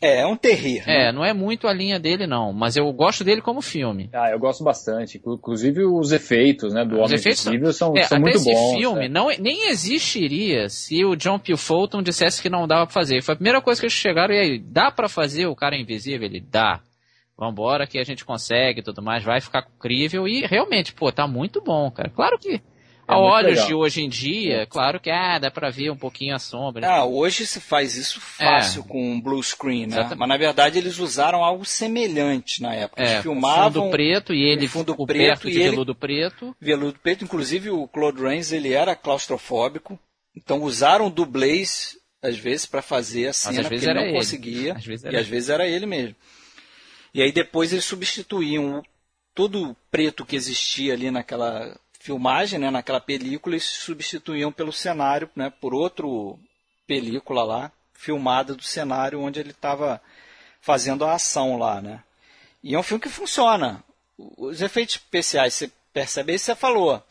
É, 0.05 0.23
é 0.23 0.27
um 0.27 0.35
terrir. 0.37 0.85
né? 0.85 1.11
É, 1.11 1.13
não 1.13 1.25
é 1.25 1.33
muito 1.33 1.69
a 1.69 1.73
linha 1.73 1.97
dele, 2.01 2.27
não. 2.27 2.53
Mas 2.53 2.77
eu 2.77 2.93
gosto 2.93 3.23
dele 3.23 3.41
como 3.41 3.63
filme. 3.63 4.11
Ah, 4.13 4.31
eu 4.33 4.39
gosto 4.41 4.65
bastante. 4.65 5.17
Inclu- 5.17 5.35
Inclusive 5.37 5.85
os 5.85 6.11
efeitos, 6.11 6.75
né, 6.75 6.85
do 6.85 6.97
Os 6.97 7.03
Homem 7.03 7.15
efeitos 7.15 7.41
são- 7.43 7.53
Invisível 7.53 7.73
são, 7.73 7.97
É, 7.97 8.03
são 8.03 8.19
muito 8.19 8.37
esse 8.37 8.51
bons. 8.53 8.77
filme 8.79 9.05
é. 9.07 9.09
não, 9.09 9.29
nem 9.39 9.69
existiria 9.69 10.69
se 10.69 11.05
o 11.05 11.15
John 11.15 11.39
P. 11.39 11.57
Fulton 11.57 12.03
dissesse 12.03 12.43
que 12.43 12.51
não 12.51 12.67
dava 12.67 12.85
pra 12.87 12.93
fazer. 12.95 13.23
Foi 13.23 13.35
a 13.35 13.37
primeira 13.37 13.61
coisa 13.61 13.81
que 13.81 13.85
eles 13.87 13.93
chegaram 13.95 14.35
e 14.35 14.39
aí, 14.41 14.59
dá 14.59 14.91
pra 14.91 15.09
fazer 15.09 15.47
o 15.47 15.55
cara 15.55 15.77
invisível? 15.77 16.27
Ele, 16.27 16.41
dá. 16.41 16.81
Vambora 17.47 17.87
que 17.89 17.99
a 17.99 18.05
gente 18.05 18.25
consegue 18.25 18.79
e 18.81 18.83
tudo 18.85 19.03
mais, 19.03 19.25
vai 19.25 19.41
ficar 19.41 19.67
crível. 19.81 20.29
E 20.29 20.47
realmente, 20.47 20.93
pô, 20.93 21.11
tá 21.11 21.27
muito 21.27 21.61
bom, 21.61 21.91
cara. 21.91 22.09
Claro 22.09 22.39
que, 22.39 22.61
a 23.09 23.15
É 23.15 23.17
olhos 23.17 23.51
legal. 23.51 23.67
de 23.67 23.75
hoje 23.75 24.01
em 24.01 24.09
dia, 24.09 24.65
claro 24.71 25.01
que, 25.01 25.11
ah, 25.11 25.37
dá 25.41 25.51
pra 25.51 25.69
ver 25.69 25.91
um 25.91 25.97
pouquinho 25.97 26.37
a 26.37 26.39
sombra. 26.39 26.87
Ah, 26.89 27.05
hoje 27.05 27.45
se 27.45 27.61
faz 27.61 27.97
isso 27.97 28.21
fácil 28.21 28.85
com 28.85 29.21
blue 29.21 29.43
screen, 29.43 29.87
né? 29.87 29.95
Exatamente. 29.95 30.19
Mas 30.21 30.29
na 30.29 30.37
verdade 30.37 30.79
eles 30.79 31.01
usaram 31.01 31.43
algo 31.43 31.65
semelhante 31.65 32.63
na 32.63 32.73
época. 32.75 33.03
Eles 33.03 33.15
é, 33.15 33.23
filmavam 33.23 33.83
fundo 33.83 33.91
preto 33.91 34.33
e 34.33 34.43
ele 34.45 34.69
fundo 34.69 34.95
preto 35.05 35.49
e 35.49 35.53
ele- 35.53 35.71
veludo 35.71 35.95
preto. 35.97 36.55
veludo 36.61 36.97
preto, 37.03 37.25
inclusive 37.25 37.71
o 37.71 37.89
Claude 37.89 38.23
Rains 38.23 38.53
ele 38.53 38.73
era 38.73 38.95
claustrofóbico, 38.95 39.99
então 40.37 40.63
usaram 40.63 41.11
dublês 41.11 41.97
às 42.23 42.39
vezes 42.39 42.67
para 42.67 42.81
fazer 42.83 43.27
a 43.27 43.33
cena 43.33 43.63
às 43.63 43.67
vezes 43.69 43.85
porque 43.85 43.91
ele 43.91 43.95
não 43.99 44.07
ele. 44.11 44.17
conseguia 44.17 44.75
Às 44.75 44.85
vezes 44.87 45.05
e 45.13 45.17
às 45.17 45.27
vezes 45.27 45.49
era 45.49 45.67
ele 45.67 45.87
mesmo. 45.87 46.15
E 47.15 47.23
aí 47.23 47.33
depois 47.33 47.73
eles 47.73 47.85
substituíam 47.85 48.83
todo 49.35 49.71
o 49.71 49.77
preto 49.91 50.25
que 50.25 50.37
existia 50.37 50.95
ali 50.95 51.11
naquela 51.11 51.79
filmagem, 51.99 52.59
né, 52.59 52.71
naquela 52.71 53.01
película, 53.01 53.55
eles 53.55 53.65
substituíam 53.65 54.51
pelo 54.51 54.73
cenário, 54.73 55.31
né, 55.37 55.51
por 55.51 55.73
outro 55.73 56.39
película 56.87 57.45
lá 57.45 57.73
filmada 58.03 58.55
do 58.55 58.63
cenário 58.63 59.21
onde 59.21 59.39
ele 59.39 59.53
estava 59.53 60.03
fazendo 60.61 61.05
a 61.05 61.15
ação 61.15 61.57
lá, 61.57 61.81
né? 61.81 62.03
E 62.63 62.75
é 62.75 62.79
um 62.79 62.83
filme 62.83 63.01
que 63.01 63.09
funciona. 63.09 63.83
os 64.19 64.61
efeitos 64.61 64.97
especiais, 64.97 65.55
você 65.55 65.71
percebe 65.93 66.35
isso, 66.35 66.47
você 66.47 66.55
falou. 66.57 67.03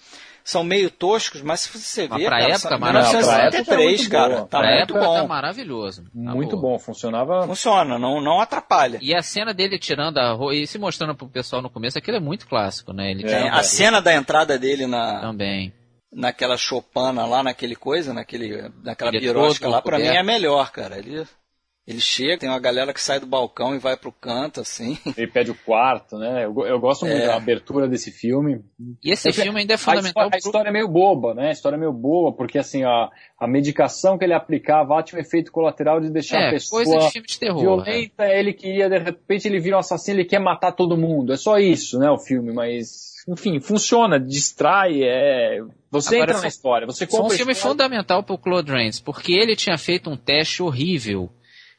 São 0.43 0.63
meio 0.63 0.89
toscos, 0.89 1.41
mas 1.41 1.61
se 1.61 1.77
você 1.77 2.03
vê, 2.07 2.25
pra 2.25 2.39
cara, 2.39 2.43
época, 2.53 2.59
são 2.69 2.79
maravilhoso. 2.79 3.17
1973, 3.27 3.67
Pra 3.67 3.83
época 3.85 4.03
é 4.03 4.09
cara, 4.09 4.29
muito 4.39 4.49
tá 4.49 4.57
Pra 4.59 4.67
muito 4.69 4.81
época 4.81 4.99
tá 4.99 5.21
bom. 5.21 5.27
maravilhoso. 5.27 6.03
na 6.13 6.33
Muito 6.35 6.57
boa. 6.57 6.73
bom, 6.73 6.79
funcionava. 6.79 7.45
Funciona, 7.47 7.99
não, 7.99 8.19
não 8.21 8.39
atrapalha. 8.41 8.97
E 9.01 9.13
a 9.15 9.21
cena 9.21 9.53
dele 9.53 9.77
tirando 9.77 10.17
a 10.17 10.31
roupa 10.33 10.55
e 10.55 10.65
se 10.65 10.79
mostrando 10.79 11.15
pro 11.15 11.27
pessoal 11.29 11.61
no 11.61 11.69
começo, 11.69 11.97
aquilo 11.97 12.17
é 12.17 12.19
muito 12.19 12.47
clássico, 12.47 12.91
né? 12.93 13.11
Ele 13.11 13.29
É, 13.29 13.49
a 13.49 13.61
cena 13.63 14.01
da 14.01 14.13
entrada 14.13 14.57
dele 14.57 14.87
na, 14.87 15.19
também. 15.21 15.71
naquela 16.11 16.57
chopana 16.57 17.25
lá, 17.25 17.43
naquele 17.43 17.75
coisa, 17.75 18.13
naquele, 18.13 18.69
naquela 18.83 19.11
Ele 19.15 19.27
é 19.29 19.67
lá, 19.67 19.81
pra 19.81 19.97
mim 19.99 20.05
é 20.07 20.23
melhor, 20.23 20.71
cara. 20.71 20.97
Ele, 20.97 21.23
ele 21.87 21.99
chega, 21.99 22.37
tem 22.37 22.47
uma 22.49 22.59
galera 22.59 22.93
que 22.93 23.01
sai 23.01 23.19
do 23.19 23.25
balcão 23.25 23.75
e 23.75 23.79
vai 23.79 23.97
pro 23.97 24.11
canto, 24.11 24.61
assim. 24.61 24.97
Ele 25.17 25.27
pede 25.27 25.49
o 25.51 25.55
quarto, 25.55 26.17
né? 26.17 26.45
Eu, 26.45 26.55
eu 26.65 26.79
gosto 26.79 27.05
muito 27.05 27.21
É. 27.21 27.25
da 27.27 27.35
abertura 27.35 27.87
desse 27.87 28.11
filme. 28.11 28.61
E 29.03 29.11
esse 29.11 29.31
filme 29.33 29.59
ainda 29.61 29.73
é 29.73 29.75
A 29.75 29.77
fundamental 29.79 30.09
história, 30.09 30.35
a 30.35 30.37
história 30.37 30.69
é 30.69 30.71
meio 30.71 30.87
boba, 30.87 31.33
né? 31.33 31.49
A 31.49 31.51
história 31.51 31.75
é 31.75 31.79
meio 31.79 31.91
boba, 31.91 32.37
porque 32.37 32.59
assim, 32.59 32.83
a, 32.83 33.09
a 33.39 33.47
medicação 33.47 34.17
que 34.17 34.23
ele 34.23 34.33
aplicava 34.33 35.01
tinha 35.01 35.17
um 35.19 35.21
efeito 35.21 35.51
colateral 35.51 35.99
de 35.99 36.09
deixar 36.11 36.37
a 36.37 36.41
É, 36.43 36.51
pessoa 36.51 36.83
coisa 36.83 36.99
de 37.07 37.11
filme 37.11 37.27
de 37.27 37.39
terror. 37.39 37.57
é. 37.59 37.61
violenta, 37.61 38.25
ele 38.27 38.53
queria, 38.53 38.87
de 38.87 38.99
repente 38.99 39.47
ele 39.47 39.59
vira 39.59 39.75
um 39.75 39.79
assassino, 39.79 40.19
ele 40.19 40.25
quer 40.29 40.39
matar 40.39 40.71
todo 40.73 40.95
mundo. 40.95 41.33
É 41.33 41.37
só 41.37 41.57
isso, 41.57 41.97
né, 41.97 42.09
o 42.11 42.17
filme, 42.19 42.53
mas 42.53 43.11
enfim, 43.27 43.59
funciona, 43.59 44.19
distrai, 44.19 45.03
é. 45.03 45.59
Você 45.89 46.15
Agora, 46.15 46.23
entra 46.23 46.35
só- 46.37 46.41
na 46.43 46.47
história, 46.47 46.85
você 46.87 47.05
Foi 47.07 47.19
um 47.19 47.21
compra 47.23 47.35
a 47.35 47.37
filme 47.37 47.55
fundamental 47.55 48.23
pro 48.23 48.37
Claude 48.37 48.71
Rains, 48.71 48.99
porque 48.99 49.33
ele 49.33 49.55
tinha 49.55 49.77
feito 49.77 50.09
um 50.09 50.15
teste 50.15 50.61
horrível. 50.63 51.29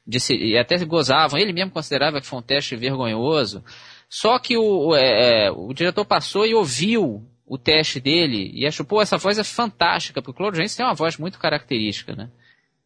De 0.06 0.18
se- 0.18 0.34
e 0.36 0.58
até 0.58 0.76
gozavam, 0.84 1.38
ele 1.38 1.52
mesmo 1.52 1.70
considerava 1.70 2.20
que 2.20 2.26
foi 2.26 2.38
um 2.38 2.42
teste 2.42 2.74
vergonhoso. 2.76 3.62
Só 4.08 4.38
que 4.38 4.56
o, 4.58 4.88
o, 4.88 4.96
é, 4.96 5.46
é, 5.46 5.50
o 5.50 5.72
diretor 5.72 6.04
passou 6.04 6.44
e 6.46 6.54
ouviu 6.54 7.24
o 7.46 7.56
teste 7.56 8.00
dele 8.00 8.50
e 8.54 8.66
achou, 8.66 8.84
pô, 8.84 9.00
essa 9.00 9.16
voz 9.16 9.38
é 9.38 9.44
fantástica, 9.44 10.20
porque 10.20 10.32
o 10.32 10.34
Claude 10.34 10.58
Rains 10.58 10.74
tem 10.74 10.84
uma 10.84 10.94
voz 10.94 11.16
muito 11.18 11.38
característica, 11.38 12.14
né? 12.14 12.28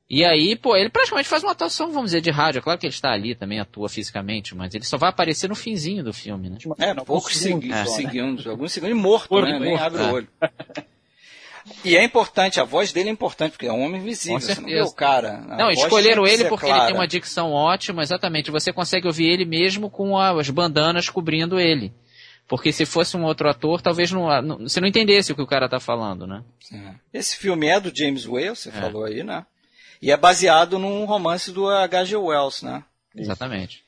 E 0.08 0.24
aí, 0.24 0.54
pô, 0.54 0.76
ele 0.76 0.88
praticamente 0.88 1.28
faz 1.28 1.42
uma 1.42 1.50
atuação, 1.50 1.88
vamos 1.88 2.06
dizer, 2.10 2.20
de 2.20 2.30
rádio. 2.30 2.58
É 2.58 2.62
claro 2.62 2.78
que 2.78 2.86
ele 2.86 2.94
está 2.94 3.10
ali 3.12 3.34
também, 3.34 3.58
atua 3.58 3.88
fisicamente, 3.88 4.54
mas 4.54 4.72
ele 4.72 4.84
só 4.84 4.96
vai 4.96 5.08
aparecer 5.10 5.48
no 5.48 5.56
finzinho 5.56 6.04
do 6.04 6.12
filme, 6.12 6.48
né? 6.48 6.58
É, 6.78 6.90
Alguns 6.90 7.04
poucos 7.06 7.36
segundos 7.36 7.64
segundos, 7.68 7.90
só, 7.90 7.96
né? 8.02 8.10
segundos, 8.10 8.46
alguns 8.46 8.72
segundos, 8.72 8.96
e 8.96 9.00
morto, 9.00 9.30
Morto, 9.32 9.48
né? 9.48 9.58
Nem 9.58 9.70
morto, 9.70 9.82
abre 9.82 10.02
é. 10.02 10.04
o 10.06 10.12
olho. 10.12 10.28
E 11.84 11.96
é 11.96 12.04
importante, 12.04 12.60
a 12.60 12.64
voz 12.64 12.92
dele 12.92 13.08
é 13.08 13.12
importante, 13.12 13.52
porque 13.52 13.66
é 13.66 13.72
um 13.72 13.82
homem 13.84 14.00
visível, 14.00 14.40
você 14.40 14.54
não 14.54 14.68
vê 14.68 14.80
o 14.82 14.92
cara. 14.92 15.38
Não, 15.38 15.70
escolheram 15.70 16.26
ele 16.26 16.44
ser 16.44 16.48
porque 16.48 16.66
ele 16.66 16.72
clara. 16.72 16.86
tem 16.86 16.94
uma 16.94 17.08
dicção 17.08 17.50
ótima, 17.52 18.02
exatamente. 18.02 18.50
Você 18.50 18.72
consegue 18.72 19.06
ouvir 19.06 19.26
ele 19.28 19.44
mesmo 19.44 19.90
com 19.90 20.16
as 20.18 20.48
bandanas 20.50 21.08
cobrindo 21.08 21.58
ele. 21.58 21.92
Porque 22.48 22.70
se 22.72 22.86
fosse 22.86 23.16
um 23.16 23.24
outro 23.24 23.48
ator, 23.48 23.82
talvez 23.82 24.12
não, 24.12 24.28
não- 24.42 24.58
você 24.60 24.80
não 24.80 24.86
entendesse 24.86 25.32
o 25.32 25.34
que 25.34 25.42
o 25.42 25.46
cara 25.46 25.68
tá 25.68 25.80
falando, 25.80 26.26
né? 26.28 26.44
É. 26.72 27.18
Esse 27.18 27.36
filme 27.36 27.66
é 27.66 27.80
do 27.80 27.92
James 27.96 28.24
Whale, 28.26 28.50
você 28.50 28.70
falou 28.70 29.04
aí, 29.04 29.24
né? 29.24 29.44
E 30.00 30.12
é 30.12 30.16
baseado 30.16 30.78
num 30.78 31.04
romance 31.04 31.50
do 31.50 31.68
H.G. 31.68 32.16
Wells, 32.16 32.62
né? 32.64 32.84
Exatamente. 33.16 33.82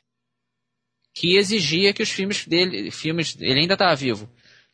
Que 1.15 1.37
exigia 1.37 1.93
que 1.93 2.03
os 2.03 2.11
filmes 2.11 2.47
dele, 2.47 2.91
filmes, 2.91 3.37
ele 3.41 3.61
ainda 3.61 3.75
estava 3.75 3.95
vivo, 3.95 4.29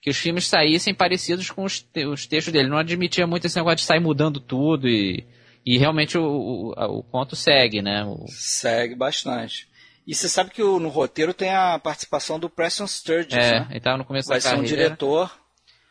que 0.05 0.11
os 0.11 0.19
filmes 0.19 0.47
saíssem 0.47 0.93
parecidos 0.95 1.51
com 1.51 1.65
os, 1.65 1.81
te- 1.81 2.05
os 2.05 2.27
textos 2.27 2.53
dele. 2.53 2.69
Não 2.69 2.77
admitia 2.77 3.27
muito 3.27 3.47
esse 3.47 3.57
negócio 3.57 3.77
de 3.79 3.85
sair 3.85 4.01
mudando 4.01 4.39
tudo 4.39 4.87
e, 4.87 5.27
e 5.65 5.79
realmente 5.79 6.19
o, 6.19 6.23
o, 6.23 6.99
o 6.99 7.03
conto 7.05 7.35
segue, 7.35 7.81
né? 7.81 8.05
O- 8.05 8.27
Segue 8.29 8.95
bastante. 8.95 9.67
E 10.07 10.15
você 10.15 10.29
sabe 10.29 10.51
que 10.51 10.63
o- 10.63 10.79
no 10.79 10.91
roteiro 10.91 11.33
tem 11.33 11.49
a 11.55 11.79
participação 11.79 12.39
do 12.39 12.51
Preston 12.51 12.87
Sturges, 12.87 13.33
é, 13.33 13.61
né? 13.61 13.67
ele 13.71 13.79
estava 13.79 13.97
no 13.97 14.05
começo 14.05 14.29
Vai 14.29 14.37
da 14.37 14.43
ser 14.43 14.49
um 14.49 14.59
carreira 14.59 14.77
diretor 14.77 15.41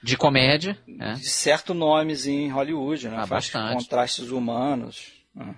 de 0.03 0.16
comédia, 0.16 0.78
né? 0.88 1.14
de 1.14 1.28
certo 1.30 1.74
nomes 1.74 2.28
em 2.28 2.51
Hollywood, 2.51 3.09
né? 3.09 3.16
Ah, 3.18 3.26
Faz 3.26 3.49
bastante. 3.49 3.74
contrastes 3.74 4.30
humanos. 4.30 5.07
né? 5.34 5.55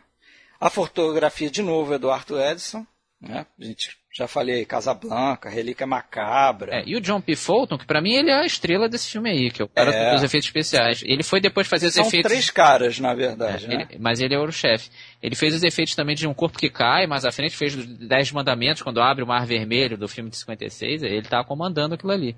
A 0.62 0.70
fotografia, 0.70 1.50
de 1.52 1.62
novo, 1.62 1.94
é 1.94 1.98
do 2.00 2.10
Arthur 2.10 2.40
Edison. 2.40 2.88
Né? 3.20 3.46
A 3.60 3.64
gente 3.66 3.98
já 4.18 4.30
falei 4.30 4.56
aí, 4.60 4.66
Casablanca, 4.66 5.50
Relíquia 5.50 5.86
Macabra. 5.86 6.74
É, 6.78 6.84
e 6.88 6.96
o 6.96 7.02
John 7.02 7.20
P. 7.20 7.36
Fulton, 7.36 7.78
que 7.78 7.86
pra 7.86 8.02
mim 8.02 8.14
ele 8.14 8.30
é 8.32 8.36
a 8.40 8.46
estrela 8.46 8.88
desse 8.88 9.10
filme 9.12 9.30
aí, 9.30 9.52
que 9.52 9.62
é 9.62 9.66
o 9.66 9.68
cara 9.68 9.92
É. 9.92 10.14
dos 10.14 10.24
efeitos 10.24 10.48
especiais. 10.48 11.04
Ele 11.06 11.22
foi 11.22 11.42
depois 11.42 11.68
fazer 11.68 11.88
os 11.88 11.94
São 11.94 12.06
efeitos. 12.08 12.32
três 12.32 12.50
caras, 12.50 12.98
na 12.98 13.14
verdade, 13.14 13.66
É, 13.66 13.68
né? 13.68 13.88
ele- 13.90 14.00
mas 14.00 14.22
ele 14.22 14.34
é 14.34 14.40
o 14.40 14.50
chefe. 14.52 14.90
Ele 15.22 15.36
fez 15.36 15.54
os 15.54 15.64
efeitos 15.64 15.96
também 15.96 16.16
de 16.16 16.26
um 16.26 16.34
corpo 16.34 16.58
que 16.58 16.70
cai, 16.70 17.06
mais 17.06 17.26
à 17.26 17.32
frente 17.32 17.58
fez 17.58 17.76
os 17.76 17.86
Dez 17.86 18.32
Mandamentos, 18.32 18.82
quando 18.82 19.02
abre 19.02 19.22
o 19.22 19.28
Mar 19.28 19.46
Vermelho 19.46 19.98
do 19.98 20.08
filme 20.08 20.30
de 20.30 20.38
56, 20.38 21.04
ele 21.04 21.24
tá 21.24 21.44
comandando 21.44 21.96
aquilo 21.96 22.14
ali. 22.14 22.38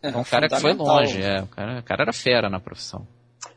É, 0.00 0.10
É 0.10 0.16
um 0.16 0.22
cara 0.22 0.48
que 0.48 0.60
foi 0.60 0.74
longe, 0.74 1.20
é, 1.20 1.40
o, 1.42 1.46
cara, 1.48 1.80
o 1.80 1.82
cara 1.82 2.02
era 2.04 2.12
fera 2.12 2.48
na 2.48 2.60
profissão. 2.60 3.04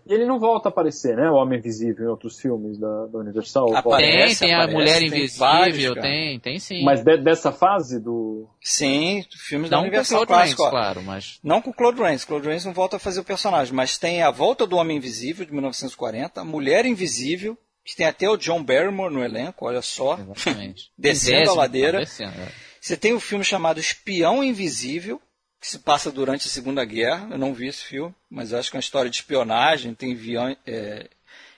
E 0.05 0.13
ele 0.13 0.25
não 0.25 0.39
volta 0.39 0.69
a 0.69 0.71
aparecer, 0.71 1.15
né? 1.15 1.29
O 1.29 1.35
Homem 1.35 1.59
Invisível 1.59 2.05
em 2.05 2.09
outros 2.09 2.39
filmes 2.39 2.77
da, 2.77 3.05
da 3.07 3.19
Universal. 3.19 3.75
Aparece, 3.75 4.39
tem, 4.39 4.49
tem 4.49 4.53
a 4.55 4.57
aparece, 4.63 4.75
Mulher 4.75 4.97
tem 4.99 5.07
Invisível, 5.07 5.39
vários, 5.39 5.87
cara. 5.89 6.01
tem, 6.01 6.39
tem 6.39 6.59
sim. 6.59 6.83
Mas 6.83 7.03
de- 7.03 7.17
dessa 7.17 7.51
fase 7.51 7.99
do. 7.99 8.47
Sim, 8.61 9.23
filmes 9.47 9.69
da 9.69 9.75
não 9.77 9.83
o 9.83 9.87
Universal 9.87 10.25
Rains, 10.25 10.53
Clássico. 10.53 10.69
claro, 10.69 11.01
mas... 11.03 11.39
Não 11.43 11.61
com 11.61 11.69
o 11.69 11.73
Claude 11.73 11.99
Rains. 12.01 12.23
Claude 12.25 12.47
Rains 12.47 12.65
não 12.65 12.73
volta 12.73 12.95
a 12.97 12.99
fazer 12.99 13.19
o 13.19 13.23
personagem, 13.23 13.73
mas 13.73 13.97
tem 13.97 14.21
a 14.21 14.31
Volta 14.31 14.65
do 14.65 14.77
Homem 14.77 14.97
Invisível, 14.97 15.45
de 15.45 15.51
1940, 15.51 16.43
Mulher 16.43 16.85
Invisível, 16.85 17.57
que 17.85 17.95
tem 17.95 18.05
até 18.05 18.29
o 18.29 18.37
John 18.37 18.63
Barrymore 18.63 19.13
no 19.13 19.23
elenco, 19.23 19.65
olha 19.65 19.81
só. 19.81 20.17
Exatamente. 20.19 20.91
Descendo 20.97 21.51
a 21.51 21.53
ladeira. 21.55 21.99
descendo, 21.99 22.33
é. 22.39 22.47
Você 22.81 22.95
tem 22.95 23.13
um 23.13 23.19
filme 23.19 23.43
chamado 23.43 23.79
Espião 23.79 24.43
Invisível, 24.43 25.19
que 25.59 25.67
se 25.67 25.79
passa 25.79 26.11
durante 26.11 26.47
a 26.47 26.49
Segunda 26.49 26.83
Guerra. 26.85 27.27
Eu 27.31 27.37
não 27.37 27.53
vi 27.53 27.67
esse 27.67 27.83
filme, 27.83 28.13
mas 28.29 28.53
acho 28.53 28.69
que 28.71 28.75
é 28.75 28.79
uma 28.79 28.81
história 28.81 29.09
de 29.09 29.17
espionagem. 29.17 29.93
Tem 29.93 30.15
vião- 30.15 30.55
é, 30.65 31.09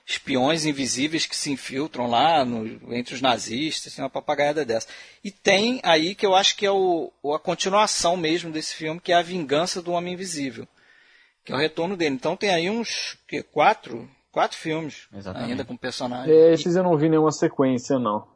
espiões 0.06 0.66
invisíveis 0.66 1.26
que 1.26 1.36
se 1.36 1.52
infiltram 1.52 2.08
lá 2.10 2.44
no- 2.44 2.94
entre 2.96 3.14
os 3.14 3.22
nazistas. 3.22 3.94
Tem 3.94 4.04
uma 4.04 4.10
papagaiada 4.10 4.66
dessa. 4.66 4.88
E 5.24 5.30
tem 5.32 5.80
aí 5.84 6.16
que 6.16 6.26
eu 6.26 6.36
acho 6.36 6.58
que 6.58 6.66
é 6.66 6.72
o, 6.72 7.12
a 7.36 7.40
continuação 7.40 8.18
mesmo 8.18 8.52
desse 8.52 8.74
filme, 8.76 9.00
que 9.00 9.12
é 9.12 9.16
A 9.16 9.22
Vingança 9.22 9.82
do 9.82 9.92
Homem 9.92 10.14
Invisível. 10.14 10.68
Que 11.46 11.52
é 11.52 11.56
o 11.56 11.60
retorno 11.60 11.96
dele. 11.96 12.16
Então 12.16 12.36
tem 12.36 12.50
aí 12.50 12.70
uns 12.70 13.18
que, 13.28 13.42
quatro, 13.44 14.10
quatro 14.32 14.58
filmes 14.58 15.08
Exatamente. 15.14 15.52
ainda 15.52 15.66
com 15.66 15.78
personagem. 15.78 16.34
Esses 16.52 16.76
eu 16.76 16.84
não 16.84 16.98
vi 16.98 17.08
nenhuma 17.10 17.32
sequência, 17.32 17.98
não. 18.00 18.28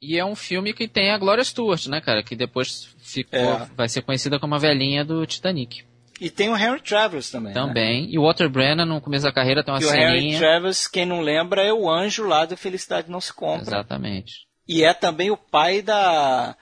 E 0.00 0.18
é 0.18 0.24
um 0.24 0.34
filme 0.36 0.72
que 0.74 0.86
tem 0.86 1.10
a 1.10 1.18
Gloria 1.18 1.42
Stewart, 1.44 1.86
né, 1.86 2.00
cara? 2.00 2.22
Que 2.22 2.36
depois 2.36 2.88
ficou, 2.98 3.38
É. 3.38 3.68
vai 3.76 3.88
ser 3.88 4.02
conhecida 4.02 4.38
como 4.38 4.54
a 4.54 4.58
velhinha 4.58 5.04
do 5.04 5.24
Titanic. 5.26 5.84
E 6.20 6.30
tem 6.30 6.48
o 6.48 6.56
Henry 6.56 6.80
Travers 6.80 7.30
também. 7.30 7.52
né? 7.52 7.60
Também. 7.60 8.10
E 8.10 8.18
o 8.18 8.22
Walter 8.22 8.48
Brennan, 8.48 8.84
no 8.86 9.00
começo 9.00 9.24
da 9.24 9.32
carreira, 9.32 9.62
tem 9.64 9.72
uma 9.72 9.80
Que 9.80 9.86
o 9.86 9.90
Henry 9.94 10.18
ceninha. 10.18 10.38
Travers, 10.38 10.86
quem 10.88 11.04
não 11.06 11.20
lembra, 11.20 11.62
é 11.62 11.72
o 11.72 11.90
anjo 11.90 12.24
lá 12.26 12.44
do 12.46 12.56
Felicidade 12.56 13.10
Não 13.10 13.20
Se 13.20 13.32
Compra. 13.32 13.62
Exatamente. 13.68 14.46
E 14.68 14.82
é 14.82 14.92
também 14.94 15.30
o 15.30 15.36
pai 15.36 15.82
da. 15.82 16.56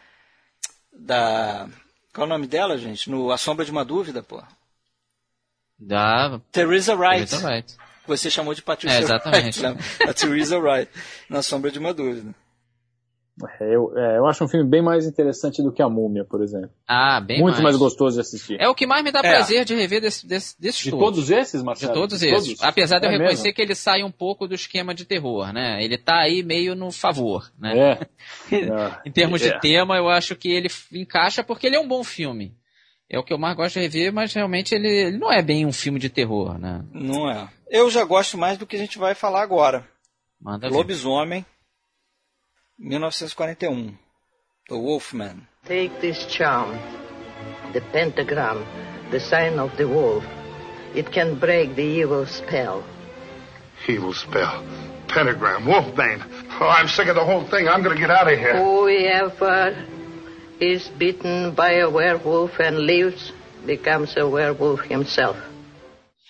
Da. 0.92 1.68
Qual 2.12 2.24
é 2.24 2.26
o 2.26 2.32
nome 2.32 2.46
dela, 2.46 2.76
gente? 2.78 3.08
No 3.10 3.30
A 3.32 3.38
Sombra 3.38 3.64
de 3.64 3.70
uma 3.70 3.84
Dúvida, 3.84 4.22
pô. 4.22 4.42
Da 5.78 6.40
Teresa 6.52 6.94
Wright. 6.94 7.26
Teresa 7.30 7.46
Wright. 7.48 7.74
Você 8.06 8.30
chamou 8.30 8.54
de 8.54 8.62
Patricia 8.62 8.98
É, 8.98 9.02
exatamente. 9.02 9.60
Wright. 9.60 9.76
né? 9.78 10.08
A 10.08 10.14
Teresa 10.14 10.58
Wright. 10.58 10.90
Na 11.28 11.42
Sombra 11.42 11.70
de 11.70 11.78
uma 11.78 11.92
Dúvida. 11.94 12.34
É, 13.60 13.74
eu, 13.74 13.92
é, 13.98 14.18
eu 14.18 14.26
acho 14.28 14.44
um 14.44 14.48
filme 14.48 14.64
bem 14.68 14.80
mais 14.80 15.06
interessante 15.06 15.60
do 15.60 15.72
que 15.72 15.82
A 15.82 15.88
Múmia, 15.88 16.24
por 16.24 16.40
exemplo. 16.40 16.70
Ah, 16.86 17.20
bem 17.20 17.40
Muito 17.40 17.54
mais. 17.54 17.64
mais. 17.64 17.76
gostoso 17.76 18.14
de 18.14 18.20
assistir. 18.20 18.60
É 18.60 18.68
o 18.68 18.74
que 18.76 18.86
mais 18.86 19.02
me 19.02 19.10
dá 19.10 19.18
É. 19.18 19.22
prazer 19.22 19.64
de 19.64 19.74
rever 19.74 20.00
desse, 20.00 20.24
desse, 20.24 20.60
desses 20.60 20.80
de 20.84 20.90
todos. 20.92 21.04
todos 21.04 21.30
esses, 21.30 21.60
De 21.60 21.66
Marcelo? 21.66 21.94
todos 21.94 22.22
esses. 22.22 22.62
Apesar 22.62 23.00
de 23.00 23.06
eu 23.06 23.10
É 23.10 23.12
reconhecer 23.14 23.42
mesmo? 23.42 23.54
que 23.56 23.62
ele 23.62 23.74
sai 23.74 24.04
um 24.04 24.10
pouco 24.12 24.46
do 24.46 24.54
esquema 24.54 24.94
de 24.94 25.04
terror, 25.04 25.52
né? 25.52 25.82
Ele 25.82 25.98
tá 25.98 26.20
aí 26.20 26.44
meio 26.44 26.76
no 26.76 26.92
favor, 26.92 27.50
né? 27.58 27.98
Em 29.04 29.10
termos 29.10 29.42
É. 29.42 29.52
de 29.52 29.60
tema, 29.60 29.96
eu 29.96 30.08
acho 30.08 30.36
que 30.36 30.48
ele 30.52 30.68
encaixa 30.92 31.42
porque 31.42 31.66
ele 31.66 31.74
é 31.76 31.80
um 31.80 31.88
bom 31.88 32.04
filme. 32.04 32.54
É 33.10 33.18
o 33.18 33.24
que 33.24 33.32
eu 33.32 33.38
mais 33.38 33.56
gosto 33.56 33.74
de 33.74 33.80
rever, 33.80 34.12
mas 34.12 34.32
realmente 34.32 34.74
ele, 34.74 34.88
ele 34.88 35.18
não 35.18 35.30
é 35.32 35.42
bem 35.42 35.66
um 35.66 35.72
filme 35.72 35.98
de 35.98 36.08
terror, 36.08 36.56
né? 36.58 36.84
Não 36.92 37.28
é. 37.30 37.48
Eu 37.68 37.90
já 37.90 38.04
gosto 38.04 38.38
mais 38.38 38.56
do 38.56 38.66
que 38.66 38.76
a 38.76 38.78
gente 38.78 38.96
vai 38.98 39.14
falar 39.14 39.42
agora. 39.42 39.84
Manda 40.40 40.68
ver. 40.68 40.74
Lobisomem, 40.74 41.44
1941. 42.78 43.78
Um, 43.78 43.98
the 44.68 44.78
Wolfman. 44.78 45.46
Take 45.64 46.00
this 46.00 46.26
charm, 46.26 46.76
the 47.72 47.80
pentagram, 47.92 48.66
the 49.10 49.20
sign 49.20 49.60
of 49.60 49.76
the 49.76 49.86
wolf. 49.86 50.24
It 50.94 51.12
can 51.12 51.38
break 51.38 51.76
the 51.76 51.82
evil 51.82 52.26
spell. 52.26 52.84
Evil 53.86 54.12
spell. 54.12 54.64
Pentagram. 55.06 55.64
Wolfbane. 55.64 56.22
Oh, 56.60 56.66
I'm 56.66 56.88
sick 56.88 57.08
of 57.08 57.14
the 57.14 57.24
whole 57.24 57.46
thing. 57.48 57.68
I'm 57.68 57.82
gonna 57.82 57.98
get 57.98 58.10
out 58.10 58.32
of 58.32 58.38
here. 58.38 58.56
Whoever 58.56 59.86
is 60.60 60.88
bitten 60.98 61.54
by 61.54 61.74
a 61.74 61.88
werewolf 61.88 62.58
and 62.58 62.78
lives 62.78 63.32
becomes 63.64 64.16
a 64.16 64.28
werewolf 64.28 64.80
himself. 64.80 65.36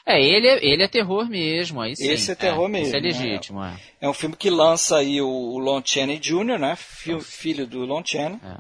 É, 0.07 0.21
ele 0.23 0.47
é, 0.47 0.65
ele 0.65 0.83
é 0.83 0.89
terror 0.89 1.29
mesmo, 1.29 1.81
aí 1.81 1.97
sim. 1.97 2.09
Esse 2.11 2.31
é 2.33 2.35
terror 2.35 2.69
mesmo, 2.69 2.89
Esse 2.89 2.97
é 2.97 3.01
né? 3.01 3.07
legítimo, 3.09 3.65
é. 3.65 3.75
É 4.03 4.09
um 4.09 4.13
filme 4.13 4.37
que 4.37 4.51
lança 4.51 4.99
aí 4.99 5.21
o, 5.23 5.27
o 5.29 5.59
Lon 5.59 5.81
Chaney 5.83 6.19
Jr., 6.19 6.59
né? 6.59 6.77
Fi- 6.77 7.21
filho 7.21 7.67
do 7.67 7.85
Lon 7.87 8.03
Chaney. 8.05 8.39
É. 8.45 8.57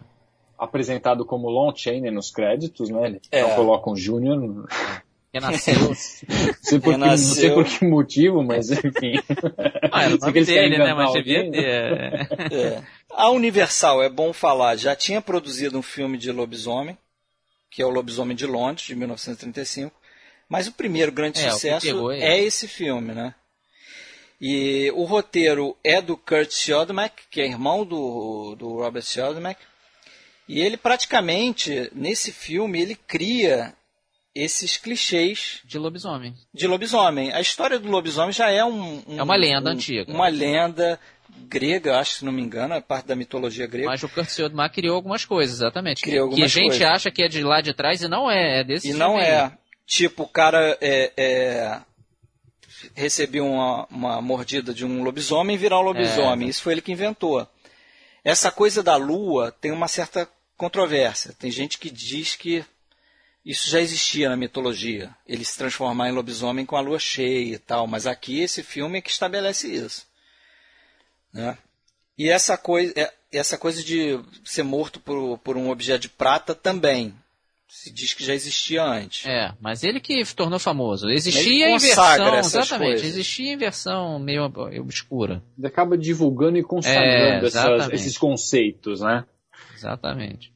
apresentado 0.58 1.24
como 1.26 1.50
Lon 1.50 1.74
Chaney 1.76 2.10
nos 2.10 2.30
créditos, 2.30 2.88
né? 2.88 3.06
Ele 3.06 3.20
É. 3.30 3.42
só 3.42 3.56
coloca 3.56 3.90
um 3.90 3.96
Júnior. 3.96 4.66
Renasceu. 5.34 5.74
Não 5.84 5.94
sei, 5.94 6.78
por 6.80 6.92
que, 6.92 6.96
não 6.96 7.16
sei 7.18 7.50
por 7.50 7.64
que 7.64 7.84
motivo, 7.84 8.42
mas 8.44 8.70
enfim. 8.70 9.14
Ah, 9.92 10.04
era 10.04 10.14
o 10.14 10.18
nome 10.22 10.44
dele, 10.44 10.78
né? 10.78 10.94
Mas 10.94 11.12
devia 11.12 11.38
alguém, 11.38 11.50
ter. 11.50 11.64
É. 12.52 12.82
A 13.10 13.30
Universal, 13.30 14.00
é 14.02 14.08
bom 14.08 14.32
falar, 14.32 14.76
já 14.76 14.94
tinha 14.94 15.20
produzido 15.20 15.76
um 15.76 15.82
filme 15.82 16.16
de 16.16 16.30
lobisomem, 16.32 16.96
que 17.70 17.82
é 17.82 17.84
o 17.86 17.90
Lobisomem 17.90 18.36
de 18.36 18.46
Londres, 18.46 18.86
de 18.86 18.94
1935. 18.94 19.92
Mas 20.48 20.66
o 20.66 20.72
primeiro 20.72 21.10
grande 21.12 21.40
É, 21.40 21.50
sucesso 21.50 21.86
pegou 21.86 22.12
ele. 22.12 22.22
é 22.22 22.40
esse 22.42 22.68
filme, 22.68 23.12
né? 23.14 23.34
E 24.40 24.90
o 24.94 25.04
roteiro 25.04 25.76
é 25.82 26.02
do 26.02 26.16
Kurt 26.16 26.50
Siodmak, 26.50 27.14
que 27.30 27.40
é 27.40 27.46
irmão 27.46 27.84
do, 27.84 28.54
do 28.56 28.68
Robert 28.80 29.02
Siodmak. 29.02 29.58
E 30.48 30.60
ele 30.60 30.76
praticamente, 30.76 31.90
nesse 31.94 32.30
filme, 32.30 32.80
ele 32.82 32.94
cria 32.94 33.72
esses 34.34 34.76
clichês 34.76 35.60
De 35.64 35.78
lobisomem. 35.78 36.34
de 36.52 36.66
lobisomem. 36.66 37.32
A 37.32 37.40
história 37.40 37.78
do 37.78 37.88
lobisomem 37.88 38.32
já 38.32 38.50
é 38.50 38.62
um, 38.64 39.02
um- 39.08 39.18
É 39.18 39.22
uma 39.22 39.36
lenda 39.36 39.70
um- 39.70 39.72
antiga. 39.72 40.12
Uma 40.12 40.28
lenda 40.28 40.98
grega, 41.48 41.98
acho, 41.98 42.16
se 42.16 42.24
não 42.24 42.32
me 42.32 42.42
engano, 42.42 42.74
é 42.74 42.80
parte 42.80 43.06
da 43.06 43.16
mitologia 43.16 43.66
grega. 43.66 43.88
Mas 43.88 44.02
o 44.02 44.08
Kurt 44.08 44.28
Siodmak 44.28 44.74
criou 44.74 44.96
algumas 44.96 45.24
coisas, 45.24 45.56
exatamente. 45.56 46.02
Criou 46.02 46.26
que 46.28 46.32
a 46.32 46.34
algumas 46.34 46.50
gente 46.50 46.68
coisas. 46.70 46.86
acha 46.88 47.10
que 47.10 47.22
é 47.22 47.28
de 47.28 47.42
lá 47.42 47.60
de 47.60 47.72
trás 47.72 48.02
e 48.02 48.08
não 48.08 48.30
é, 48.30 48.60
é 48.60 48.64
desse 48.64 48.90
E 48.90 48.92
não 48.92 49.16
aí. 49.16 49.24
é. 49.24 49.52
Tipo, 49.86 50.22
o 50.24 50.28
cara 50.28 50.78
é, 50.80 51.12
é, 51.16 51.80
recebeu 52.94 53.46
uma, 53.46 53.86
uma 53.86 54.22
mordida 54.22 54.72
de 54.72 54.84
um 54.84 55.02
lobisomem 55.02 55.56
e 55.56 55.58
virar 55.58 55.78
um 55.78 55.84
lobisomem. 55.84 56.46
É. 56.46 56.50
Isso 56.50 56.62
foi 56.62 56.74
ele 56.74 56.82
que 56.82 56.92
inventou. 56.92 57.46
Essa 58.22 58.50
coisa 58.50 58.82
da 58.82 58.96
lua 58.96 59.52
tem 59.52 59.70
uma 59.70 59.88
certa 59.88 60.28
controvérsia. 60.56 61.34
Tem 61.38 61.50
gente 61.50 61.78
que 61.78 61.90
diz 61.90 62.34
que 62.34 62.64
isso 63.44 63.68
já 63.68 63.80
existia 63.80 64.30
na 64.30 64.36
mitologia. 64.36 65.14
Ele 65.26 65.44
se 65.44 65.58
transformar 65.58 66.08
em 66.08 66.12
lobisomem 66.12 66.64
com 66.64 66.76
a 66.76 66.80
lua 66.80 66.98
cheia 66.98 67.54
e 67.54 67.58
tal. 67.58 67.86
Mas 67.86 68.06
aqui 68.06 68.40
esse 68.40 68.62
filme 68.62 68.98
é 68.98 69.02
que 69.02 69.10
estabelece 69.10 69.68
isso. 69.68 70.06
Né? 71.32 71.58
E 72.16 72.30
essa 72.30 72.56
coisa, 72.56 72.92
é- 72.96 73.12
essa 73.30 73.58
coisa 73.58 73.82
de 73.82 74.18
ser 74.44 74.62
morto 74.62 75.00
por, 75.00 75.36
por 75.38 75.56
um 75.56 75.68
objeto 75.68 76.02
de 76.02 76.08
prata 76.08 76.54
também. 76.54 77.14
Se 77.76 77.92
diz 77.92 78.14
que 78.14 78.24
já 78.24 78.32
existia 78.32 78.82
antes. 78.84 79.26
É, 79.26 79.52
mas 79.60 79.82
ele 79.84 80.00
que 80.00 80.24
tornou 80.34 80.58
famoso. 80.58 81.10
Existia 81.10 81.68
em 81.70 81.76
versão, 81.78 82.34
essas 82.36 82.54
exatamente, 82.54 82.90
coisas. 82.92 83.06
existia 83.08 83.52
em 83.52 83.56
versão 83.56 84.18
meio 84.18 84.44
obscura. 84.80 85.42
Ele 85.58 85.66
acaba 85.66 85.98
divulgando 85.98 86.56
e 86.56 86.60
É, 86.60 86.64
consagrando 86.64 87.46
essas- 87.46 87.54
exatamente. 87.64 87.94
esses 87.94 88.16
conceitos, 88.16 89.00
né? 89.00 89.24
Exatamente. 89.76 90.52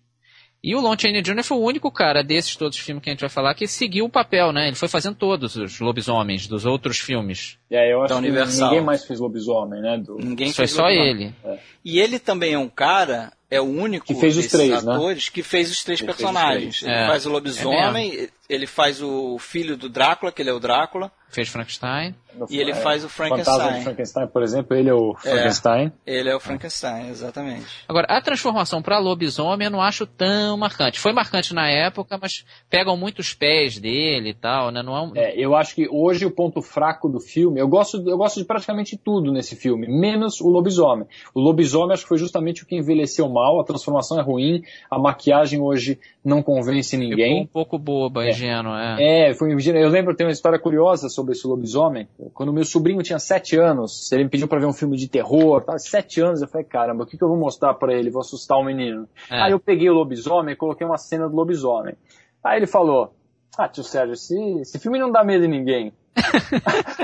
E 0.62 0.74
o 0.74 0.80
Lon 0.80 0.96
Chaney 0.98 1.22
Jr. 1.22 1.42
foi 1.44 1.56
o 1.56 1.62
único 1.62 1.90
cara 1.90 2.22
desses 2.22 2.56
todos 2.56 2.76
os 2.76 2.82
filmes 2.84 3.02
que 3.04 3.10
a 3.10 3.12
gente 3.12 3.20
vai 3.20 3.28
falar 3.28 3.54
que 3.54 3.66
seguiu 3.68 4.06
o 4.06 4.10
papel, 4.10 4.52
né? 4.52 4.66
Ele 4.66 4.74
foi 4.76 4.88
fazendo 4.88 5.14
todos 5.14 5.54
os 5.54 5.78
lobisomens 5.78 6.48
dos 6.48 6.66
outros 6.66 6.98
filmes. 6.98 7.58
É, 7.70 7.92
eu 7.92 8.02
acho 8.02 8.08
Da 8.14 8.20
que 8.20 8.26
Universal. 8.26 8.68
ninguém 8.70 8.84
mais 8.84 9.04
fez 9.04 9.20
lobisomem, 9.20 9.80
né? 9.80 9.98
Do... 9.98 10.16
Ninguém 10.16 10.48
Foi 10.48 10.66
fez 10.66 10.72
só 10.72 10.82
lobisomem. 10.82 11.10
ele. 11.44 11.58
E 11.84 12.00
ele 12.00 12.18
também 12.18 12.54
é 12.54 12.58
um 12.58 12.68
cara, 12.68 13.32
é 13.50 13.60
o 13.60 13.64
único 13.64 14.06
Que 14.06 14.14
fez 14.14 14.36
os 14.36 14.44
desses 14.44 14.52
três, 14.52 14.84
né? 14.84 14.92
atores 14.94 15.28
que 15.28 15.42
fez 15.42 15.70
os 15.70 15.82
três 15.84 16.00
Ele 16.00 16.06
fez 16.06 16.18
os 16.18 16.24
personagens. 16.24 16.78
três. 16.80 16.82
Ele 16.94 17.04
É, 17.04 17.06
faz 17.06 17.24
o 17.26 17.28
é 17.28 17.32
lobisomem, 17.32 18.28
ele 18.48 18.66
faz 18.66 19.02
o 19.02 19.38
filho 19.38 19.76
do 19.76 19.88
Drácula, 19.88 20.32
que 20.32 20.42
ele 20.42 20.50
é 20.50 20.52
o 20.52 20.60
Drácula, 20.60 21.12
Fez 21.30 21.48
Frankenstein. 21.48 22.14
E 22.48 22.58
ele 22.58 22.70
é, 22.70 22.74
faz 22.74 23.04
o 23.04 23.08
Fantasma 23.08 23.44
Frankenstein. 23.44 23.78
de 23.78 23.84
Frankenstein, 23.84 24.26
por 24.28 24.42
exemplo, 24.42 24.76
ele 24.76 24.88
é 24.88 24.94
o 24.94 25.14
Frankenstein. 25.14 25.92
Ele 26.06 26.28
é 26.30 26.34
o 26.34 26.40
Frankenstein, 26.40 27.08
exatamente. 27.08 27.66
Agora, 27.86 28.06
a 28.08 28.20
transformação 28.22 28.80
para 28.80 28.98
lobisomem 28.98 29.66
eu 29.66 29.70
não 29.70 29.82
acho 29.82 30.06
tão 30.06 30.56
marcante. 30.56 31.00
Foi 31.00 31.12
marcante 31.12 31.52
na 31.52 31.68
época, 31.68 32.16
mas 32.20 32.46
pegam 32.70 32.96
muito 32.96 33.18
os 33.18 33.34
pés 33.34 33.78
dele 33.78 34.30
e 34.30 34.34
tal, 34.34 34.70
né? 34.70 34.82
Não 34.82 34.96
é 34.96 35.02
um... 35.02 35.12
É, 35.16 35.34
eu 35.36 35.54
acho 35.54 35.74
que 35.74 35.86
hoje 35.90 36.24
o 36.24 36.30
ponto 36.30 36.62
fraco 36.62 37.08
do 37.08 37.20
filme, 37.20 37.60
eu 37.60 37.68
gosto, 37.68 37.96
eu 38.08 38.16
gosto 38.16 38.40
de 38.40 38.46
praticamente 38.46 38.96
tudo 38.96 39.32
nesse 39.32 39.56
filme, 39.56 39.86
menos 39.86 40.40
o 40.40 40.48
lobisomem. 40.48 41.06
O 41.34 41.40
lobisomem 41.40 41.92
acho 41.92 42.04
que 42.04 42.08
foi 42.08 42.18
justamente 42.18 42.62
o 42.62 42.66
que 42.66 42.76
envelheceu 42.76 43.28
mal, 43.28 43.60
a 43.60 43.64
transformação 43.64 44.18
é 44.18 44.22
ruim, 44.22 44.62
a 44.90 44.98
maquiagem 44.98 45.60
hoje 45.60 45.98
não 46.24 46.42
convence 46.42 46.90
Ficou 46.90 47.04
um 47.04 47.10
ninguém. 47.10 47.46
pouco 47.46 47.78
boba, 47.78 48.24
ingênua, 48.44 48.96
é. 48.98 49.30
É, 49.30 49.34
foi, 49.34 49.52
eu 49.52 49.88
lembro, 49.88 50.14
tem 50.14 50.26
uma 50.26 50.32
história 50.32 50.58
curiosa 50.58 51.08
sobre 51.08 51.32
esse 51.32 51.46
lobisomem. 51.46 52.08
Quando 52.32 52.52
meu 52.52 52.64
sobrinho 52.64 53.02
tinha 53.02 53.18
sete 53.18 53.56
anos, 53.56 54.10
ele 54.12 54.24
me 54.24 54.30
pediu 54.30 54.48
pra 54.48 54.58
ver 54.58 54.66
um 54.66 54.72
filme 54.72 54.96
de 54.96 55.08
terror, 55.08 55.62
tá? 55.62 55.78
sete 55.78 56.20
anos, 56.20 56.40
eu 56.40 56.48
falei, 56.48 56.66
caramba, 56.66 57.04
o 57.04 57.06
que, 57.06 57.16
que 57.16 57.24
eu 57.24 57.28
vou 57.28 57.36
mostrar 57.36 57.74
pra 57.74 57.92
ele? 57.92 58.10
Vou 58.10 58.20
assustar 58.20 58.58
o 58.58 58.64
menino. 58.64 59.08
É. 59.30 59.42
Aí 59.42 59.52
eu 59.52 59.60
peguei 59.60 59.90
o 59.90 59.94
lobisomem 59.94 60.54
e 60.54 60.56
coloquei 60.56 60.86
uma 60.86 60.98
cena 60.98 61.28
do 61.28 61.36
lobisomem. 61.36 61.94
Aí 62.42 62.58
ele 62.58 62.66
falou, 62.66 63.12
ah, 63.56 63.68
tio 63.68 63.82
Sérgio, 63.82 64.14
esse, 64.14 64.60
esse 64.60 64.78
filme 64.78 64.98
não 64.98 65.10
dá 65.10 65.24
medo 65.24 65.44
em 65.44 65.48
ninguém. 65.48 65.92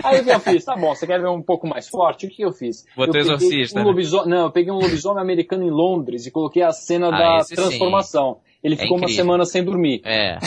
Aí 0.03 0.21
o 0.21 0.25
que 0.25 0.31
eu 0.31 0.41
fiz? 0.41 0.65
Tá 0.65 0.77
bom, 0.77 0.95
você 0.95 1.07
quer 1.07 1.21
ver 1.21 1.29
um 1.29 1.43
pouco 1.43 1.67
mais 1.67 1.89
forte? 1.89 2.27
O 2.27 2.31
que 2.31 2.43
eu 2.43 2.53
fiz? 2.53 2.85
Botou 2.97 3.07
eu 3.07 3.13
peguei 3.13 3.33
Exorcista, 3.35 3.81
um 3.81 3.93
né? 3.95 4.23
Não, 4.27 4.45
eu 4.45 4.51
peguei 4.51 4.73
um 4.73 4.77
lobisomem 4.79 5.23
americano 5.23 5.65
em 5.65 5.71
Londres 5.71 6.27
e 6.27 6.31
coloquei 6.31 6.63
a 6.63 6.73
cena 6.73 7.09
Ah, 7.09 7.11
da 7.11 7.37
esse 7.39 7.49
sim. 7.51 7.55
transformação. 7.57 8.39
Ele 8.63 8.77
É 8.77 8.79
ficou 8.79 8.97
uma 8.97 9.05
incrível. 9.05 9.25
semana 9.25 9.45
sem 9.45 9.63
dormir. 9.63 10.01
É. 10.07 10.39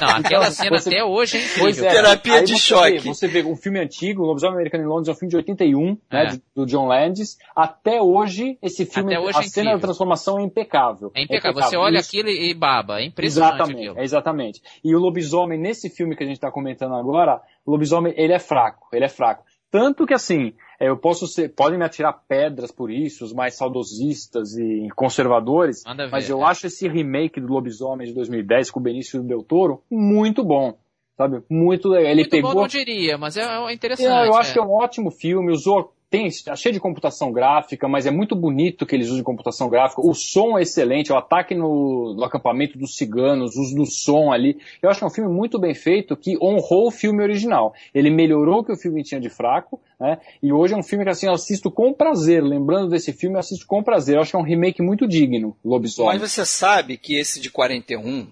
Não, 0.00 0.08
aquela 0.16 0.42
Então, 0.46 0.50
cena 0.50 0.78
você- 0.80 0.88
até 0.88 1.04
hoje 1.04 1.36
é 1.36 1.40
incrível. 1.40 1.62
Pois 1.62 1.78
é. 1.80 1.90
Terapia 1.90 2.34
Aí 2.34 2.44
de 2.44 2.52
você 2.54 2.58
choque. 2.58 2.98
Vê, 2.98 3.14
você 3.14 3.28
vê 3.28 3.42
um 3.44 3.54
filme 3.54 3.78
antigo, 3.78 4.22
o 4.22 4.26
Lobisomem 4.26 4.56
Americano 4.56 4.82
em 4.82 4.86
Londres 4.88 5.06
é 5.08 5.12
um 5.12 5.14
filme 5.14 5.30
de 5.30 5.36
81, 5.36 5.90
né, 6.10 6.24
É. 6.24 6.26
de- 6.26 6.42
do 6.56 6.66
John 6.66 6.86
Landis. 6.88 7.38
Até 7.54 8.02
hoje, 8.02 8.58
esse 8.60 8.84
filme, 8.84 9.14
Até 9.14 9.24
hoje 9.24 9.38
a 9.38 9.40
é 9.42 9.44
cena 9.44 9.66
incrível. 9.66 9.78
da 9.78 9.82
transformação 9.86 10.40
é 10.40 10.42
impecável. 10.42 11.12
É 11.14 11.22
impecável. 11.22 11.62
Você 11.62 11.76
olha 11.76 11.98
Isso- 12.00 12.08
aquilo 12.08 12.30
e 12.30 12.52
baba. 12.52 13.00
É 13.00 13.04
impressionante 13.04 13.54
Exatamente, 13.54 13.98
é 13.98 14.02
exatamente. 14.02 14.60
E 14.84 14.92
o 14.96 14.98
lobisomem, 14.98 15.56
nesse 15.56 15.88
filme 15.88 16.16
que 16.16 16.24
a 16.24 16.26
gente 16.26 16.36
está 16.38 16.50
comentando 16.50 16.96
agora, 16.96 17.40
o 17.64 17.70
lobisomem, 17.70 18.14
ele 18.16 18.32
é 18.32 18.38
fraco, 18.38 18.88
ele 18.92 19.04
é 19.04 19.08
fraco. 19.08 19.44
Tanto 19.70 20.04
que 20.04 20.12
assim, 20.12 20.52
é, 20.78 20.88
eu 20.88 20.98
posso 20.98 21.26
ser, 21.26 21.54
podem 21.54 21.78
me 21.78 21.84
atirar 21.84 22.12
pedras 22.28 22.70
por 22.70 22.90
isso, 22.90 23.24
os 23.24 23.32
mais 23.32 23.56
saudosistas 23.56 24.54
e 24.58 24.88
conservadores, 24.94 25.82
ver, 25.96 26.10
mas 26.10 26.28
eu 26.28 26.42
é. 26.42 26.50
acho 26.50 26.66
esse 26.66 26.86
remake 26.86 27.40
do 27.40 27.52
lobisomem 27.52 28.06
de 28.06 28.12
2010 28.12 28.70
com 28.70 28.80
o 28.80 28.82
Benício 28.82 29.22
Del 29.22 29.42
Toro 29.42 29.82
muito 29.90 30.44
bom. 30.44 30.76
Sabe? 31.16 31.42
Muito 31.48 31.88
legal. 31.88 32.10
Ele 32.10 32.22
Muito 32.22 32.30
pegou 32.30 32.54
bom, 32.54 32.60
não 32.60 32.66
diria, 32.66 33.18
mas 33.18 33.36
é, 33.36 33.42
é 33.42 33.72
interessante. 33.72 34.08
é, 34.08 34.28
eu 34.28 34.34
acho 34.34 34.50
é. 34.50 34.52
que 34.54 34.58
é 34.58 34.62
um 34.62 34.72
ótimo 34.72 35.10
filme, 35.10 35.52
usou 35.52 35.92
tem, 36.12 36.26
é 36.26 36.56
cheio 36.56 36.74
de 36.74 36.78
computação 36.78 37.32
gráfica, 37.32 37.88
mas 37.88 38.04
é 38.04 38.10
muito 38.10 38.36
bonito 38.36 38.84
que 38.84 38.94
eles 38.94 39.08
usem 39.08 39.24
computação 39.24 39.70
gráfica. 39.70 40.06
O 40.06 40.12
som 40.12 40.58
é 40.58 40.62
excelente, 40.62 41.10
o 41.10 41.16
ataque 41.16 41.54
no, 41.54 42.14
no 42.14 42.22
acampamento 42.22 42.78
dos 42.78 42.96
ciganos, 42.98 43.56
o 43.56 43.62
uso 43.62 43.74
do 43.74 43.86
som 43.86 44.30
ali. 44.30 44.58
Eu 44.82 44.90
acho 44.90 44.98
que 44.98 45.04
é 45.04 45.06
um 45.06 45.10
filme 45.10 45.32
muito 45.32 45.58
bem 45.58 45.74
feito 45.74 46.14
que 46.14 46.36
honrou 46.36 46.88
o 46.88 46.90
filme 46.90 47.22
original. 47.22 47.72
Ele 47.94 48.10
melhorou 48.10 48.58
o 48.58 48.64
que 48.64 48.72
o 48.72 48.76
filme 48.76 49.02
tinha 49.02 49.18
de 49.18 49.30
fraco, 49.30 49.80
né? 49.98 50.18
E 50.42 50.52
hoje 50.52 50.74
é 50.74 50.76
um 50.76 50.82
filme 50.82 51.02
que 51.02 51.10
assim, 51.10 51.28
eu 51.28 51.32
assisto 51.32 51.70
com 51.70 51.94
prazer. 51.94 52.42
Lembrando 52.44 52.90
desse 52.90 53.14
filme, 53.14 53.36
eu 53.36 53.40
assisto 53.40 53.66
com 53.66 53.82
prazer. 53.82 54.16
Eu 54.16 54.20
acho 54.20 54.32
que 54.32 54.36
é 54.36 54.40
um 54.40 54.44
remake 54.44 54.82
muito 54.82 55.08
digno, 55.08 55.56
Lobisomem. 55.64 56.18
Mas 56.18 56.30
você 56.30 56.44
sabe 56.44 56.98
que 56.98 57.16
esse 57.18 57.40
de 57.40 57.48
41, 57.48 58.26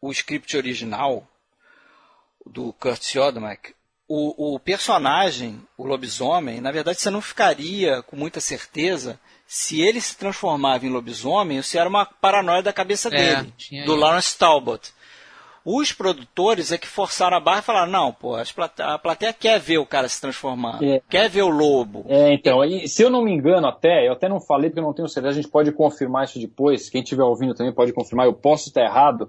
o 0.00 0.10
script 0.12 0.56
original 0.56 1.28
do 2.52 2.72
Kurt 2.74 3.02
Siodmak, 3.02 3.74
o, 4.08 4.54
o 4.54 4.58
personagem, 4.58 5.60
o 5.76 5.86
lobisomem, 5.86 6.60
na 6.60 6.72
verdade 6.72 6.98
você 7.00 7.10
não 7.10 7.20
ficaria 7.20 8.02
com 8.02 8.16
muita 8.16 8.40
certeza 8.40 9.20
se 9.46 9.80
ele 9.80 10.00
se 10.00 10.16
transformava 10.16 10.86
em 10.86 10.90
lobisomem 10.90 11.58
ou 11.58 11.62
se 11.62 11.78
era 11.78 11.88
uma 11.88 12.04
paranoia 12.06 12.62
da 12.62 12.72
cabeça 12.72 13.08
É, 13.08 13.36
dele, 13.36 13.52
tinha 13.56 13.84
do 13.84 13.92
isso. 13.92 14.00
Lawrence 14.00 14.38
Talbot. 14.38 14.92
Os 15.70 15.92
produtores 15.92 16.72
é 16.72 16.78
que 16.78 16.86
forçaram 16.86 17.36
a 17.36 17.40
barra 17.40 17.58
e 17.58 17.62
falaram, 17.62 17.92
não, 17.92 18.10
pô, 18.12 18.36
a 18.36 18.98
plateia 18.98 19.34
quer 19.34 19.60
ver 19.60 19.76
o 19.76 19.84
cara 19.84 20.08
se 20.08 20.18
transformando, 20.18 20.82
É. 20.82 21.02
quer 21.10 21.28
ver 21.28 21.42
o 21.42 21.48
lobo. 21.50 22.06
É, 22.08 22.32
então, 22.32 22.64
e 22.64 22.88
se 22.88 23.02
eu 23.02 23.10
não 23.10 23.22
me 23.22 23.30
engano 23.32 23.66
até, 23.66 24.06
eu 24.08 24.12
até 24.12 24.28
não 24.30 24.40
falei 24.40 24.70
porque 24.70 24.80
eu 24.80 24.84
não 24.84 24.94
tenho 24.94 25.08
certeza, 25.08 25.32
a 25.38 25.42
gente 25.42 25.50
pode 25.50 25.70
confirmar 25.72 26.24
isso 26.24 26.38
depois, 26.38 26.88
quem 26.88 27.02
estiver 27.02 27.24
ouvindo 27.24 27.54
também 27.54 27.74
pode 27.74 27.92
confirmar, 27.92 28.24
eu 28.26 28.32
posso 28.32 28.68
estar 28.68 28.82
errado, 28.82 29.28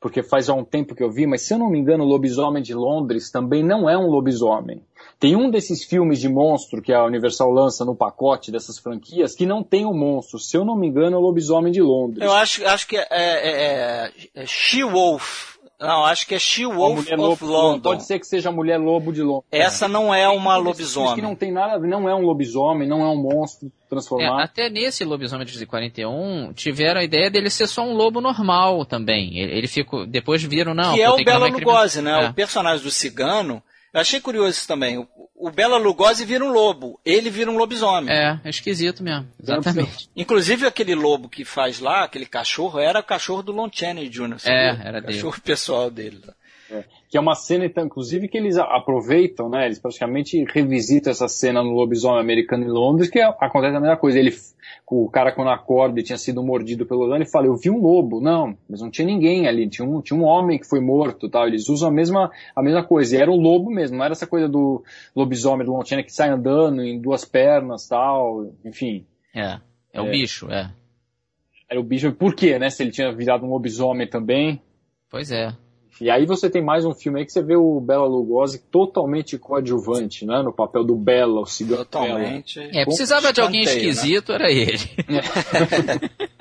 porque 0.00 0.22
faz 0.22 0.46
já 0.46 0.54
um 0.54 0.64
tempo 0.64 0.94
que 0.94 1.02
eu 1.02 1.10
vi, 1.10 1.26
mas 1.26 1.42
se 1.42 1.52
eu 1.52 1.58
não 1.58 1.70
me 1.70 1.78
engano, 1.78 2.04
o 2.04 2.06
Lobisomem 2.06 2.62
de 2.62 2.74
Londres 2.74 3.30
também 3.30 3.64
não 3.64 3.88
é 3.90 3.98
um 3.98 4.08
lobisomem. 4.08 4.82
Tem 5.18 5.34
um 5.34 5.50
desses 5.50 5.84
filmes 5.84 6.20
de 6.20 6.28
monstro 6.28 6.80
que 6.80 6.92
a 6.92 7.04
Universal 7.04 7.50
lança 7.50 7.84
no 7.84 7.96
pacote 7.96 8.52
dessas 8.52 8.78
franquias 8.78 9.34
que 9.34 9.44
não 9.44 9.64
tem 9.64 9.84
o 9.84 9.92
monstro. 9.92 10.38
Se 10.38 10.56
eu 10.56 10.64
não 10.64 10.76
me 10.76 10.86
engano, 10.86 11.16
é 11.16 11.18
o 11.18 11.22
Lobisomem 11.22 11.72
de 11.72 11.82
Londres. 11.82 12.22
Eu 12.22 12.32
acho, 12.32 12.64
acho 12.64 12.86
que 12.86 12.96
é, 12.96 13.06
é, 13.10 13.50
é, 13.50 14.12
é 14.34 14.46
She-Wolf. 14.46 15.57
Não, 15.80 16.04
acho 16.04 16.26
que 16.26 16.34
é 16.34 16.38
She-Wolf 16.40 16.96
mulher 17.04 17.18
of 17.20 17.44
lobo, 17.44 17.46
London. 17.46 17.80
Pode 17.80 18.04
ser 18.04 18.18
que 18.18 18.26
seja 18.26 18.48
a 18.48 18.52
Mulher 18.52 18.78
Lobo 18.78 19.12
de 19.12 19.22
Londres. 19.22 19.46
Essa 19.52 19.86
não 19.86 20.12
é 20.12 20.28
uma 20.28 20.58
um 20.58 20.62
filmes 20.64 20.76
Que 20.76 20.82
lobisomem. 20.98 21.22
não 21.22 21.36
tem 21.36 21.52
nada, 21.52 21.74
a 21.74 21.78
ver, 21.78 21.86
não 21.86 22.08
é 22.08 22.14
um 22.14 22.22
lobisomem, 22.22 22.88
não 22.88 23.02
é 23.02 23.08
um 23.08 23.16
monstro 23.16 23.68
É, 23.68 23.88
transformado. 23.88 24.40
até 24.40 24.68
nesse 24.68 25.04
lobisomem 25.04 25.46
de 25.46 25.64
41, 25.66 26.52
tiveram 26.52 27.00
a 27.00 27.04
ideia 27.04 27.30
dele 27.30 27.48
ser 27.48 27.68
só 27.68 27.82
um 27.82 27.94
lobo 27.94 28.20
normal 28.20 28.84
também. 28.84 29.38
Ele, 29.38 29.52
ele 29.58 29.68
ficou, 29.68 30.04
depois 30.04 30.42
viram, 30.42 30.74
não, 30.74 30.94
que 30.94 31.00
é 31.00 31.08
o 31.10 31.16
Bela 31.24 31.46
Lugosi, 31.46 32.02
né? 32.02 32.24
É. 32.24 32.28
O 32.28 32.34
personagem 32.34 32.82
do 32.82 32.90
cigano. 32.90 33.62
Eu 33.92 34.00
achei 34.00 34.20
curioso 34.20 34.50
isso 34.50 34.68
também. 34.68 34.98
O, 34.98 35.08
o 35.34 35.50
Bela 35.50 35.78
Lugosi 35.78 36.24
vira 36.24 36.44
um 36.44 36.52
lobo, 36.52 37.00
ele 37.04 37.30
vira 37.30 37.50
um 37.50 37.56
lobisomem. 37.56 38.12
É, 38.12 38.40
é 38.44 38.50
esquisito 38.50 39.02
mesmo. 39.02 39.28
Exatamente. 39.42 40.10
Inclusive 40.16 40.66
aquele 40.66 40.94
lobo 40.94 41.28
que 41.28 41.44
faz 41.44 41.80
lá, 41.80 42.04
aquele 42.04 42.26
cachorro, 42.26 42.78
era 42.78 43.00
o 43.00 43.04
cachorro 43.04 43.42
do 43.42 43.52
Lon 43.52 43.68
Chaney 43.72 44.08
Jr. 44.08 44.38
sabia? 44.38 44.58
É, 44.58 44.88
era 44.88 44.98
o 44.98 45.00
dele. 45.00 45.14
cachorro 45.14 45.40
pessoal 45.40 45.90
dele. 45.90 46.20
É. 46.70 46.84
Que 47.08 47.16
é 47.16 47.20
uma 47.20 47.34
cena, 47.34 47.64
então, 47.64 47.86
inclusive, 47.86 48.28
que 48.28 48.36
eles 48.36 48.58
aproveitam, 48.58 49.48
né? 49.48 49.64
Eles 49.64 49.78
praticamente 49.78 50.44
revisitam 50.52 51.10
essa 51.10 51.26
cena 51.26 51.62
no 51.62 51.70
lobisomem 51.70 52.20
americano 52.20 52.64
em 52.64 52.68
Londres, 52.68 53.08
que 53.08 53.18
é- 53.18 53.24
acontece 53.40 53.74
a 53.76 53.80
mesma 53.80 53.96
coisa. 53.96 54.18
Ele, 54.18 54.36
o 54.90 55.08
cara, 55.10 55.32
quando 55.32 55.50
acorda 55.50 56.00
e 56.00 56.02
tinha 56.02 56.16
sido 56.16 56.42
mordido 56.42 56.86
pelo 56.86 57.00
lobisomem, 57.00 57.22
ele 57.22 57.30
fala, 57.30 57.46
eu 57.46 57.56
vi 57.56 57.70
um 57.70 57.80
lobo. 57.80 58.20
Não, 58.20 58.56
mas 58.68 58.80
não 58.80 58.90
tinha 58.90 59.06
ninguém 59.06 59.46
ali. 59.46 59.68
Tinha 59.68 59.86
um, 59.86 60.00
tinha 60.00 60.18
um 60.18 60.24
homem 60.24 60.58
que 60.58 60.66
foi 60.66 60.80
morto 60.80 61.28
tal. 61.28 61.46
Eles 61.46 61.68
usam 61.68 61.88
a 61.88 61.92
mesma, 61.92 62.30
a 62.56 62.62
mesma 62.62 62.82
coisa. 62.84 63.16
E 63.16 63.20
era 63.20 63.30
um 63.30 63.40
lobo 63.40 63.70
mesmo, 63.70 63.96
não 63.98 64.04
era 64.04 64.12
essa 64.12 64.26
coisa 64.26 64.48
do 64.48 64.82
lobisomem 65.14 65.66
do 65.66 65.84
Chaney 65.84 66.04
que 66.04 66.12
sai 66.12 66.30
andando 66.30 66.82
em 66.82 67.00
duas 67.00 67.24
pernas 67.24 67.86
tal. 67.86 68.50
Enfim, 68.64 69.04
É. 69.34 69.60
É 69.92 70.00
o 70.00 70.06
É. 70.06 70.10
bicho, 70.10 70.50
é. 70.50 70.70
era 71.70 71.80
o 71.80 71.84
bicho. 71.84 72.12
Por 72.12 72.34
quê, 72.34 72.58
né? 72.58 72.70
Se 72.70 72.82
ele 72.82 72.90
tinha 72.90 73.12
virado 73.12 73.44
um 73.44 73.50
lobisomem 73.50 74.06
também. 74.08 74.60
Pois 75.10 75.30
é. 75.30 75.52
E 76.00 76.10
aí 76.10 76.26
você 76.26 76.48
tem 76.48 76.62
mais 76.62 76.84
um 76.84 76.94
filme 76.94 77.20
aí 77.20 77.26
que 77.26 77.32
você 77.32 77.42
vê 77.42 77.56
o 77.56 77.80
Bela 77.80 78.06
Lugosi 78.06 78.60
totalmente 78.70 79.36
coadjuvante, 79.38 80.24
né? 80.24 80.42
No 80.42 80.52
papel 80.52 80.84
do 80.84 80.94
Bela, 80.94 81.40
o 81.40 81.46
cigano. 81.46 81.84
Totalmente. 81.84 82.60
É, 82.60 82.84
precisava 82.84 83.32
de 83.32 83.40
alguém 83.40 83.64
né? 83.64 83.72
esquisito, 83.72 84.32
era 84.32 84.50
ele. 84.50 84.78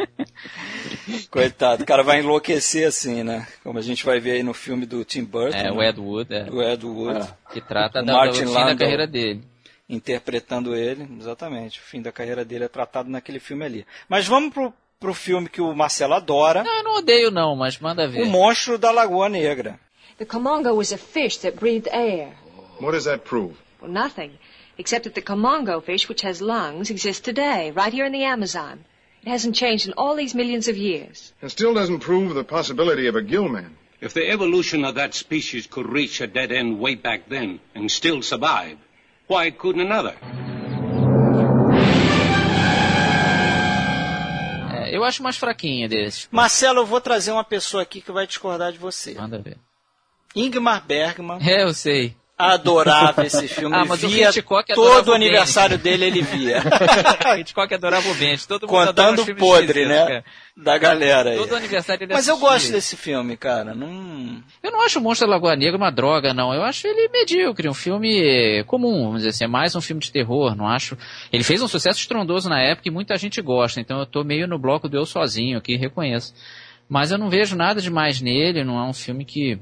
Coitado, 1.32 1.84
o 1.84 1.86
cara 1.86 2.03
vai 2.03 2.19
enlouquecer 2.19 2.88
assim, 2.88 3.24
né? 3.24 3.48
Como 3.64 3.80
a 3.80 3.82
gente 3.82 4.06
vai 4.06 4.19
ver 4.19 4.32
aí 4.32 4.44
no 4.44 4.53
filme 4.53 4.86
do 4.86 5.03
Tim 5.03 5.24
Burton. 5.24 5.57
É, 5.57 5.72
o 5.72 5.78
né? 5.78 5.90
Ed 5.90 5.99
Wood, 5.99 6.34
é, 6.34 6.44
Do 6.44 6.61
Ed 6.61 6.86
Wood. 6.86 7.28
que 7.52 7.61
trata 7.61 8.02
O 8.02 8.06
da, 8.06 8.14
Martin 8.14 8.45
do 8.45 8.53
fim 8.53 8.65
da 8.65 8.76
carreira 8.76 9.07
dele. 9.07 9.41
interpretando 9.90 10.76
ele, 10.76 11.07
exatamente. 11.19 11.80
O 11.80 11.84
fim 11.84 12.02
da 12.02 12.11
carreira 12.11 12.44
dele 12.44 12.65
é 12.65 12.68
tratado 12.68 13.10
naquele 13.10 13.40
filme 13.40 13.65
ali. 13.65 13.86
Mas 14.10 14.28
vamos 14.28 14.53
pro, 14.53 14.74
pro 14.99 15.14
filme 15.14 15.48
que 15.48 15.61
o 15.61 15.74
Marcelo 15.76 16.15
adora, 16.15 16.64
Não, 16.64 16.78
eu 16.78 16.84
não 16.84 16.98
odeio 16.98 17.32
não, 17.32 17.56
mas 17.56 17.78
manda 17.80 18.07
ver. 18.07 18.24
O 18.24 18.26
Monstro 18.26 18.78
da 18.78 18.91
Lagoa 18.91 19.30
Negra. 19.30 19.80
The 20.18 20.26
comongo 20.26 20.74
was 20.74 20.91
a 20.91 20.98
fish 20.98 21.38
that 21.38 21.57
breathed 21.57 21.88
air. 21.91 22.34
What 22.80 22.94
does 22.94 23.06
that 23.06 23.24
prove? 23.24 23.56
Well, 23.80 23.91
nothing. 23.91 24.32
Except 24.78 25.03
that 25.03 25.14
the 25.14 25.22
comongo 25.22 25.82
fish, 25.82 26.10
which 26.10 26.22
has 26.24 26.41
lungs, 26.41 26.90
exists 26.90 27.22
today, 27.22 27.72
right 27.72 27.94
here 27.94 28.06
in 28.06 28.11
the 28.11 28.24
Amazon. 28.24 28.84
It 29.24 29.30
hasn't 29.30 29.56
changed 29.56 29.88
in 29.88 29.94
all 29.94 30.15
these 30.15 30.34
millions 30.34 30.68
of 30.68 30.78
years. 30.78 31.34
It 31.41 31.49
still 31.49 31.74
doesn't 31.76 31.99
prove 31.99 32.34
the 32.34 32.44
possibility 32.44 33.07
of 33.07 33.15
a 33.15 33.22
gillman. 33.22 33.78
If 34.02 34.14
the 34.14 34.30
evolution 34.30 34.84
of 34.86 34.95
that 34.95 35.14
species 35.14 35.68
could 35.68 35.88
reach 35.88 36.22
a 36.22 36.28
dead 36.28 36.52
end 36.52 36.80
way 36.80 36.95
back 36.95 37.30
then 37.30 37.60
and 37.76 37.91
still 37.91 38.22
survive, 38.24 38.78
why 39.28 39.52
couldn't 39.52 39.82
another? 39.82 40.15
É, 44.88 44.95
eu 44.95 45.03
acho 45.03 45.22
mais 45.22 45.38
fraquinha 45.38 45.88
desses. 45.88 46.27
Marcelo, 46.31 46.80
eu 46.80 46.85
vou 46.85 47.01
trazer 47.01 47.31
uma 47.31 47.43
pessoa 47.43 47.84
aqui 47.84 48.01
que 48.01 48.11
vai 48.11 48.26
discordar 48.26 48.72
de 48.72 48.77
você. 48.77 49.14
Manda 49.14 49.39
ver. 49.39 49.57
Ingmar 50.35 50.85
Bergman 50.85 51.39
É, 51.41 51.64
eu 51.64 51.73
sei. 51.73 52.15
Adorava 52.38 53.26
esse 53.26 53.47
filme. 53.47 53.76
Ah, 53.76 53.84
mas 53.84 54.03
o 54.03 54.07
via 54.07 54.30
Hitchcock 54.30 54.72
adorava 54.72 54.95
todo 54.97 55.09
o 55.09 55.14
aniversário 55.15 55.77
dele 55.77 56.05
ele 56.05 56.22
via. 56.22 56.61
Hitchcock 57.39 57.73
adorava 57.73 58.07
o 58.07 58.14
Bench. 58.14 58.47
Todo 58.47 58.68
mundo 58.68 58.88
Contando 58.88 59.23
o 59.23 59.35
podre, 59.35 59.85
né? 59.88 60.05
cara. 60.05 60.26
Da 60.55 60.77
galera 60.77 61.31
aí. 61.31 61.38
Todo 61.38 61.55
aniversário 61.55 62.03
ele 62.03 62.14
Mas 62.14 62.27
eu 62.27 62.35
assistia. 62.35 62.51
gosto 62.51 62.72
desse 62.72 62.95
filme, 62.95 63.35
cara. 63.35 63.73
Não... 63.73 64.43
Eu 64.61 64.72
não 64.72 64.85
acho 64.85 64.99
o 64.99 65.01
Monstro 65.01 65.27
da 65.27 65.34
Lagoa 65.34 65.55
Negra 65.55 65.77
uma 65.77 65.91
droga, 65.91 66.34
não. 66.34 66.53
Eu 66.53 66.64
acho 66.64 66.88
ele 66.88 67.09
medíocre, 67.09 67.68
um 67.68 67.73
filme 67.73 68.64
comum, 68.65 69.05
vamos 69.05 69.18
dizer 69.18 69.30
assim, 69.30 69.43
é 69.45 69.47
mais 69.47 69.76
um 69.76 69.81
filme 69.81 70.01
de 70.01 70.11
terror, 70.11 70.55
não 70.55 70.68
acho. 70.68 70.95
Ele 71.34 71.43
fez 71.43 71.61
um 71.61 71.68
sucesso 71.68 71.99
estrondoso 71.99 72.49
na 72.49 72.61
época 72.61 72.88
e 72.88 72.91
muita 72.91 73.18
gente 73.18 73.41
gosta, 73.41 73.80
então 73.80 73.99
eu 73.99 74.05
tô 74.05 74.23
meio 74.23 74.47
no 74.47 74.59
bloco 74.59 74.88
do 74.88 74.97
eu 74.97 75.05
sozinho 75.05 75.57
aqui, 75.57 75.76
reconheço. 75.76 76.34
Mas 76.89 77.11
eu 77.11 77.18
não 77.18 77.30
vejo 77.30 77.55
nada 77.55 77.81
demais 77.81 78.22
nele, 78.22 78.64
não 78.64 78.80
é 78.80 78.84
um 78.84 78.93
filme 78.93 79.26
que 79.26 79.59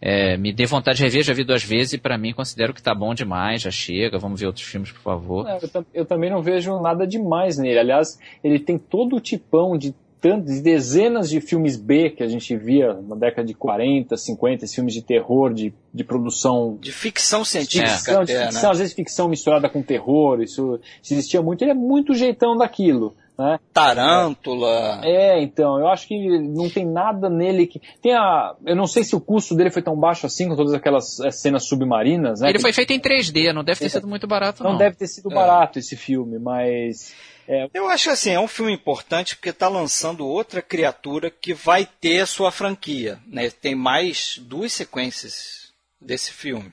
é, 0.00 0.36
me 0.36 0.52
dê 0.52 0.64
vontade 0.64 0.98
de 0.98 1.04
rever, 1.04 1.22
já 1.22 1.34
vi 1.34 1.44
duas 1.44 1.62
vezes 1.64 1.94
e 1.94 1.98
pra 1.98 2.16
mim 2.16 2.32
considero 2.32 2.72
que 2.72 2.82
tá 2.82 2.94
bom 2.94 3.14
demais, 3.14 3.62
já 3.62 3.70
chega, 3.70 4.18
vamos 4.18 4.40
ver 4.40 4.46
outros 4.46 4.64
filmes, 4.64 4.92
por 4.92 5.00
favor. 5.00 5.48
É, 5.48 5.58
eu, 5.62 5.86
eu 5.92 6.04
também 6.04 6.30
não 6.30 6.40
vejo 6.40 6.78
nada 6.80 7.06
demais 7.06 7.58
nele. 7.58 7.78
Aliás, 7.78 8.18
ele 8.42 8.60
tem 8.60 8.78
todo 8.78 9.16
o 9.16 9.20
tipão 9.20 9.76
de 9.76 9.94
tantos, 10.20 10.54
de 10.54 10.60
dezenas 10.60 11.28
de 11.28 11.40
filmes 11.40 11.76
B 11.76 12.10
que 12.10 12.22
a 12.22 12.28
gente 12.28 12.56
via 12.56 12.94
na 12.94 13.16
década 13.16 13.46
de 13.46 13.54
40, 13.54 14.16
50, 14.16 14.64
esses 14.64 14.74
filmes 14.74 14.94
de 14.94 15.02
terror, 15.02 15.52
de, 15.52 15.72
de 15.92 16.04
produção 16.04 16.76
De 16.80 16.92
ficção 16.92 17.42
de 17.42 17.48
científica 17.48 17.88
ficção, 17.88 18.24
de 18.24 18.32
ficção, 18.36 18.62
né? 18.62 18.70
às 18.70 18.78
vezes 18.78 18.94
ficção 18.94 19.28
misturada 19.28 19.68
com 19.68 19.82
terror, 19.82 20.40
isso, 20.40 20.80
isso 21.02 21.14
existia 21.14 21.42
muito, 21.42 21.62
ele 21.62 21.70
é 21.70 21.74
muito 21.74 22.14
jeitão 22.14 22.56
daquilo, 22.56 23.14
né? 23.38 23.60
Tarântula. 23.72 25.00
É, 25.04 25.40
então, 25.40 25.78
eu 25.78 25.86
acho 25.86 26.08
que 26.08 26.38
não 26.40 26.68
tem 26.68 26.84
nada 26.84 27.30
nele 27.30 27.66
que. 27.66 27.80
Tem 28.02 28.12
a. 28.12 28.56
Eu 28.66 28.74
não 28.74 28.86
sei 28.86 29.04
se 29.04 29.14
o 29.14 29.20
custo 29.20 29.54
dele 29.54 29.70
foi 29.70 29.80
tão 29.80 29.96
baixo 29.96 30.26
assim, 30.26 30.48
com 30.48 30.56
todas 30.56 30.74
aquelas 30.74 31.20
eh, 31.20 31.30
cenas 31.30 31.68
submarinas, 31.68 32.40
né? 32.40 32.48
Ele 32.48 32.58
que 32.58 32.62
foi 32.62 32.72
feito 32.72 32.92
em 32.92 32.98
3D, 32.98 33.52
não 33.52 33.62
deve 33.62 33.78
ter 33.78 33.88
sido 33.88 34.08
muito 34.08 34.26
barato, 34.26 34.64
não, 34.64 34.72
não. 34.72 34.78
deve 34.78 34.96
ter 34.96 35.06
sido 35.06 35.28
barato 35.30 35.78
esse 35.78 35.96
filme, 35.96 36.38
mas. 36.38 37.14
É, 37.46 37.66
Eu 37.72 37.88
acho 37.88 38.10
assim, 38.10 38.30
é 38.30 38.40
um 38.40 38.48
filme 38.48 38.72
importante 38.72 39.36
porque 39.36 39.50
está 39.50 39.68
lançando 39.68 40.26
outra 40.26 40.60
criatura 40.60 41.30
que 41.30 41.54
vai 41.54 41.86
ter 41.86 42.26
sua 42.26 42.50
franquia. 42.50 43.18
Né? 43.26 43.48
Tem 43.48 43.74
mais 43.74 44.38
duas 44.38 44.72
sequências 44.72 45.72
desse 45.98 46.30
filme. 46.30 46.70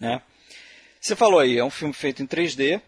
Né? 0.00 0.22
Você 0.98 1.14
falou 1.14 1.40
aí, 1.40 1.58
é 1.58 1.64
um 1.64 1.68
filme 1.68 1.92
feito 1.92 2.22
em 2.22 2.26
3D. 2.26 2.80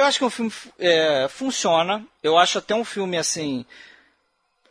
Eu 0.00 0.06
acho 0.06 0.18
que 0.18 0.24
o 0.24 0.30
filme 0.30 0.50
é, 0.78 1.28
funciona. 1.28 2.02
Eu 2.22 2.38
acho 2.38 2.56
até 2.56 2.74
um 2.74 2.84
filme 2.84 3.18
assim. 3.18 3.66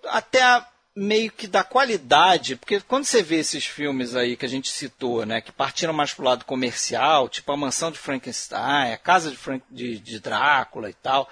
Até 0.06 0.66
meio 0.96 1.32
que 1.32 1.46
da 1.46 1.64
qualidade, 1.64 2.56
porque 2.56 2.80
quando 2.82 3.06
você 3.06 3.22
vê 3.22 3.38
esses 3.38 3.64
filmes 3.66 4.16
aí 4.16 4.36
que 4.36 4.46
a 4.46 4.50
gente 4.50 4.70
citou, 4.70 5.26
né, 5.26 5.40
que 5.40 5.52
partiram 5.52 5.94
mais 5.94 6.14
pro 6.14 6.26
lado 6.26 6.44
comercial, 6.46 7.30
tipo 7.30 7.50
a 7.52 7.56
Mansão 7.56 7.92
de 7.92 8.00
Frankenstein, 8.00 8.92
a 8.92 8.98
Casa 8.98 9.30
de, 9.30 9.38
Frank, 9.38 9.64
de, 9.70 10.00
de 10.00 10.20
Drácula 10.20 10.90
e 10.90 10.94
tal, 10.96 11.30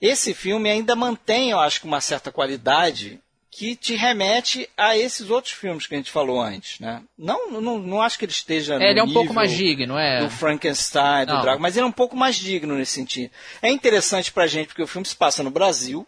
esse 0.00 0.34
filme 0.34 0.68
ainda 0.68 0.96
mantém, 0.96 1.50
eu 1.50 1.60
acho, 1.60 1.86
uma 1.86 2.00
certa 2.00 2.32
qualidade 2.32 3.22
que 3.56 3.76
te 3.76 3.94
remete 3.94 4.68
a 4.76 4.98
esses 4.98 5.30
outros 5.30 5.54
filmes 5.54 5.86
que 5.86 5.94
a 5.94 5.96
gente 5.96 6.10
falou 6.10 6.40
antes, 6.40 6.80
né? 6.80 7.00
Não, 7.16 7.52
não, 7.52 7.78
não 7.78 8.02
acho 8.02 8.18
que 8.18 8.24
ele 8.24 8.32
esteja 8.32 8.74
É, 8.82 8.90
ele 8.90 8.98
é 8.98 9.02
no 9.02 9.08
um 9.08 9.12
pouco 9.12 9.28
nível 9.28 9.34
mais 9.36 9.52
digno, 9.52 9.96
é. 9.96 10.24
do 10.24 10.28
Frankenstein, 10.28 11.24
do. 11.26 11.34
Drácula, 11.34 11.60
mas 11.60 11.76
ele 11.76 11.84
é 11.84 11.88
um 11.88 11.92
pouco 11.92 12.16
mais 12.16 12.34
digno 12.34 12.74
nesse 12.74 12.92
sentido. 12.92 13.30
É 13.62 13.70
interessante 13.70 14.32
pra 14.32 14.48
gente 14.48 14.66
porque 14.66 14.82
o 14.82 14.88
filme 14.88 15.06
se 15.06 15.14
passa 15.14 15.44
no 15.44 15.52
Brasil, 15.52 16.04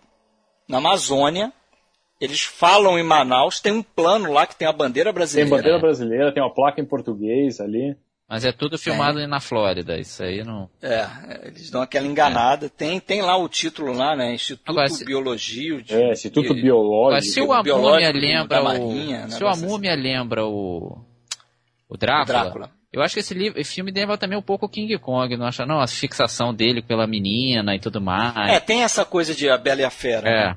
na 0.68 0.78
Amazônia, 0.78 1.52
eles 2.20 2.42
falam 2.42 2.98
em 2.98 3.04
Manaus, 3.04 3.60
tem 3.60 3.72
um 3.72 3.82
plano 3.82 4.32
lá 4.32 4.44
que 4.44 4.56
tem 4.56 4.66
a 4.66 4.72
bandeira 4.72 5.10
tem 5.10 5.14
brasileira. 5.14 5.50
bandeira 5.50 5.78
brasileira, 5.78 6.32
tem 6.32 6.42
uma 6.42 6.52
placa 6.52 6.80
em 6.80 6.84
português 6.84 7.60
ali. 7.60 7.96
Mas 8.28 8.44
é 8.44 8.50
tudo 8.50 8.76
filmado 8.76 9.24
na 9.28 9.38
Flórida, 9.38 9.96
isso 10.00 10.20
aí 10.22 10.42
não... 10.42 10.68
É, 10.82 11.06
eles 11.44 11.70
dão 11.70 11.80
aquela 11.80 12.06
enganada. 12.08 12.68
Tem, 12.68 12.98
tem 12.98 13.22
lá 13.22 13.36
o 13.36 13.48
título 13.48 13.92
lá, 13.92 14.16
né? 14.16 14.34
Instituto 14.34 14.68
Agora, 14.70 14.88
se- 14.88 15.04
Biologia. 15.04 15.80
de- 15.80 15.94
É, 15.94 16.10
Instituto 16.12 16.52
de- 16.52 16.60
Biológico. 16.62 17.12
Mas 17.12 17.32
se 17.32 17.40
o 17.40 17.52
Amúmia 17.52 18.10
lembra 18.10 18.48
da 18.48 18.60
o... 18.60 18.64
Marinha, 18.64 19.20
né, 19.22 19.28
se 19.30 19.42
o 19.44 19.46
vai 19.46 19.54
ser 19.54 19.64
Amúmia 19.64 19.94
lembra 19.94 20.44
o... 20.44 20.98
O 21.88 21.96
Drácula, 21.96 22.38
O 22.40 22.42
Drácula. 22.42 22.70
Eu 22.92 23.00
acho 23.00 23.14
que 23.14 23.20
esse, 23.20 23.32
livro, 23.32 23.60
esse 23.60 23.74
filme 23.74 23.92
lembra 23.92 24.18
também 24.18 24.36
um 24.36 24.42
pouco 24.42 24.66
o 24.66 24.68
King 24.68 24.98
Kong, 24.98 25.36
não 25.36 25.46
acha? 25.46 25.64
Não, 25.64 25.78
a 25.80 25.86
fixação 25.86 26.52
dele 26.52 26.82
pela 26.82 27.06
menina 27.06 27.76
e 27.76 27.78
tudo 27.78 28.00
mais. 28.00 28.50
É, 28.50 28.58
tem 28.58 28.82
essa 28.82 29.04
coisa 29.04 29.34
de 29.36 29.48
A 29.48 29.56
Bela 29.56 29.82
e 29.82 29.84
a 29.84 29.90
Fera. 29.90 30.28
É. 30.28 30.46
né? 30.48 30.56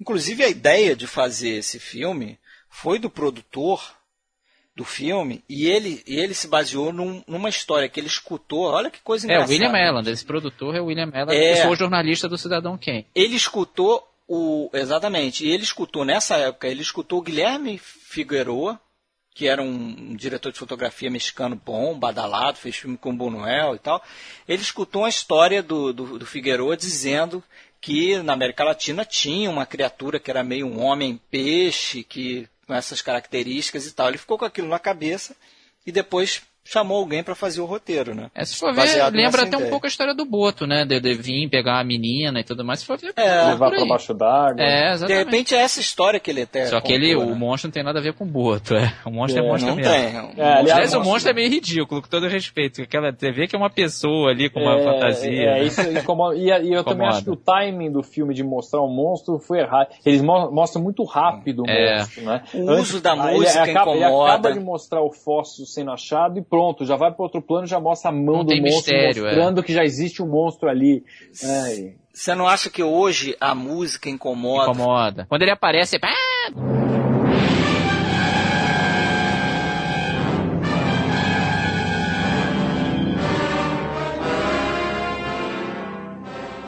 Inclusive, 0.00 0.42
a 0.42 0.48
ideia 0.48 0.96
de 0.96 1.06
fazer 1.06 1.50
esse 1.58 1.78
filme 1.78 2.38
foi 2.70 2.98
do 2.98 3.10
produtor 3.10 3.82
do 4.80 4.84
filme 4.84 5.44
e 5.46 5.66
ele, 5.66 6.02
e 6.06 6.16
ele 6.18 6.32
se 6.32 6.48
baseou 6.48 6.90
num- 6.92 7.22
numa 7.26 7.50
história 7.50 7.86
que 7.88 8.00
ele 8.00 8.06
escutou. 8.06 8.62
Olha 8.64 8.90
que 8.90 9.00
coisa 9.02 9.26
É, 9.26 9.28
o 9.28 9.32
engraçada. 9.44 9.52
William 9.52 9.78
Elland, 9.78 10.10
esse 10.10 10.24
produtor 10.24 10.74
é 10.74 10.80
o 10.80 10.86
William 10.86 11.10
Elland, 11.14 11.36
É. 11.36 11.56
foi 11.62 11.70
o 11.72 11.76
jornalista 11.76 12.26
do 12.28 12.38
Cidadão 12.38 12.78
Kane. 12.78 13.06
Ele 13.14 13.36
escutou 13.36 14.02
o. 14.26 14.70
Exatamente. 14.72 15.44
E 15.46 15.50
ele 15.50 15.62
escutou, 15.64 16.04
nessa 16.04 16.36
época, 16.36 16.66
ele 16.66 16.80
escutou 16.80 17.18
o 17.18 17.22
Guilherme 17.22 17.76
Figueroa, 17.78 18.80
que 19.34 19.46
era 19.46 19.62
um, 19.62 20.14
diretor 20.16 20.50
de 20.52 20.58
fotografia 20.58 21.10
mexicano 21.10 21.60
bom, 21.62 21.98
badalado, 21.98 22.56
fez 22.58 22.76
filme 22.76 22.96
com 22.96 23.10
o 23.10 23.16
Buñuel 23.16 23.74
e 23.74 23.78
tal. 23.78 24.02
Ele 24.48 24.62
escutou 24.62 25.04
a 25.04 25.08
história 25.08 25.62
do, 25.62 25.92
do, 25.92 26.18
do 26.18 26.26
Figueroa 26.26 26.76
dizendo 26.76 27.42
que 27.80 28.18
na 28.22 28.32
América 28.34 28.64
Latina 28.64 29.04
tinha 29.04 29.48
uma 29.50 29.64
criatura 29.66 30.18
que 30.18 30.30
era 30.30 30.42
meio 30.44 30.66
um 30.66 30.82
homem-peixe, 30.82 32.02
que 32.02 32.48
com 32.70 32.74
essas 32.76 33.02
características 33.02 33.84
e 33.84 33.90
tal. 33.90 34.06
Ele 34.06 34.16
ficou 34.16 34.38
com 34.38 34.44
aquilo 34.44 34.68
na 34.68 34.78
cabeça 34.78 35.34
e 35.84 35.90
depois 35.90 36.40
chamou 36.64 36.98
alguém 36.98 37.22
para 37.22 37.34
fazer 37.34 37.60
o 37.60 37.64
roteiro, 37.64 38.14
né? 38.14 38.30
É, 38.34 38.44
se 38.44 38.56
for 38.56 38.72
ver, 38.72 38.80
Baseado 38.82 39.14
lembra 39.14 39.42
até 39.42 39.56
um 39.56 39.68
pouco 39.70 39.86
a 39.86 39.88
história 39.88 40.14
do 40.14 40.24
Boto, 40.24 40.66
né? 40.66 40.84
De, 40.84 41.00
de 41.00 41.14
vir 41.14 41.48
pegar 41.48 41.80
a 41.80 41.84
menina 41.84 42.40
e 42.40 42.44
tudo 42.44 42.64
mais. 42.64 42.80
Se 42.80 42.86
for 42.86 42.98
ver, 42.98 43.12
É, 43.16 43.40
por 43.42 43.48
Levar 43.50 43.70
aí. 43.72 43.76
pra 43.76 43.84
baixo 43.86 44.14
d'água. 44.14 44.62
É, 44.62 44.94
De 44.96 45.14
repente 45.14 45.54
é 45.54 45.58
essa 45.58 45.80
história 45.80 46.20
que 46.20 46.30
ele 46.30 46.42
até 46.42 46.66
Só 46.66 46.80
que 46.80 46.92
ele, 46.92 47.14
contou, 47.14 47.28
o 47.28 47.32
né? 47.32 47.38
monstro 47.38 47.68
não 47.68 47.72
tem 47.72 47.82
nada 47.82 47.98
a 47.98 48.02
ver 48.02 48.12
com 48.12 48.24
o 48.24 48.26
Boto, 48.26 48.74
é. 48.74 48.92
O 49.04 49.10
monstro 49.10 49.42
é, 49.42 49.44
É, 49.46 49.48
monstro 49.50 49.70
Não 49.70 49.76
mesmo. 49.76 49.92
tem. 49.92 50.04
É, 50.04 50.18
Aliás, 50.18 50.58
aliás, 50.70 50.94
o 50.94 51.00
monstro 51.02 51.30
é 51.30 51.34
meio 51.34 51.50
ridículo, 51.50 52.02
com 52.02 52.08
todo 52.08 52.28
respeito. 52.28 52.82
Aquela, 52.82 53.10
você 53.10 53.32
vê 53.32 53.46
que 53.46 53.56
é 53.56 53.58
uma 53.58 53.70
pessoa 53.70 54.30
ali 54.30 54.48
com 54.50 54.60
uma 54.60 54.78
É, 54.78 54.84
fantasia. 54.84 55.30
É, 55.42 55.54
né? 55.60 55.64
isso 55.64 55.80
incomoda. 55.82 56.36
E, 56.36 56.46
e 56.68 56.72
eu 56.72 56.84
também 56.84 57.06
acho 57.08 57.24
que 57.24 57.30
o 57.30 57.36
timing 57.36 57.90
do 57.90 58.02
filme 58.02 58.32
de 58.34 58.44
mostrar 58.44 58.80
o 58.80 58.88
monstro 58.88 59.38
foi 59.38 59.60
errado. 59.60 59.88
Eles 60.04 60.22
mo- 60.22 60.50
mostram 60.52 60.82
muito 60.82 61.02
rápido 61.04 61.62
o 61.62 61.70
É. 61.70 61.98
monstro, 61.98 62.22
né? 62.24 62.42
O 62.54 62.72
uso 62.74 63.00
da 63.00 63.12
ah, 63.14 63.30
ele 63.32 63.38
música 63.40 63.62
acaba, 63.64 63.90
ele 63.92 64.04
incomoda. 64.04 64.32
acaba 64.32 64.52
de 64.52 64.60
mostrar 64.60 65.02
o 65.02 65.10
fóssil 65.10 65.64
sendo 65.66 65.90
achado 65.90 66.38
e 66.38 66.42
pronto, 66.50 66.84
já 66.84 66.96
vai 66.96 67.12
para 67.12 67.22
outro 67.22 67.40
plano, 67.40 67.66
já 67.66 67.78
mostra 67.78 68.10
a 68.10 68.12
mão 68.12 68.38
Não 68.38 68.44
do 68.44 68.48
tem 68.48 68.60
monstro 68.60 68.92
mistério, 68.92 69.26
é. 69.26 69.28
mostrando 69.28 69.62
que 69.62 69.72
já 69.72 69.84
existe 69.84 70.20
um 70.20 70.26
monstro 70.26 70.68
ali. 70.68 71.04
Ai. 71.42 71.94
Você 72.12 72.34
não 72.34 72.48
acha 72.48 72.68
que 72.68 72.82
hoje 72.82 73.36
a 73.40 73.54
música 73.54 74.10
incomoda? 74.10 74.72
Incomoda. 74.72 75.26
Quando 75.28 75.42
ele 75.42 75.52
aparece, 75.52 75.96
é... 75.96 76.00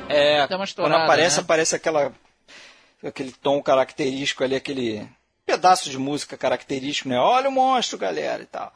É, 0.08 0.46
quando 0.46 0.94
aparece, 0.94 1.38
né? 1.38 1.42
aparece 1.42 1.74
aquela, 1.74 2.12
aquele 3.02 3.32
tom 3.32 3.62
característico 3.62 4.44
ali, 4.44 4.54
aquele 4.54 5.08
pedaço 5.44 5.90
de 5.90 5.98
música 5.98 6.36
característico, 6.36 7.08
né? 7.08 7.18
Olha 7.18 7.48
o 7.48 7.52
monstro, 7.52 7.98
galera, 7.98 8.42
e 8.42 8.46
tal. 8.46 8.72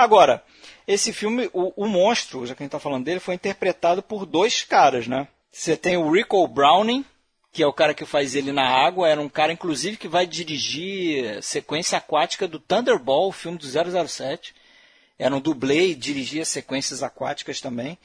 Agora, 0.00 0.42
esse 0.88 1.12
filme, 1.12 1.50
o, 1.52 1.84
o 1.84 1.86
monstro, 1.86 2.46
já 2.46 2.54
que 2.54 2.62
a 2.62 2.64
gente 2.64 2.72
tá 2.72 2.78
falando 2.80 3.04
dele, 3.04 3.20
foi 3.20 3.34
interpretado 3.34 4.02
por 4.02 4.24
dois 4.24 4.62
caras, 4.62 5.06
né? 5.06 5.28
Você 5.52 5.76
tem 5.76 5.98
o 5.98 6.10
Rico 6.10 6.48
Browning, 6.48 7.04
que 7.52 7.62
é 7.62 7.66
o 7.66 7.72
cara 7.72 7.92
que 7.92 8.06
faz 8.06 8.34
ele 8.34 8.50
na 8.50 8.66
água, 8.66 9.06
era 9.06 9.20
um 9.20 9.28
cara, 9.28 9.52
inclusive, 9.52 9.98
que 9.98 10.08
vai 10.08 10.26
dirigir 10.26 11.42
sequência 11.42 11.98
aquática 11.98 12.48
do 12.48 12.58
Thunderball, 12.58 13.28
o 13.28 13.32
filme 13.32 13.58
do 13.58 13.66
007. 14.08 14.54
Era 15.18 15.36
um 15.36 15.40
dublê 15.40 15.88
e 15.88 15.94
dirigia 15.94 16.46
sequências 16.46 17.02
aquáticas 17.02 17.60
também. 17.60 17.98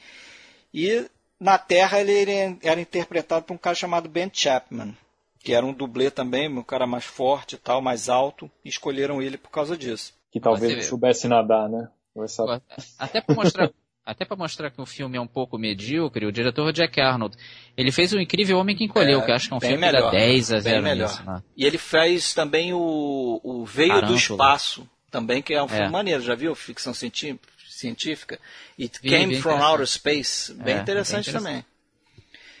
E 0.74 1.08
na 1.40 1.56
Terra 1.56 1.98
ele 1.98 2.12
era- 2.12 2.56
era 2.60 2.80
interpretado 2.80 3.46
por 3.46 3.54
um 3.54 3.58
cara 3.58 3.74
chamado 3.74 4.06
Ben 4.06 4.30
Chapman, 4.30 4.94
que 5.42 5.54
era 5.54 5.64
um 5.64 5.72
dublê 5.72 6.10
também, 6.10 6.46
um 6.46 6.62
cara 6.62 6.86
mais 6.86 7.06
forte 7.06 7.54
e 7.54 7.58
tal, 7.58 7.80
mais 7.80 8.10
alto, 8.10 8.50
e 8.62 8.68
escolheram 8.68 9.22
ele 9.22 9.38
por 9.38 9.48
causa 9.50 9.78
disso. 9.78 10.12
Que 10.30 10.40
talvez 10.40 10.74
vê. 10.74 10.82
soubesse 10.82 11.26
nadar, 11.28 11.68
né? 11.68 11.88
Essa- 12.18 12.60
Até 12.98 13.20
para 13.20 13.34
mostrar, 13.34 13.70
até 14.04 14.24
para 14.24 14.36
mostrar 14.36 14.70
que 14.70 14.80
o 14.80 14.86
filme 14.86 15.16
é 15.16 15.20
um 15.20 15.26
pouco 15.26 15.58
medíocre, 15.58 16.26
o 16.26 16.32
diretor 16.32 16.72
Jack 16.72 17.00
Arnold, 17.00 17.36
ele 17.76 17.92
fez 17.92 18.12
o 18.12 18.18
Incrível 18.20 18.58
Homem 18.58 18.74
que 18.76 18.84
Encolheu, 18.84 19.22
que 19.22 19.30
eu 19.30 19.34
acho 19.34 19.48
que 19.48 19.54
é 19.54 19.56
um 19.56 19.60
filme 19.60 19.74
que 19.76 19.80
melhor, 19.80 20.02
dá 20.02 20.10
10 20.10 20.52
a 20.52 20.54
bem 20.54 20.62
0 20.62 20.82
melhor. 20.82 21.08
nisso, 21.08 21.24
né? 21.24 21.42
E 21.56 21.64
ele 21.64 21.78
fez 21.78 22.32
também 22.34 22.72
o, 22.72 23.40
o 23.42 23.64
Veio 23.66 24.00
do. 24.02 24.14
Espaço, 24.14 24.88
também, 25.10 25.40
que 25.42 25.54
é 25.54 25.62
um 25.62 25.68
filme 25.68 25.86
É. 25.86 25.90
maneiro. 25.90 26.22
Já 26.22 26.34
viu? 26.34 26.54
Ficção 26.54 26.92
científica. 26.92 28.38
It 28.78 28.98
Vi, 29.00 29.08
Came 29.10 29.26
bem 29.34 29.40
from. 29.42 29.58
Outer 29.62 29.86
Space. 29.86 30.52
Bem 30.54 30.60
É, 30.62 30.64
bem 30.74 30.82
interessante 30.82 31.30
interessante. 31.30 31.42
também. 31.52 31.64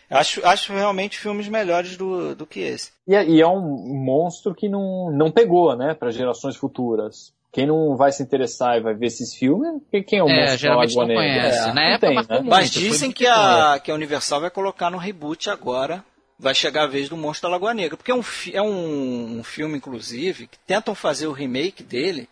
Acho, 0.08 0.46
acho 0.46 0.72
realmente 0.72 1.18
filmes 1.18 1.48
melhores 1.48 1.96
do, 1.96 2.34
do 2.36 2.46
que 2.46 2.60
esse. 2.60 2.92
E 3.08 3.14
é, 3.14 3.26
e 3.28 3.40
é 3.40 3.46
um 3.46 3.60
monstro 3.60 4.54
que 4.54 4.68
não, 4.68 5.10
não 5.10 5.32
pegou, 5.32 5.74
né, 5.76 5.94
para 5.94 6.12
gerações 6.12 6.54
futuras. 6.56 7.34
Quem 7.56 7.66
não 7.66 7.96
vai 7.96 8.12
se 8.12 8.22
interessar 8.22 8.76
e 8.76 8.80
vai 8.80 8.92
ver 8.92 9.06
esses 9.06 9.34
filmes, 9.34 9.80
quem- 9.90 10.02
quem 10.02 10.18
é 10.18 10.22
o 10.22 10.28
É, 10.28 10.32
monstro 10.32 10.50
da 10.50 10.56
geralmente 10.58 10.94
Lagoa 10.94 11.14
não 11.14 11.22
Negra? 11.22 11.40
conhece. 11.40 11.58
É, 11.58 11.66
Na 11.68 11.74
não 11.74 11.82
época 11.82 12.06
tem, 12.06 12.14
né? 12.16 12.24
muito. 12.28 12.44
Mas 12.50 12.70
dizem 12.70 13.10
que 13.10 13.26
a, 13.26 13.80
que 13.82 13.90
a 13.90 13.94
Universal 13.94 14.42
vai 14.42 14.50
colocar 14.50 14.90
no 14.90 14.98
reboot 14.98 15.48
agora. 15.48 16.04
Vai 16.38 16.54
chegar 16.54 16.82
a 16.82 16.86
vez 16.86 17.08
do 17.08 17.16
Monstro 17.16 17.48
da 17.48 17.52
Lagoa 17.54 17.72
Negra. 17.72 17.96
Porque 17.96 18.10
é 18.10 18.14
um, 18.14 18.22
é 18.52 18.60
um, 18.60 19.38
um 19.38 19.42
filme, 19.42 19.78
inclusive, 19.78 20.46
que 20.48 20.58
tentam 20.66 20.94
fazer 20.94 21.26
o 21.28 21.32
remake 21.32 21.82
dele 21.82 22.28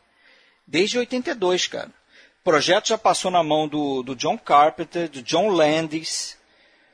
desde 0.67 0.99
82, 0.99 1.67
cara. 1.69 1.89
O 1.89 2.45
projeto 2.45 2.89
já 2.89 2.99
passou 2.99 3.31
na 3.31 3.43
mão 3.43 3.67
do, 3.67 4.03
do 4.03 4.15
John 4.15 4.37
Carpenter, 4.37 5.09
do 5.09 5.23
John 5.23 5.49
Landis. 5.49 6.37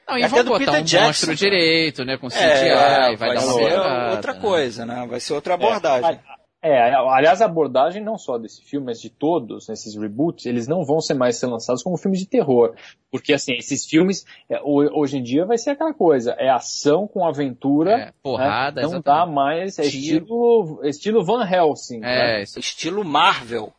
Não, 0.09 0.17
e 0.17 0.23
Até 0.23 0.37
vão 0.37 0.45
do 0.45 0.51
botar 0.51 0.65
Peter 0.67 0.81
um 0.81 0.85
Jackson, 0.85 1.07
monstro 1.07 1.27
cara. 1.27 1.37
direito, 1.39 2.05
né, 2.05 2.17
com 2.17 2.29
CGI, 2.29 2.41
É, 2.45 3.17
vai, 3.17 3.35
dar 3.35 3.41
uma 3.45 3.53
ser 3.55 3.61
melhorada, 3.65 4.11
outra 4.13 4.33
né? 4.35 4.41
coisa, 4.41 4.87
né? 4.87 5.07
Vai 5.11 5.19
ser 5.21 5.33
outra 5.33 5.55
abordagem. 5.55 6.11
É, 6.13 6.19
aliás, 6.63 7.41
a 7.41 7.47
abordagem 7.47 8.03
não 8.05 8.19
só 8.19 8.37
desse 8.37 8.63
filme, 8.63 8.87
mas 8.87 9.01
de 9.01 9.09
todos 9.09 9.69
esses 9.71 9.95
reboots, 9.97 10.45
eles 10.45 10.69
não 10.69 10.85
vão 10.85 11.01
ser 11.01 11.15
mais 11.15 11.37
ser 11.37 11.47
lançados 11.47 11.83
como 11.83 11.97
filmes 11.97 12.21
de 12.21 12.27
terror. 12.27 12.75
Porque, 13.11 13.33
assim, 13.33 13.55
esses 13.55 13.87
filmes, 13.87 14.27
é, 14.49 14.61
ho- 14.61 15.01
hoje 15.01 15.17
em 15.17 15.23
dia 15.23 15.47
vai 15.47 15.57
ser 15.57 15.71
aquela 15.71 15.95
coisa, 15.95 16.33
é 16.39 16.51
ação 16.51 17.07
com 17.09 17.27
aventura. 17.27 17.93
É, 17.93 18.13
porrada, 18.23 18.83
né? 18.83 18.87
Não 18.87 18.95
exatamente. 18.99 19.05
dá 19.21 19.27
mais, 19.33 19.79
é 19.79 19.85
estilo, 19.87 20.81
estilo 20.85 21.25
Van 21.25 21.49
Helsing. 21.51 22.01
né? 22.01 22.41
É, 22.41 22.43
isso 22.43 22.59
Estilo 22.59 23.05
Marvel. 23.05 23.73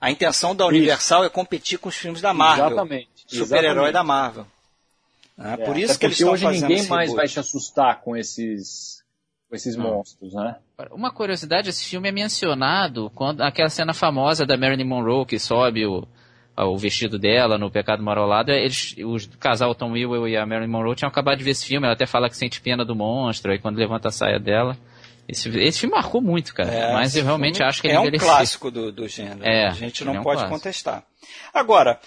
A 0.00 0.10
intenção 0.10 0.54
da 0.56 0.66
Universal 0.66 1.24
é 1.24 1.28
competir 1.30 1.78
com 1.78 1.88
os 1.88 1.96
filmes 1.96 2.20
da 2.20 2.34
Marvel. 2.34 2.66
Exatamente. 2.66 3.08
Super-herói 3.28 3.92
da 3.92 4.02
Marvel. 4.02 4.44
É, 5.38 5.52
É, 5.54 5.56
por 5.58 5.76
isso 5.78 5.98
que 5.98 6.06
eles 6.06 6.20
hoje 6.20 6.46
ninguém 6.48 6.82
mais 6.88 7.08
reboot. 7.10 7.16
vai 7.16 7.26
te 7.26 7.40
assustar 7.40 8.00
com 8.02 8.16
esses, 8.16 9.02
com 9.48 9.56
esses 9.56 9.76
monstros, 9.76 10.34
né? 10.34 10.56
Uma 10.90 11.12
curiosidade, 11.12 11.70
esse 11.70 11.84
filme 11.84 12.08
é 12.08 12.12
mencionado 12.12 13.10
quando 13.14 13.42
aquela 13.42 13.68
cena 13.68 13.94
famosa 13.94 14.44
da 14.44 14.56
Marilyn 14.56 14.84
Monroe 14.84 15.24
que 15.24 15.38
sobe 15.38 15.86
o, 15.86 16.06
o 16.56 16.76
vestido 16.76 17.16
dela 17.16 17.56
no 17.56 17.70
Pecado 17.70 18.02
Marolado. 18.02 18.50
Eles, 18.50 18.96
o 18.98 19.16
casal 19.38 19.72
Tom 19.74 19.92
Will 19.92 20.26
e 20.26 20.36
a 20.36 20.44
Marilyn 20.44 20.70
Monroe 20.70 20.96
tinham 20.96 21.08
acabado 21.08 21.38
de 21.38 21.44
ver 21.44 21.52
esse 21.52 21.64
filme. 21.64 21.86
Ela 21.86 21.94
até 21.94 22.06
fala 22.06 22.28
que 22.28 22.36
sente 22.36 22.60
pena 22.60 22.84
do 22.84 22.96
monstro. 22.96 23.52
Aí 23.52 23.58
quando 23.58 23.78
levanta 23.78 24.08
a 24.08 24.10
saia 24.10 24.40
dela, 24.40 24.76
esse, 25.28 25.48
esse 25.60 25.80
filme 25.80 25.94
marcou 25.94 26.20
muito, 26.20 26.52
cara. 26.52 26.70
É, 26.70 26.92
Mas 26.92 27.14
eu 27.14 27.24
realmente 27.24 27.62
acho 27.62 27.80
que 27.80 27.86
ele 27.86 27.96
é 27.96 28.00
um 28.00 28.10
clássico 28.10 28.68
do, 28.70 28.90
do 28.90 29.06
gênero. 29.06 29.44
É, 29.44 29.68
a 29.68 29.72
gente 29.72 30.04
não 30.04 30.16
é 30.16 30.20
um 30.20 30.22
pode 30.22 30.40
clássico. 30.40 30.58
contestar. 30.58 31.04
Agora, 31.52 32.00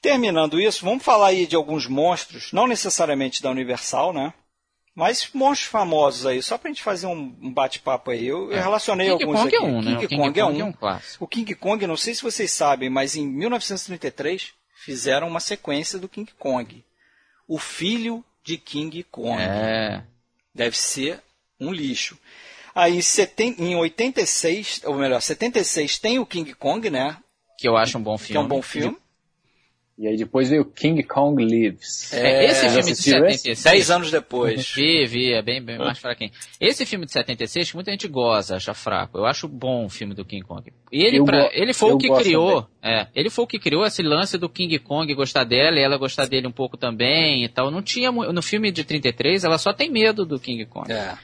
terminando 0.00 0.60
isso, 0.60 0.84
vamos 0.84 1.04
falar 1.04 1.28
aí 1.28 1.46
de 1.46 1.56
alguns 1.56 1.88
monstros, 1.88 2.52
não 2.52 2.68
necessariamente 2.68 3.42
da 3.42 3.50
Universal, 3.50 4.12
né? 4.12 4.32
Mas 4.94 5.30
monstros 5.32 5.70
famosos 5.70 6.26
aí, 6.26 6.42
só 6.42 6.58
pra 6.58 6.68
gente 6.70 6.82
fazer 6.82 7.06
um, 7.06 7.30
bate-papo 7.52 8.10
aí. 8.10 8.26
Eu, 8.26 8.52
eu 8.52 8.62
relacionei 8.62 9.08
King 9.10 9.22
alguns 9.24 9.38
Kong 9.40 9.48
aqui. 9.48 9.56
é 9.56 9.66
um, 9.68 9.80
né? 9.82 9.90
King, 9.92 10.04
O 10.04 10.08
King 10.08 10.16
Kong, 10.22 10.28
Kong 10.28 10.38
é 10.58 10.60
é 10.60 10.64
um. 10.64 10.68
um 10.68 10.72
clássico. 10.72 11.24
O 11.24 11.28
King 11.28 11.54
Kong, 11.54 11.86
não 11.86 11.96
sei 11.96 12.14
se 12.14 12.22
vocês 12.22 12.52
sabem, 12.52 12.90
mas 12.90 13.16
em 13.16 13.26
1933 13.26 14.52
fizeram 14.84 15.28
uma 15.28 15.40
sequência 15.40 15.98
do 15.98 16.08
King 16.08 16.30
Kong. 16.38 16.84
O 17.48 17.58
filho 17.58 18.22
de 18.44 18.58
King 18.58 19.02
Kong. 19.04 19.40
É. 19.40 20.02
Deve 20.54 20.76
ser 20.76 21.20
um 21.58 21.72
lixo. 21.72 22.18
Aí 22.74 23.02
seten- 23.02 23.54
em 23.58 23.74
86, 23.76 24.82
ou 24.84 24.94
melhor, 24.96 25.20
76 25.22 25.98
tem 25.98 26.18
o 26.18 26.26
King 26.26 26.54
Kong, 26.54 26.88
né? 26.90 27.16
Que 27.58 27.68
eu 27.68 27.76
acho 27.76 27.96
um 27.98 28.02
bom 28.02 28.16
Que 28.16 28.24
é 28.24 28.26
filme. 28.26 28.44
um 28.44 28.48
bom 28.48 28.62
filme. 28.62 28.96
E 30.02 30.08
aí 30.08 30.16
depois 30.16 30.50
veio 30.50 30.64
King 30.64 31.00
Kong 31.04 31.44
Lives. 31.44 32.12
É, 32.12 32.46
esse 32.46 32.66
É, 32.66 32.68
filme 32.70 32.82
de 32.82 32.90
assistiu 32.92 33.24
esse? 33.26 33.38
76. 33.38 33.62
Dez 33.62 33.90
anos 33.92 34.10
depois. 34.10 34.72
Vi, 34.74 35.06
vi, 35.06 35.32
é 35.32 35.40
bem, 35.40 35.62
bem 35.62 35.78
mais 35.78 35.96
fraquinho. 35.98 36.32
Esse 36.60 36.84
filme 36.84 37.06
de 37.06 37.12
76, 37.12 37.70
que 37.70 37.76
muita 37.76 37.92
gente 37.92 38.08
goza, 38.08 38.56
acha 38.56 38.74
fraco. 38.74 39.16
Eu 39.16 39.24
acho 39.26 39.46
bom 39.46 39.84
o 39.86 39.88
filme 39.88 40.12
do 40.12 40.24
King 40.24 40.42
Kong. 40.44 40.72
E 40.90 41.04
ele, 41.04 41.22
pra- 41.24 41.50
ele 41.52 41.72
foi 41.72 41.92
o 41.92 41.98
que 41.98 42.10
criou, 42.12 42.66
é, 42.82 43.06
ele 43.14 43.30
foi 43.30 43.44
o 43.44 43.46
que 43.46 43.60
criou 43.60 43.86
esse 43.86 44.02
lance 44.02 44.36
do 44.36 44.48
King 44.48 44.76
Kong 44.80 45.14
gostar 45.14 45.44
dela 45.44 45.78
e 45.78 45.82
ela 45.84 45.96
gostar 45.96 46.26
dele 46.26 46.48
um 46.48 46.52
pouco 46.52 46.76
também 46.76 47.44
e 47.44 47.48
tal. 47.48 47.70
Não 47.70 47.80
tinha, 47.80 48.10
no 48.10 48.42
filme 48.42 48.72
de 48.72 48.82
33, 48.82 49.44
ela 49.44 49.56
só 49.56 49.72
tem 49.72 49.88
medo 49.88 50.26
do 50.26 50.40
King 50.40 50.66
Kong. 50.66 50.92
É. 50.92 51.14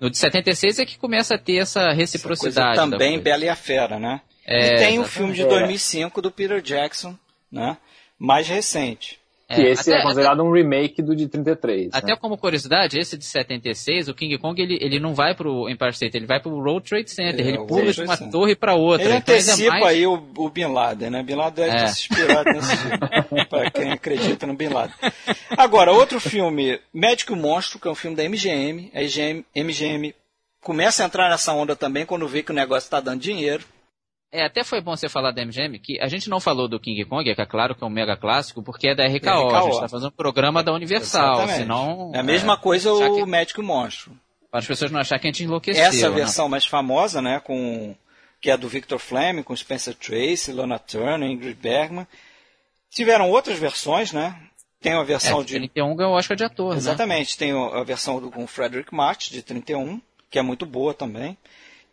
No 0.00 0.10
de 0.10 0.18
76 0.18 0.80
é 0.80 0.84
que 0.84 0.98
começa 0.98 1.36
a 1.36 1.38
ter 1.38 1.58
essa 1.58 1.82
Essa 1.82 1.92
reciprocidade. 1.92 2.76
da 2.76 2.82
também. 2.82 3.20
Bela 3.20 3.44
e 3.44 3.48
a 3.48 3.54
Fera, 3.54 3.96
né? 4.00 4.20
É, 4.44 4.56
e 4.56 4.68
tem 4.78 4.98
o 4.98 5.02
exatamente. 5.02 5.08
filme 5.10 5.32
de 5.34 5.42
É. 5.42 5.46
2005 5.46 6.20
do 6.20 6.30
Peter 6.32 6.60
Jackson, 6.60 7.16
né? 7.50 7.76
Mais 8.18 8.48
recente. 8.48 9.18
É, 9.46 9.56
que 9.56 9.62
esse 9.62 9.92
até- 9.92 10.00
é 10.00 10.02
considerado 10.02 10.42
um 10.42 10.50
remake 10.50 11.02
do 11.02 11.14
de 11.14 11.28
33. 11.28 11.90
Até 11.92 12.12
né? 12.12 12.16
como 12.18 12.38
curiosidade, 12.38 12.98
esse 12.98 13.18
de 13.18 13.26
76, 13.26 14.08
o 14.08 14.14
King 14.14 14.38
Kong, 14.38 14.60
ele, 14.60 14.78
ele 14.80 14.98
não 14.98 15.12
vai 15.14 15.34
pro 15.34 15.68
Empire 15.68 15.90
State, 15.90 16.16
ele 16.16 16.24
vai 16.26 16.40
pro 16.40 16.50
World 16.50 16.88
Trade 16.88 17.10
Center. 17.10 17.44
É, 17.44 17.48
ele 17.50 17.58
pula 17.66 17.92
de 17.92 18.00
uma 18.02 18.16
torre 18.16 18.56
para 18.56 18.74
outra. 18.74 19.04
Ele 19.06 19.16
Então, 19.16 19.34
antecipa 19.34 19.70
mais- 19.72 19.84
aí 19.84 20.06
o, 20.06 20.14
o 20.38 20.48
Bin 20.48 20.64
Laden, 20.64 21.10
né? 21.10 21.22
Bin 21.22 21.34
Laden 21.34 21.66
deve 21.66 21.76
É. 21.76 21.80
ter 21.84 21.88
se 21.88 22.08
inspirado 22.10 22.50
nesse 22.54 22.76
filme, 22.78 23.44
pra 23.46 23.70
quem 23.70 23.92
acredita 23.92 24.46
no 24.46 24.54
Bin 24.54 24.68
Laden. 24.68 24.96
Agora, 25.50 25.92
outro 25.92 26.18
filme, 26.18 26.80
Médico 26.92 27.34
e 27.34 27.36
Monstro, 27.36 27.78
que 27.78 27.86
é 27.86 27.90
um 27.90 27.94
filme 27.94 28.16
da 28.16 28.24
MGM. 28.24 28.90
A 28.94 29.02
MGM, 29.02 29.44
MGM 29.54 30.14
começa 30.62 31.02
a 31.02 31.06
entrar 31.06 31.28
nessa 31.28 31.52
onda 31.52 31.76
também 31.76 32.06
quando 32.06 32.26
vê 32.26 32.42
que 32.42 32.50
o 32.50 32.54
negócio 32.54 32.86
está 32.86 32.98
dando 32.98 33.20
dinheiro. 33.20 33.62
É, 34.34 34.44
até 34.46 34.64
foi 34.64 34.80
bom 34.80 34.96
você 34.96 35.08
falar 35.08 35.30
da 35.30 35.44
MGM, 35.44 35.78
que 35.78 35.96
a 36.00 36.08
gente 36.08 36.28
não 36.28 36.40
falou 36.40 36.66
do 36.66 36.80
King 36.80 37.04
Kong, 37.04 37.22
que 37.22 37.40
é 37.40 37.46
claro 37.46 37.72
que 37.72 37.84
é 37.84 37.86
um 37.86 37.90
mega 37.90 38.16
clássico, 38.16 38.64
porque 38.64 38.88
é 38.88 38.94
da 38.94 39.06
RKO. 39.06 39.28
A 39.28 39.60
RKO. 39.60 39.70
gente 39.70 39.80
tá 39.80 39.88
fazendo 39.88 40.08
um 40.08 40.16
programa 40.16 40.60
da 40.60 40.72
Universal, 40.72 41.34
Exatamente. 41.34 41.58
senão... 41.58 42.10
É 42.12 42.18
a 42.18 42.22
mesma 42.24 42.56
coisa 42.56 42.92
achar 42.92 43.12
o 43.12 43.14
que- 43.14 43.24
Médico 43.24 43.60
e 43.60 43.64
Monstro. 43.64 44.10
Para 44.50 44.58
as 44.58 44.66
pessoas 44.66 44.90
não 44.90 44.98
acharem 44.98 45.20
que 45.20 45.28
a 45.28 45.30
gente 45.30 45.44
enlouqueceu. 45.44 45.84
Essa 45.84 46.10
né? 46.10 46.16
versão 46.16 46.48
mais 46.48 46.66
famosa, 46.66 47.22
né, 47.22 47.38
com 47.38 47.94
que 48.40 48.50
é 48.50 48.56
do 48.56 48.68
Victor 48.68 48.98
Fleming, 48.98 49.44
com 49.44 49.54
Spencer 49.54 49.94
Tracy, 49.94 50.50
Lana 50.50 50.80
Turner, 50.80 51.30
Ingrid 51.30 51.54
Bergman. 51.54 52.06
Tiveram 52.90 53.30
outras 53.30 53.56
versões, 53.56 54.12
né? 54.12 54.36
Tem 54.80 54.94
a 54.94 55.02
versão 55.04 55.42
é, 55.42 55.44
de. 55.44 55.54
31 55.54 55.94
ganhou 55.94 56.12
o 56.12 56.16
Oscar 56.16 56.36
de 56.36 56.44
ator, 56.44 56.76
Exatamente. 56.76 57.34
Né? 57.34 57.36
Tem 57.38 57.52
a 57.52 57.84
versão 57.84 58.20
do, 58.20 58.32
com 58.32 58.46
Frederick 58.48 58.92
March, 58.92 59.30
de 59.30 59.42
31, 59.42 60.00
que 60.28 60.40
é 60.40 60.42
muito 60.42 60.66
boa 60.66 60.92
também. 60.92 61.38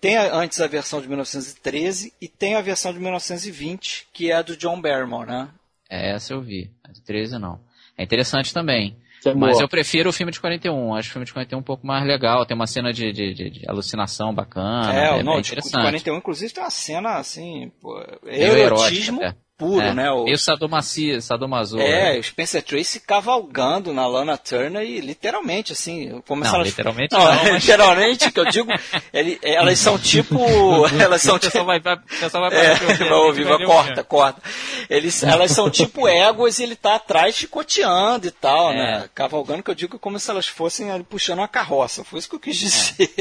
Tem 0.01 0.17
a, 0.17 0.33
antes 0.35 0.59
a 0.59 0.67
versão 0.67 0.99
de 0.99 1.07
1913 1.07 2.11
e 2.19 2.27
tem 2.27 2.55
a 2.55 2.61
versão 2.61 2.91
de 2.91 2.99
1920, 2.99 4.07
que 4.11 4.31
é 4.31 4.35
a 4.35 4.41
do 4.41 4.57
John 4.57 4.81
Barrymore, 4.81 5.27
né? 5.27 5.47
É, 5.89 6.11
essa 6.13 6.33
eu 6.33 6.41
vi. 6.41 6.69
A 6.83 6.91
de 6.91 7.01
13 7.01 7.37
não. 7.37 7.59
É 7.97 8.03
interessante 8.03 8.53
também. 8.53 8.95
É 9.23 9.33
Mas 9.35 9.51
boa. 9.53 9.63
eu 9.63 9.69
prefiro 9.69 10.09
o 10.09 10.13
filme 10.13 10.31
de 10.31 10.39
41. 10.41 10.95
Acho 10.95 11.09
o 11.09 11.11
filme 11.11 11.25
de 11.27 11.33
41 11.33 11.59
um 11.59 11.63
pouco 11.63 11.85
mais 11.85 12.03
legal. 12.07 12.43
Tem 12.45 12.55
uma 12.55 12.65
cena 12.65 12.91
de, 12.91 13.11
de, 13.13 13.33
de- 13.35 13.49
de 13.51 13.69
alucinação 13.69 14.33
bacana. 14.33 14.91
é, 14.95 15.19
é, 15.19 15.23
não, 15.23 15.33
bem 15.33 15.41
de, 15.41 15.49
de 15.49 15.53
interessante. 15.53 15.83
41, 15.83 16.17
inclusive, 16.17 16.51
tem 16.51 16.63
uma 16.63 16.71
cena 16.71 17.17
assim, 17.17 17.71
pô, 17.79 18.03
Meio 18.23 18.57
erotismo 18.57 19.21
erótica, 19.21 19.37
é. 19.39 19.50
Puro, 19.61 19.81
É, 19.85 19.93
né? 19.93 20.11
O, 20.11 20.23
Meio 20.23 20.37
sadomacia, 20.39 21.21
sadomaso. 21.21 21.79
é, 21.79 22.17
o 22.17 22.23
Spencer 22.23 22.63
Tracy 22.63 22.99
cavalgando 22.99 23.93
na 23.93 24.07
Lana 24.07 24.35
Turner 24.37 24.81
e 24.81 24.99
literalmente, 24.99 25.71
assim, 25.71 26.21
como 26.27 26.43
se 26.43 26.49
Não, 26.49 26.55
elas... 26.55 26.67
literalmente 26.69 27.13
não, 27.13 27.19
não, 27.23 27.35
mas- 27.53 27.63
literalmente, 27.63 28.31
que 28.31 28.39
eu 28.39 28.45
digo, 28.45 28.71
ele- 29.13 29.39
elas 29.43 29.77
são 29.77 29.99
tipo, 29.99 30.39
elas 30.99 31.21
são 31.21 31.37
tipo, 31.37 31.51
pessoal 31.51 31.65
vai, 31.65 31.79
vai, 31.79 31.95
vai, 31.95 32.53
É, 32.53 32.75
vai, 32.75 33.11
ouvir, 33.13 33.43
vai, 33.45 33.63
corta, 33.63 34.03
corta. 34.03 34.41
Eles, 34.89 35.21
elas 35.23 35.51
são 35.51 35.69
tipo 35.69 36.07
éguas 36.07 36.57
e 36.59 36.63
ele 36.63 36.75
tá 36.75 36.95
atrás 36.95 37.35
chicoteando 37.35 38.25
e 38.27 38.31
tal, 38.31 38.71
É. 38.71 38.75
né? 38.75 39.09
Cavalgando, 39.13 39.61
que 39.61 39.69
eu 39.69 39.75
digo 39.75 39.99
como 39.99 40.17
se 40.19 40.29
elas 40.31 40.47
fossem 40.47 40.89
ali 40.91 41.03
puxando 41.03 41.37
uma 41.39 41.47
carroça. 41.47 42.03
Foi 42.03 42.17
isso 42.19 42.27
que 42.29 42.35
eu 42.35 42.39
quis 42.39 42.57
dizer. 42.57 43.11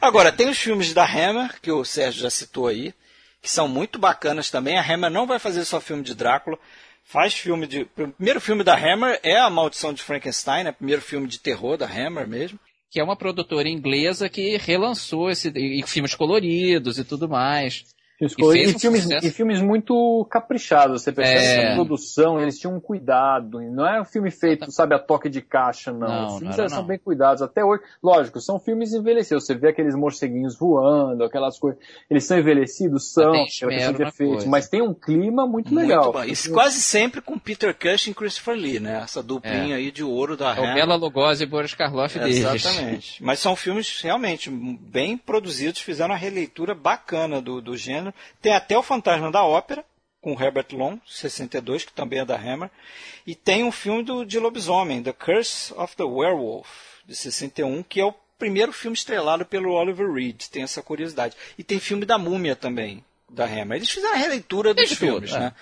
Agora, 0.00 0.30
tem 0.32 0.48
os 0.48 0.58
filmes 0.58 0.92
da 0.92 1.04
Hammer, 1.04 1.60
que 1.60 1.70
o 1.72 1.84
Sérgio 1.84 2.22
já 2.22 2.30
citou 2.30 2.66
aí, 2.68 2.92
que 3.40 3.50
são 3.50 3.66
muito 3.66 3.98
bacanas 3.98 4.50
também. 4.50 4.78
A 4.78 4.82
Hammer 4.82 5.10
não 5.10 5.26
vai 5.26 5.38
fazer 5.38 5.64
só 5.64 5.80
filme 5.80 6.02
de 6.02 6.14
Drácula. 6.14 6.58
Faz 7.02 7.34
filme 7.34 7.66
de. 7.66 7.82
O 7.82 8.08
primeiro 8.12 8.40
filme 8.40 8.62
da 8.62 8.76
Hammer 8.76 9.18
é 9.22 9.38
A 9.38 9.50
Maldição 9.50 9.92
de 9.92 10.02
Frankenstein, 10.02 10.64
né? 10.64 10.72
Primeiro 10.72 11.02
filme 11.02 11.26
de 11.26 11.38
terror 11.38 11.76
da 11.76 11.86
Hammer 11.86 12.28
mesmo. 12.28 12.58
que 12.90 13.00
é 13.00 13.04
uma 13.04 13.16
produtora 13.16 13.68
inglesa 13.68 14.28
que 14.28 14.56
relançou 14.56 15.30
esse 15.30 15.48
e 15.54 15.82
filmes 15.86 16.14
coloridos 16.14 16.98
e 16.98 17.04
tudo 17.04 17.28
mais. 17.28 17.84
Filmes 18.28 18.54
E 18.54 18.70
E, 18.70 18.78
filmes, 18.78 19.10
e 19.24 19.30
filmes 19.30 19.60
muito 19.62 20.26
caprichados. 20.30 21.02
Você 21.02 21.10
percebe 21.12 21.38
É. 21.40 21.60
que 21.66 21.72
a 21.72 21.74
produção, 21.74 22.38
eles 22.40 22.58
tinham 22.58 22.76
um 22.76 22.80
cuidado. 22.80 23.60
Não 23.60 23.86
é 23.86 24.00
um 24.00 24.04
filme 24.04 24.30
feito, 24.30 24.70
sabe, 24.70 24.94
a 24.94 24.98
toque 24.98 25.28
de 25.30 25.40
caixa, 25.40 25.90
não. 25.90 26.00
Não, 26.08 26.26
Os 26.26 26.32
não 26.32 26.38
filmes 26.38 26.54
era, 26.54 26.62
eles 26.64 26.72
são 26.72 26.80
não. 26.82 26.86
bem 26.88 26.98
cuidados. 26.98 27.40
Até 27.42 27.64
hoje, 27.64 27.82
lógico, 28.02 28.40
são 28.40 28.58
filmes 28.58 28.92
envelhecidos. 28.92 29.46
Você 29.46 29.54
vê 29.54 29.68
aqueles 29.70 29.94
morceguinhos 29.94 30.56
voando, 30.58 31.24
aquelas 31.24 31.58
coisas. 31.58 31.80
Eles 32.10 32.24
são 32.26 32.38
envelhecidos, 32.38 33.12
são, 33.12 33.32
tem 33.32 33.32
pela 33.32 33.44
questão 33.46 33.70
esmero 33.70 33.92
de 33.94 34.02
na 34.02 34.08
efeitos. 34.08 34.34
coisa. 34.36 34.50
Mas 34.50 34.68
tem 34.68 34.82
um 34.82 34.92
clima 34.94 35.46
muito 35.46 35.74
legal. 35.74 36.04
Muito 36.12 36.18
bom. 36.18 36.24
Isso 36.24 36.52
quase 36.52 36.80
sempre 36.80 37.20
com 37.22 37.38
Peter 37.38 37.74
Cushing 37.74 38.10
e 38.10 38.14
Christopher 38.14 38.54
Lee, 38.54 38.80
né? 38.80 39.00
Essa 39.02 39.22
duplinha 39.22 39.76
aí 39.76 39.90
de 39.90 40.04
ouro 40.04 40.36
da 40.36 40.54
É 40.54 40.60
o. 40.60 40.74
Bela 40.74 40.94
Lugosi 40.96 41.44
e 41.44 41.46
Boris 41.46 41.74
Karloff 41.74 42.18
deles. 42.18 42.38
Exatamente. 42.44 43.22
Mas 43.24 43.38
são 43.38 43.56
filmes 43.56 44.00
realmente 44.02 44.50
bem 44.50 45.16
produzidos, 45.16 45.80
fizeram 45.80 46.10
uma 46.10 46.18
releitura 46.18 46.74
bacana 46.74 47.40
do, 47.40 47.60
do 47.62 47.76
gênero. 47.76 48.09
Tem 48.40 48.52
até 48.52 48.76
o 48.76 48.82
Fantasma 48.82 49.30
da 49.30 49.44
Ópera, 49.44 49.84
com 50.20 50.40
Herbert 50.40 50.66
Long, 50.72 50.98
62, 51.06 51.84
que 51.84 51.92
também 51.92 52.20
é 52.20 52.24
da 52.24 52.36
Hammer. 52.36 52.70
E 53.26 53.34
tem 53.34 53.64
um 53.64 53.72
filme 53.72 54.02
do, 54.02 54.24
de 54.24 54.38
lobisomem, 54.38 55.02
The 55.02 55.12
Curse 55.12 55.72
of 55.74 55.96
the 55.96 56.04
Werewolf, 56.04 56.68
de 57.06 57.16
61, 57.16 57.82
que 57.82 58.00
é 58.00 58.04
o 58.04 58.14
primeiro 58.38 58.72
filme 58.72 58.96
estrelado 58.96 59.44
pelo 59.44 59.72
Oliver 59.72 60.10
Reed. 60.10 60.42
Tem 60.50 60.62
essa 60.62 60.82
curiosidade. 60.82 61.36
E 61.58 61.64
tem 61.64 61.78
filme 61.78 62.04
da 62.04 62.18
Múmia 62.18 62.54
também, 62.54 63.04
da 63.28 63.44
Hammer. 63.44 63.76
Eles 63.76 63.90
fizeram 63.90 64.14
a 64.14 64.18
releitura 64.18 64.74
dos 64.74 64.88
tudo, 64.88 64.98
filmes, 64.98 65.32
é. 65.32 65.38
né? 65.38 65.52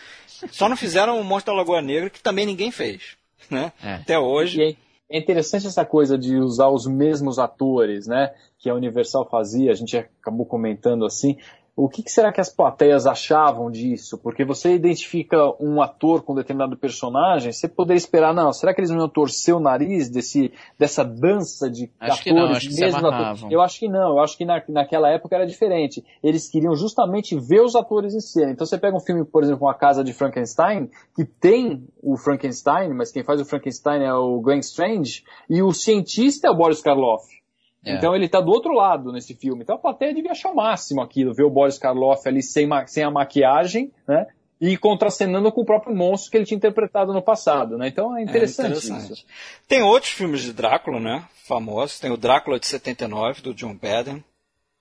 Só 0.51 0.69
não 0.69 0.77
fizeram 0.77 1.21
o 1.21 1.25
Monstro 1.25 1.53
da 1.53 1.59
Lagoa 1.59 1.83
Negra, 1.83 2.11
que 2.11 2.21
também 2.21 2.47
ninguém 2.47 2.71
fez. 2.71 3.17
Né? 3.51 3.73
É. 3.83 3.95
Até 3.95 4.19
hoje. 4.19 4.61
E 4.61 4.73
é- 4.73 4.77
é 5.11 5.19
interessante 5.19 5.67
essa 5.67 5.87
coisa 5.87 6.19
de 6.19 6.37
usar 6.37 6.69
os 6.69 6.87
mesmos 6.87 7.39
atores, 7.39 8.07
né? 8.07 8.35
Que 8.59 8.69
a 8.69 8.75
Universal 8.75 9.27
fazia, 9.31 9.73
a 9.73 9.75
gente 9.75 9.97
acabou 9.97 10.45
comentando 10.45 11.07
assim. 11.07 11.39
O 11.81 11.89
que, 11.89 12.03
que 12.03 12.11
será 12.11 12.33
que 12.33 12.41
as 12.41 12.53
plateias 12.53 13.07
achavam 13.07 13.71
disso? 13.71 14.19
Porque 14.19 14.45
você 14.45 14.75
identifica 14.75 15.37
um 15.61 15.81
ator 15.81 16.23
com 16.23 16.33
um 16.33 16.35
determinado 16.35 16.77
personagem, 16.77 17.53
você 17.53 17.69
poderia 17.69 17.99
esperar, 17.99 18.35
não, 18.35 18.53
será 18.53 18.75
que 18.75 18.81
eles 18.81 18.91
não 18.91 18.99
iam 18.99 19.09
torcer 19.09 19.55
o 19.55 19.61
nariz 19.61 20.11
desse, 20.11 20.53
dessa 20.77 21.05
dança 21.05 21.71
de 21.71 21.89
Acho 22.01 22.23
atores? 22.23 22.35
não, 22.35 22.51
acho 22.51 22.81
mesmo 22.81 23.07
ator? 23.07 23.53
Eu 23.53 23.61
acho 23.61 23.79
que 23.79 23.89
não, 23.89 24.09
eu 24.09 24.19
acho 24.19 24.37
que 24.37 24.45
na, 24.45 24.61
naquela 24.69 25.09
época 25.09 25.37
era 25.37 25.47
diferente. 25.47 26.05
Eles 26.21 26.51
queriam 26.51 26.75
justamente 26.75 27.39
ver 27.39 27.61
os 27.61 27.77
atores 27.77 28.13
em 28.13 28.21
cena. 28.21 28.51
Então 28.51 28.67
você 28.67 28.77
pega 28.77 28.97
um 28.97 29.01
filme, 29.01 29.25
por 29.25 29.45
exemplo, 29.45 29.69
A 29.69 29.75
Casa 29.75 30.03
de 30.03 30.13
Frankenstein, 30.13 30.91
que 31.15 31.25
tem 31.25 31.87
o 32.03 32.17
Frankenstein, 32.17 32.93
mas 32.93 33.13
quem 33.13 33.23
faz 33.23 33.41
o 33.41 33.45
Frankenstein 33.45 34.03
é 34.03 34.13
o 34.13 34.41
Glenn 34.41 34.59
Strange, 34.59 35.23
e 35.49 35.63
o 35.63 35.73
cientista 35.73 36.49
é 36.49 36.51
o 36.51 36.57
Boris 36.57 36.83
Karloff. 36.83 37.39
É. 37.85 37.95
Então 37.95 38.15
ele 38.15 38.29
tá 38.29 38.41
do 38.41 38.51
outro 38.51 38.73
lado 38.73 39.13
nesse 39.13 39.35
filme. 39.35 39.63
Então 39.63 39.77
a 39.77 39.79
plateia 39.79 40.13
devia 40.15 40.33
achar 40.33 40.51
o 40.51 40.57
máximo 40.57 41.01
aquilo, 41.01 41.33
ver 41.35 41.45
o 41.45 41.51
Boris 41.51 41.79
Karloff 41.79 42.29
ali 42.29 42.43
sem, 42.43 42.67
ma- 42.67 42.87
sem 42.87 43.05
a 43.05 43.11
maquiagem, 43.11 43.93
né? 44.07 44.27
E 44.61 44.77
contracenando 44.77 45.53
com 45.53 45.61
o 45.61 45.65
próprio 45.65 45.95
monstro 45.95 46.33
que 46.33 46.37
ele 46.37 46.45
tinha 46.45 46.57
interpretado 46.57 47.13
no 47.13 47.23
passado, 47.23 47.79
né? 47.79 47.87
Então 47.87 48.17
é 48.17 48.23
interessante, 48.23 48.67
É 48.67 48.77
interessante. 48.79 49.13
isso. 49.13 49.25
Tem 49.69 49.83
outros 49.83 50.11
filmes 50.13 50.43
de 50.43 50.53
Drácula, 50.53 50.99
né? 50.99 51.25
Famosos. 51.47 52.01
Tem 52.01 52.11
o 52.11 52.17
Drácula 52.17 52.59
de 52.59 52.67
79, 52.67 53.41
do 53.41 53.55
John 53.55 53.75
Baden. 53.77 54.25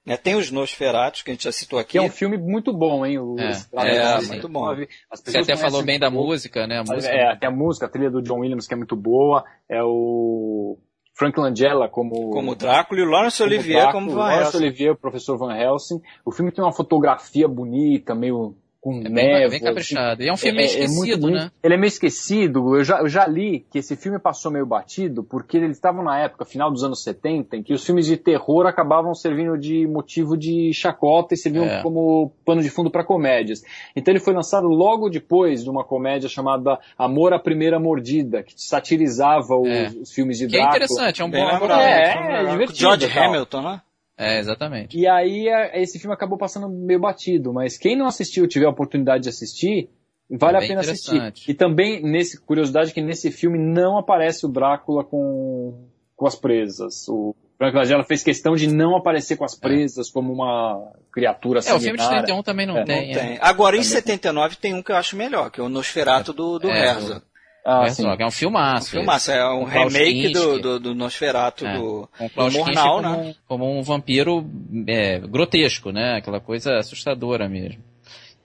Né? 0.04 0.16
Tem 0.18 0.36
os 0.36 0.50
Nosferatos, 0.50 1.22
que 1.22 1.30
a 1.30 1.34
gente 1.34 1.44
já 1.44 1.52
citou 1.52 1.78
aqui. 1.78 1.92
Que 1.92 1.98
é 1.98 2.02
um 2.02 2.10
filme 2.10 2.38
muito 2.38 2.74
bom, 2.74 3.06
hein? 3.06 3.20
O 3.20 3.36
É, 3.38 3.52
é, 3.76 4.16
muito 4.22 4.48
bom. 4.50 4.66
69. 4.74 4.90
As 5.12 5.20
Você 5.22 5.38
até 5.38 5.56
falou 5.58 5.84
bem 5.84 6.00
da 6.00 6.10
música, 6.10 6.66
né? 6.66 6.80
A 6.80 6.84
música. 6.84 7.14
É, 7.14 7.36
tem 7.36 7.48
a 7.50 7.52
música, 7.52 7.86
a 7.86 7.90
trilha 7.90 8.10
do 8.10 8.22
John 8.22 8.40
Williams, 8.40 8.66
que 8.68 8.74
é 8.74 8.78
muito 8.78 8.96
boa. 8.96 9.44
É 9.70 9.84
o 9.84 10.78
Frank 11.18 11.36
Langella 11.36 11.90
como, 11.90 12.30
Como 12.30 12.56
Drácula 12.56 13.02
e 13.02 13.04
o 13.04 13.10
Laurence 13.10 13.42
como 13.42 13.50
Olivier 13.50 13.82
Drácula, 13.82 14.04
como 14.04 14.14
Van 14.14 14.20
Laurence 14.20 14.44
Helsing. 14.44 14.58
Olivier, 14.58 14.92
o 14.92 14.96
professor 14.96 15.36
Van 15.36 15.56
Helsing. 15.56 16.00
O 16.24 16.32
filme 16.32 16.52
tem 16.52 16.64
uma 16.64 16.72
fotografia 16.72 17.48
bonita, 17.48 18.14
meio 18.14 18.56
com 18.88 19.00
É 19.00 19.10
bem, 19.10 19.12
névoa. 19.14 19.50
bem 19.50 19.60
caprichado. 19.60 20.24
E 20.24 20.30
é 20.30 20.34
um 20.34 20.38
filme 20.38 20.58
É- 20.58 20.62
meio 20.66 20.72
é 20.76 20.78
muito 20.88 20.92
esquecido, 20.94 21.22
bonito. 21.22 21.40
né? 21.44 21.52
Ele 21.62 21.74
é 21.74 21.78
meio 21.78 21.88
esquecido. 21.88 22.76
Eu 22.78 22.84
já, 22.84 23.00
eu 23.00 23.10
já 23.10 23.28
li 23.28 23.66
que 23.70 23.80
esse 23.80 23.96
filme 23.96 24.18
passou 24.18 24.52
meio 24.52 24.66
batido 24.66 25.24
porque 25.24 25.58
eles 25.58 25.72
estavam 25.72 26.04
na 26.04 26.18
época, 26.20 26.46
final 26.46 26.72
dos 26.72 26.84
anos 26.84 27.04
70, 27.04 27.58
em 27.58 27.64
que 27.64 27.74
os 27.74 27.86
filmes 27.86 28.06
de 28.06 28.16
terror 28.18 28.66
acabavam 28.66 29.14
servindo 29.14 29.58
de 29.58 29.86
motivo 29.88 30.38
de 30.38 30.72
chacota 30.74 31.34
e 31.34 31.38
serviam 31.38 31.66
É. 31.66 31.82
como 31.82 32.32
pano 32.46 32.62
de 32.62 32.70
fundo 32.70 32.90
para 32.90 33.04
comédias. 33.04 33.62
Então 33.96 34.12
ele 34.14 34.20
foi 34.22 34.34
lançado 34.34 34.68
logo 34.68 35.10
depois 35.10 35.64
de 35.64 35.70
uma 35.70 35.84
comédia 35.84 36.30
chamada 36.30 36.80
Amor 36.98 37.34
à 37.34 37.40
Primeira 37.40 37.80
Mordida, 37.80 38.44
que 38.44 38.54
satirizava 38.56 39.56
os, 39.56 39.68
É. 39.68 39.90
os 40.02 40.12
filmes 40.14 40.38
de 40.38 40.48
Que 40.48 40.56
é 40.56 40.60
Drácula. 40.60 40.78
interessante, 40.78 41.22
é 41.22 41.26
um 41.26 41.30
bom. 41.30 41.38
É, 41.38 42.12
é, 42.12 42.38
legal. 42.40 42.52
divertido 42.52 42.80
George. 42.80 43.20
Hamilton, 43.20 43.62
né? 43.62 43.82
É, 44.18 44.40
exatamente. 44.40 44.98
E 44.98 45.08
aí 45.08 45.48
é, 45.48 45.82
esse 45.82 46.00
filme 46.00 46.14
acabou 46.14 46.38
passando 46.38 46.68
meio 46.68 47.00
batido, 47.00 47.54
mas 47.54 47.78
quem 47.78 47.96
não 47.96 48.08
assistiu, 48.08 48.48
tiver 48.48 48.66
a 48.66 48.72
oportunidade 48.72 49.24
de 49.24 49.30
assistir, 49.30 49.90
vale 50.30 50.58
É 50.58 50.66
a 50.66 50.68
pena 50.68 50.82
assistir. 50.82 51.34
E 51.48 51.54
também, 51.54 52.02
nesse 52.02 52.42
curiosidade, 52.42 52.94
que 52.94 53.02
nesse 53.02 53.32
filme 53.32 53.60
não 53.60 53.98
aparece 53.98 54.46
o 54.46 54.50
Drácula 54.50 55.04
com, 55.04 55.88
com 56.16 56.28
as 56.28 56.36
presas. 56.36 57.08
O 57.08 57.36
Frank 57.58 57.76
Langella 57.76 58.04
fez 58.04 58.24
questão 58.24 58.56
de 58.56 58.68
não 58.68 58.96
aparecer 58.96 59.36
com 59.36 59.44
as 59.46 59.56
presas 59.56 60.10
como 60.12 60.32
uma 60.32 60.92
criatura 61.12 61.60
É, 61.60 61.74
o 61.74 61.80
filme 61.80 61.98
de 61.98 62.04
sanguinária. 62.04 62.26
31 62.26 62.44
também 62.44 62.66
não 62.68 62.78
É, 62.78 62.84
tem. 62.84 63.14
Não 63.14 63.22
é. 63.22 63.28
tem. 63.28 63.38
Agora, 63.42 63.78
em 63.78 63.84
79, 63.84 64.56
tem 64.58 64.74
um 64.74 64.84
que 64.84 64.92
eu 64.92 64.96
acho 64.96 65.16
melhor, 65.16 65.50
que 65.50 65.60
é 65.60 65.64
o 65.64 65.70
Nosferatu 65.70 66.34
do, 66.34 66.60
do 66.60 66.70
É, 66.70 66.90
Herzog. 66.90 67.22
Ah, 67.70 67.86
É, 67.86 68.16
que 68.16 68.24
é 68.24 68.26
um 68.26 68.32
filmaço. 68.32 68.92
Filmaço, 68.92 69.30
é 69.30 69.46
um 69.46 69.66
remake 69.66 70.32
do, 70.32 70.58
do, 70.58 70.80
do 70.80 70.96
Nosferatu 70.96 71.68
É, 71.68 71.78
do, 71.78 72.10
o 72.18 72.50
do 72.50 72.52
Murnau, 72.52 73.02
como, 73.02 73.02
né? 73.02 73.18
um, 73.18 73.36
como 73.46 73.78
um 73.80 73.84
vampiro 73.84 74.50
é, 74.88 75.20
grotesco, 75.20 75.92
né? 75.92 76.16
Aquela 76.16 76.40
coisa 76.40 76.78
assustadora 76.78 77.50
mesmo. 77.50 77.84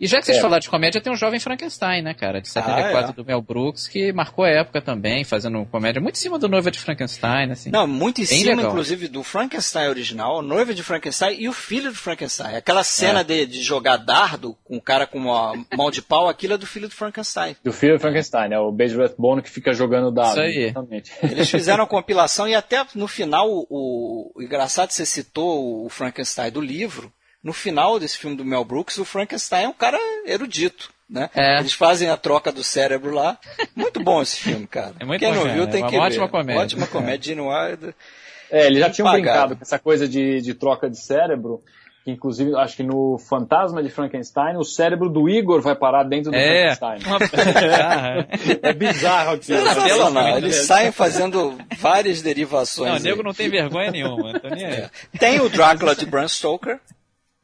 E 0.03 0.07
já 0.09 0.19
que 0.19 0.27
vocês 0.27 0.39
É. 0.39 0.41
falaram 0.41 0.59
de 0.61 0.69
comédia, 0.69 1.01
tem 1.01 1.13
o 1.13 1.17
Jovem 1.17 1.39
Frankenstein, 1.39 2.03
né, 2.03 2.13
cara? 2.13 2.41
De 2.41 2.49
74 2.49 3.07
Ah, 3.07 3.11
é. 3.11 3.13
do 3.13 3.25
Mel 3.25 3.41
Brooks, 3.41 3.87
que 3.87 4.13
marcou 4.13 4.45
a 4.45 4.49
época 4.49 4.83
também, 4.83 5.23
fazendo 5.23 5.65
comédia 5.67 6.01
muito 6.03 6.17
em 6.17 6.19
cima 6.19 6.41
do 6.41 6.49
Noiva 6.49 6.73
de 6.73 6.81
Frankenstein, 6.81 7.53
assim. 7.53 7.71
Não, 7.71 7.87
muito 7.87 8.21
em 8.21 8.27
Bem 8.27 8.41
cima, 8.41 8.57
legal. 8.57 8.73
inclusive, 8.73 9.07
do 9.07 9.23
Frankenstein 9.23 9.89
original, 9.89 10.41
a 10.41 10.43
noiva 10.43 10.75
de 10.75 10.83
Frankenstein 10.83 11.37
e 11.41 11.49
o 11.49 11.53
filho 11.53 11.93
de 11.93 11.97
Frankenstein. 11.99 12.57
Aquela 12.57 12.83
cena 12.83 13.21
É. 13.21 13.25
de, 13.25 13.47
de 13.47 13.63
jogar 13.63 13.97
dardo 13.97 14.57
com 14.65 14.77
o 14.77 14.83
cara 14.83 15.07
com 15.07 15.19
uma 15.19 15.53
mão 15.77 15.89
de 15.89 16.03
pau, 16.03 16.29
aquilo 16.29 16.55
é 16.55 16.59
do 16.59 16.67
filho 16.67 16.89
do 16.89 16.95
Frankenstein. 16.97 17.55
Do 17.63 17.73
filho 17.73 17.95
de 17.95 18.01
Frankenstein, 18.03 18.49
né? 18.49 18.59
O 18.59 18.73
Base 18.73 18.97
Rathbone 18.97 19.41
que 19.41 19.51
fica 19.51 19.73
jogando 19.73 20.11
dado. 20.11 20.31
Isso 20.33 20.41
aí. 20.41 20.65
Exatamente. 20.65 21.13
Eles 21.23 21.49
fizeram 21.51 21.85
a 21.85 21.87
compilação 21.87 22.49
e 22.49 22.57
até 22.57 22.85
no 22.97 23.07
final, 23.07 23.49
o, 23.49 24.33
o 24.35 24.43
engraçado 24.43 24.91
você 24.91 25.07
citou 25.07 25.85
o 25.87 25.89
Frankenstein 25.89 26.51
do 26.51 26.61
livro, 26.61 27.13
no 27.43 27.53
final 27.53 27.99
desse 27.99 28.19
filme 28.19 28.37
do 28.37 28.45
Mel 28.45 28.65
Brooks, 28.65 28.99
o 28.99 29.05
Frankenstein 29.05 29.65
é 29.65 29.69
um 29.69 29.73
cara 29.73 29.99
erudito. 30.27 30.91
Né? 31.11 31.29
É. 31.35 31.59
Eles 31.59 31.75
fazem 31.75 32.09
a 32.09 32.17
troca 32.17 32.51
do 32.51 32.65
cérebro 32.65 33.13
lá. 33.15 33.37
Muito 33.77 34.03
bom 34.03 34.23
esse 34.23 34.39
filme, 34.41 34.67
cara. 34.67 34.95
É 35.01 35.05
muito 35.05 35.21
Quem 35.21 35.29
não 35.31 35.39
bacana, 35.41 35.55
viu 35.55 35.65
é 35.65 35.67
tem 35.67 35.83
uma 35.83 35.91
que 35.91 35.97
ótima 35.99 36.27
ver. 36.27 36.31
comédia. 36.33 36.63
Ótima 36.63 36.87
comédia. 36.87 37.35
Gene 37.35 37.41
Wilder. 37.43 37.95
É, 38.51 38.67
eles 38.67 38.79
já 38.79 38.91
tinham 38.91 39.13
brincado 39.13 39.57
com 39.57 39.63
essa 39.63 39.79
coisa 39.79 40.09
de, 40.09 40.41
de 40.41 40.55
troca 40.55 40.89
de 40.89 40.99
cérebro, 40.99 41.63
que 42.05 42.11
inclusive 42.11 42.55
acho 42.57 42.77
que 42.77 42.83
no 42.83 43.19
Fantasma 43.19 43.83
de 43.83 43.91
Frankenstein 43.91 44.57
o 44.57 44.65
cérebro 44.65 45.09
do 45.11 45.29
Igor 45.29 45.61
vai 45.61 45.75
parar 45.75 46.03
dentro 46.05 46.31
do 46.31 46.37
É, 46.37 46.75
Frankenstein. 46.75 47.01
uma 47.07 47.19
bizarra. 47.19 48.29
É 48.63 48.73
bizarro 48.73 49.31
aquilo. 49.35 49.59
né? 49.65 49.75
Sensacional. 49.75 50.37
Eles 50.39 50.57
saem 50.67 50.93
fazendo 50.93 51.59
várias 51.79 52.23
derivações. 52.23 52.91
Não, 52.91 52.99
o 52.99 53.03
nego 53.03 53.23
não 53.23 53.35
tem 53.35 53.51
vergonha 53.51 53.91
nenhuma, 53.91 54.33
aí. 54.45 54.89
Tem 55.19 55.41
o 55.41 55.49
Drácula 55.51 55.95
de 55.95 56.07
Bram 56.07 56.27
Stoker, 56.29 56.79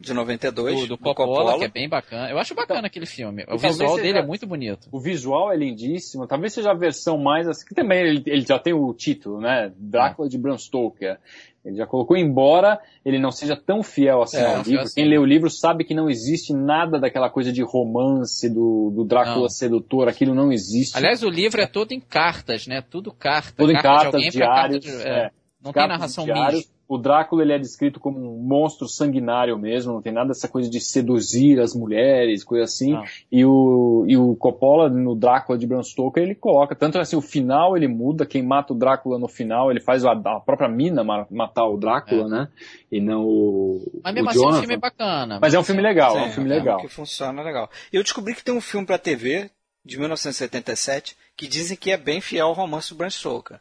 de 0.01 0.15
92, 0.15 0.81
Do, 0.83 0.87
do 0.87 0.99
Coppola, 0.99 1.59
que 1.59 1.65
é 1.65 1.69
bem 1.69 1.89
bacana. 1.89 2.31
Eu 2.31 2.39
acho 2.39 2.55
bacana 2.55 2.87
aquele 2.87 3.07
filme. 3.07 3.45
O 3.49 3.59
visual 3.59 3.91
seja- 3.97 4.03
dele 4.03 4.19
é 4.19 4.25
muito 4.27 4.47
bonito. 4.47 4.89
O 4.93 5.01
visual 5.01 5.53
é 5.53 5.57
lindíssimo. 5.57 6.25
Talvez 6.27 6.53
seja 6.53 6.71
a 6.71 6.75
versão 6.75 7.19
mais 7.19 7.49
assim, 7.49 7.67
que 7.67 7.75
também 7.75 7.99
ele, 8.01 8.23
ele 8.27 8.43
já 8.43 8.61
tem 8.61 8.73
o 8.73 8.95
título, 8.95 9.41
né? 9.41 9.73
Drácula 9.77 10.29
de 10.29 10.39
Bram 10.39 10.57
Stoker. 10.57 11.19
Ele 11.65 11.77
já 11.77 11.85
colocou, 11.87 12.17
embora 12.17 12.79
ele 13.05 13.19
não 13.19 13.33
seja 13.33 13.57
tão 13.57 13.83
fiel 13.83 14.23
assim 14.23 14.37
É, 14.39 14.43
ao 14.47 14.49
livro. 14.59 14.65
fiel 14.65 14.77
Quem 14.79 14.85
assim. 14.85 15.05
lê 15.05 15.19
o 15.19 15.25
livro 15.25 15.51
sabe 15.51 15.83
que 15.85 15.93
não 15.95 16.09
existe 16.09 16.53
nada 16.55 17.01
daquela 17.01 17.29
coisa 17.29 17.53
de 17.53 17.63
romance 17.63 18.49
do, 18.49 18.91
do 18.95 19.05
Drácula 19.05 19.43
Não. 19.43 19.49
sedutor. 19.49 20.09
Aquilo 20.09 20.33
não 20.33 20.53
existe. 20.53 20.97
Aliás, 20.97 21.25
o 21.25 21.29
livro 21.29 21.61
é 21.61 21.67
todo 21.67 21.91
em 21.91 22.01
cartas, 22.01 22.69
né? 22.69 22.81
Tudo 22.89 23.13
carta. 23.13 23.53
Tudo 23.57 23.73
carta 23.73 23.83
de 23.83 23.83
cartas, 23.83 24.15
alguém 24.15 24.31
pra 24.33 24.47
carta 24.47 24.79
diários. 24.79 25.03
de- 25.03 25.09
é. 25.09 25.31
É. 25.61 25.65
Não 25.65 25.73
tem 25.73 25.89
narração 25.89 26.25
diários. 26.25 26.55
mística. 26.61 26.79
O 26.89 26.97
Drácula 26.97 27.43
ele 27.43 27.53
é 27.53 27.59
descrito 27.59 28.01
como 28.01 28.19
um 28.19 28.39
monstro 28.43 28.89
sanguinário 28.89 29.59
mesmo, 29.59 29.93
não 29.93 30.01
tem 30.01 30.11
nada 30.11 30.29
dessa 30.29 30.49
coisa 30.49 30.71
de 30.71 30.81
seduzir 30.81 31.61
as 31.61 31.75
mulheres, 31.75 32.43
coisa 32.43 32.65
assim. 32.65 32.99
E 33.31 33.45
o, 33.45 34.07
e 34.09 34.17
o 34.17 34.35
Coppola 34.37 34.89
no 34.89 35.15
Drácula 35.15 35.59
de 35.59 35.67
Bram 35.67 35.83
Stoker 35.83 36.23
ele 36.23 36.35
coloca, 36.35 36.75
tanto 36.75 36.99
assim, 36.99 37.15
o 37.15 37.21
final 37.21 37.77
ele 37.77 37.87
muda, 37.87 38.25
quem 38.25 38.43
mata 38.43 38.73
o 38.73 38.77
Drácula 38.77 39.19
no 39.19 39.29
final, 39.29 39.71
ele 39.71 39.81
faz 39.81 40.03
a, 40.07 40.13
a 40.13 40.41
própria 40.41 40.67
mina 40.67 41.05
ma- 41.05 41.27
matar 41.31 41.67
o 41.67 41.77
Drácula, 41.77 42.27
né? 42.27 42.49
E 42.91 43.03
não 43.03 43.23
o, 43.27 44.01
Mas 44.03 44.13
o 44.13 44.15
mesmo 44.15 44.31
assim 44.31 44.39
o 44.39 44.43
Jonathan. 44.45 44.61
filme 44.61 44.75
é 44.75 44.79
bacana. 44.79 45.39
Mas 45.43 45.53
é 45.53 45.59
um 45.59 45.65
filme 45.65 45.83
legal, 45.83 46.17
é 46.17 46.23
um 46.23 46.27
Sim, 46.29 46.33
filme 46.33 46.49
é 46.51 46.55
um 46.55 46.57
legal. 46.59 46.81
que 46.81 46.89
funciona 46.89 47.43
legal. 47.43 47.69
Eu 47.93 48.03
descobri 48.03 48.35
que 48.35 48.43
tem 48.43 48.55
um 48.55 48.63
filme 48.63 48.87
pra 48.87 48.97
TV, 48.97 49.51
de 49.85 49.99
1977, 49.99 51.17
que 51.37 51.47
dizem 51.47 51.77
que 51.77 51.91
é 51.91 51.99
bem 51.99 52.23
fiel 52.23 52.47
ao 52.47 52.55
romance 52.55 52.89
do 52.89 52.97
Bram 52.97 53.11
Stoker. 53.11 53.61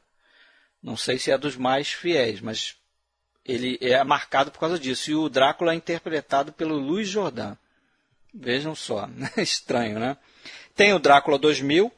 Não 0.81 0.95
sei 0.97 1.17
se 1.17 1.31
é 1.31 1.37
dos 1.37 1.55
mais 1.55 1.91
fiéis, 1.91 2.39
mas 2.41 2.75
ele 3.45 3.77
é 3.81 4.03
marcado 4.03 4.51
por 4.51 4.59
causa 4.59 4.77
disso. 4.79 5.09
E 5.11 5.15
o 5.15 5.29
Drácula 5.29 5.73
é 5.73 5.75
interpretado 5.75 6.51
pelo 6.51 6.75
Luiz 6.77 7.07
Jordan. 7.07 7.55
Vejam 8.33 8.75
só, 8.75 9.09
estranho, 9.37 9.99
né? 9.99 10.17
Tem 10.75 10.93
o 10.93 10.99
Drácula 10.99 11.39
2000, 11.39 11.91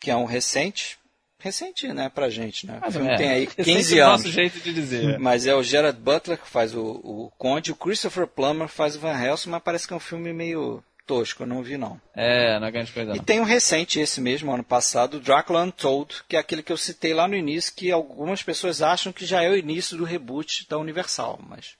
que 0.00 0.10
é 0.10 0.16
um 0.16 0.24
recente, 0.24 0.98
recente, 1.38 1.86
né, 1.92 2.08
pra 2.08 2.28
gente, 2.28 2.66
né? 2.66 2.80
O 2.84 2.90
filme 2.90 3.10
É, 3.10 3.16
tem 3.16 3.28
aí 3.28 3.44
esse 3.56 3.62
15 3.62 3.98
é 3.98 4.02
o 4.02 4.08
anos. 4.08 4.22
nosso 4.24 4.32
jeito 4.34 4.58
de 4.60 4.74
dizer. 4.74 5.18
Mas 5.20 5.46
é 5.46 5.54
o 5.54 5.62
Gerard 5.62 5.98
Butler 6.00 6.38
que 6.38 6.48
faz 6.48 6.74
o, 6.74 6.82
o 6.82 7.30
Conde, 7.38 7.70
o 7.70 7.76
Christopher 7.76 8.26
Plummer 8.26 8.66
faz 8.66 8.96
o 8.96 9.00
Van 9.00 9.16
Helsing, 9.16 9.50
mas 9.50 9.62
parece 9.62 9.86
que 9.86 9.92
é 9.92 9.96
um 9.96 10.00
filme 10.00 10.32
meio 10.32 10.82
tosco, 11.06 11.42
eu 11.42 11.46
não 11.46 11.62
vi 11.62 11.76
não. 11.76 12.00
É, 12.14 12.58
não 12.58 12.66
é 12.66 12.70
grande 12.70 12.92
coisa 12.92 13.12
E 13.12 13.16
não. 13.18 13.24
tem 13.24 13.40
o 13.40 13.44
recente, 13.44 14.00
esse 14.00 14.20
mesmo, 14.20 14.52
ano 14.52 14.64
passado, 14.64 15.20
Drácula 15.20 15.62
Untold, 15.62 16.22
que 16.28 16.36
é 16.36 16.38
aquele 16.38 16.62
que 16.62 16.72
eu 16.72 16.76
citei 16.76 17.12
lá 17.14 17.28
no 17.28 17.34
início, 17.36 17.72
que 17.74 17.90
algumas 17.90 18.42
pessoas 18.42 18.82
acham 18.82 19.12
que 19.12 19.26
já 19.26 19.42
é 19.42 19.50
o 19.50 19.56
início 19.56 19.96
do 19.96 20.04
reboot 20.04 20.66
da 20.68 20.78
Universal, 20.78 21.38
mas 21.48 21.74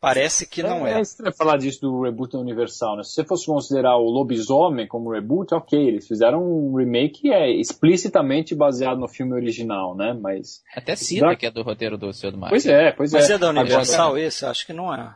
parece 0.00 0.46
que 0.46 0.62
não 0.62 0.86
é. 0.86 0.94
É 0.98 1.00
estranho 1.00 1.34
falar 1.36 1.58
disso 1.58 1.80
do 1.82 2.02
reboot 2.02 2.32
da 2.32 2.38
Universal, 2.38 2.96
né? 2.96 3.02
Se 3.04 3.12
você 3.14 3.24
fosse 3.24 3.44
considerar 3.46 3.96
o 3.98 4.04
Lobisomem 4.10 4.86
como 4.88 5.10
reboot, 5.12 5.54
ok, 5.54 5.78
eles 5.78 6.06
fizeram 6.08 6.42
um 6.42 6.74
remake 6.76 7.20
que 7.22 7.32
é 7.32 7.50
explicitamente 7.50 8.54
baseado 8.54 8.98
no 8.98 9.08
filme 9.08 9.34
original, 9.34 9.94
né? 9.96 10.16
Mas. 10.18 10.62
Até 10.74 10.96
cita 10.96 11.26
Dra- 11.26 11.36
que 11.36 11.46
é 11.46 11.50
do 11.50 11.62
roteiro 11.62 11.98
do 11.98 12.12
Senhor 12.12 12.32
do 12.32 12.38
Mar. 12.38 12.48
Pois 12.50 12.64
é, 12.66 12.92
pois 12.92 13.12
Mas 13.12 13.28
é. 13.28 13.34
é 13.34 13.38
da 13.38 13.50
Universal 13.50 14.06
Agora- 14.08 14.20
esse? 14.22 14.44
Acho 14.46 14.64
que 14.66 14.72
não 14.72 14.92
é. 14.94 15.14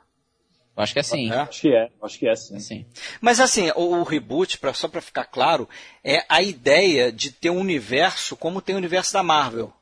Eu 0.77 0.83
acho 0.83 0.93
que 0.93 0.99
é 0.99 1.03
sim. 1.03 1.33
É? 1.33 1.37
Acho 1.37 1.61
que 1.61 1.75
é, 1.75 1.89
acho 2.03 2.19
que 2.19 2.29
é 2.29 2.35
sim. 2.35 2.57
Assim. 2.57 2.87
Mas 3.21 3.39
assim, 3.39 3.71
o, 3.77 3.99
o 3.99 4.03
reboot, 4.03 4.59
pra, 4.59 4.75
só 4.75 4.89
para 4.89 5.01
ficar 5.01 5.25
claro, 5.25 5.69
é 6.03 6.25
a 6.29 6.43
ideia 6.43 7.13
de 7.13 7.31
ter 7.31 7.51
um 7.51 7.59
universo 7.59 8.37
como 8.37 8.61
tem 8.61 8.75
o 8.75 8.79
universo 8.79 9.13
da 9.13 9.23
Marvel. 9.23 9.73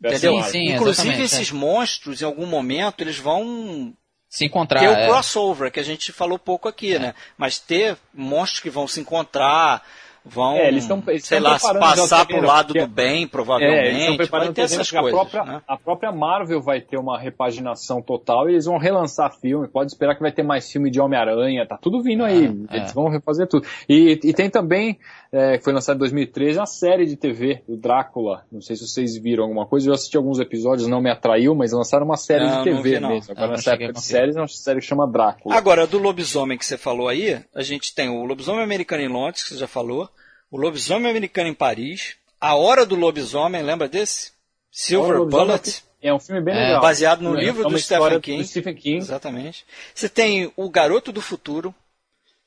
Entendeu? 0.00 0.42
Sim, 0.42 0.50
sim, 0.50 0.72
Inclusive 0.72 1.08
exatamente, 1.08 1.22
esses 1.22 1.50
monstros, 1.50 2.22
em 2.22 2.24
algum 2.24 2.46
momento, 2.46 3.00
eles 3.00 3.18
vão 3.18 3.94
Se 4.28 4.44
encontrar. 4.44 4.80
ter 4.80 4.88
o 4.88 4.92
é. 4.92 5.06
crossover, 5.06 5.72
que 5.72 5.80
a 5.80 5.84
gente 5.84 6.12
falou 6.12 6.38
pouco 6.38 6.68
aqui, 6.68 6.98
né? 6.98 7.14
Mas 7.36 7.58
ter 7.58 7.96
monstros 8.14 8.60
que 8.60 8.70
vão 8.70 8.86
se 8.86 9.00
encontrar, 9.00 9.82
vão, 10.26 10.56
É, 10.56 10.68
eles 10.68 10.86
tão- 10.86 11.02
eles 11.08 11.24
sei 11.24 11.40
lá, 11.40 11.52
passar 11.58 12.26
também, 12.26 12.38
pro 12.40 12.46
lado 12.46 12.66
porque- 12.68 12.80
do 12.80 12.86
bem, 12.88 13.06
É, 13.06 13.10
eles 13.12 13.22
estão 13.24 13.30
provavelmente. 13.30 14.06
vai 14.08 14.16
preparando, 14.16 14.52
ter 14.54 14.62
essas 14.62 14.90
que 14.90 14.96
a 14.96 15.00
coisas. 15.00 15.18
própria, 15.20 15.44
né? 15.44 15.62
a 15.66 15.76
própria 15.76 16.12
Marvel 16.12 16.60
vai 16.60 16.80
ter 16.80 16.98
uma 16.98 17.18
repaginação 17.18 18.02
total 18.02 18.48
e 18.48 18.52
eles 18.52 18.64
vão 18.66 18.78
relançar 18.78 19.32
filme. 19.40 19.68
Pode 19.68 19.90
esperar 19.92 20.14
que 20.14 20.20
vai 20.22 20.32
ter 20.32 20.42
mais 20.42 20.70
filme 20.70 20.90
de 20.90 21.00
Homem-Aranha, 21.00 21.66
tá 21.66 21.78
tudo 21.80 22.02
vindo 22.02 22.24
aí. 22.24 22.46
é. 22.70 22.76
Eles 22.76 22.92
vão 22.92 23.08
refazer 23.08 23.46
tudo. 23.46 23.66
E, 23.88 24.18
e 24.24 24.32
tem 24.34 24.50
também, 24.50 24.98
é, 25.32 25.58
que 25.58 25.64
foi 25.64 25.72
lançado 25.72 25.96
em 25.96 25.98
2013, 26.00 26.58
a 26.58 26.66
série 26.66 27.06
de 27.06 27.16
TV 27.16 27.62
do 27.68 27.76
Drácula. 27.76 28.44
Não 28.50 28.60
sei 28.60 28.76
se 28.76 28.86
vocês 28.86 29.16
viram 29.16 29.44
alguma 29.44 29.66
coisa, 29.66 29.88
eu 29.88 29.94
assisti 29.94 30.16
alguns 30.16 30.38
episódios, 30.40 30.88
não 30.88 31.00
me 31.00 31.10
atraiu, 31.10 31.54
mas 31.54 31.72
lançaram 31.72 32.04
uma 32.04 32.16
série 32.16 32.44
Não, 32.44 32.50
de 32.62 32.70
não 32.70 32.76
TV 32.82 32.94
vi, 32.94 33.00
não. 33.00 33.08
mesmo. 33.10 33.32
Agora 33.32 33.44
Ah, 33.44 33.48
não 33.48 33.56
nessa 33.56 33.70
cheguei 33.70 33.86
época 33.86 34.00
de 34.00 34.06
séries, 34.06 34.36
é 34.36 34.40
uma 34.40 34.48
série 34.48 34.80
que 34.80 34.86
chama 34.86 35.06
Drácula. 35.06 35.54
Agora, 35.54 35.86
do 35.86 35.98
lobisomem 35.98 36.56
que 36.58 36.64
você 36.66 36.76
falou 36.76 37.08
aí, 37.08 37.40
a 37.54 37.62
gente 37.62 37.94
tem 37.94 38.08
o 38.08 38.24
lobisomem 38.24 38.62
americano 38.62 39.02
em 39.02 39.08
Londres, 39.08 39.42
que 39.44 39.50
você 39.50 39.58
já 39.58 39.66
falou, 39.68 40.08
o 40.50 40.56
lobisomem 40.58 41.10
americano 41.10 41.48
em 41.48 41.54
Paris, 41.54 42.16
a 42.40 42.54
hora 42.54 42.84
do 42.86 42.94
lobisomem, 42.94 43.62
lembra 43.62 43.88
desse? 43.88 44.32
Silver 44.70 45.24
Bullet, 45.24 45.82
É 46.02 46.12
um 46.12 46.20
filme 46.20 46.40
bem 46.42 46.54
É, 46.54 46.66
legal. 46.66 46.82
baseado 46.82 47.22
no 47.22 47.36
É, 47.36 47.40
livro 47.44 47.66
é 47.66 47.68
do 47.70 47.78
Stephen 47.78 48.20
King. 48.20 48.42
Do 48.42 48.48
Stephen 48.48 48.74
King. 48.74 48.98
Exatamente. 48.98 49.64
Você 49.94 50.08
tem 50.08 50.52
o 50.54 50.68
Garoto 50.68 51.10
do 51.10 51.20
Futuro, 51.22 51.74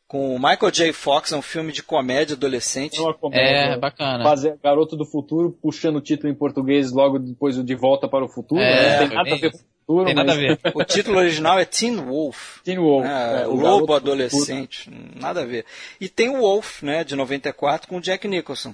com 0.10 0.36
o 0.36 0.40
Michael 0.40 0.72
J. 0.72 0.92
Fox, 0.92 1.32
é 1.32 1.38
um 1.38 1.42
filme 1.42 1.72
de 1.72 1.84
comédia 1.84 2.36
adolescente. 2.36 2.98
É 2.98 3.02
uma 3.02 3.14
comédia. 3.14 3.44
É, 3.76 3.78
bacana. 3.78 4.24
fazer 4.24 4.58
Garoto 4.62 4.98
do 4.98 5.06
Futuro, 5.06 5.56
puxando 5.62 5.98
o 5.98 6.02
título 6.02 6.34
em 6.34 6.36
português 6.36 6.92
logo 6.92 7.20
depois 7.20 7.56
do 7.56 7.64
De 7.64 7.76
Volta 7.76 8.08
para 8.10 8.26
o 8.26 8.28
Futuro. 8.28 8.60
É, 8.60 8.74
né? 8.76 9.00
Não 9.02 9.08
tem 9.08 9.16
nada 9.18 9.30
a 9.32 9.38
ver 9.38 9.52
com 9.52 9.58
o 9.58 9.60
futuro, 9.60 10.06
Tem 10.06 10.16
nada 10.16 10.32
a 10.32 10.36
mas- 10.36 10.44
ver. 10.44 10.60
O 10.74 10.84
título 10.84 11.18
original 11.20 11.60
é 11.60 11.64
Teen 11.66 11.96
Wolf. 11.98 12.58
Teen 12.64 12.80
Wolf. 12.80 13.06
É, 13.06 13.42
é, 13.44 13.48
o 13.48 13.54
Lobo 13.54 13.86
do 13.86 13.94
Adolescente. 13.94 14.90
Nada 15.16 15.44
a 15.44 15.46
ver. 15.46 15.64
E 16.02 16.10
tem 16.10 16.28
o 16.30 16.40
Wolf, 16.40 16.82
né, 16.82 17.04
de 17.04 17.16
94, 17.16 17.88
com 17.88 17.98
o 17.98 18.02
Jack 18.02 18.28
Nicholson. 18.28 18.74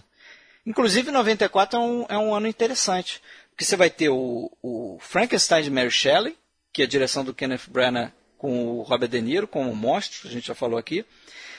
Inclusive, 0.66 1.12
94 1.12 1.78
é 1.78 1.82
um, 1.82 2.06
é 2.08 2.18
um 2.18 2.34
ano 2.34 2.48
interessante. 2.48 3.22
Porque 3.52 3.66
você 3.66 3.76
vai 3.76 3.90
ter 3.90 4.08
o, 4.08 4.50
o 4.64 4.98
Frankenstein 5.02 5.64
de 5.64 5.70
Mary 5.70 5.92
Shelley, 5.92 6.36
que 6.72 6.82
é 6.82 6.86
a 6.86 6.88
direção 6.88 7.26
do 7.26 7.34
Kenneth 7.34 7.68
Branagh 7.70 8.12
com 8.38 8.80
o 8.80 8.82
Robert 8.84 9.10
De 9.10 9.22
Niro, 9.22 9.48
como 9.48 9.72
o 9.72 9.76
monstro, 9.76 10.28
a 10.28 10.32
gente 10.32 10.48
já 10.48 10.56
falou 10.56 10.78
aqui. 10.78 11.06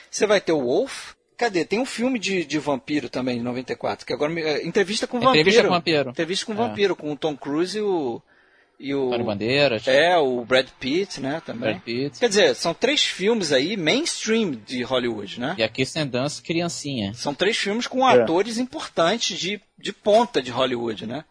Você 0.09 0.25
vai 0.25 0.39
ter 0.41 0.51
o 0.53 0.61
Wolf. 0.61 1.13
Cadê? 1.37 1.63
Tem 1.63 1.79
um 1.79 1.85
filme 1.85 2.17
de, 2.17 2.43
de 2.45 2.57
vampiro 2.57 3.09
também, 3.09 3.37
de 3.37 3.43
94, 3.43 4.05
que 4.05 4.11
agora... 4.13 4.31
me- 4.31 4.41
é, 4.41 4.65
Entrevista 4.65 5.05
com 5.05 5.19
Vampiro. 5.19 5.39
Entrevista 5.41 5.63
com 5.63 5.69
Vampiro. 5.69 6.09
Entrevista 6.09 6.45
com 6.47 6.53
É. 6.53 6.55
Vampiro, 6.55 6.95
com 6.95 7.11
o 7.11 7.15
Tom 7.17 7.37
Cruise 7.37 7.77
e 7.77 7.81
o... 7.81 8.21
E 8.79 8.93
o 8.93 9.07
Antônio 9.07 9.25
Bandeiras. 9.25 9.87
é, 9.87 10.15
o 10.19 10.45
Brad 10.45 10.67
Pitt, 10.79 11.19
né, 11.19 11.41
também. 11.43 11.71
Brad 11.73 11.81
Pitt. 11.81 12.19
Quer 12.19 12.29
dizer, 12.29 12.55
são 12.55 12.75
três 12.75 13.01
filmes 13.03 13.51
aí 13.51 13.75
mainstream 13.75 14.51
de 14.51 14.83
Hollywood, 14.83 15.39
né? 15.39 15.55
E 15.57 15.63
a 15.63 15.67
Kirsten 15.69 16.05
Dunst, 16.05 16.43
criancinha. 16.43 17.11
São 17.15 17.33
três 17.33 17.57
filmes 17.57 17.87
com 17.87 18.07
É. 18.07 18.21
atores 18.21 18.59
importantes 18.59 19.35
de, 19.39 19.59
de 19.79 19.91
ponta 19.91 20.41
de 20.43 20.51
Hollywood, 20.51 21.07
né? 21.07 21.25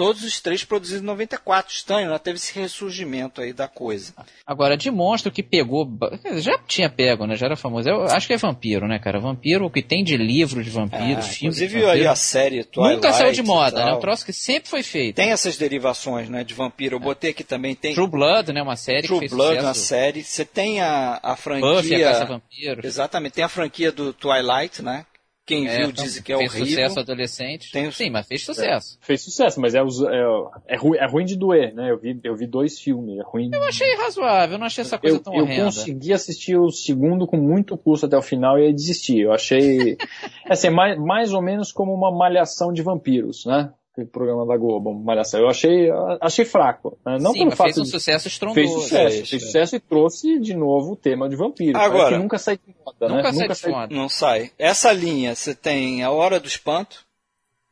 Todos 0.00 0.24
os 0.24 0.40
três 0.40 0.64
produzidos 0.64 1.02
em 1.02 1.06
94. 1.06 1.70
Estranho, 1.74 2.08
né? 2.08 2.18
Teve 2.18 2.38
esse 2.38 2.58
ressurgimento 2.58 3.42
aí 3.42 3.52
da 3.52 3.68
coisa. 3.68 4.14
Agora, 4.46 4.74
de 4.74 4.90
monstro 4.90 5.30
que 5.30 5.42
pegou. 5.42 5.86
Já 6.38 6.56
tinha 6.56 6.88
pego, 6.88 7.26
né? 7.26 7.36
Já 7.36 7.44
era 7.44 7.54
famoso. 7.54 7.86
Eu 7.86 8.04
acho 8.04 8.26
que 8.26 8.32
é 8.32 8.38
vampiro, 8.38 8.88
né, 8.88 8.98
cara? 8.98 9.20
Vampiro, 9.20 9.66
o 9.66 9.70
que 9.70 9.82
tem 9.82 10.02
de 10.02 10.16
livro 10.16 10.64
de 10.64 10.70
vampiros, 10.70 11.26
É, 11.26 11.32
filmes 11.32 11.58
inclusive 11.58 11.76
aí 11.80 11.84
vampiro, 11.84 12.10
a 12.10 12.16
série 12.16 12.64
Twilight 12.64 12.94
Nunca 12.94 13.12
saiu 13.12 13.32
de 13.32 13.42
moda, 13.42 13.84
né? 13.84 13.92
Um 13.92 14.00
troço 14.00 14.24
que 14.24 14.32
sempre 14.32 14.70
foi 14.70 14.82
feito. 14.82 15.16
Tem 15.16 15.32
essas 15.32 15.58
derivações, 15.58 16.30
né, 16.30 16.44
de 16.44 16.54
vampiro. 16.54 16.96
Eu 16.96 17.00
botei 17.00 17.32
aqui 17.32 17.44
também, 17.44 17.74
tem 17.74 17.92
True 17.92 18.08
Blood, 18.08 18.54
né? 18.54 18.62
Uma 18.62 18.76
série 18.76 19.02
True 19.02 19.20
que 19.20 19.28
fez 19.28 19.32
Blood 19.32 19.56
sucesso. 19.56 19.66
na 19.66 19.74
série. 19.74 20.24
Você 20.24 20.46
tem 20.46 20.80
a, 20.80 21.20
a 21.22 21.36
franquia... 21.36 21.74
Buffy, 21.74 22.02
a 22.02 22.08
Caça 22.08 22.22
a 22.22 22.26
Vampiros. 22.26 22.84
Exatamente. 22.86 23.32
Tem 23.34 23.44
a 23.44 23.50
franquia 23.50 23.92
do 23.92 24.14
Twilight, 24.14 24.80
né? 24.80 25.04
Quem 25.50 25.66
É, 25.66 25.78
viu 25.78 25.88
então, 25.88 26.04
diz 26.04 26.20
que 26.20 26.32
é 26.32 26.36
fez 26.36 26.50
horrível. 26.54 26.68
sucesso 26.84 27.00
adolescente. 27.00 27.72
Tem 27.72 27.88
o- 27.88 27.92
Sim, 27.92 28.08
mas 28.10 28.24
fez 28.28 28.44
sucesso. 28.44 28.96
Fez 29.00 29.20
sucesso, 29.20 29.60
mas 29.60 29.74
é, 29.74 29.80
é, 29.80 29.84
é, 30.68 30.76
ruim, 30.76 30.96
é 30.96 31.06
ruim 31.10 31.24
de 31.24 31.36
doer, 31.36 31.74
né? 31.74 31.90
Eu 31.90 31.98
vi, 31.98 32.20
eu 32.22 32.36
vi 32.36 32.46
dois 32.46 32.78
filmes, 32.78 33.18
é 33.18 33.22
ruim. 33.24 33.50
Eu 33.52 33.64
achei 33.64 33.96
razoável, 33.96 34.54
eu 34.54 34.58
não 34.60 34.66
achei 34.66 34.82
essa 34.82 34.96
coisa 34.96 35.16
eu, 35.16 35.20
tão 35.20 35.34
eu 35.34 35.42
horrenda. 35.42 35.64
consegui 35.64 36.12
assistir 36.12 36.56
o 36.56 36.70
segundo 36.70 37.26
com 37.26 37.36
muito 37.36 37.76
custo 37.76 38.06
até 38.06 38.16
o 38.16 38.22
final 38.22 38.58
e 38.60 38.66
aí 38.66 38.72
desisti. 38.72 39.18
Eu 39.18 39.32
achei 39.32 39.96
assim, 40.48 40.68
é 40.68 40.70
mais, 40.70 40.96
mais 40.98 41.32
ou 41.32 41.42
menos 41.42 41.72
como 41.72 41.92
uma 41.92 42.16
malhação 42.16 42.72
de 42.72 42.80
vampiros, 42.80 43.44
né? 43.44 43.72
Aquele 43.92 44.06
programa 44.06 44.46
da 44.46 44.56
Globo, 44.56 44.94
malhação. 44.94 45.40
Eu 45.40 45.48
achei, 45.48 45.88
achei 46.20 46.44
fraco. 46.44 46.96
né? 47.04 47.18
Não 47.20 47.32
Sim, 47.32 47.38
pelo 47.40 47.50
mas 47.50 47.58
fato 47.58 47.66
fez 47.66 47.78
um 47.78 47.82
de 47.82 47.90
sucesso 47.90 48.28
estrondoso. 48.28 48.60
fez 48.60 48.70
sucesso, 48.82 49.06
é 49.22 49.26
fez 49.26 49.32
é. 49.42 49.46
sucesso 49.46 49.76
e 49.76 49.80
trouxe 49.80 50.38
de 50.38 50.54
novo 50.54 50.92
o 50.92 50.96
tema 50.96 51.28
de 51.28 51.34
vampiro. 51.34 51.76
Agora- 51.76 52.16
nunca 52.16 52.38
sai 52.38 52.56
de 52.56 52.74
moda, 52.84 53.08
Nunca 53.14 53.32
né? 53.32 53.38
sai 53.38 53.48
de 53.48 53.54
foda. 53.56 53.94
Não 53.94 54.08
sai. 54.08 54.52
Essa 54.56 54.92
linha, 54.92 55.34
você 55.34 55.54
tem 55.56 56.04
A 56.04 56.10
Hora 56.12 56.38
do 56.38 56.46
Espanto, 56.46 57.04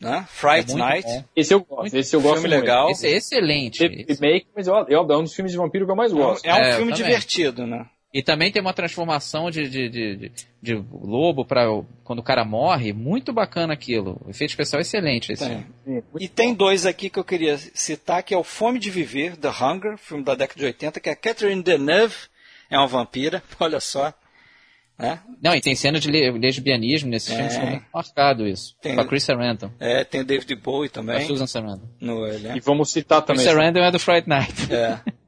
né? 0.01 0.27
Fright 0.29 0.71
É 0.73 0.75
muito 0.75 0.77
Night. 0.79 1.07
bom. 1.07 1.25
Esse 1.37 1.55
eu 1.55 1.61
gosto, 1.65 1.97
esse 1.97 2.17
eu 2.17 2.21
gosto 2.21 2.41
filme 2.41 2.49
muito. 2.49 2.61
legal. 2.63 2.91
Esse 2.91 3.07
é 3.07 3.11
excelente. 3.17 3.87
Remake, 3.87 4.47
mas 4.57 4.67
eu, 4.67 4.75
eu, 4.89 5.07
é 5.09 5.17
um 5.17 5.23
dos 5.23 5.35
filmes 5.35 5.53
de 5.53 5.59
vampiro 5.59 5.87
que 5.87 5.93
eu 5.93 5.97
mais 5.97 6.13
gosto. 6.13 6.45
É 6.45 6.53
um 6.53 6.57
É, 6.57 6.73
filme 6.77 6.91
também. 6.93 7.07
divertido, 7.07 7.65
né? 7.65 7.87
E 8.13 8.23
também 8.23 8.51
tem 8.51 8.63
uma 8.63 8.73
transformação 8.73 9.51
de, 9.51 9.69
de, 9.69 9.89
de, 9.91 10.17
de, 10.17 10.33
de 10.63 10.75
lobo 10.91 11.45
para 11.45 11.67
quando 12.03 12.21
o 12.21 12.23
cara 12.23 12.43
morre. 12.45 12.93
Muito 12.93 13.35
bacana 13.35 13.75
aquilo. 13.75 14.19
O 14.25 14.31
efeito 14.31 14.51
especial 14.51 14.79
é 14.79 14.83
excelente. 14.83 15.31
Esse 15.33 15.47
Tem. 15.47 15.67
filme. 15.85 16.03
E 16.19 16.27
tem 16.27 16.55
dois 16.55 16.87
aqui 16.87 17.11
que 17.11 17.19
eu 17.19 17.25
queria 17.25 17.59
citar, 17.75 18.23
que 18.23 18.33
é 18.33 18.39
o 18.39 18.43
Fome 18.43 18.79
de 18.79 18.91
Viver, 18.91 19.37
The 19.37 19.49
Hunger, 19.51 19.99
filme 19.99 20.25
da 20.25 20.35
década 20.35 20.59
de 20.59 20.65
80, 20.67 21.01
que 21.01 21.11
é 21.11 21.15
Catherine 21.15 21.63
Deneuve, 21.63 22.15
é 22.71 22.79
uma 22.79 22.87
vampira, 22.87 23.43
olha 23.61 23.79
só. 23.79 24.13
Né? 24.99 25.21
Não, 25.41 25.55
e 25.55 25.61
tem 25.61 25.75
cena 25.77 26.01
de 26.01 26.11
le- 26.11 26.31
lesbianismo 26.33 27.09
nesse 27.11 27.29
filme, 27.29 27.45
É. 27.45 27.51
ficou 27.51 27.69
muito 27.71 27.85
marcado 27.93 28.49
isso. 28.49 28.75
Tem- 28.81 28.95
Com 28.97 29.03
a 29.03 29.05
Chris 29.07 29.23
Sarandon. 29.23 29.71
É, 29.79 30.03
tem 30.03 30.23
o 30.23 30.25
David 30.25 30.55
Bowie 30.57 30.89
Com 30.89 30.99
a 31.01 31.03
também 31.03 31.27
Susan 31.27 31.47
Sarandon. 31.47 31.87
no 32.01 32.27
E 32.27 32.31
elenco. 32.35 32.61
vamos 32.65 32.91
citar 32.91 33.23
Chris 33.23 33.39
também. 33.39 33.45
Sarandon 33.55 33.81
é 33.85 33.91
do 33.93 33.99
Fright 34.01 34.27
Night. 34.29 34.73
É. 34.75 34.99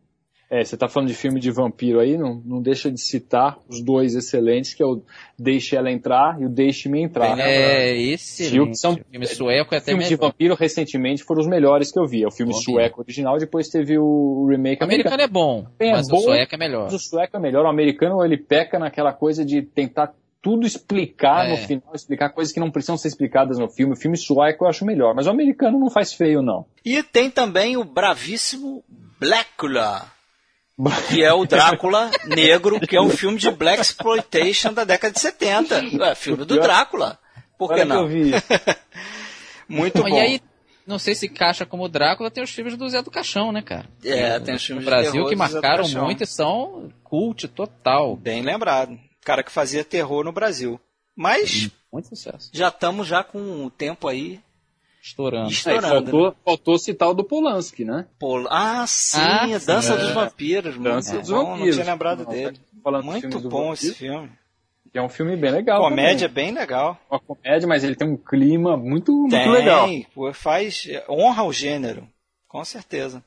É, 0.52 0.64
você 0.64 0.76
tá 0.76 0.88
falando 0.88 1.06
de 1.08 1.14
filme 1.14 1.38
de 1.38 1.48
vampiro 1.48 2.00
aí, 2.00 2.18
não, 2.18 2.42
não 2.44 2.60
deixa 2.60 2.90
de 2.90 3.00
citar 3.00 3.56
os 3.68 3.80
dois 3.80 4.16
excelentes, 4.16 4.74
que 4.74 4.82
é 4.82 4.86
o 4.86 5.00
Deixe 5.38 5.76
Ela 5.76 5.92
Entrar 5.92 6.42
e 6.42 6.44
o 6.44 6.48
Deixe-me 6.48 7.00
Entrar. 7.00 7.38
É, 7.38 7.92
Filme 7.94 8.12
excelente. 8.14 8.70
que 8.70 8.76
são- 8.76 8.94
O 8.94 9.04
filme 9.12 9.26
sueco 9.28 9.74
é 9.74 9.78
até 9.78 9.92
Filmes 9.92 10.08
de 10.08 10.16
vampiro 10.16 10.56
recentemente 10.56 11.22
foram 11.22 11.40
os 11.42 11.46
melhores 11.46 11.92
que 11.92 12.00
eu 12.00 12.06
vi. 12.08 12.24
É 12.24 12.26
o 12.26 12.32
filme 12.32 12.52
Bom, 12.52 12.58
sueco 12.58 13.00
original, 13.00 13.38
depois 13.38 13.68
teve 13.68 13.96
o 13.96 14.44
remake 14.50 14.82
O 14.82 14.86
americano 14.86 15.22
é 15.22 15.28
bom, 15.28 15.66
É 15.78 15.92
mas 15.92 16.08
bom, 16.08 16.16
o 16.18 16.22
sueco 16.22 16.52
é 16.52 16.58
melhor. 16.58 16.82
Mas 16.84 16.94
o 16.94 16.98
sueco 16.98 17.36
é 17.36 17.40
melhor. 17.40 17.64
O 17.64 17.68
americano 17.68 18.24
ele 18.24 18.36
peca 18.36 18.76
naquela 18.76 19.12
coisa 19.12 19.44
de 19.44 19.62
tentar 19.62 20.12
tudo 20.42 20.66
explicar 20.66 21.46
É. 21.46 21.50
no 21.52 21.56
final, 21.58 21.94
explicar 21.94 22.30
coisas 22.30 22.52
que 22.52 22.58
não 22.58 22.72
precisam 22.72 22.96
ser 22.96 23.06
explicadas 23.06 23.56
no 23.56 23.68
filme. 23.68 23.92
O 23.92 23.96
filme 23.96 24.16
sueco 24.16 24.64
eu 24.64 24.68
acho 24.68 24.84
melhor, 24.84 25.14
mas 25.14 25.28
o 25.28 25.30
americano 25.30 25.78
não 25.78 25.90
faz 25.90 26.12
feio, 26.12 26.42
não. 26.42 26.66
E 26.84 27.00
tem 27.04 27.30
também 27.30 27.76
o 27.76 27.84
bravíssimo 27.84 28.82
Blackula, 29.20 30.06
que 31.08 31.22
é 31.22 31.32
o 31.32 31.44
Drácula 31.44 32.10
negro, 32.26 32.80
que 32.80 32.96
é 32.96 33.00
um 33.00 33.10
filme 33.10 33.38
de 33.38 33.50
Black 33.50 33.80
Exploitation 33.80 34.72
da 34.72 34.84
década 34.84 35.12
de 35.12 35.20
70. 35.20 35.82
É, 36.02 36.14
filme 36.14 36.44
do 36.44 36.60
Drácula. 36.60 37.18
Por 37.58 37.74
que 37.74 37.84
não? 37.84 38.08
Muito 39.68 40.02
bom. 40.02 40.08
E 40.08 40.18
aí, 40.20 40.40
não 40.86 40.98
sei 40.98 41.14
se 41.14 41.28
caixa 41.28 41.66
como 41.66 41.88
Drácula, 41.88 42.30
tem 42.30 42.42
os 42.42 42.50
filmes 42.50 42.76
do 42.76 42.88
Zé 42.88 43.02
do 43.02 43.10
Caixão, 43.10 43.52
né, 43.52 43.62
cara? 43.62 43.86
É, 44.04 44.40
tem 44.40 44.54
os 44.54 44.62
No 44.62 44.66
filmes 44.66 44.84
de 44.84 44.90
Brasil 44.90 45.12
terror 45.12 45.28
que 45.28 45.34
do 45.36 45.38
do 45.38 45.52
marcaram 45.52 45.88
muito 46.04 46.24
e 46.24 46.26
são 46.26 46.90
cult 47.04 47.46
total. 47.48 48.16
Bem 48.16 48.42
lembrado. 48.42 48.98
Cara 49.22 49.42
que 49.42 49.52
fazia 49.52 49.84
terror 49.84 50.24
no 50.24 50.32
Brasil. 50.32 50.80
Mas 51.14 51.70
Muito 51.92 52.08
sucesso. 52.08 52.50
já 52.52 52.68
estamos 52.68 53.06
já 53.06 53.22
com 53.22 53.66
o 53.66 53.70
tempo 53.70 54.08
aí 54.08 54.40
Estourando. 55.02 55.46
Aí, 55.46 55.52
estourando. 55.52 55.86
né? 55.86 55.90
faltou, 56.10 56.36
faltou 56.44 56.78
citar 56.78 57.08
o 57.08 57.14
do 57.14 57.24
Polanski, 57.24 57.84
né? 57.84 58.06
Pol- 58.18 58.46
Ah, 58.50 58.84
sim, 58.86 59.18
Ah, 59.18 59.44
a 59.44 59.58
Dança 59.58 59.94
sim. 59.94 59.96
dos 60.04 60.10
Vampiros. 60.12 60.78
Dança 60.78 61.12
muito 61.14 61.22
dos 61.22 61.30
bom, 61.30 61.44
Vampiros. 61.46 61.76
Não 61.76 61.82
tinha 61.82 61.92
lembrado 61.94 62.18
Nossa, 62.24 62.30
dele. 62.36 62.60
Muito 63.02 63.40
bom 63.48 63.72
esse 63.72 63.94
filme. 63.94 64.30
Que 64.92 64.98
é 64.98 65.02
um 65.02 65.08
filme 65.08 65.36
bem 65.36 65.52
legal. 65.52 65.82
Comédia 65.82 66.28
também. 66.28 66.46
bem 66.46 66.54
legal. 66.54 66.98
Uma 67.10 67.20
comédia, 67.20 67.66
mas 67.68 67.84
ele 67.84 67.94
tem 67.94 68.08
um 68.08 68.16
clima 68.16 68.76
muito, 68.76 69.12
muito 69.12 69.30
Tem, 69.30 69.48
legal. 69.50 69.88
pô, 70.12 70.32
faz 70.34 70.84
honra 71.08 71.42
ao 71.42 71.52
gênero, 71.52 72.08
com 72.48 72.64
certeza. 72.64 73.22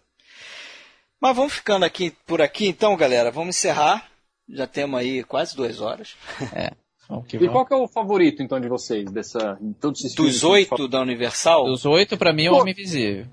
Mas 1.21 1.35
vamos 1.35 1.53
ficando 1.53 1.85
aqui 1.85 2.11
por 2.25 2.41
aqui, 2.41 2.67
então, 2.67 2.95
galera. 2.97 3.31
Vamos 3.31 3.55
encerrar. 3.55 4.09
Já 4.49 4.67
temos 4.67 4.99
aí 4.99 5.23
quase 5.23 5.55
duas 5.55 5.79
horas. 5.79 6.15
Vamos 6.37 6.53
que 7.27 7.37
E 7.37 7.49
qual 7.49 7.65
que 7.65 7.73
é 7.73 7.77
o 7.77 7.87
favorito, 7.87 8.41
então, 8.41 8.59
de 8.59 8.67
vocês? 8.67 9.11
Dessa, 9.11 9.57
em 9.61 9.73
todos 9.73 9.99
esses 10.01 10.15
filmes 10.15 10.33
Dos 10.33 10.43
oito 10.43 10.87
da 10.87 11.01
Universal, 11.01 11.65
Dos 11.65 11.85
oito, 11.85 12.17
pra 12.17 12.33
mim, 12.33 12.45
é 12.45 12.51
o. 12.51 12.55
Homem 12.55 12.73
Invisível. 12.73 13.25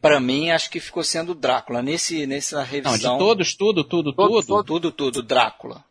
pra 0.00 0.20
mim, 0.20 0.50
acho 0.50 0.70
que 0.70 0.80
ficou 0.80 1.02
sendo 1.02 1.34
Drácula. 1.34 1.82
Nesse, 1.82 2.26
nessa 2.26 2.58
Não, 2.58 2.64
de 2.64 2.70
revisão. 2.70 3.18
todos, 3.18 3.54
tudo, 3.54 3.84
tudo, 3.84 4.12
Todos, 4.12 4.46
tudo. 4.46 4.64
Tudo, 4.64 4.92
tudo, 4.92 5.22
Drácula. 5.22 5.84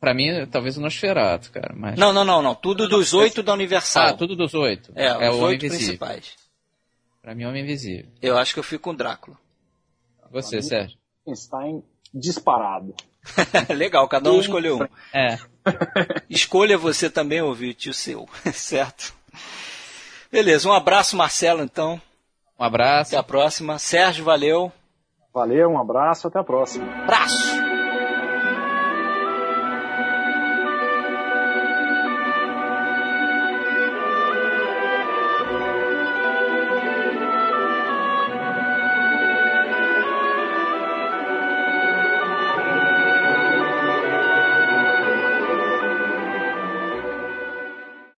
Pra 0.00 0.14
mim, 0.14 0.46
talvez 0.50 0.76
o 0.76 0.80
Nosferatu, 0.80 1.50
cara. 1.50 1.74
Mas... 1.76 1.98
Não, 1.98 2.12
não, 2.12 2.24
não, 2.24 2.40
não. 2.40 2.54
Tudo 2.54 2.88
dos 2.88 3.14
oito 3.14 3.42
da 3.42 3.52
Universal. 3.52 4.08
Ah, 4.08 4.12
tudo 4.12 4.36
dos 4.36 4.54
oito. 4.54 4.92
É, 4.94 5.06
é 5.06 5.30
os 5.30 5.40
oito 5.40 5.66
principais. 5.66 6.36
Pra 7.20 7.34
mim, 7.34 7.42
é 7.42 7.46
o 7.46 7.50
Homem 7.50 7.64
Invisível. 7.64 8.08
Eu 8.22 8.38
acho 8.38 8.54
que 8.54 8.60
eu 8.60 8.64
fico 8.64 8.84
com 8.84 8.94
Drácula. 8.94 9.36
Você, 10.30 10.62
Sérgio? 10.62 10.96
Frankenstein 11.24 11.82
disparado. 12.14 12.94
Legal, 13.76 14.06
cada 14.08 14.32
um 14.32 14.40
escolheu 14.40 14.78
um. 14.78 14.84
É. 15.12 15.38
Escolha 16.28 16.76
você 16.78 17.08
também, 17.10 17.40
ouvinte, 17.40 17.90
o 17.90 17.94
seu, 17.94 18.28
certo? 18.52 19.14
Beleza, 20.30 20.68
um 20.68 20.72
abraço, 20.72 21.16
Marcelo, 21.16 21.62
então. 21.62 22.00
Um 22.58 22.64
abraço. 22.64 23.10
Até 23.10 23.16
a 23.16 23.22
próxima. 23.22 23.78
Sérgio, 23.78 24.24
valeu. 24.24 24.72
Valeu, 25.32 25.70
um 25.70 25.78
abraço, 25.78 26.26
até 26.26 26.38
a 26.38 26.44
próxima. 26.44 26.84
Abraço! 27.04 27.57